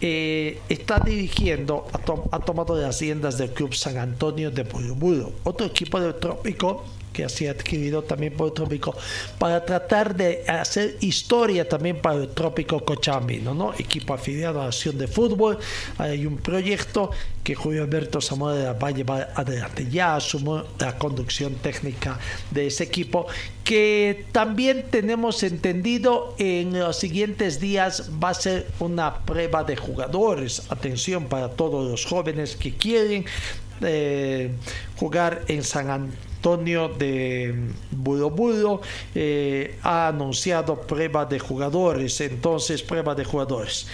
eh, 0.05 0.59
está 0.67 0.99
dirigiendo, 0.99 1.87
ha, 1.93 2.39
tomado 2.39 2.75
las 2.75 2.99
riendas 2.99 3.37
del 3.37 3.51
Club 3.51 3.73
San 3.73 3.97
Antonio 3.97 4.51
de 4.51 4.63
Bulubulo, 4.63 5.31
otro 5.43 5.65
equipo 5.65 5.97
del 5.97 6.15
Trópico 6.15 6.83
que 7.13 7.23
ha 7.23 7.27
adquirido 7.27 8.03
también 8.03 8.33
por 8.33 8.47
el 8.47 8.53
Trópico, 8.53 8.95
para 9.37 9.63
tratar 9.63 10.15
de 10.15 10.43
hacer 10.47 10.97
historia 10.99 11.67
también 11.69 12.01
para 12.01 12.17
el 12.17 12.29
Trópico 12.29 12.83
Cochambino, 12.83 13.53
¿no? 13.53 13.73
Equipo 13.77 14.13
afiliado 14.13 14.59
a 14.59 14.63
la 14.63 14.69
Acción 14.69 14.97
de 14.97 15.07
Fútbol, 15.07 15.59
hay 15.97 16.25
un 16.25 16.37
proyecto 16.37 17.11
que 17.43 17.55
Julio 17.55 17.83
Alberto 17.83 18.21
Zamora 18.21 18.73
va 18.73 18.87
a 18.87 18.91
llevar 18.91 19.33
adelante. 19.35 19.87
Ya 19.89 20.15
asumió 20.15 20.65
la 20.79 20.97
conducción 20.97 21.55
técnica 21.55 22.17
de 22.51 22.67
ese 22.67 22.85
equipo, 22.85 23.27
que 23.63 24.25
también 24.31 24.85
tenemos 24.89 25.43
entendido 25.43 26.35
en 26.37 26.77
los 26.77 26.97
siguientes 26.97 27.59
días 27.59 28.09
va 28.21 28.29
a 28.29 28.33
ser 28.33 28.67
una 28.79 29.19
prueba 29.25 29.63
de 29.63 29.75
jugadores. 29.75 30.63
Atención 30.69 31.25
para 31.25 31.49
todos 31.49 31.89
los 31.89 32.05
jóvenes 32.05 32.55
que 32.55 32.73
quieren 32.73 33.25
eh, 33.81 34.51
jugar 34.95 35.43
en 35.47 35.63
San 35.63 35.89
Antonio 35.89 36.32
Antonio 36.43 36.89
de 36.89 37.55
Budo 37.89 38.81
eh, 39.15 39.79
ha 39.81 40.09
anunciado 40.09 40.75
prueba 40.75 41.25
de 41.25 41.39
jugadores, 41.39 42.19
entonces 42.19 42.83
prueba 42.83 43.15
de 43.15 43.23
jugadores. 43.23 43.87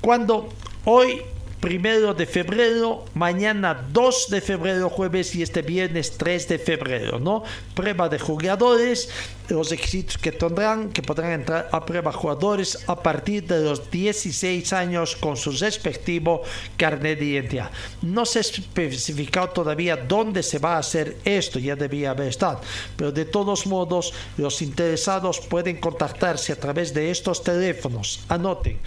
Cuando 0.00 0.48
hoy 0.86 1.20
primero 1.60 2.14
de 2.14 2.26
febrero, 2.26 3.04
mañana 3.14 3.86
2 3.92 4.28
de 4.30 4.40
febrero, 4.40 4.88
jueves 4.88 5.34
y 5.34 5.42
este 5.42 5.60
viernes 5.62 6.16
3 6.16 6.48
de 6.48 6.58
febrero, 6.58 7.18
¿no? 7.18 7.44
Prueba 7.74 8.08
de 8.08 8.18
jugadores, 8.18 9.10
los 9.48 9.68
requisitos 9.68 10.16
que 10.16 10.32
tendrán, 10.32 10.90
que 10.90 11.02
podrán 11.02 11.32
entrar 11.32 11.68
a 11.70 11.84
prueba 11.84 12.12
jugadores 12.12 12.78
a 12.86 13.02
partir 13.02 13.46
de 13.46 13.62
los 13.62 13.90
16 13.90 14.72
años 14.72 15.16
con 15.16 15.36
su 15.36 15.52
respectivo 15.52 16.42
carnet 16.78 17.18
de 17.18 17.24
identidad. 17.26 17.70
No 18.00 18.24
se 18.24 18.38
ha 18.38 18.42
especificado 18.42 19.50
todavía 19.50 19.96
dónde 19.96 20.42
se 20.42 20.58
va 20.58 20.76
a 20.76 20.78
hacer 20.78 21.18
esto, 21.24 21.58
ya 21.58 21.76
debía 21.76 22.12
haber 22.12 22.28
estado, 22.28 22.60
pero 22.96 23.12
de 23.12 23.26
todos 23.26 23.66
modos 23.66 24.14
los 24.38 24.62
interesados 24.62 25.40
pueden 25.40 25.76
contactarse 25.76 26.52
a 26.52 26.56
través 26.56 26.94
de 26.94 27.10
estos 27.10 27.42
teléfonos. 27.42 28.24
Anoten 28.28 28.78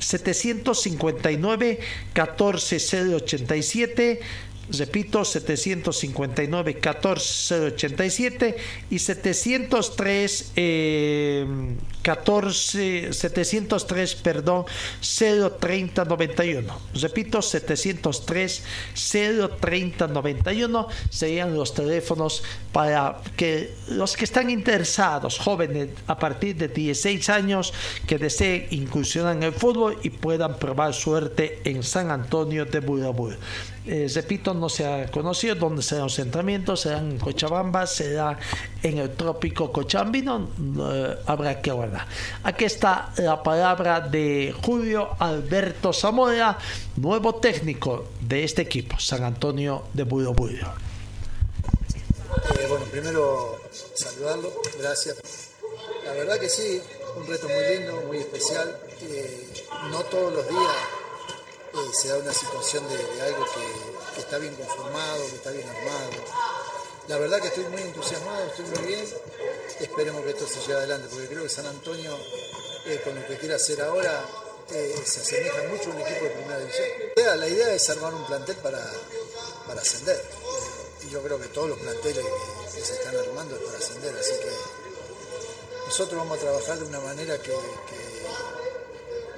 759 0.00 1.78
14087 2.12 4.20
repito 4.72 5.24
759 5.24 6.80
14087 6.80 8.56
y 8.90 8.98
703 8.98 10.52
eh, 10.56 11.46
14 12.02 13.12
703 13.12 14.14
perdón 14.16 14.64
030 15.00 16.04
91 16.04 16.80
repito 16.94 17.42
703 17.42 18.62
030 19.60 20.06
91 20.08 20.88
serían 21.10 21.54
los 21.54 21.74
teléfonos 21.74 22.42
para 22.72 23.20
que 23.36 23.74
los 23.88 24.16
que 24.16 24.24
están 24.24 24.50
interesados 24.50 25.38
jóvenes 25.38 25.90
a 26.06 26.18
partir 26.18 26.56
de 26.56 26.68
16 26.68 27.28
años 27.30 27.72
que 28.06 28.18
deseen 28.18 28.66
incursionar 28.70 29.36
en 29.36 29.42
el 29.42 29.52
fútbol 29.52 29.98
y 30.02 30.10
puedan 30.10 30.58
probar 30.58 30.94
suerte 30.94 31.60
en 31.64 31.82
San 31.82 32.10
Antonio 32.10 32.64
de 32.64 32.80
Burabur 32.80 33.36
eh, 33.86 34.08
repito, 34.14 34.52
no 34.52 34.68
se 34.68 34.86
ha 34.86 35.10
conocido 35.10 35.54
dónde 35.54 35.82
serán 35.82 36.04
los 36.04 36.18
entrenamientos, 36.18 36.82
serán 36.82 37.12
en 37.12 37.18
Cochabamba, 37.18 37.86
será 37.86 38.38
en 38.82 38.98
el 38.98 39.14
trópico 39.14 39.72
Cochambino, 39.72 40.50
eh, 40.58 41.16
habrá 41.26 41.60
que 41.60 41.70
aguardar. 41.70 42.06
Aquí 42.44 42.64
está 42.64 43.12
la 43.16 43.42
palabra 43.42 44.00
de 44.00 44.54
Julio 44.64 45.10
Alberto 45.18 45.92
Zamora, 45.92 46.58
nuevo 46.96 47.34
técnico 47.36 48.06
de 48.20 48.44
este 48.44 48.62
equipo, 48.62 48.98
San 48.98 49.24
Antonio 49.24 49.84
de 49.92 50.04
Budo 50.04 50.34
eh, 52.58 52.66
bueno, 52.68 52.84
primero 52.86 53.58
saludarlo, 53.94 54.52
gracias. 54.78 55.16
La 56.04 56.12
verdad 56.12 56.38
que 56.38 56.48
sí, 56.48 56.80
un 57.16 57.26
reto 57.26 57.48
muy 57.48 57.76
lindo, 57.76 58.02
muy 58.06 58.18
especial. 58.18 58.76
no 59.90 60.00
todos 60.04 60.32
los 60.32 60.48
días 60.48 60.76
eh, 61.72 61.90
se 61.92 62.08
da 62.08 62.18
una 62.18 62.32
situación 62.32 62.84
de, 62.88 63.22
algo 63.22 63.44
que, 63.54 64.20
está 64.20 64.38
bien 64.38 64.54
conformado, 64.54 65.26
que 65.28 65.36
está 65.36 65.50
bien 65.50 65.68
armado. 65.68 66.10
La 67.08 67.18
verdad 67.18 67.40
que 67.40 67.48
estoy 67.48 67.64
muy 67.64 67.82
entusiasmado, 67.82 68.46
estoy 68.46 68.66
muy 68.66 68.86
bien. 68.86 69.06
Esperemos 69.80 70.22
que 70.22 70.30
esto 70.30 70.46
se 70.46 70.60
lleve 70.60 70.74
adelante, 70.74 71.08
porque 71.10 71.26
creo 71.28 71.42
que 71.42 71.48
San 71.48 71.66
Antonio, 71.66 72.16
eh, 72.86 73.00
con 73.02 73.14
lo 73.14 73.26
que 73.26 73.36
quiere 73.38 73.54
hacer 73.54 73.80
ahora, 73.82 74.24
eh, 74.72 74.94
se 75.04 75.20
asemeja 75.20 75.62
mucho 75.68 75.90
a 75.90 75.94
un 75.94 76.00
equipo 76.00 76.24
de 76.24 76.30
primera 76.30 76.58
división. 76.58 76.86
La 77.16 77.48
idea 77.48 77.74
es 77.74 77.90
armar 77.90 78.14
un 78.14 78.26
plantel 78.26 78.56
para, 78.56 78.84
para 79.66 79.80
ascender. 79.80 80.22
Y 81.02 81.10
yo 81.10 81.22
creo 81.22 81.40
que 81.40 81.48
todos 81.48 81.70
los 81.70 81.78
planteles 81.78 82.24
que, 82.74 82.80
se 82.80 82.92
están 82.94 83.16
armando 83.16 83.56
es 83.56 83.62
para 83.62 83.78
ascender. 83.78 84.14
Así 84.16 84.32
que 84.32 84.50
nosotros 85.86 86.18
vamos 86.18 86.38
a 86.38 86.40
trabajar 86.40 86.78
de 86.78 86.84
una 86.84 87.00
manera 87.00 87.38
que 87.38 87.54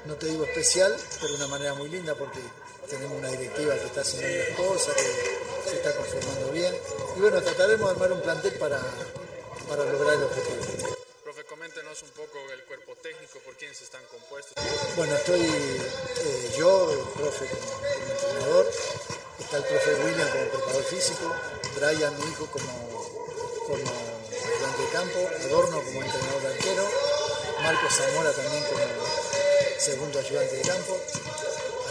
no 0.04 0.14
te 0.16 0.26
digo 0.26 0.44
especial, 0.44 0.96
pero 1.20 1.34
una 1.36 1.46
manera 1.46 1.74
muy 1.74 1.88
linda 1.88 2.14
porque 2.14 2.40
tenemos 2.92 3.16
una 3.16 3.28
directiva 3.28 3.74
que 3.74 3.86
está 3.86 4.02
haciendo 4.02 4.28
las 4.28 4.56
cosas, 4.56 4.94
que 4.94 5.70
se 5.70 5.76
está 5.76 5.96
conformando 5.96 6.52
bien. 6.52 6.74
Y 7.16 7.20
bueno, 7.20 7.40
trataremos 7.40 7.88
de 7.88 7.92
armar 7.94 8.12
un 8.12 8.20
plantel 8.20 8.52
para, 8.58 8.80
para 9.66 9.84
lograr 9.86 10.16
el 10.16 10.24
objetivo. 10.24 10.96
Profe, 11.24 11.44
coméntenos 11.44 12.02
un 12.02 12.10
poco 12.10 12.36
el 12.52 12.62
cuerpo 12.64 12.94
técnico, 12.96 13.38
por 13.46 13.56
quiénes 13.56 13.80
están 13.80 14.02
compuestos. 14.12 14.52
Bueno, 14.96 15.14
estoy 15.14 15.40
eh, 15.40 16.54
yo, 16.58 16.92
el 16.92 16.98
profe 17.16 17.46
como, 17.48 17.80
entrenador, 18.12 18.70
está 19.40 19.56
el 19.56 19.64
profe 19.64 19.94
William 20.04 20.28
como 20.28 20.44
preparador 20.50 20.84
físico, 20.84 21.34
Brian, 21.80 22.12
mi 22.20 22.30
hijo, 22.30 22.46
como, 22.52 22.72
como 23.66 23.88
ayudante 24.52 24.82
de 24.82 24.88
campo, 24.92 25.30
Adorno 25.46 25.82
como 25.82 26.02
entrenador 26.02 26.42
de 26.42 26.48
arquero, 26.48 26.84
Marcos 27.62 27.94
Zamora 27.94 28.32
también 28.32 28.64
como 28.64 28.84
segundo 29.78 30.18
ayudante 30.18 30.56
de 30.56 30.62
campo. 30.62 31.00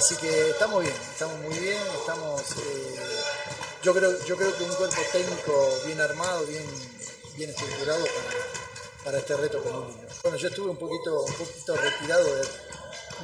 Así 0.01 0.15
que 0.15 0.49
estamos 0.49 0.81
bien, 0.81 0.95
estamos 1.13 1.37
muy 1.41 1.59
bien, 1.59 1.77
estamos 1.99 2.41
eh, 2.57 2.95
yo 3.83 3.93
creo, 3.93 4.25
yo 4.25 4.35
creo 4.35 4.57
que 4.57 4.63
un 4.63 4.73
cuerpo 4.73 4.99
técnico 5.11 5.53
bien 5.85 6.01
armado, 6.01 6.43
bien, 6.47 6.65
bien 7.35 7.51
estructurado 7.51 8.03
para, 8.03 9.05
para 9.05 9.17
este 9.19 9.37
reto 9.37 9.61
con 9.61 9.95
Bueno, 10.23 10.37
yo 10.39 10.47
estuve 10.47 10.71
un 10.71 10.77
poquito, 10.77 11.21
un 11.21 11.33
poquito 11.33 11.75
retirado, 11.75 12.27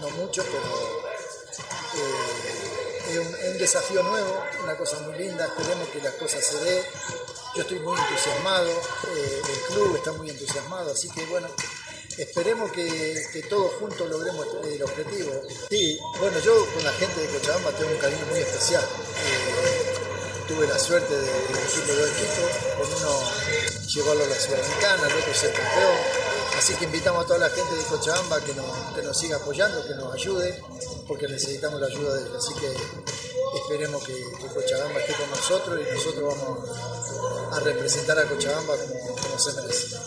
no 0.02 0.10
mucho, 0.12 0.44
pero 0.44 1.02
eh, 1.96 3.00
es, 3.10 3.18
un, 3.18 3.36
es, 3.36 3.54
un, 3.54 3.58
desafío 3.58 4.04
nuevo, 4.04 4.44
una 4.64 4.78
cosa 4.78 5.00
muy 5.00 5.18
linda, 5.18 5.48
esperemos 5.48 5.90
que 5.90 6.00
las 6.00 6.14
cosas 6.14 6.46
se 6.46 6.64
den. 6.64 6.84
Yo 7.56 7.64
estoy 7.64 7.80
muy 7.80 8.00
entusiasmado, 8.00 8.70
eh, 8.70 9.42
el 9.50 9.74
club 9.74 9.96
está 9.96 10.12
muy 10.12 10.30
entusiasmado, 10.30 10.92
así 10.92 11.10
que 11.10 11.26
bueno, 11.26 11.48
esperemos 12.18 12.72
que, 12.72 13.24
que, 13.32 13.44
todos 13.44 13.74
juntos 13.74 14.10
logremos 14.10 14.48
el 14.64 14.84
objetivo. 14.84 15.32
Sí, 15.70 16.00
bueno, 16.20 16.40
yo 16.40 16.66
con 16.74 16.84
la 16.84 16.92
gente 16.94 17.22
de 17.22 17.28
Cochabamba 17.28 17.72
tengo 17.72 17.92
un 17.92 17.98
cariño 17.98 18.26
muy 18.30 18.40
especial. 18.40 18.84
Eh, 18.84 20.46
tuve 20.48 20.68
la 20.68 20.80
suerte 20.80 21.14
de 21.14 21.32
dirigir 21.48 21.88
los 21.88 21.98
dos 21.98 22.10
equipos, 22.10 22.52
con 22.78 22.94
uno 22.94 23.78
llegó 23.88 24.12
a 24.12 24.16
la 24.16 24.40
Sudamericana, 24.40 25.08
el 25.08 25.14
otro 25.14 25.34
ser 25.34 25.54
campeón. 25.54 25.98
Así 26.58 26.74
que 26.74 26.86
invitamos 26.86 27.24
a 27.24 27.28
toda 27.28 27.40
la 27.40 27.50
gente 27.50 27.76
de 27.76 27.84
Cochabamba 27.84 28.42
que 28.42 28.54
nos, 28.54 28.96
que 28.96 29.02
nos 29.04 29.18
siga 29.18 29.38
apoyando, 29.38 29.86
que 29.86 29.94
nos 29.94 30.14
ayude, 30.14 30.60
porque 31.08 31.28
necesitamos 31.28 31.80
la 31.80 31.88
ayuda 31.88 32.16
de 32.16 32.22
ellos. 32.22 32.44
Así 32.44 32.54
que 32.56 32.74
esperemos 33.60 34.04
que, 34.04 34.14
que, 34.14 34.48
Cochabamba 34.48 35.00
esté 35.00 35.14
con 35.14 35.30
nosotros 35.30 35.80
y 35.80 35.94
nosotros 35.94 36.36
vamos 36.36 36.70
a 37.52 37.60
representar 37.60 38.18
a 38.18 38.28
Cochabamba 38.28 38.76
como, 38.76 39.16
como 39.16 39.40
se 39.40 39.54
merece. 39.54 39.98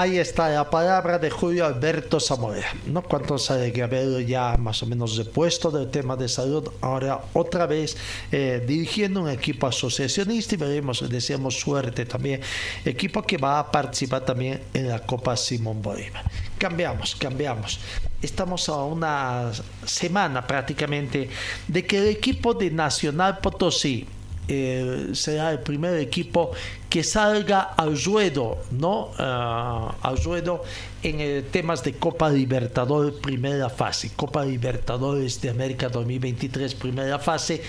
Ahí 0.00 0.16
está 0.16 0.48
la 0.48 0.70
palabra 0.70 1.18
de 1.18 1.28
Julio 1.28 1.66
Alberto 1.66 2.20
Zamora, 2.20 2.72
¿no? 2.86 3.02
Cuánto 3.02 3.36
sabe 3.36 3.70
que 3.70 3.82
haber 3.82 4.24
ya 4.24 4.56
más 4.56 4.82
o 4.82 4.86
menos 4.86 5.18
repuesto 5.18 5.70
del 5.70 5.90
tema 5.90 6.16
de 6.16 6.26
salud, 6.26 6.70
ahora 6.80 7.20
otra 7.34 7.66
vez 7.66 7.98
eh, 8.32 8.64
dirigiendo 8.66 9.20
un 9.20 9.28
equipo 9.28 9.66
asociacionista 9.66 10.54
y 10.54 10.56
veremos, 10.56 11.06
deseamos 11.06 11.60
suerte 11.60 12.06
también, 12.06 12.40
equipo 12.82 13.22
que 13.22 13.36
va 13.36 13.58
a 13.58 13.70
participar 13.70 14.24
también 14.24 14.62
en 14.72 14.88
la 14.88 15.00
Copa 15.00 15.36
Simón 15.36 15.82
Bolívar. 15.82 16.24
Cambiamos, 16.56 17.14
cambiamos. 17.14 17.78
Estamos 18.22 18.70
a 18.70 18.82
una 18.82 19.52
semana 19.84 20.46
prácticamente 20.46 21.28
de 21.68 21.84
que 21.84 21.98
el 21.98 22.06
equipo 22.06 22.54
de 22.54 22.70
Nacional 22.70 23.40
Potosí 23.40 24.06
eh, 24.52 25.10
será 25.12 25.52
el 25.52 25.60
primer 25.60 25.94
equipo 26.00 26.50
que 26.88 27.04
salga 27.04 27.60
al 27.60 28.02
ruedo, 28.02 28.58
¿no? 28.72 29.12
Uh, 29.16 29.92
al 30.02 30.18
ruedo 30.24 30.64
en 31.04 31.20
eh, 31.20 31.44
temas 31.52 31.84
de 31.84 31.92
Copa 31.94 32.28
Libertadores 32.28 33.14
primera 33.14 33.70
fase, 33.70 34.10
Copa 34.16 34.44
Libertadores 34.44 35.40
de 35.40 35.50
América 35.50 35.88
2023 35.88 36.74
primera 36.74 37.20
fase. 37.20 37.62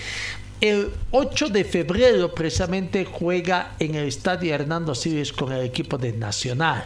El 0.62 0.92
8 1.10 1.48
de 1.48 1.64
febrero 1.64 2.32
precisamente 2.32 3.04
juega 3.04 3.72
en 3.80 3.96
el 3.96 4.06
estadio 4.06 4.54
Hernando 4.54 4.94
Siles 4.94 5.32
con 5.32 5.50
el 5.50 5.64
equipo 5.64 5.98
de 5.98 6.12
Nacional, 6.12 6.84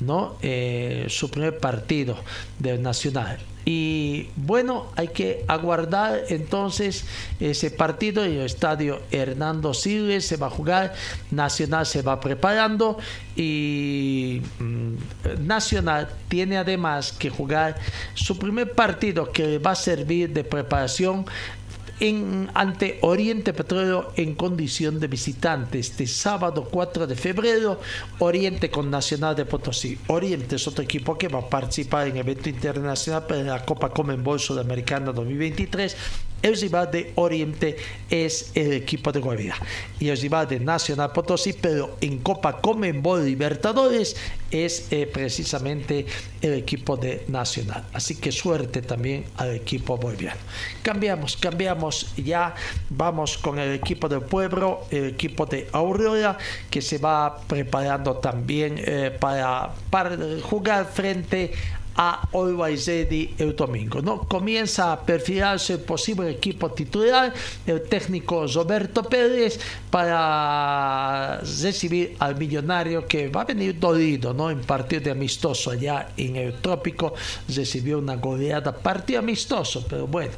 ¿no? 0.00 0.36
Eh, 0.40 1.04
su 1.10 1.30
primer 1.30 1.58
partido 1.58 2.16
de 2.58 2.78
Nacional. 2.78 3.38
Y 3.66 4.28
bueno, 4.34 4.86
hay 4.96 5.08
que 5.08 5.44
aguardar 5.46 6.22
entonces 6.30 7.04
ese 7.38 7.70
partido 7.70 8.24
en 8.24 8.32
el 8.32 8.46
estadio 8.46 9.02
Hernando 9.10 9.74
Siles 9.74 10.26
se 10.26 10.38
va 10.38 10.46
a 10.46 10.50
jugar, 10.50 10.94
Nacional 11.30 11.84
se 11.84 12.00
va 12.00 12.18
preparando 12.18 12.96
y 13.36 14.40
mm, 14.58 15.46
Nacional 15.46 16.08
tiene 16.28 16.56
además 16.56 17.12
que 17.12 17.28
jugar 17.28 17.76
su 18.14 18.38
primer 18.38 18.72
partido 18.72 19.30
que 19.30 19.58
va 19.58 19.72
a 19.72 19.76
servir 19.76 20.32
de 20.32 20.44
preparación 20.44 21.26
en, 22.00 22.50
ante 22.54 22.98
Oriente 23.02 23.52
Petróleo 23.52 24.12
en 24.16 24.34
condición 24.34 25.00
de 25.00 25.08
visitante. 25.08 25.78
Este 25.78 26.06
sábado 26.06 26.68
4 26.70 27.06
de 27.06 27.16
febrero, 27.16 27.80
Oriente 28.18 28.70
con 28.70 28.90
Nacional 28.90 29.34
de 29.36 29.44
Potosí. 29.44 29.98
Oriente 30.08 30.56
es 30.56 30.66
otro 30.66 30.84
equipo 30.84 31.16
que 31.16 31.28
va 31.28 31.40
a 31.40 31.48
participar 31.48 32.08
en 32.08 32.16
evento 32.16 32.48
internacional 32.48 33.26
para 33.26 33.42
la 33.42 33.64
Copa 33.64 33.90
Comenbol 33.90 34.40
Sudamericana 34.40 35.12
2023 35.12 35.96
el 36.42 36.60
rival 36.60 36.90
de 36.90 37.12
Oriente 37.16 37.76
es 38.08 38.52
el 38.54 38.72
equipo 38.72 39.12
de 39.12 39.20
Guavirá 39.20 39.56
y 39.98 40.08
el 40.08 40.16
rival 40.16 40.48
de 40.48 40.60
Nacional 40.60 41.12
Potosí, 41.12 41.52
pero 41.52 41.96
en 42.00 42.18
Copa 42.18 42.60
Comenbol 42.60 43.24
Libertadores 43.24 44.16
es 44.50 44.86
eh, 44.90 45.06
precisamente 45.06 46.06
el 46.40 46.54
equipo 46.54 46.96
de 46.96 47.24
Nacional. 47.28 47.84
Así 47.92 48.16
que 48.16 48.32
suerte 48.32 48.82
también 48.82 49.24
al 49.36 49.54
equipo 49.54 49.96
boliviano. 49.96 50.40
Cambiamos, 50.82 51.36
cambiamos 51.36 52.14
ya. 52.16 52.54
Vamos 52.88 53.36
con 53.36 53.58
el 53.58 53.74
equipo 53.74 54.08
del 54.08 54.22
pueblo, 54.22 54.86
el 54.90 55.08
equipo 55.08 55.46
de 55.46 55.68
Aurora, 55.72 56.38
que 56.70 56.80
se 56.80 56.98
va 56.98 57.38
preparando 57.46 58.16
también 58.16 58.76
eh, 58.78 59.16
para, 59.18 59.70
para 59.90 60.16
jugar 60.42 60.86
frente 60.86 61.52
a 61.98 62.28
Always 62.32 62.86
el 62.88 63.56
domingo. 63.56 64.00
¿no? 64.00 64.20
Comienza 64.20 64.92
a 64.92 65.00
perfilarse 65.04 65.74
el 65.74 65.80
posible 65.80 66.30
equipo 66.30 66.70
titular, 66.70 67.34
el 67.66 67.82
técnico 67.82 68.46
Roberto 68.46 69.02
Pérez, 69.02 69.58
para 69.90 71.40
recibir 71.40 72.14
al 72.20 72.36
millonario 72.36 73.06
que 73.06 73.28
va 73.28 73.42
a 73.42 73.44
venir 73.44 73.78
dolido 73.78 74.32
¿no? 74.32 74.48
en 74.48 74.60
partido 74.60 75.02
de 75.02 75.10
amistoso 75.10 75.72
allá 75.72 76.10
en 76.16 76.36
el 76.36 76.54
trópico. 76.60 77.14
Recibió 77.48 77.98
una 77.98 78.14
goleada, 78.14 78.72
partido 78.72 79.18
amistoso, 79.18 79.84
pero 79.88 80.06
bueno, 80.06 80.32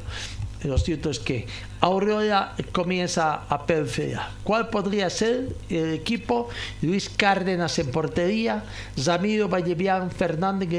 lo 0.63 0.77
cierto 0.77 1.09
es 1.09 1.19
que 1.19 1.47
Aurora 1.79 2.55
comienza 2.71 3.45
a 3.49 3.65
perfilar. 3.65 4.29
¿Cuál 4.43 4.69
podría 4.69 5.09
ser 5.09 5.55
el 5.69 5.93
equipo? 5.93 6.49
Luis 6.81 7.09
Cárdenas 7.09 7.79
en 7.79 7.89
portería, 7.89 8.63
Ramiro 9.03 9.49
Vallevián, 9.49 10.11
Fernández 10.11 10.69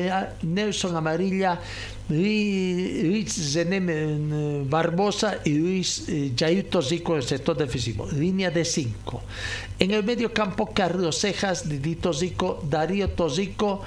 Nelson 0.43 0.97
Amarilla, 0.97 1.61
Luis 2.09 3.53
Zenem 3.53 4.69
Barbosa 4.69 5.39
y 5.45 5.55
Luis 5.55 6.09
eh, 6.09 6.33
Jair 6.37 6.69
Tosico 6.69 7.13
en 7.13 7.19
el 7.19 7.25
sector 7.25 7.57
defensivo. 7.57 8.07
Línea 8.11 8.51
de 8.51 8.65
5. 8.65 9.23
En 9.79 9.91
el 9.93 10.05
medio 10.05 10.33
campo, 10.33 10.71
Carlos 10.73 11.19
Cejas, 11.19 11.69
Didito 11.69 12.13
Zico, 12.13 12.63
Darío 12.69 13.11
Tosico, 13.11 13.83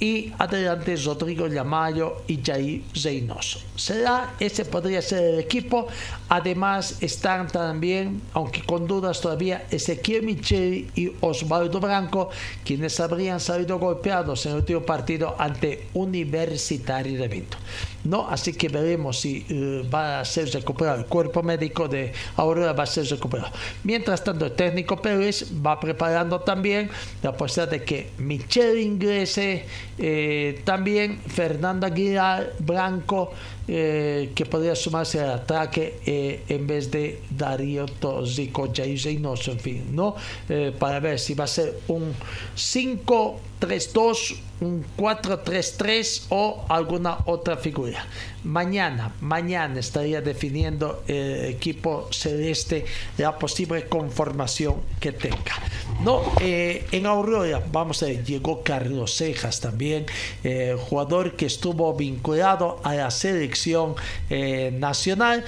y 0.00 0.32
adelante 0.38 0.96
Rodrigo 0.96 1.46
Llamayo 1.46 2.22
y 2.26 2.40
Jair 2.42 2.82
Reynoso. 3.04 3.60
Será, 3.76 4.34
ese 4.40 4.64
podría 4.64 5.02
ser 5.02 5.34
el 5.34 5.40
equipo. 5.40 5.86
Además 6.30 6.96
están 7.02 7.48
también, 7.48 8.22
aunque 8.32 8.62
con 8.62 8.86
dudas 8.86 9.20
todavía, 9.20 9.66
Ezequiel 9.70 10.22
Micheli 10.22 10.90
y 10.96 11.12
Osvaldo 11.20 11.80
Branco, 11.80 12.30
quienes 12.64 12.98
habrían 12.98 13.40
salido 13.40 13.78
golpeados 13.78 14.46
en 14.46 14.52
el 14.52 14.58
último 14.58 14.80
partido 14.82 15.36
ante 15.38 15.88
Universitario 15.92 17.20
de 17.20 17.28
Vinto. 17.28 17.58
¿No? 18.04 18.28
Así 18.28 18.52
que 18.52 18.68
veremos 18.68 19.20
si 19.20 19.46
uh, 19.50 19.88
va 19.90 20.20
a 20.20 20.24
ser 20.24 20.48
recuperado 20.50 20.98
el 20.98 21.06
cuerpo 21.06 21.42
médico 21.42 21.88
de 21.88 22.12
Aurora, 22.36 22.72
va 22.72 22.84
a 22.84 22.86
ser 22.86 23.06
recuperado. 23.06 23.50
Mientras 23.84 24.24
tanto, 24.24 24.46
el 24.46 24.52
técnico 24.52 25.00
Pérez 25.00 25.46
va 25.64 25.78
preparando 25.78 26.40
también 26.40 26.90
la 27.22 27.36
posibilidad 27.36 27.70
de 27.70 27.84
que 27.84 28.10
Michel 28.18 28.78
ingrese, 28.78 29.66
eh, 29.98 30.60
también 30.64 31.20
Fernando 31.26 31.86
Aguilar 31.86 32.54
Blanco, 32.58 33.32
eh, 33.68 34.32
que 34.34 34.46
podría 34.46 34.74
sumarse 34.74 35.20
al 35.20 35.30
ataque 35.30 36.00
eh, 36.06 36.42
en 36.48 36.66
vez 36.66 36.90
de 36.90 37.22
Darío 37.30 37.86
Tosico, 37.86 38.70
Jair 38.74 39.00
Reynoso, 39.02 39.52
en 39.52 39.60
fin, 39.60 39.84
¿no? 39.94 40.16
Eh, 40.48 40.74
para 40.76 41.00
ver 41.00 41.18
si 41.18 41.34
va 41.34 41.44
a 41.44 41.46
ser 41.46 41.78
un 41.88 42.14
5-3-2, 42.56 44.36
un 44.60 44.84
4-3-3 44.96 46.26
o 46.30 46.64
alguna 46.68 47.18
otra 47.26 47.56
figura. 47.56 48.04
Mañana, 48.44 49.12
mañana 49.20 49.80
estaría 49.80 50.22
definiendo 50.22 51.02
el 51.06 51.44
equipo 51.44 52.08
celeste 52.10 52.84
la 53.18 53.38
posible 53.38 53.86
conformación 53.86 54.76
que 54.98 55.12
tenga. 55.12 55.54
No, 56.02 56.22
eh, 56.40 56.86
en 56.92 57.04
Aurora, 57.04 57.62
vamos 57.70 58.02
a 58.02 58.06
ver, 58.06 58.24
llegó 58.24 58.62
Carlos 58.62 59.14
Cejas 59.14 59.60
también, 59.60 60.06
eh, 60.42 60.74
jugador 60.78 61.36
que 61.36 61.46
estuvo 61.46 61.92
vinculado 61.94 62.80
a 62.82 62.94
la 62.94 63.10
selección 63.10 63.94
eh, 64.30 64.70
nacional 64.72 65.44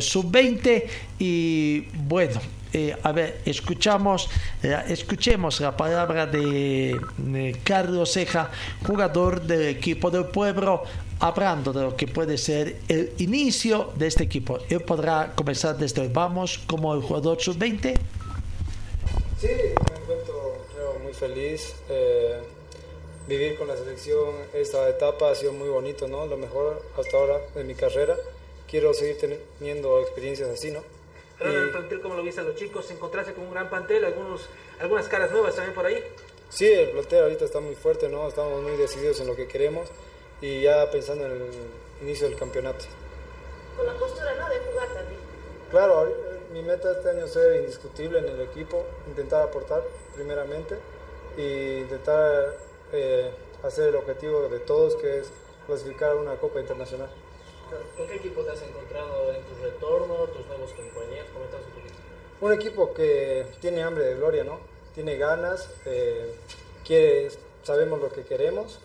sub-20 0.00 0.84
y 1.18 1.80
bueno, 1.94 2.40
eh, 2.74 2.96
a 3.02 3.12
ver, 3.12 3.42
escuchamos, 3.44 4.30
eh, 4.62 4.74
escuchemos 4.88 5.60
la 5.60 5.76
palabra 5.76 6.26
de, 6.26 6.98
de, 7.18 7.60
Carlos 7.62 8.12
Ceja, 8.12 8.50
jugador 8.86 9.42
del 9.42 9.68
equipo 9.68 10.10
del 10.10 10.24
pueblo, 10.26 10.82
hablando 11.22 11.72
de 11.72 11.82
lo 11.82 11.96
que 11.96 12.08
puede 12.08 12.36
ser 12.36 12.78
el 12.88 13.12
inicio 13.18 13.92
de 13.94 14.08
este 14.08 14.24
equipo. 14.24 14.58
Él 14.68 14.80
podrá 14.80 15.32
comenzar 15.36 15.78
desde 15.78 16.02
hoy. 16.02 16.10
Vamos 16.12 16.58
como 16.66 16.92
el 16.94 17.00
jugador 17.00 17.40
sub-20. 17.40 17.94
Sí, 19.40 19.46
me 19.46 20.00
encuentro 20.00 20.66
creo, 20.74 20.98
muy 21.00 21.14
feliz. 21.14 21.74
Eh, 21.88 22.40
vivir 23.28 23.56
con 23.56 23.68
la 23.68 23.76
selección 23.76 24.34
esta 24.52 24.88
etapa 24.88 25.30
ha 25.30 25.34
sido 25.36 25.52
muy 25.52 25.68
bonito, 25.68 26.08
¿no? 26.08 26.26
Lo 26.26 26.36
mejor 26.36 26.82
hasta 26.98 27.16
ahora 27.16 27.38
de 27.54 27.62
mi 27.62 27.76
carrera. 27.76 28.16
Quiero 28.68 28.92
seguir 28.92 29.16
teniendo 29.58 30.00
experiencias 30.00 30.48
así, 30.50 30.72
¿no? 30.72 30.80
el 31.40 31.70
plantel, 31.70 32.00
¿cómo 32.00 32.14
lo 32.14 32.22
viste 32.22 32.40
a 32.40 32.44
los 32.44 32.54
chicos? 32.54 32.88
¿Encontraste 32.92 33.32
con 33.32 33.44
un 33.44 33.52
gran 33.52 33.68
plantel? 33.68 34.04
Algunos, 34.04 34.42
¿Algunas 34.78 35.08
caras 35.08 35.32
nuevas 35.32 35.56
también 35.56 35.74
por 35.74 35.84
ahí? 35.84 36.02
Sí, 36.48 36.66
el 36.66 36.90
plantel 36.90 37.24
ahorita 37.24 37.44
está 37.44 37.58
muy 37.58 37.74
fuerte, 37.74 38.08
¿no? 38.08 38.28
Estamos 38.28 38.62
muy 38.62 38.76
decididos 38.76 39.18
en 39.20 39.26
lo 39.26 39.34
que 39.34 39.48
queremos 39.48 39.88
y 40.42 40.60
ya 40.60 40.90
pensando 40.90 41.24
en 41.24 41.32
el 41.32 41.50
inicio 42.02 42.28
del 42.28 42.36
campeonato. 42.36 42.84
Con 43.76 43.86
la 43.86 43.94
postura, 43.94 44.34
¿no? 44.34 44.48
De 44.50 44.58
jugar 44.58 44.88
también. 44.88 45.20
Claro, 45.70 46.12
mi 46.52 46.62
meta 46.62 46.92
este 46.92 47.10
año 47.10 47.24
es 47.24 47.32
ser 47.32 47.60
indiscutible 47.60 48.18
en 48.18 48.28
el 48.28 48.40
equipo, 48.42 48.84
intentar 49.06 49.42
aportar 49.42 49.82
primeramente 50.14 50.76
y 51.38 51.78
intentar 51.78 52.56
eh, 52.92 53.30
hacer 53.62 53.88
el 53.88 53.96
objetivo 53.96 54.48
de 54.48 54.58
todos 54.58 54.96
que 54.96 55.20
es 55.20 55.30
clasificar 55.66 56.16
una 56.16 56.34
Copa 56.34 56.60
Internacional. 56.60 57.08
¿Con 57.96 58.06
qué 58.06 58.16
equipo 58.16 58.42
te 58.42 58.50
has 58.50 58.62
encontrado 58.62 59.32
en 59.32 59.42
tu 59.44 59.62
retorno, 59.62 60.14
tus 60.26 60.46
nuevos 60.46 60.72
compañeros? 60.72 61.28
Un 61.34 61.72
poquito. 61.72 61.94
Un 62.40 62.52
equipo 62.52 62.92
que 62.92 63.46
tiene 63.60 63.82
hambre 63.82 64.04
de 64.04 64.16
gloria, 64.16 64.42
¿no? 64.42 64.58
Tiene 64.94 65.16
ganas, 65.16 65.70
eh, 65.86 66.34
quiere, 66.84 67.30
sabemos 67.62 68.00
lo 68.00 68.10
que 68.10 68.24
queremos 68.24 68.80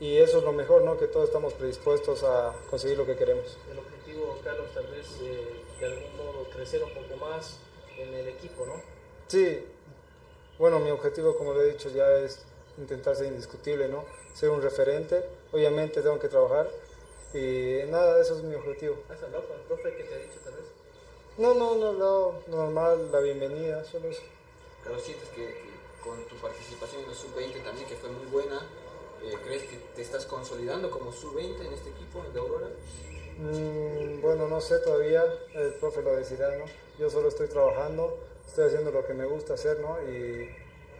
y 0.00 0.16
eso 0.16 0.38
es 0.38 0.44
lo 0.44 0.52
mejor, 0.52 0.82
¿no? 0.82 0.98
Que 0.98 1.06
todos 1.06 1.26
estamos 1.26 1.52
predispuestos 1.54 2.24
a 2.24 2.54
conseguir 2.68 2.96
lo 2.96 3.06
que 3.06 3.16
queremos. 3.16 3.58
El 3.70 3.78
objetivo, 3.78 4.38
Carlos, 4.42 4.68
tal 4.74 4.86
vez 4.86 5.06
eh, 5.22 5.62
de 5.78 5.86
algún 5.86 6.16
modo 6.16 6.44
crecer 6.50 6.82
un 6.82 6.90
poco 6.90 7.16
más 7.16 7.58
en 7.98 8.14
el 8.14 8.28
equipo, 8.28 8.64
¿no? 8.66 8.82
Sí, 9.28 9.62
bueno, 10.58 10.80
mi 10.80 10.90
objetivo, 10.90 11.36
como 11.36 11.52
lo 11.52 11.62
he 11.62 11.72
dicho, 11.72 11.90
ya 11.90 12.10
es 12.14 12.42
intentar 12.78 13.14
ser 13.14 13.26
indiscutible, 13.26 13.88
¿no? 13.88 14.04
Ser 14.34 14.48
un 14.48 14.62
referente. 14.62 15.22
Obviamente 15.52 16.00
tengo 16.00 16.18
que 16.18 16.28
trabajar, 16.28 16.68
y 17.32 17.82
nada, 17.88 18.20
eso 18.20 18.36
es 18.36 18.42
mi 18.42 18.54
objetivo. 18.54 18.96
¿Has 19.08 19.22
hablado 19.22 19.46
con 19.46 19.56
el 19.56 19.62
profe 19.62 19.94
que 19.94 20.04
te 20.04 20.14
ha 20.14 20.18
dicho 20.18 20.38
tal 20.42 20.54
vez? 20.54 20.64
No, 21.38 21.54
no, 21.54 21.76
no 21.76 21.86
he 21.86 21.88
hablado 21.90 22.42
normal, 22.48 23.12
la 23.12 23.20
bienvenida, 23.20 23.84
solo 23.84 24.08
eso. 24.08 24.22
Carlos, 24.82 25.02
sientes 25.02 25.28
que, 25.28 25.70
con 26.02 26.24
tu 26.24 26.34
participación 26.36 27.04
en 27.04 27.10
el 27.10 27.14
Sub-20 27.14 27.62
también, 27.62 27.86
que 27.86 27.94
fue 27.96 28.10
muy 28.10 28.26
buena, 28.26 28.66
eh, 29.22 29.36
¿crees 29.44 29.62
que 29.64 29.76
te 29.94 30.02
estás 30.02 30.26
consolidando 30.26 30.90
como 30.90 31.12
Sub-20 31.12 31.66
en 31.66 31.72
este 31.72 31.90
equipo 31.90 32.24
de 32.32 32.40
Aurora? 32.40 32.68
Mm, 33.38 34.20
bueno, 34.20 34.48
no 34.48 34.60
sé 34.60 34.78
todavía, 34.80 35.24
el 35.54 35.74
profe 35.74 36.02
lo 36.02 36.14
decidirá, 36.16 36.56
¿no? 36.56 36.64
Yo 36.98 37.08
solo 37.10 37.28
estoy 37.28 37.48
trabajando, 37.48 38.18
estoy 38.46 38.66
haciendo 38.66 38.90
lo 38.90 39.06
que 39.06 39.14
me 39.14 39.24
gusta 39.24 39.54
hacer, 39.54 39.80
¿no? 39.80 39.96
Y 40.10 40.50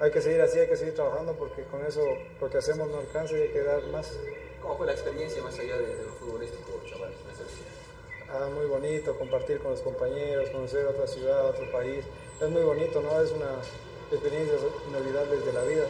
hay 0.01 0.11
que 0.11 0.23
seguir 0.23 0.41
así, 0.41 0.59
hay 0.59 0.69
que 0.69 0.77
seguir 0.77 0.95
trabajando 0.95 1.35
porque 1.35 1.65
con 1.65 1.85
eso 1.85 2.03
lo 2.41 2.49
que 2.49 2.59
hacemos 2.59 2.89
no 2.89 2.99
alcanza 2.99 3.37
y 3.37 3.43
hay 3.43 3.49
que 3.49 3.63
dar 3.63 3.83
más. 3.89 4.11
¿Cómo 4.63 4.77
fue 4.77 4.87
la 4.87 4.93
experiencia 4.93 5.43
más 5.43 5.59
allá 5.59 5.77
de, 5.77 6.05
lo 6.05 6.13
futbolístico, 6.13 6.81
chaval? 6.89 7.13
Ah, 8.33 8.49
muy 8.55 8.67
bonito, 8.67 9.19
compartir 9.19 9.59
con 9.59 9.73
los 9.73 9.81
compañeros, 9.81 10.51
conocer 10.51 10.87
otra 10.87 11.07
ciudad, 11.07 11.47
otro 11.47 11.71
país. 11.73 12.05
Es 12.41 12.49
muy 12.49 12.63
bonito, 12.63 13.01
¿no? 13.03 13.21
Es 13.21 13.33
una 13.33 13.51
experiencia 14.11 14.57
inolvidable 14.89 15.37
de 15.39 15.53
la 15.53 15.63
vida. 15.65 15.85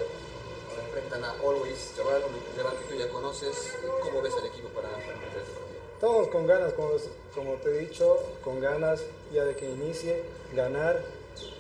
Ahora 0.91 1.03
enfrentan 1.03 1.25
a 1.25 1.31
Always, 1.41 1.95
chaval, 1.97 2.23
un 2.25 2.57
rival 2.57 2.77
que 2.79 2.85
tú 2.93 2.99
ya 2.99 3.09
conoces. 3.09 3.77
¿Cómo 4.03 4.23
ves 4.23 4.35
al 4.35 4.47
equipo 4.47 4.69
para, 4.71 4.89
enfrentar 4.89 5.39
este 5.39 5.53
partido? 5.53 5.81
Todos 6.01 6.29
con 6.29 6.47
ganas, 6.49 6.73
como, 6.73 6.91
como 7.33 7.55
te 7.55 7.71
he 7.71 7.79
dicho, 7.79 8.19
con 8.43 8.61
ganas 8.61 9.03
ya 9.33 9.45
de 9.45 9.55
que 9.55 9.71
inicie, 9.71 10.25
ganar 10.53 11.01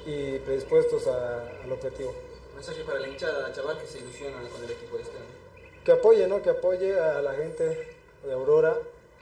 y 0.04 0.38
predispuestos 0.40 1.06
a, 1.06 1.62
al 1.62 1.70
objetivo. 1.70 2.12
Mensaje 2.56 2.82
para 2.82 2.98
la 2.98 3.08
hinchada, 3.08 3.52
chaval, 3.52 3.78
que 3.78 3.86
se 3.86 3.98
ilusiona 3.98 4.36
con 4.48 4.64
el 4.64 4.70
equipo 4.72 4.96
de 4.96 5.02
este 5.04 5.16
año 5.16 5.40
que 5.84 5.92
apoye, 5.92 6.26
¿no? 6.26 6.42
Que 6.42 6.50
apoye 6.50 6.98
a 6.98 7.22
la 7.22 7.34
gente 7.34 7.96
de 8.24 8.32
Aurora, 8.32 8.76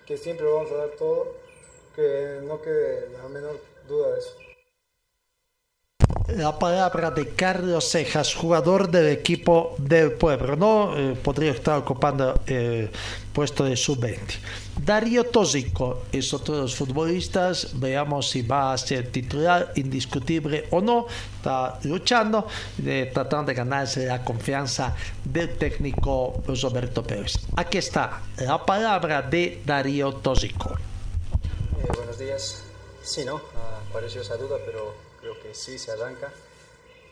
que 0.06 0.16
siempre 0.16 0.47
vamos 0.47 0.72
a 0.72 0.76
dar 0.76 0.90
todo, 0.90 1.35
que 1.94 2.40
no 2.43 2.60
quede 2.62 3.10
la 3.10 3.28
menor 3.28 3.59
duda 3.86 4.12
de 4.12 4.18
eso. 4.18 4.35
La 6.28 6.59
palabra 6.59 7.10
de 7.10 7.30
Carlos 7.30 7.88
Cejas, 7.88 8.34
jugador 8.34 8.90
del 8.90 9.09
equipo 9.09 9.74
del 9.78 10.12
pueblo, 10.12 10.56
no 10.56 10.94
eh, 10.94 11.16
podría 11.22 11.52
estar 11.52 11.78
ocupando 11.78 12.38
el 12.44 12.90
puesto 13.32 13.64
de 13.64 13.74
sub-20. 13.74 14.18
Darío 14.84 15.24
Tóxico 15.24 16.02
es 16.12 16.34
otro 16.34 16.56
de 16.56 16.60
los 16.62 16.76
futbolistas. 16.76 17.70
Veamos 17.80 18.28
si 18.28 18.42
va 18.42 18.74
a 18.74 18.78
ser 18.78 19.10
titular 19.10 19.72
indiscutible 19.76 20.66
o 20.70 20.82
no. 20.82 21.06
Está 21.36 21.78
luchando, 21.84 22.46
tratando 23.14 23.48
de 23.48 23.55
ganarse 23.55 24.05
la 24.05 24.22
confianza 24.22 24.94
del 25.24 25.56
técnico 25.56 26.42
Roberto 26.46 27.02
Pérez. 27.02 27.38
Aquí 27.56 27.78
está 27.78 28.20
la 28.36 28.66
palabra 28.66 29.22
de 29.22 29.62
Darío 29.64 30.12
Tóxico. 30.12 30.74
Eh, 31.82 31.86
buenos 31.96 32.18
días. 32.18 32.62
Sí, 33.02 33.24
¿no? 33.24 33.40
apareció 33.90 34.20
esa 34.20 34.36
duda, 34.36 34.56
pero 34.66 35.07
creo 35.20 35.39
que 35.40 35.55
sí 35.55 35.78
se 35.78 35.93
arranca. 35.93 36.32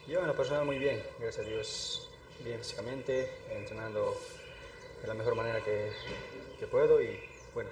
Yo 0.07 0.20
en 0.20 0.27
lo 0.27 0.37
personal 0.37 0.65
muy 0.65 0.78
bien, 0.78 1.03
gracias 1.19 1.45
a 1.45 1.49
Dios, 1.49 2.09
bien 2.41 2.59
físicamente, 2.59 3.31
entrenando 3.51 4.16
de 5.03 5.09
la 5.09 5.15
mejor 5.15 5.35
manera 5.35 5.62
que, 5.62 5.93
que 6.59 6.66
puedo 6.66 7.01
y 7.03 7.20
bueno, 7.55 7.70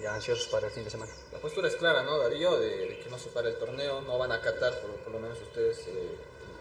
ya 0.00 0.14
ansiosos 0.14 0.48
para 0.48 0.66
el 0.66 0.72
fin 0.72 0.84
de 0.84 0.90
semana. 0.90 1.12
La 1.32 1.38
postura 1.38 1.68
es 1.68 1.76
clara, 1.76 2.02
¿no, 2.02 2.18
Darío? 2.18 2.58
De, 2.58 2.98
que 3.02 3.08
no 3.10 3.18
se 3.18 3.30
pare 3.30 3.50
el 3.50 3.56
torneo, 3.56 4.00
no 4.02 4.18
van 4.18 4.32
a 4.32 4.36
acatar, 4.36 4.80
por, 4.80 4.90
por 4.90 5.12
lo 5.12 5.20
menos 5.20 5.40
ustedes, 5.40 5.78
eh, 5.88 6.16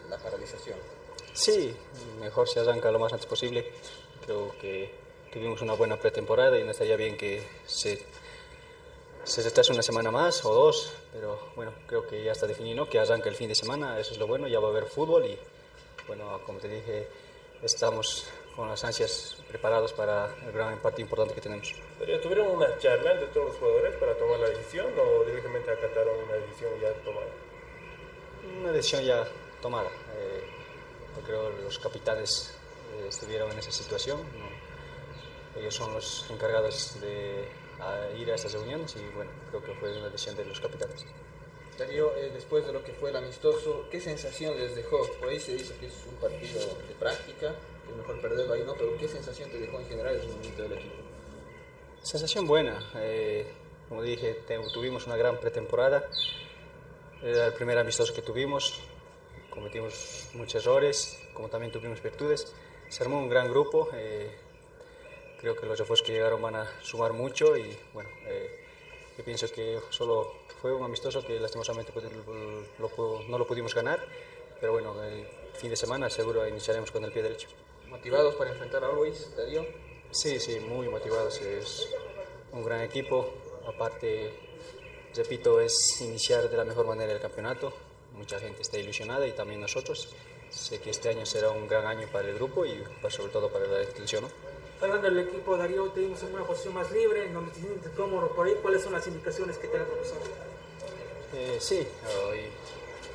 la 0.10 0.18
paralización. 0.18 0.78
Sí, 1.34 1.74
mejor 2.20 2.48
se 2.48 2.60
arranca 2.60 2.92
lo 2.92 3.00
más 3.00 3.14
antes 3.14 3.26
posible. 3.26 3.72
Creo 4.26 4.56
que 4.60 4.94
tuvimos 5.32 5.62
una 5.62 5.74
buena 5.74 5.98
pretemporada 5.98 6.60
y 6.60 6.64
no 6.64 6.72
estaría 6.72 6.98
bien 6.98 7.18
que 7.18 7.42
se, 7.66 8.06
se 9.24 9.42
retrase 9.42 9.72
una 9.72 9.84
semana 9.84 10.12
más 10.12 10.44
o 10.46 10.54
dos, 10.54 10.92
pero 11.14 11.40
bueno, 11.56 11.74
creo 11.88 12.08
que 12.08 12.24
ya 12.24 12.32
está 12.32 12.48
definido 12.48 12.90
que 12.90 13.00
arranca 13.00 13.30
el 13.30 13.36
fin 13.36 13.48
de 13.48 13.56
semana, 13.56 14.00
eso 14.00 14.14
es 14.14 14.20
lo 14.20 14.28
bueno, 14.28 14.48
ya 14.48 14.60
va 14.60 14.68
a 14.68 14.72
haber 14.72 14.86
fútbol 14.86 15.26
y 15.26 15.38
bueno, 16.08 16.40
como 16.46 16.60
te 16.60 16.68
dije, 16.68 17.08
estamos 17.62 18.26
con 18.56 18.68
las 18.68 18.84
ansias 18.84 19.38
preparados 19.48 19.94
para 19.94 20.34
el 20.46 20.52
gran 20.52 20.78
partido 20.80 21.06
importante 21.06 21.34
que 21.34 21.42
tenemos. 21.42 21.74
¿Pero 22.00 22.20
tuvieron 22.20 22.48
una 22.48 22.78
charla 22.80 23.14
entre 23.14 23.28
todos 23.28 23.48
los 23.48 23.58
jugadores 23.58 23.96
para 23.98 24.18
tomar 24.18 24.40
la 24.40 24.50
decisión 24.50 24.88
o 25.00 25.24
directamente 25.26 25.72
acataron 25.72 26.24
una 26.24 26.34
decisión 26.34 26.72
ya 26.82 26.92
tomada? 27.04 27.28
Una 28.60 28.72
decisión 28.72 29.04
ya 29.04 29.28
tomada. 29.62 29.90
Eh, 29.90 30.44
yo 31.16 31.24
creo 31.24 31.56
que 31.56 31.64
los 31.64 31.80
capitanes 31.80 32.52
eh, 32.96 33.08
estuvieron 33.08 33.52
en 33.52 33.60
esa 33.60 33.72
situación. 33.72 34.20
Ellos 35.58 35.76
son 35.76 35.94
los 35.94 36.26
encargados 36.30 37.00
de 37.02 37.48
ir 38.18 38.32
a 38.32 38.36
estas 38.36 38.54
reuniones 38.54 38.96
y 38.96 39.16
bueno, 39.16 39.32
creo 39.50 39.64
que 39.64 39.74
fue 39.74 39.98
una 39.98 40.10
decisión 40.10 40.36
de 40.36 40.46
los 40.46 40.60
capitanes. 40.60 41.06
Darío, 41.78 42.16
eh, 42.16 42.30
después 42.34 42.66
de 42.66 42.74
lo 42.74 42.84
que 42.84 42.94
fue 42.94 43.10
el 43.10 43.16
amistoso, 43.16 43.88
¿qué 43.90 44.00
sensación 44.00 44.58
les 44.58 44.76
dejó? 44.76 45.08
Por 45.20 45.30
ahí 45.30 45.40
se 45.40 45.54
dice 45.54 45.74
que 45.80 45.88
es 45.88 45.94
un 46.08 46.16
partido 46.16 46.60
de 46.60 46.94
práctica, 47.00 47.56
es 47.90 47.96
mejor 47.96 48.22
perderlo 48.22 48.54
ahí, 48.54 48.64
¿no? 48.66 48.76
Pero 48.76 48.98
¿qué 48.98 49.08
sensación 49.08 49.50
te 49.50 49.58
dejó 49.58 49.80
en 49.80 49.88
general 49.88 50.16
el 50.16 50.22
rendimiento 50.22 50.64
del 50.64 50.74
equipo? 50.74 50.96
Sensación 52.04 52.48
buena. 52.48 52.80
Eh, 52.96 53.48
como 53.88 54.02
dije, 54.02 54.44
tuvimos 54.74 55.06
una 55.08 55.18
gran 55.18 55.38
pretemporada. 55.40 56.10
Era 57.22 57.48
el 57.48 57.54
primer 57.54 57.78
amistoso 57.78 58.14
que 58.14 58.22
tuvimos. 58.22 58.80
Cometimos 59.50 60.30
muchos 60.34 60.64
errores, 60.64 61.20
como 61.34 61.50
también 61.50 61.72
tuvimos 61.72 62.02
virtudes. 62.02 62.54
Se 62.90 63.04
armó 63.04 63.20
un 63.20 63.30
gran 63.30 63.50
grupo. 63.50 63.90
Eh, 63.94 64.32
creo 65.42 65.56
que 65.56 65.66
los 65.66 65.78
refuerzos 65.78 66.06
que 66.06 66.14
llegaron 66.14 66.42
van 66.42 66.56
a 66.56 66.82
sumar 66.82 67.14
mucho 67.14 67.58
y 67.58 67.76
bueno, 67.94 68.10
eh, 68.28 68.60
yo 69.18 69.26
pienso 69.26 69.52
que 69.52 69.80
solo 69.90 70.34
fue 70.62 70.72
un 70.74 70.84
amistoso 70.84 71.26
que 71.26 71.40
lastimosamente 71.40 71.92
pues, 71.92 72.06
no 73.28 73.38
lo 73.38 73.48
pudimos 73.48 73.74
ganar, 73.74 74.00
pero 74.60 74.74
bueno, 74.74 75.04
el 75.04 75.26
fin 75.54 75.72
de 75.72 75.76
semana 75.76 76.10
seguro 76.10 76.48
iniciaremos 76.48 76.92
con 76.92 77.04
el 77.04 77.12
pie 77.12 77.24
derecho. 77.24 77.48
¿Motivados 77.90 78.36
para 78.36 78.52
enfrentar 78.52 78.84
a 78.84 78.88
Always, 78.88 79.36
Darío? 79.36 79.66
Sí, 80.12 80.40
sí, 80.40 80.60
muy 80.60 80.88
motivados. 80.88 81.42
Es 81.42 81.90
un 82.52 82.64
gran 82.64 82.82
equipo. 82.82 83.34
Aparte, 83.68 84.32
repito, 85.16 85.60
es 85.60 86.00
iniciar 86.02 86.50
de 86.50 86.56
la 86.56 86.64
mejor 86.64 86.86
manera 86.86 87.12
el 87.12 87.20
campeonato. 87.20 87.74
Mucha 88.14 88.40
gente 88.40 88.62
está 88.62 88.78
ilusionada 88.78 89.28
y 89.28 89.32
también 89.32 89.60
nosotros. 89.60 90.10
Sé 90.50 90.80
que 90.80 90.92
este 90.92 91.10
año 91.10 91.26
será 91.26 91.50
un 91.50 91.68
gran 91.68 91.86
año 91.86 92.08
para 92.12 92.30
el 92.30 92.36
grupo 92.36 92.66
y 92.66 92.82
pues, 93.02 93.14
sobre 93.14 93.32
todo 93.32 93.50
para 93.50 93.68
la 93.68 93.82
institución. 93.82 94.26
Hablando 94.82 95.12
del 95.12 95.20
equipo, 95.20 95.56
Darío, 95.58 95.92
tenemos 95.92 96.24
una 96.24 96.44
posición 96.44 96.74
más 96.74 96.90
libre, 96.92 97.28
en 97.28 97.36
donde 97.36 97.52
te 97.52 97.60
sientes 97.60 97.92
cómodo 97.92 98.30
por 98.30 98.48
ahí. 98.48 98.56
¿Cuáles 98.64 98.82
son 98.82 98.94
las 98.94 99.06
indicaciones 99.06 99.60
que 99.60 99.68
te 99.68 99.78
da 99.78 99.84
el 99.84 99.90
profesor? 99.90 100.18
Eh, 101.36 101.58
sí, 101.60 101.88
hoy 102.28 102.40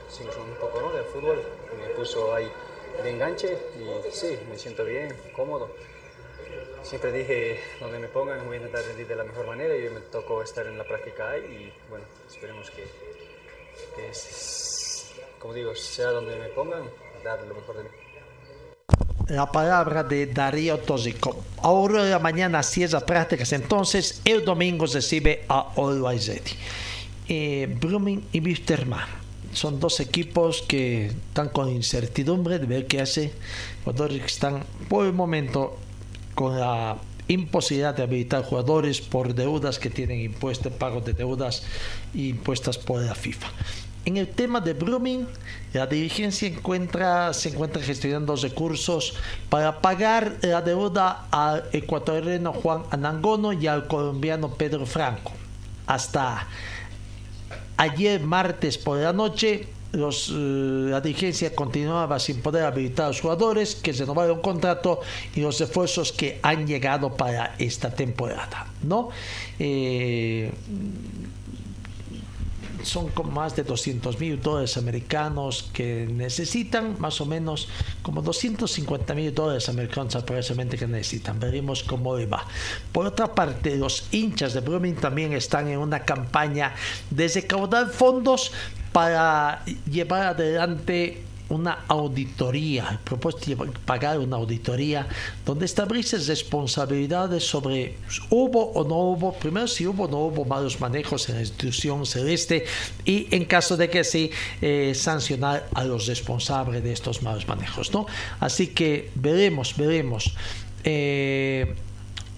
hicimos 0.09 0.37
un 0.37 0.55
poco 0.61 0.81
¿no? 0.81 0.93
de 0.93 1.03
fútbol. 1.03 1.43
Me 1.77 1.89
puso 1.89 2.33
ahí 2.33 2.49
de 3.03 3.11
enganche 3.11 3.59
y 3.81 4.13
sí, 4.13 4.39
me 4.49 4.57
siento 4.57 4.85
bien, 4.85 5.13
cómodo. 5.35 5.69
Siempre 6.85 7.11
dije, 7.11 7.61
donde 7.81 7.99
me 7.99 8.07
pongan 8.07 8.47
voy 8.47 8.59
a 8.59 8.61
intentar 8.61 8.85
rendir 8.85 9.09
de 9.09 9.17
la 9.17 9.25
mejor 9.25 9.49
manera 9.49 9.77
y 9.77 9.91
me 9.91 10.01
tocó 10.03 10.43
estar 10.43 10.69
en 10.69 10.79
la 10.79 10.85
práctica 10.85 11.31
ahí 11.31 11.41
y 11.43 11.91
bueno, 11.91 12.05
esperemos 12.29 12.71
que, 12.71 12.87
como 15.41 15.53
digo, 15.53 15.75
sea 15.75 16.13
donde 16.13 16.37
me 16.37 16.49
pongan, 16.51 16.89
dar 17.25 17.43
lo 17.43 17.55
mejor 17.57 17.79
de 17.79 17.83
mí. 17.83 18.06
La 19.29 19.51
palabra 19.51 20.05
de 20.05 20.27
Darío 20.27 20.79
Tóxico. 20.79 21.43
Ahora 21.61 22.05
la 22.05 22.21
mañana 22.21 22.63
cierra 22.63 23.01
prácticas, 23.01 23.53
entonces 23.53 24.21
el 24.25 24.45
domingo 24.45 24.87
recibe 24.87 25.45
a 25.49 25.73
Always 25.77 26.31
eh, 27.29 27.77
Brumming 27.81 28.23
y 28.33 28.39
Wisterman. 28.39 29.05
Son 29.53 29.81
dos 29.81 29.99
equipos 29.99 30.63
que 30.63 31.07
están 31.07 31.49
con 31.49 31.69
incertidumbre 31.69 32.61
de 32.61 32.67
ver 32.67 32.87
qué 32.87 33.01
hace. 33.01 33.33
Jugadores 33.85 34.21
que 34.21 34.27
están 34.27 34.63
por 34.89 35.05
el 35.07 35.13
momento 35.13 35.77
con 36.37 36.61
la 36.61 36.97
imposibilidad 37.27 37.97
de 37.97 38.05
habilitar 38.05 38.45
jugadores 38.45 39.01
por 39.01 39.35
deudas 39.35 39.81
que 39.81 39.91
tienen 39.91 40.21
impuestos, 40.21 40.73
pagos 40.75 41.05
de 41.05 41.15
deudas 41.15 41.65
impuestas 42.15 42.79
por 42.79 43.03
la 43.03 43.17
FIFA. 43.17 43.49
En 44.07 44.17
el 44.17 44.29
tema 44.29 44.61
de 44.61 44.73
Brumming, 44.73 45.27
la 45.73 45.89
dirigencia 45.89 46.47
encuentra, 46.47 47.35
se 47.35 47.49
encuentra 47.49 47.83
gestionando 47.83 48.37
recursos 48.37 49.15
para 49.51 49.81
pagar 49.81 50.37
la 50.43 50.63
deuda 50.63 51.27
al 51.33 51.65
ecuatoriano 51.73 52.53
Juan 52.53 52.85
Anangono 52.93 53.53
y 53.53 53.67
al 53.67 53.89
colombiano 53.89 54.55
Pedro 54.55 54.87
Franco. 54.87 55.33
Hasta 55.89 56.47
ayer 57.77 58.21
martes 58.21 58.79
por 58.79 58.99
la 58.99 59.13
noche, 59.13 59.67
los, 59.91 60.31
eh, 60.33 60.87
la 60.89 61.01
dirigencia 61.01 61.53
continuaba 61.53 62.21
sin 62.21 62.41
poder 62.43 62.63
habilitar 62.63 63.07
a 63.07 63.09
los 63.09 63.21
jugadores 63.21 63.75
que 63.75 63.91
renovaron 63.91 64.41
contrato 64.41 65.01
y 65.35 65.41
los 65.41 65.61
esfuerzos 65.61 66.13
que 66.13 66.39
han 66.45 66.65
llegado 66.69 67.17
para 67.17 67.57
esta 67.59 67.93
temporada. 67.93 68.69
¿no? 68.85 69.09
Eh, 69.59 70.53
son 72.87 73.09
como 73.09 73.31
más 73.33 73.55
de 73.57 73.65
200 73.65 74.19
mil 74.19 74.41
dólares 74.41 74.77
americanos 74.77 75.69
que 75.73 76.09
necesitan, 76.11 76.97
más 76.99 77.21
o 77.21 77.27
menos 77.27 77.69
como 78.03 78.23
250 78.23 79.15
mil 79.15 79.35
dólares 79.35 79.69
americanos 79.69 80.17
aproximadamente 80.17 80.79
que 80.79 80.87
necesitan. 80.87 81.39
Veremos 81.39 81.83
cómo 81.83 82.17
va. 82.27 82.47
Por 82.93 83.07
otra 83.07 83.35
parte, 83.35 83.77
los 83.77 84.07
hinchas 84.13 84.55
de 84.55 84.61
Brumming 84.61 84.97
también 84.97 85.33
están 85.33 85.69
en 85.69 85.79
una 85.79 86.01
campaña 86.01 86.75
de 87.11 87.29
recaudar 87.29 87.91
fondos 87.91 88.53
para 88.93 89.63
llevar 89.91 90.23
adelante 90.23 91.23
una 91.49 91.85
auditoría, 91.89 93.01
de 93.47 93.57
pagar 93.85 94.19
una 94.19 94.37
auditoría 94.37 95.07
donde 95.45 95.65
establece 95.65 96.19
responsabilidades 96.19 97.45
sobre 97.45 97.97
hubo 98.31 98.73
o 98.73 98.85
no 98.85 98.97
hubo, 98.97 99.33
primero 99.33 99.67
si 99.69 99.87
hubo 99.87 100.05
o 100.05 100.09
no 100.09 100.19
hubo 100.19 100.45
malos 100.45 100.81
manejos 100.81 101.29
en 101.29 101.37
la 101.37 101.41
institución 101.43 102.05
celeste 102.05 102.65
y 103.05 103.29
en 103.35 103.45
caso 103.45 103.77
de 103.77 103.89
que 103.89 104.03
sí, 104.03 104.31
eh, 104.61 104.93
sancionar 104.95 105.69
a 105.75 105.85
los 105.85 106.07
responsables 106.07 106.83
de 106.83 106.93
estos 106.93 107.23
malos 107.23 107.47
manejos. 107.47 107.93
¿no? 107.93 108.07
Así 108.41 108.69
que 108.69 109.11
veremos, 109.15 109.77
veremos. 109.77 110.35
Eh, 110.83 111.75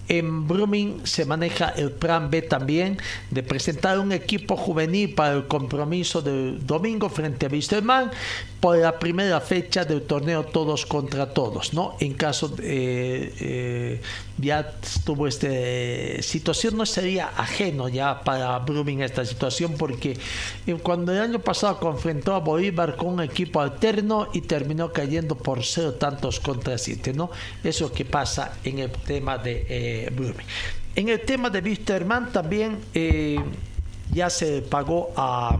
en 0.08 0.48
Brumming 0.48 1.06
se 1.06 1.26
maneja 1.26 1.68
el 1.76 1.92
plan 1.92 2.30
B 2.30 2.42
también 2.42 2.96
de 3.30 3.42
presentar 3.42 3.98
un 3.98 4.12
equipo 4.12 4.56
juvenil 4.56 5.14
para 5.14 5.34
el 5.34 5.46
compromiso 5.46 6.22
del 6.22 6.66
domingo 6.66 7.10
frente 7.10 7.46
a 7.46 7.48
Wisterman 7.50 8.10
por 8.60 8.76
la 8.76 8.98
primera 8.98 9.40
fecha 9.40 9.84
del 9.84 10.02
torneo 10.02 10.44
todos 10.44 10.84
contra 10.84 11.32
todos, 11.32 11.74
¿no? 11.74 11.94
En 12.00 12.14
caso 12.14 12.56
eh, 12.60 13.32
eh, 13.40 14.00
ya 14.36 14.74
estuvo 14.82 15.28
esta 15.28 15.48
situación, 16.22 16.76
no 16.76 16.84
sería 16.84 17.28
ajeno 17.36 17.88
ya 17.88 18.20
para 18.20 18.58
Brumming 18.58 19.02
esta 19.02 19.24
situación 19.24 19.74
porque 19.78 20.18
eh, 20.66 20.74
cuando 20.82 21.12
el 21.12 21.20
año 21.20 21.38
pasado 21.38 21.78
confrontó 21.78 22.34
a 22.34 22.40
Bolívar 22.40 22.96
con 22.96 23.08
un 23.08 23.22
equipo 23.22 23.60
alterno 23.60 24.28
y 24.32 24.40
terminó 24.40 24.92
cayendo 24.92 25.36
por 25.36 25.64
cero 25.64 25.94
tantos 25.94 26.40
contra 26.40 26.78
siete, 26.78 27.12
¿no? 27.12 27.30
Eso 27.62 27.92
que 27.92 28.04
pasa 28.04 28.54
en 28.64 28.80
el 28.80 28.90
tema 28.90 29.38
de 29.38 30.10
Brumming. 30.14 30.46
En 30.96 31.08
el 31.08 31.20
tema 31.20 31.48
de 31.48 31.60
Wisterman 31.60 32.32
también 32.32 32.78
ya 34.12 34.30
se 34.30 34.62
pagó 34.62 35.12
a 35.16 35.58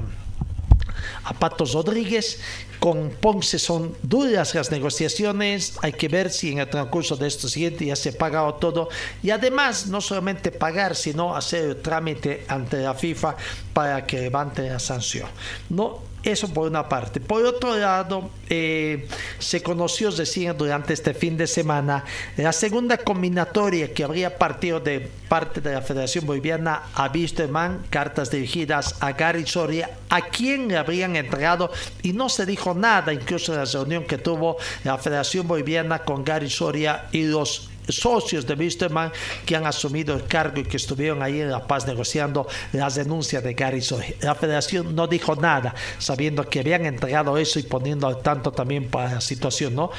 a 1.25 1.33
Patos 1.35 1.73
Rodríguez 1.73 2.41
con 2.79 3.11
Ponce 3.11 3.59
son 3.59 3.95
duras 4.03 4.55
las 4.55 4.71
negociaciones, 4.71 5.75
hay 5.83 5.93
que 5.93 6.09
ver 6.09 6.31
si 6.31 6.53
en 6.53 6.59
el 6.59 6.71
transcurso 6.71 7.17
de 7.17 7.27
esto 7.27 7.49
siguiente 7.49 7.85
ya 7.85 7.97
se 7.97 8.11
ha 8.11 8.13
pagado 8.13 8.55
todo 8.55 8.89
y 9.23 9.31
además 9.31 9.87
no 9.87 10.01
solamente 10.01 10.53
pagar, 10.53 10.95
sino 10.95 11.37
hacer 11.37 11.65
el 11.65 11.77
trámite 11.83 12.45
ante 12.49 12.79
la 12.79 12.95
FIFA 12.95 13.37
para 13.73 14.07
que 14.07 14.21
levante 14.21 14.69
la 14.69 14.79
sanción. 14.79 15.29
No, 15.69 16.03
eso 16.23 16.53
por 16.53 16.69
una 16.69 16.89
parte. 16.89 17.21
Por 17.21 17.45
otro 17.45 17.77
lado, 17.77 18.31
eh, 18.49 19.09
se 19.39 19.63
conoció 19.63 20.11
recién 20.11 20.57
durante 20.57 20.93
este 20.93 21.15
fin 21.15 21.37
de 21.37 21.47
semana 21.47 22.05
la 22.37 22.53
segunda 22.53 22.99
combinatoria 22.99 23.93
que 23.93 24.05
habría 24.05 24.37
partido 24.37 24.81
de 24.81 25.09
parte 25.29 25.61
de 25.61 25.75
la 25.75 25.83
Federación 25.83 26.27
Boliviana 26.27 26.83
a 26.95 27.11
Wisterman, 27.13 27.85
cartas 27.91 28.31
dirigidas 28.31 28.97
a 29.01 29.13
Gary 29.13 29.47
Soria, 29.47 29.91
a 30.09 30.23
quien 30.23 30.69
le 30.69 30.77
habrían 30.77 31.17
entregado 31.17 31.71
y 32.03 32.13
no 32.13 32.29
se 32.29 32.47
dijo 32.47 32.75
nada, 32.75 33.13
incluso 33.13 33.53
en 33.53 33.59
la 33.59 33.65
reunión 33.65 34.05
que 34.05 34.19
tuvo 34.19 34.57
la 34.85 34.99
Federación 34.99 35.47
Boliviana 35.47 36.01
con 36.01 36.25
Gary 36.25 36.51
Soria 36.51 37.07
y 37.13 37.25
los 37.25 37.71
socios 37.89 38.47
de 38.47 38.55
Wisterman 38.55 39.13
que 39.45 39.57
han 39.57 39.67
asumido 39.67 40.15
el 40.15 40.27
cargo 40.27 40.61
y 40.61 40.65
que 40.65 40.77
estuvieron 40.77 41.23
ahí 41.23 41.41
en 41.41 41.51
La 41.51 41.67
Paz 41.67 41.87
negociando 41.87 42.47
las 42.73 42.95
denuncias 42.95 43.43
de 43.43 43.55
Gary 43.55 43.81
Soria. 43.81 44.15
La 44.21 44.35
federación 44.35 44.95
no 44.95 45.07
dijo 45.07 45.37
nada, 45.37 45.75
sabiendo 45.99 46.49
que 46.49 46.61
habían 46.61 46.87
entregado 46.87 47.37
eso 47.39 47.59
y 47.59 47.65
poniendo 47.65 48.07
al 48.07 48.23
tanto 48.23 48.53
también 48.53 48.89
para 48.89 49.15
la 49.15 49.21
situación, 49.21 49.75
¿no? 49.75 49.91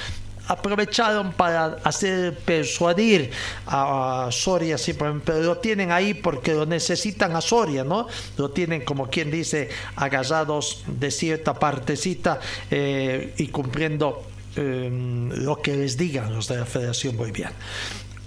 aprovecharon 0.49 1.31
para 1.33 1.77
hacer 1.83 2.35
persuadir 2.39 3.29
a, 3.67 4.29
Soria 4.31 4.77
simplemente, 4.77 5.25
pero 5.27 5.41
lo 5.41 5.57
tienen 5.59 5.91
ahí 5.91 6.15
porque 6.15 6.53
lo 6.53 6.65
necesitan 6.65 7.35
a 7.35 7.41
Soria, 7.41 7.83
¿no? 7.83 8.07
Lo 8.35 8.49
tienen 8.49 8.83
como 8.83 9.09
quien 9.09 9.29
dice 9.29 9.69
agarrados 9.95 10.83
de 10.87 11.11
cierta 11.11 11.53
partecita 11.53 12.39
eh, 12.71 13.35
y 13.37 13.47
cumpliendo 13.47 14.23
eh, 14.55 14.89
lo 14.91 15.61
que 15.61 15.75
les 15.75 15.97
digan 15.97 16.33
los 16.33 16.47
de 16.47 16.57
la 16.57 16.65
Federación 16.65 17.17
Boliviana. 17.17 17.55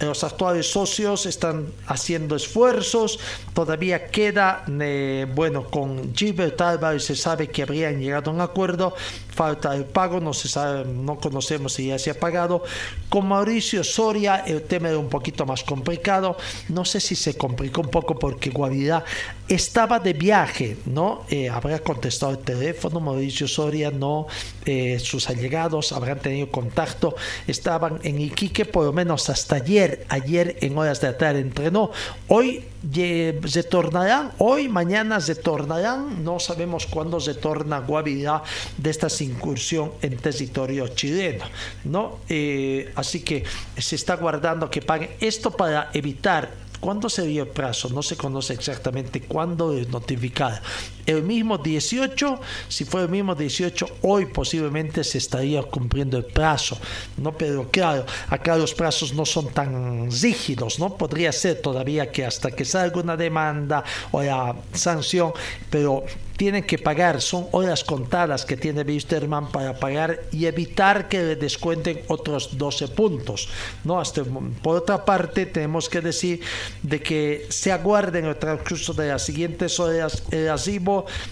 Los 0.03 0.23
actuales 0.23 0.69
socios 0.69 1.25
están 1.25 1.67
haciendo 1.87 2.35
esfuerzos, 2.35 3.19
todavía 3.53 4.07
queda, 4.07 4.65
eh, 4.67 5.25
bueno, 5.33 5.69
con 5.69 6.13
Gilbert 6.13 6.59
Álvarez 6.59 7.05
se 7.05 7.15
sabe 7.15 7.47
que 7.47 7.63
habrían 7.63 7.99
llegado 7.99 8.29
a 8.29 8.33
un 8.33 8.41
acuerdo, 8.41 8.93
falta 9.33 9.75
el 9.75 9.85
pago, 9.85 10.19
no 10.19 10.33
se 10.33 10.47
sabe, 10.47 10.85
no 10.85 11.17
conocemos 11.17 11.73
si 11.73 11.87
ya 11.87 11.97
se 11.97 12.11
ha 12.11 12.19
pagado. 12.19 12.63
Con 13.09 13.27
Mauricio 13.27 13.83
Soria 13.83 14.43
el 14.45 14.63
tema 14.63 14.89
era 14.89 14.97
un 14.97 15.09
poquito 15.09 15.45
más 15.45 15.63
complicado, 15.63 16.37
no 16.69 16.83
sé 16.85 16.99
si 16.99 17.15
se 17.15 17.37
complicó 17.37 17.81
un 17.81 17.89
poco 17.89 18.19
porque 18.19 18.49
Guavirá 18.49 19.03
estaba 19.47 19.99
de 19.99 20.13
viaje, 20.13 20.77
¿no? 20.85 21.23
Eh, 21.29 21.49
habrá 21.49 21.79
contestado 21.79 22.33
el 22.33 22.39
teléfono, 22.39 22.99
Mauricio 22.99 23.47
Soria 23.47 23.91
no, 23.91 24.27
eh, 24.65 24.99
sus 24.99 25.29
allegados 25.29 25.91
habrán 25.91 26.19
tenido 26.19 26.49
contacto, 26.49 27.15
estaban 27.47 27.99
en 28.03 28.19
Iquique 28.19 28.65
por 28.65 28.85
lo 28.85 28.93
menos 28.93 29.29
hasta 29.29 29.57
ayer, 29.57 29.92
ayer 30.09 30.57
en 30.61 30.77
horas 30.77 31.01
de 31.01 31.07
la 31.07 31.17
tarde 31.17 31.39
entrenó, 31.39 31.91
hoy 32.27 32.65
retornarán, 33.41 34.31
hoy, 34.39 34.67
mañana 34.67 35.19
retornarán, 35.19 36.23
no 36.23 36.39
sabemos 36.39 36.85
cuándo 36.85 37.19
retorna 37.19 37.79
Guavirá 37.79 38.43
de 38.77 38.89
esta 38.89 39.07
incursión 39.23 39.91
en 40.01 40.17
territorio 40.17 40.87
chileno, 40.89 41.45
¿no? 41.85 42.19
Eh, 42.29 42.91
así 42.95 43.21
que 43.21 43.43
se 43.77 43.95
está 43.95 44.15
guardando 44.15 44.69
que 44.69 44.81
paguen 44.81 45.11
esto 45.19 45.51
para 45.51 45.89
evitar 45.93 46.63
¿Cuándo 46.83 47.07
se 47.07 47.25
dio 47.25 47.43
el 47.43 47.49
plazo? 47.49 47.87
No 47.87 48.03
se 48.03 48.17
conoce 48.17 48.51
exactamente 48.51 49.21
cuándo 49.21 49.71
es 49.71 49.87
notificada. 49.87 50.61
El 51.05 51.23
mismo 51.23 51.57
18, 51.57 52.39
si 52.67 52.85
fue 52.85 53.01
el 53.01 53.09
mismo 53.09 53.35
18, 53.35 53.87
hoy 54.03 54.25
posiblemente 54.27 55.03
se 55.03 55.17
estaría 55.17 55.61
cumpliendo 55.63 56.17
el 56.17 56.25
plazo, 56.25 56.77
¿no? 57.17 57.33
Pero 57.33 57.69
claro, 57.69 58.05
acá 58.29 58.55
los 58.55 58.73
plazos 58.73 59.13
no 59.13 59.25
son 59.25 59.49
tan 59.49 60.09
rígidos, 60.11 60.79
¿no? 60.79 60.95
Podría 60.95 61.31
ser 61.31 61.61
todavía 61.61 62.11
que 62.11 62.25
hasta 62.25 62.51
que 62.51 62.65
salga 62.65 63.01
una 63.01 63.17
demanda 63.17 63.83
o 64.11 64.23
la 64.23 64.55
sanción, 64.73 65.33
pero 65.69 66.03
tienen 66.37 66.63
que 66.63 66.77
pagar, 66.77 67.21
son 67.21 67.47
horas 67.51 67.83
contadas 67.83 68.45
que 68.45 68.57
tiene 68.57 68.81
Wisterman 68.81 69.51
para 69.51 69.79
pagar 69.79 70.19
y 70.31 70.45
evitar 70.45 71.07
que 71.07 71.19
le 71.19 71.35
descuenten 71.35 72.01
otros 72.07 72.57
12 72.57 72.89
puntos. 72.89 73.49
¿no? 73.83 73.99
Hasta, 73.99 74.23
por 74.61 74.77
otra 74.77 75.05
parte, 75.05 75.45
tenemos 75.45 75.89
que 75.89 76.01
decir 76.01 76.41
de 76.81 77.01
que 77.01 77.45
se 77.49 77.71
aguarden 77.71 78.25
el 78.25 78.35
transcurso 78.37 78.93
de 78.93 79.09
las 79.09 79.23
siguientes 79.23 79.79
horas 79.79 80.23
el 80.31 80.49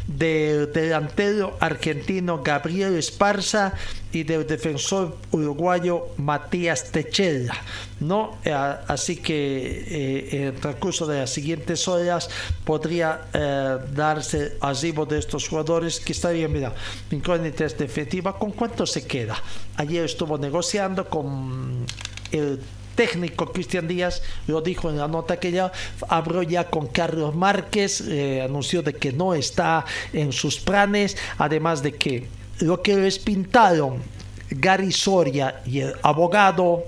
del 0.07 0.71
delantero 0.71 1.57
argentino 1.59 2.41
Gabriel 2.43 2.95
Esparza 2.95 3.73
y 4.11 4.23
del 4.23 4.45
defensor 4.45 5.17
uruguayo 5.31 6.07
Matías 6.17 6.91
Techela. 6.91 7.55
¿no? 7.99 8.37
Eh, 8.43 8.51
así 8.51 9.17
que 9.17 9.85
eh, 9.87 10.29
en 10.31 10.43
el 10.47 10.53
transcurso 10.55 11.05
de 11.05 11.19
las 11.19 11.29
siguientes 11.29 11.87
horas 11.87 12.29
podría 12.65 13.27
eh, 13.33 13.77
darse 13.93 14.57
arribo 14.59 15.05
de 15.05 15.19
estos 15.19 15.47
jugadores 15.47 15.99
que 15.99 16.11
estaría, 16.11 16.47
mira, 16.47 16.73
incógnita 17.11 17.65
es 17.65 17.77
definitiva. 17.77 18.37
¿Con 18.37 18.51
cuánto 18.51 18.85
se 18.85 19.05
queda? 19.05 19.41
Ayer 19.77 20.05
estuvo 20.05 20.37
negociando 20.37 21.07
con 21.07 21.85
el 22.31 22.59
técnico 22.95 23.51
Cristian 23.51 23.87
Díaz 23.87 24.21
lo 24.47 24.61
dijo 24.61 24.89
en 24.89 24.97
la 24.97 25.07
nota 25.07 25.39
que 25.39 25.51
ya 25.51 25.71
habló 26.07 26.43
ya 26.43 26.69
con 26.69 26.87
Carlos 26.87 27.35
Márquez, 27.35 28.01
eh, 28.01 28.41
anunció 28.41 28.81
de 28.81 28.93
que 28.93 29.11
no 29.11 29.33
está 29.33 29.85
en 30.13 30.31
sus 30.31 30.59
planes, 30.59 31.17
además 31.37 31.81
de 31.83 31.93
que 31.93 32.27
lo 32.59 32.81
que 32.81 32.95
les 32.95 33.19
pintaron 33.19 34.01
Gary 34.49 34.91
Soria 34.91 35.61
y 35.65 35.79
el 35.79 35.93
abogado 36.03 36.83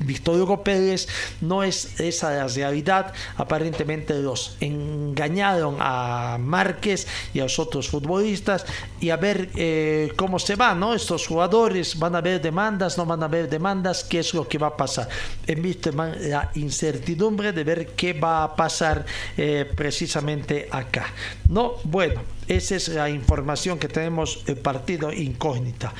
Víctor 0.00 0.40
Hugo 0.40 0.62
Pérez 0.62 1.08
no 1.40 1.62
es 1.62 2.00
esa 2.00 2.30
la 2.30 2.48
realidad. 2.48 3.12
Aparentemente 3.36 4.14
los 4.14 4.56
engañaron 4.60 5.76
a 5.80 6.38
Márquez 6.40 7.06
y 7.34 7.40
a 7.40 7.44
los 7.44 7.58
otros 7.58 7.88
futbolistas 7.88 8.64
y 9.00 9.10
a 9.10 9.16
ver 9.16 9.50
eh, 9.54 10.12
cómo 10.16 10.38
se 10.38 10.56
van, 10.56 10.80
¿no? 10.80 10.94
Estos 10.94 11.26
jugadores 11.26 11.98
van 11.98 12.14
a 12.14 12.18
haber 12.18 12.40
demandas, 12.40 12.98
no 12.98 13.06
van 13.06 13.22
a 13.22 13.26
haber 13.26 13.48
demandas, 13.48 14.04
qué 14.04 14.20
es 14.20 14.34
lo 14.34 14.48
que 14.48 14.58
va 14.58 14.68
a 14.68 14.76
pasar. 14.76 15.08
En 15.46 15.62
vista 15.62 15.90
la 15.92 16.50
incertidumbre 16.54 17.52
de 17.52 17.64
ver 17.64 17.88
qué 17.88 18.12
va 18.12 18.44
a 18.44 18.56
pasar 18.56 19.04
eh, 19.36 19.70
precisamente 19.74 20.68
acá. 20.70 21.06
No, 21.48 21.74
bueno, 21.84 22.22
esa 22.48 22.76
es 22.76 22.88
la 22.88 23.08
información 23.10 23.78
que 23.78 23.88
tenemos 23.88 24.42
el 24.46 24.56
partido 24.56 25.12
incógnita 25.12 25.92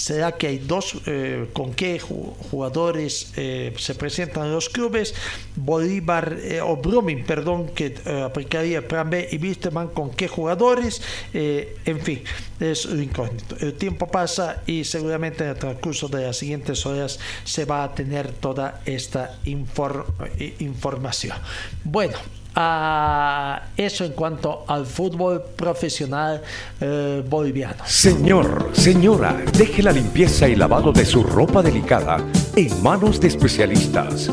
será 0.00 0.32
que 0.32 0.46
hay 0.46 0.58
dos 0.58 0.96
eh, 1.06 1.48
con 1.52 1.74
qué 1.74 2.00
jugadores 2.00 3.32
eh, 3.36 3.74
se 3.76 3.94
presentan 3.94 4.46
en 4.46 4.52
los 4.52 4.68
clubes. 4.68 5.14
Bolívar 5.56 6.38
eh, 6.40 6.60
o 6.60 6.76
Brumming 6.76 7.24
perdón 7.24 7.68
que 7.68 7.94
aplicaría 8.24 8.78
el 8.78 8.84
plan 8.84 9.10
B 9.10 9.28
y 9.30 9.36
Wisterman 9.36 9.88
con 9.88 10.10
qué 10.10 10.26
jugadores 10.26 11.02
en 11.32 12.00
fin 12.00 12.22
es 12.58 12.86
incógnito. 12.86 13.56
El 13.60 13.74
tiempo 13.74 14.06
pasa 14.06 14.62
y 14.66 14.84
seguramente 14.84 15.44
en 15.44 15.50
el 15.50 15.56
transcurso 15.56 16.08
de 16.08 16.26
las 16.26 16.36
siguientes 16.36 16.84
horas 16.86 17.18
se 17.44 17.64
va 17.64 17.84
a 17.84 17.94
tener 17.94 18.32
toda 18.32 18.80
esta 18.86 19.38
información. 19.44 21.36
Bueno 21.84 22.39
a 22.54 23.62
eso 23.76 24.04
en 24.04 24.12
cuanto 24.12 24.64
al 24.66 24.86
fútbol 24.86 25.42
profesional 25.56 26.42
eh, 26.80 27.22
boliviano. 27.28 27.84
Señor, 27.86 28.70
señora, 28.72 29.40
deje 29.56 29.82
la 29.82 29.92
limpieza 29.92 30.48
y 30.48 30.56
lavado 30.56 30.92
de 30.92 31.04
su 31.04 31.22
ropa 31.22 31.62
delicada 31.62 32.18
en 32.56 32.82
manos 32.82 33.20
de 33.20 33.28
especialistas. 33.28 34.30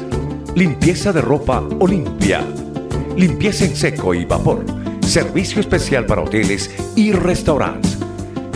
Limpieza 0.56 1.14
de 1.14 1.22
ropa 1.22 1.64
Olimpia. 1.80 2.42
Limpieza 3.16 3.66
en 3.66 3.76
seco 3.76 4.14
y 4.14 4.26
vapor. 4.26 4.66
Servicio 5.02 5.62
especial 5.62 6.06
para 6.06 6.24
hoteles 6.24 6.72
y 6.96 7.12
restaurantes. 7.12 7.98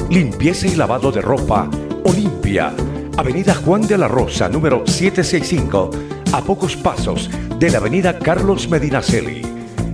Limpieza 0.09 0.67
y 0.67 0.75
lavado 0.75 1.11
de 1.11 1.21
ropa 1.21 1.69
Olimpia. 2.03 2.73
Avenida 3.17 3.53
Juan 3.53 3.87
de 3.87 3.97
la 3.97 4.07
Rosa, 4.07 4.49
número 4.49 4.83
765, 4.85 5.91
a 6.33 6.41
pocos 6.41 6.75
pasos 6.75 7.29
de 7.59 7.69
la 7.69 7.77
Avenida 7.77 8.17
Carlos 8.17 8.67
Medinaceli 8.67 9.50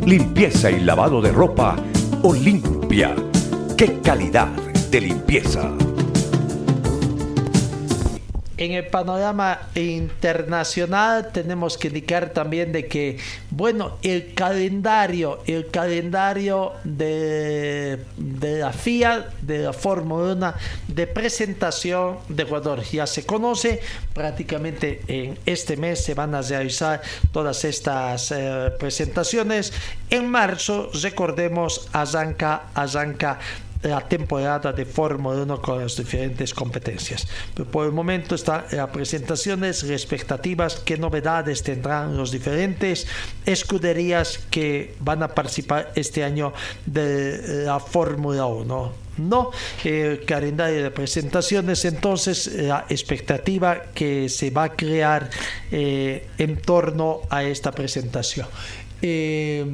limpieza 0.08 0.72
y 0.72 0.80
lavado 0.80 1.22
de 1.22 1.34
ropa 1.34 1.76
Olimpia. 2.24 3.14
¡Qué 3.78 4.00
calidad 4.00 4.48
de 4.90 5.02
limpieza! 5.02 5.87
En 8.58 8.72
el 8.72 8.88
panorama 8.88 9.70
internacional 9.76 11.32
tenemos 11.32 11.78
que 11.78 11.90
indicar 11.90 12.32
también 12.32 12.72
de 12.72 12.88
que, 12.88 13.20
bueno, 13.52 13.98
el 14.02 14.34
calendario, 14.34 15.44
el 15.46 15.68
calendario 15.68 16.74
de, 16.84 18.04
de 18.18 18.60
la 18.60 18.74
FIA, 18.74 19.28
de 19.44 19.60
la 19.60 19.74
Fórmula 19.74 20.34
1, 20.34 20.54
de 20.88 21.06
presentación 21.06 22.18
de 22.30 22.46
jugadores, 22.46 22.92
ya 22.92 23.06
se 23.06 23.28
conoce, 23.28 23.80
prácticamente 24.16 25.02
en 25.08 25.38
este 25.46 25.78
mes 25.78 26.04
se 26.04 26.16
van 26.16 26.34
a 26.34 26.42
realizar 26.42 27.02
todas 27.32 27.64
estas 27.64 28.32
eh, 28.32 28.72
presentaciones. 28.80 29.72
En 30.10 30.32
marzo, 30.32 30.90
recordemos, 31.04 31.90
arranca, 31.94 32.64
arranca 32.74 33.40
la 33.84 34.02
temporada 34.08 34.74
de 34.74 34.86
Fórmula 34.86 35.42
1 35.42 35.62
con 35.62 35.82
las 35.82 35.96
diferentes 35.96 36.54
competencias. 36.54 37.28
Pero 37.54 37.70
por 37.70 37.86
el 37.86 37.92
momento 37.92 38.36
están 38.36 38.66
las 38.72 38.90
presentaciones, 38.90 39.84
expectativas, 39.84 40.82
qué 40.84 40.98
novedades 40.98 41.64
tendrán 41.64 42.18
los 42.18 42.32
diferentes 42.32 43.08
escuderías 43.46 44.40
que 44.50 44.96
van 45.00 45.24
a 45.24 45.28
participar 45.28 45.92
este 45.96 46.24
año 46.24 46.54
de 46.86 47.64
la 47.66 47.80
Fórmula 47.80 48.46
1 48.46 49.08
no 49.18 49.50
el 49.84 50.26
calendario 50.26 50.84
de 50.84 50.92
presentaciones 50.92 51.86
entonces 51.86 52.54
la 52.54 52.86
expectativa 52.88 53.82
que 53.94 54.30
se 54.30 54.52
va 54.52 54.66
a 54.66 54.70
crear 54.76 55.30
eh, 55.72 56.28
en 56.38 56.58
torno 56.58 57.22
a 57.30 57.44
esta 57.44 57.72
presentación 57.72 58.48
eh, 59.02 59.66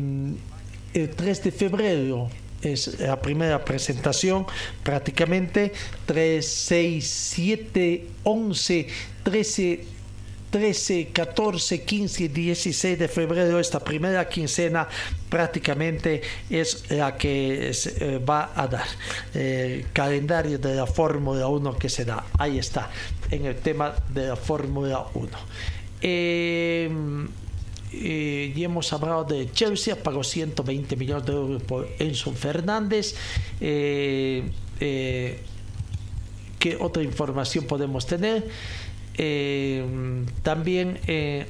el 0.93 1.09
3 1.09 1.43
de 1.43 1.51
febrero 1.51 2.29
es 2.63 2.99
la 2.99 3.21
primera 3.21 3.63
presentación 3.63 4.45
prácticamente 4.83 5.73
3, 6.05 6.45
6, 6.45 7.07
7, 7.07 8.07
11, 8.23 8.87
13, 9.23 9.85
13, 10.53 11.07
14, 11.11 11.81
15 11.83 12.29
16 12.29 12.99
de 12.99 13.07
febrero, 13.07 13.59
esta 13.59 13.79
primera 13.79 14.29
quincena 14.29 14.87
prácticamente 15.27 16.21
es 16.47 16.91
la 16.91 17.17
que 17.17 17.73
se 17.73 17.95
eh, 17.99 18.17
va 18.19 18.51
a 18.55 18.67
dar. 18.67 18.85
El 19.33 19.87
calendario 19.91 20.59
de 20.59 20.75
la 20.75 20.85
Fórmula 20.85 21.47
1 21.47 21.75
que 21.79 21.89
se 21.89 22.05
da. 22.05 22.23
Ahí 22.37 22.59
está, 22.59 22.91
en 23.31 23.47
el 23.47 23.55
tema 23.55 23.95
de 24.09 24.27
la 24.27 24.35
Fórmula 24.35 25.05
1. 25.15 25.29
Eh, 26.01 26.89
eh, 27.93 28.51
y 28.55 28.63
hemos 28.63 28.91
hablado 28.91 29.23
de 29.23 29.51
Chelsea, 29.51 29.95
pagó 29.95 30.23
120 30.23 30.95
millones 30.95 31.25
de 31.25 31.33
euros 31.33 31.63
por 31.63 31.87
Enzo 31.99 32.33
Fernández. 32.33 33.15
Eh, 33.61 34.43
eh, 34.79 35.39
¿Qué 36.57 36.77
otra 36.79 37.03
información 37.03 37.65
podemos 37.65 38.05
tener? 38.05 38.47
también 40.41 40.99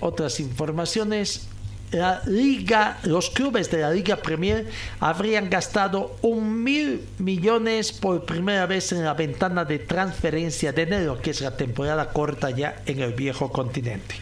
otras 0.02 0.41
informaciones 0.41 1.48
la 1.91 2.22
liga, 2.26 2.98
los 3.03 3.30
clubes 3.30 3.72
de 3.72 3.78
la 3.78 3.91
Liga 3.91 4.18
Premier 4.18 4.65
habrían 4.99 5.49
gastado 5.49 6.18
un 6.24 6.61
mil 6.61 7.03
millones 7.20 7.94
por 7.94 8.26
primera 8.26 8.65
vez 8.65 8.91
en 8.91 9.06
la 9.06 9.14
ventana 9.14 9.64
de 9.64 9.80
transferencia 9.80 10.74
de 10.74 10.82
enero, 10.82 11.22
que 11.22 11.30
es 11.30 11.40
la 11.40 11.56
temporada 11.56 12.10
corta 12.10 12.49
ya 12.49 12.82
en 12.86 12.99
el 12.99 13.14
viejo 13.14 13.52
continente. 13.52 14.15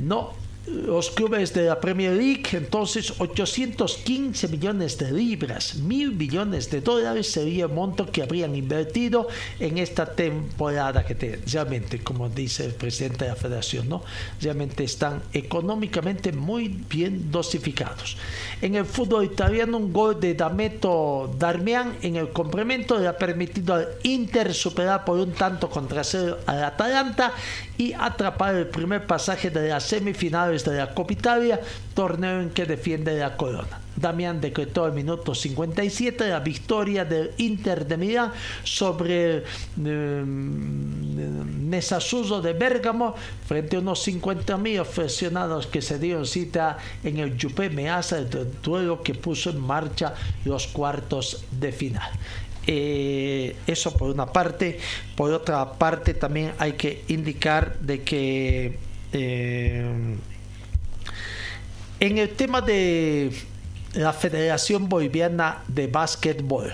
No, 0.00 0.32
los 0.66 1.10
clubes 1.10 1.54
de 1.54 1.64
la 1.64 1.80
Premier 1.80 2.12
League, 2.12 2.44
entonces 2.52 3.14
815 3.18 4.48
millones 4.48 4.98
de 4.98 5.10
libras, 5.10 5.76
mil 5.76 6.12
millones 6.12 6.70
de 6.70 6.80
dólares 6.80 7.32
sería 7.32 7.64
el 7.64 7.72
monto 7.72 8.06
que 8.06 8.22
habrían 8.22 8.54
invertido 8.54 9.26
en 9.58 9.78
esta 9.78 10.14
temporada 10.14 11.04
que 11.04 11.40
realmente, 11.50 12.00
como 12.00 12.28
dice 12.28 12.66
el 12.66 12.74
presidente 12.74 13.24
de 13.24 13.30
la 13.30 13.36
federación, 13.36 13.88
¿no? 13.88 14.02
realmente 14.40 14.84
están 14.84 15.22
económicamente 15.32 16.30
muy 16.32 16.68
bien 16.68 17.30
dosificados. 17.30 18.16
En 18.60 18.74
el 18.74 18.84
fútbol 18.84 19.24
italiano, 19.24 19.78
un 19.78 19.92
gol 19.92 20.20
de 20.20 20.34
Dameto 20.34 21.34
Darmian 21.38 21.96
en 22.02 22.16
el 22.16 22.30
complemento 22.30 22.98
le 22.98 23.08
ha 23.08 23.16
permitido 23.16 23.74
al 23.74 23.88
Inter 24.02 24.52
superar 24.54 25.04
por 25.04 25.18
un 25.18 25.32
tanto 25.32 25.70
contra 25.70 26.04
cero 26.04 26.38
al 26.46 26.64
Atalanta 26.64 27.32
y 27.80 27.94
atrapar 27.94 28.54
el 28.56 28.66
primer 28.66 29.06
pasaje 29.06 29.48
de 29.48 29.70
las 29.70 29.84
semifinales 29.84 30.66
de 30.66 30.76
la 30.76 30.92
Copa 30.92 31.14
Italia, 31.14 31.58
torneo 31.94 32.42
en 32.42 32.50
que 32.50 32.66
defiende 32.66 33.18
la 33.18 33.38
corona. 33.38 33.80
Damián 33.96 34.38
decretó 34.38 34.86
el 34.86 34.92
minuto 34.92 35.34
57 35.34 36.28
la 36.28 36.40
victoria 36.40 37.06
del 37.06 37.30
Inter 37.38 37.86
de 37.86 37.96
Milán 37.96 38.32
sobre 38.64 39.36
el 39.36 39.44
eh, 39.86 40.24
de 42.42 42.52
Bérgamo 42.52 43.14
frente 43.46 43.76
a 43.76 43.78
unos 43.78 44.06
50.000 44.06 44.80
aficionados 44.80 45.66
que 45.66 45.80
se 45.80 45.98
dieron 45.98 46.26
cita 46.26 46.76
en 47.02 47.16
el 47.16 47.40
Juppé 47.40 47.70
Meazza, 47.70 48.18
el 48.18 48.28
duelo 48.62 49.02
que 49.02 49.14
puso 49.14 49.48
en 49.48 49.58
marcha 49.58 50.12
los 50.44 50.66
cuartos 50.66 51.44
de 51.50 51.72
final. 51.72 52.10
Eh, 52.66 53.56
eso 53.66 53.92
por 53.96 54.10
una 54.10 54.26
parte. 54.26 54.78
Por 55.16 55.32
otra 55.32 55.72
parte 55.72 56.14
también 56.14 56.52
hay 56.58 56.74
que 56.74 57.04
indicar 57.08 57.78
de 57.80 58.02
que 58.02 58.78
eh, 59.12 60.16
en 62.00 62.18
el 62.18 62.30
tema 62.30 62.60
de 62.60 63.32
la 63.94 64.12
Federación 64.12 64.88
Boliviana 64.88 65.62
de 65.68 65.86
Básquetbol 65.86 66.72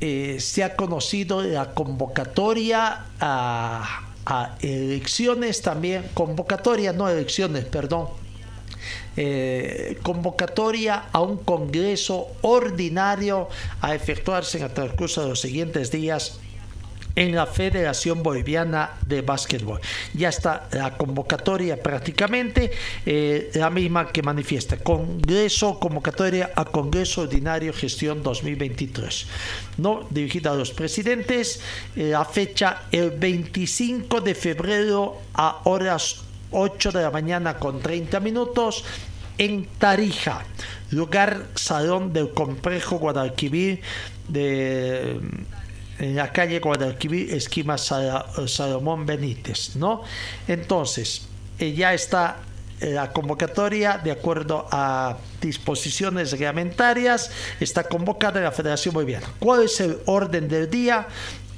eh, 0.00 0.36
se 0.38 0.64
ha 0.64 0.76
conocido 0.76 1.42
la 1.42 1.72
convocatoria 1.74 3.06
a, 3.20 4.12
a 4.26 4.56
elecciones 4.60 5.60
también, 5.60 6.04
convocatoria, 6.14 6.92
no 6.92 7.08
elecciones, 7.08 7.64
perdón, 7.64 8.08
eh, 9.22 9.98
convocatoria 10.02 11.10
a 11.12 11.20
un 11.20 11.44
congreso 11.44 12.28
ordinario 12.40 13.50
a 13.82 13.94
efectuarse 13.94 14.56
en 14.56 14.64
el 14.64 14.72
transcurso 14.72 15.20
de 15.20 15.28
los 15.28 15.40
siguientes 15.42 15.90
días 15.90 16.40
en 17.14 17.34
la 17.34 17.46
Federación 17.46 18.22
Boliviana 18.22 18.96
de 19.06 19.20
Básquetbol. 19.20 19.78
Ya 20.14 20.30
está 20.30 20.68
la 20.72 20.96
convocatoria 20.96 21.82
prácticamente, 21.82 22.70
eh, 23.04 23.50
la 23.56 23.68
misma 23.68 24.10
que 24.10 24.22
manifiesta. 24.22 24.78
Congreso, 24.78 25.78
convocatoria 25.78 26.52
a 26.56 26.64
Congreso 26.64 27.20
Ordinario 27.20 27.74
Gestión 27.74 28.22
2023. 28.22 29.26
¿no? 29.76 30.06
Dirigida 30.08 30.52
a 30.52 30.54
los 30.54 30.70
presidentes, 30.70 31.60
eh, 31.94 32.04
la 32.12 32.24
fecha 32.24 32.84
el 32.90 33.10
25 33.10 34.22
de 34.22 34.34
febrero 34.34 35.18
a 35.34 35.60
horas 35.64 36.22
8 36.52 36.90
de 36.92 37.02
la 37.02 37.10
mañana 37.10 37.58
con 37.58 37.80
30 37.80 38.18
minutos 38.20 38.84
en 39.40 39.64
Tarija, 39.78 40.44
lugar 40.90 41.46
Salón 41.54 42.12
del 42.12 42.30
Complejo 42.34 42.98
Guadalquivir 42.98 43.80
de 44.28 45.18
en 45.98 46.16
la 46.16 46.30
calle 46.30 46.60
Guadalquivir, 46.60 47.32
esquina 47.32 47.78
Salomón 47.78 49.06
Benítez, 49.06 49.76
¿no? 49.76 50.02
Entonces, 50.46 51.22
eh, 51.58 51.72
ya 51.72 51.94
está 51.94 52.36
eh, 52.80 52.92
la 52.92 53.12
convocatoria 53.12 53.98
de 54.02 54.10
acuerdo 54.10 54.66
a 54.70 55.18
disposiciones 55.40 56.32
reglamentarias 56.32 57.30
está 57.60 57.84
convocada 57.84 58.40
la 58.40 58.52
Federación 58.52 58.94
Boliviana. 58.94 59.26
¿Cuál 59.38 59.64
es 59.64 59.80
el 59.80 59.98
orden 60.06 60.48
del 60.48 60.70
día? 60.70 61.06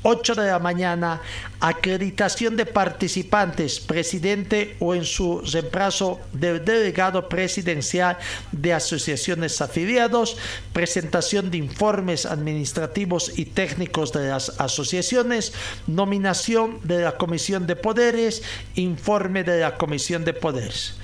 8 0.02 0.34
de 0.34 0.46
la 0.46 0.58
mañana, 0.58 1.20
acreditación 1.60 2.56
de 2.56 2.66
participantes, 2.66 3.80
presidente 3.80 4.76
o 4.80 4.94
en 4.94 5.04
su 5.04 5.40
reemplazo 5.40 6.20
del 6.32 6.64
delegado 6.64 7.28
presidencial 7.28 8.18
de 8.50 8.72
asociaciones 8.72 9.60
afiliados, 9.60 10.36
presentación 10.72 11.50
de 11.50 11.58
informes 11.58 12.26
administrativos 12.26 13.32
y 13.38 13.44
técnicos 13.44 14.12
de 14.12 14.28
las 14.28 14.60
asociaciones, 14.60 15.52
nominación 15.86 16.80
de 16.82 17.02
la 17.02 17.16
Comisión 17.16 17.66
de 17.66 17.76
Poderes, 17.76 18.42
informe 18.74 19.44
de 19.44 19.60
la 19.60 19.76
Comisión 19.76 20.24
de 20.24 20.34
Poderes 20.34 20.94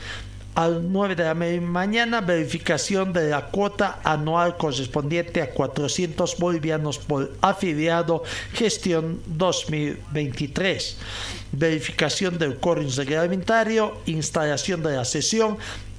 al 0.58 0.90
9 0.90 1.14
de 1.14 1.22
la 1.22 1.34
mañana 1.34 2.20
verificación 2.20 3.12
de 3.12 3.30
la 3.30 3.42
cuota 3.42 4.00
anual 4.02 4.56
correspondiente 4.56 5.40
a 5.40 5.50
400 5.52 6.36
bolivianos 6.36 6.98
por 6.98 7.30
afiliado 7.40 8.24
gestión 8.54 9.20
2023 9.26 10.96
verificación 11.52 12.38
del 12.38 12.56
quórum 12.56 12.88
reglamentario 12.90 13.98
instalación 14.06 14.82
de 14.82 14.96
la 14.96 15.04
sesión 15.04 15.58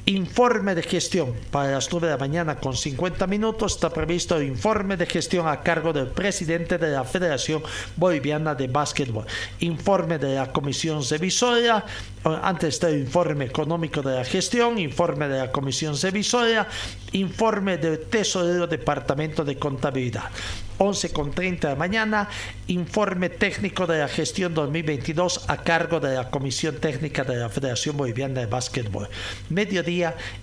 Informe 0.10 0.73
de 0.73 0.81
gestión. 0.81 1.36
Para 1.52 1.69
las 1.69 1.91
9 1.91 2.07
de 2.07 2.14
la 2.14 2.18
mañana 2.18 2.56
con 2.56 2.76
50 2.76 3.27
minutos 3.27 3.76
está 3.76 3.91
previsto 3.91 4.38
el 4.38 4.48
informe 4.48 4.98
de 4.98 5.06
gestión 5.06 5.48
a 5.48 5.61
cargo 5.61 5.94
del 5.94 6.07
presidente 6.07 6.80
de 6.80 6.90
la 6.90 7.03
Federación 7.03 7.61
Boliviana 7.95 8.56
de 8.56 8.65
Básquetbol. 8.65 9.27
Informe 9.60 10.18
de 10.18 10.34
la 10.34 10.52
Comisión 10.52 11.03
Revisora. 11.07 11.86
Antes 12.23 12.80
del 12.80 13.02
informe 13.02 13.45
económico 13.45 14.02
de 14.02 14.15
la 14.15 14.26
gestión, 14.26 14.80
informe 14.80 15.27
de 15.27 15.38
la 15.38 15.52
Comisión 15.52 15.95
Revisora, 16.02 16.68
informe 17.11 17.77
del 17.77 17.99
Tesorero 17.99 18.65
Departamento 18.65 19.45
de 19.45 19.60
Contabilidad. 19.60 20.31
11.30 20.80 21.60
de 21.60 21.68
la 21.68 21.76
mañana, 21.76 22.30
informe 22.68 23.30
técnico 23.30 23.86
de 23.86 23.99
la 23.99 24.07
gestión 24.07 24.53
2022 24.53 25.49
a 25.49 25.57
cargo 25.57 25.99
de 25.99 26.15
la 26.15 26.30
Comisión 26.30 26.77
Técnica 26.77 27.26
de 27.26 27.36
la 27.36 27.49
Federación 27.49 27.98
Boliviana 27.98 28.40
de 28.40 28.45
Básquetbol. 28.45 29.10
Mediodía, 29.49 29.99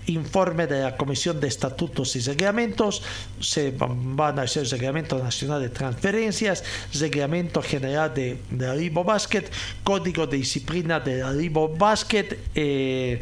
informe 0.07 0.67
de 0.67 0.81
la 0.81 0.97
Comisión 0.97 1.39
de 1.39 1.47
Estatutos 1.47 2.15
y 2.15 2.19
Reglamentos. 2.19 3.01
Se 3.39 3.73
van 3.77 4.39
a 4.39 4.43
hacer 4.43 4.67
reglamento 4.67 5.17
nacional 5.19 5.61
de 5.61 5.69
transferencias, 5.69 6.63
reglamento 6.99 7.61
general 7.61 8.13
de, 8.13 8.39
de 8.49 8.67
Alibo 8.67 9.03
Básquet, 9.03 9.51
código 9.83 10.27
de 10.27 10.37
disciplina 10.37 10.99
de 10.99 11.23
Alibo 11.23 11.69
Básquet. 11.69 12.37
Eh, 12.55 13.21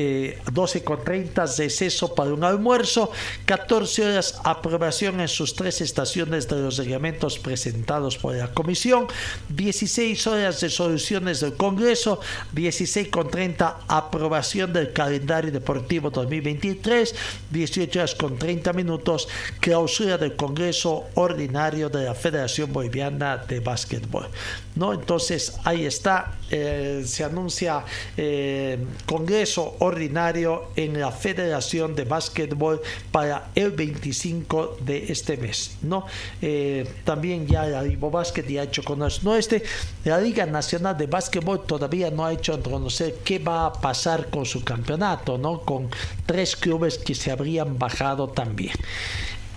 eh, 0.00 0.38
12.30 0.52 1.58
receso 1.58 2.14
para 2.14 2.32
un 2.32 2.44
almuerzo, 2.44 3.10
14 3.46 4.06
horas 4.06 4.40
aprobación 4.44 5.20
en 5.20 5.26
sus 5.26 5.56
tres 5.56 5.80
estaciones 5.80 6.46
de 6.46 6.60
los 6.60 6.76
reglamentos 6.76 7.40
presentados 7.40 8.16
por 8.16 8.36
la 8.36 8.54
comisión, 8.54 9.08
16 9.48 10.24
horas 10.28 10.62
resoluciones 10.62 11.40
del 11.40 11.54
Congreso, 11.54 12.20
16.30 12.54 13.74
aprobación 13.88 14.72
del 14.72 14.92
calendario 14.92 15.50
deportivo 15.50 16.10
2023, 16.10 17.16
18 17.50 17.98
horas 17.98 18.14
con 18.14 18.38
30 18.38 18.72
minutos 18.74 19.28
clausura 19.58 20.16
del 20.16 20.36
Congreso 20.36 21.06
ordinario 21.14 21.88
de 21.88 22.04
la 22.04 22.14
Federación 22.14 22.72
Boliviana 22.72 23.38
de 23.38 23.58
Básquetbol. 23.58 24.28
¿no? 24.76 24.92
Entonces 24.92 25.54
ahí 25.64 25.86
está, 25.86 26.36
eh, 26.50 27.02
se 27.04 27.24
anuncia 27.24 27.84
eh, 28.16 28.78
Congreso 29.04 29.74
ordinario 29.80 29.87
en 30.76 31.00
la 31.00 31.12
Federación 31.12 31.94
de 31.94 32.04
Básquetbol 32.04 32.80
para 33.10 33.50
el 33.54 33.70
25 33.70 34.78
de 34.80 35.12
este 35.12 35.36
mes. 35.36 35.76
¿no? 35.82 36.06
Eh, 36.42 36.86
también 37.04 37.46
ya 37.46 37.64
la 37.66 37.82
Libo 37.82 38.10
Básquet 38.10 38.46
ya 38.46 38.62
ha 38.62 38.64
hecho 38.64 38.82
conocer, 38.82 39.24
no 39.24 39.36
este, 39.36 39.62
la 40.04 40.20
Liga 40.20 40.46
Nacional 40.46 40.96
de 40.96 41.06
Básquetbol 41.06 41.64
todavía 41.66 42.10
no 42.10 42.24
ha 42.24 42.32
hecho 42.32 42.60
conocer 42.62 43.16
qué 43.24 43.38
va 43.38 43.66
a 43.66 43.72
pasar 43.72 44.28
con 44.30 44.44
su 44.44 44.64
campeonato, 44.64 45.38
¿no? 45.38 45.60
con 45.60 45.88
tres 46.26 46.56
clubes 46.56 46.98
que 46.98 47.14
se 47.14 47.30
habrían 47.30 47.78
bajado 47.78 48.28
también. 48.28 48.74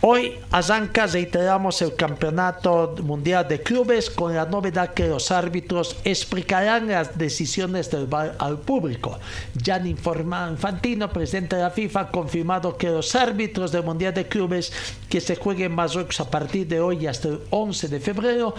Hoy 0.04 0.34
arranca, 0.50 1.06
reiteramos, 1.06 1.80
el 1.84 1.96
Campeonato 1.96 2.96
Mundial 3.04 3.48
de 3.48 3.62
Clubes 3.62 4.10
con 4.10 4.34
la 4.34 4.46
novedad 4.46 4.96
que 4.96 5.08
los 5.08 5.30
árbitros 5.30 5.96
explicarán 6.04 6.88
las 6.88 7.20
decisiones 7.20 7.92
del 7.92 8.08
VAR 8.08 8.36
al 8.40 8.58
público. 8.58 9.20
Gianni 9.54 9.92
Infantino, 9.92 11.14
presidente 11.14 11.56
de 11.56 11.62
la 11.62 11.70
FIFA, 11.70 12.00
ha 12.00 12.10
confirmado 12.10 12.76
que 12.78 12.90
los 12.90 13.14
árbitros 13.14 13.72
del 13.72 13.84
Mundial 13.84 14.16
de 14.16 14.28
Clubes 14.28 14.74
que 15.08 15.22
se 15.22 15.36
jueguen 15.36 15.68
en 15.68 15.76
Marruecos 15.76 16.20
a 16.20 16.32
partir 16.32 16.68
de 16.68 16.82
hoy 16.82 17.06
hasta 17.06 17.28
el 17.28 17.40
11 17.52 17.88
de 17.88 18.00
febrero 18.00 18.56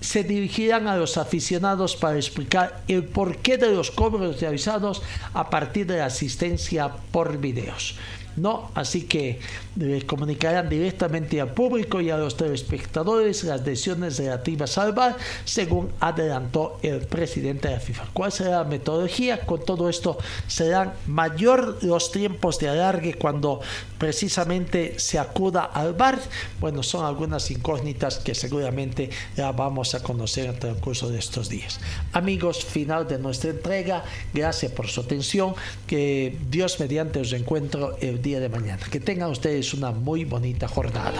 se 0.00 0.24
dirigirán 0.24 0.88
a 0.88 0.96
los 0.96 1.18
aficionados 1.18 1.96
para 1.96 2.16
explicar 2.16 2.82
el 2.88 3.04
porqué 3.04 3.58
de 3.58 3.72
los 3.72 3.90
cobros 3.90 4.40
realizados 4.40 5.02
a 5.34 5.50
partir 5.50 5.86
de 5.86 5.98
la 5.98 6.06
asistencia 6.06 6.90
por 7.12 7.36
videos. 7.36 7.94
No, 8.36 8.70
así 8.74 9.02
que 9.02 9.40
les 9.76 10.04
comunicarán 10.04 10.68
directamente 10.68 11.40
al 11.40 11.52
público 11.52 12.00
y 12.00 12.10
a 12.10 12.16
los 12.16 12.36
telespectadores 12.36 13.44
las 13.44 13.64
decisiones 13.64 14.18
relativas 14.18 14.78
al 14.78 14.92
VAR, 14.92 15.16
según 15.44 15.90
adelantó 16.00 16.78
el 16.82 17.00
presidente 17.00 17.68
de 17.68 17.74
la 17.74 17.80
FIFA. 17.80 18.04
¿Cuál 18.12 18.32
será 18.32 18.50
la 18.58 18.64
metodología? 18.64 19.40
Con 19.40 19.64
todo 19.64 19.88
esto 19.88 20.18
serán 20.46 20.94
mayor 21.06 21.78
los 21.82 22.12
tiempos 22.12 22.58
de 22.58 22.68
alargue 22.68 23.14
cuando 23.14 23.60
precisamente 23.98 24.98
se 24.98 25.18
acuda 25.18 25.64
al 25.64 25.92
VAR. 25.94 26.18
Bueno, 26.60 26.82
son 26.82 27.04
algunas 27.04 27.50
incógnitas 27.50 28.18
que 28.18 28.34
seguramente 28.34 29.10
ya 29.36 29.52
vamos 29.52 29.94
a 29.94 30.02
conocer 30.02 30.46
en 30.46 30.50
el 30.52 30.58
transcurso 30.58 31.10
de 31.10 31.18
estos 31.18 31.48
días. 31.48 31.80
Amigos, 32.12 32.64
final 32.64 33.06
de 33.06 33.18
nuestra 33.18 33.50
entrega. 33.50 34.04
Gracias 34.32 34.72
por 34.72 34.88
su 34.88 35.00
atención. 35.00 35.54
Que 35.86 36.38
Dios 36.50 36.80
mediante 36.80 37.20
os 37.20 37.32
encuentro 37.32 37.96
el 38.00 38.21
día 38.22 38.40
de 38.40 38.48
mañana. 38.48 38.82
Que 38.90 39.00
tengan 39.00 39.30
ustedes 39.30 39.74
una 39.74 39.90
muy 39.90 40.24
bonita 40.24 40.68
jornada. 40.68 41.12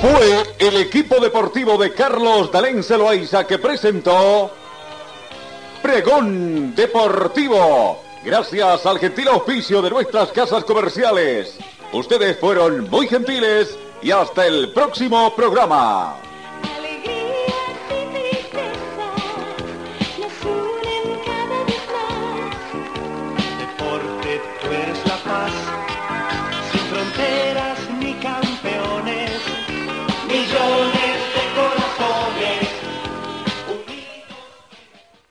Fue 0.00 0.42
el 0.58 0.76
equipo 0.76 1.20
deportivo 1.20 1.76
de 1.76 1.92
Carlos 1.92 2.50
Dalén 2.50 2.82
Celoaiza 2.82 3.46
que 3.46 3.58
presentó 3.58 4.50
Pregón 5.82 6.74
Deportivo. 6.74 8.02
Gracias 8.24 8.86
al 8.86 8.98
gentil 8.98 9.28
auspicio 9.28 9.80
de 9.80 9.90
nuestras 9.90 10.30
casas 10.32 10.64
comerciales. 10.64 11.56
Ustedes 11.92 12.38
fueron 12.38 12.88
muy 12.88 13.08
gentiles 13.08 13.78
y 14.02 14.10
hasta 14.10 14.46
el 14.46 14.72
próximo 14.72 15.34
programa. 15.34 16.29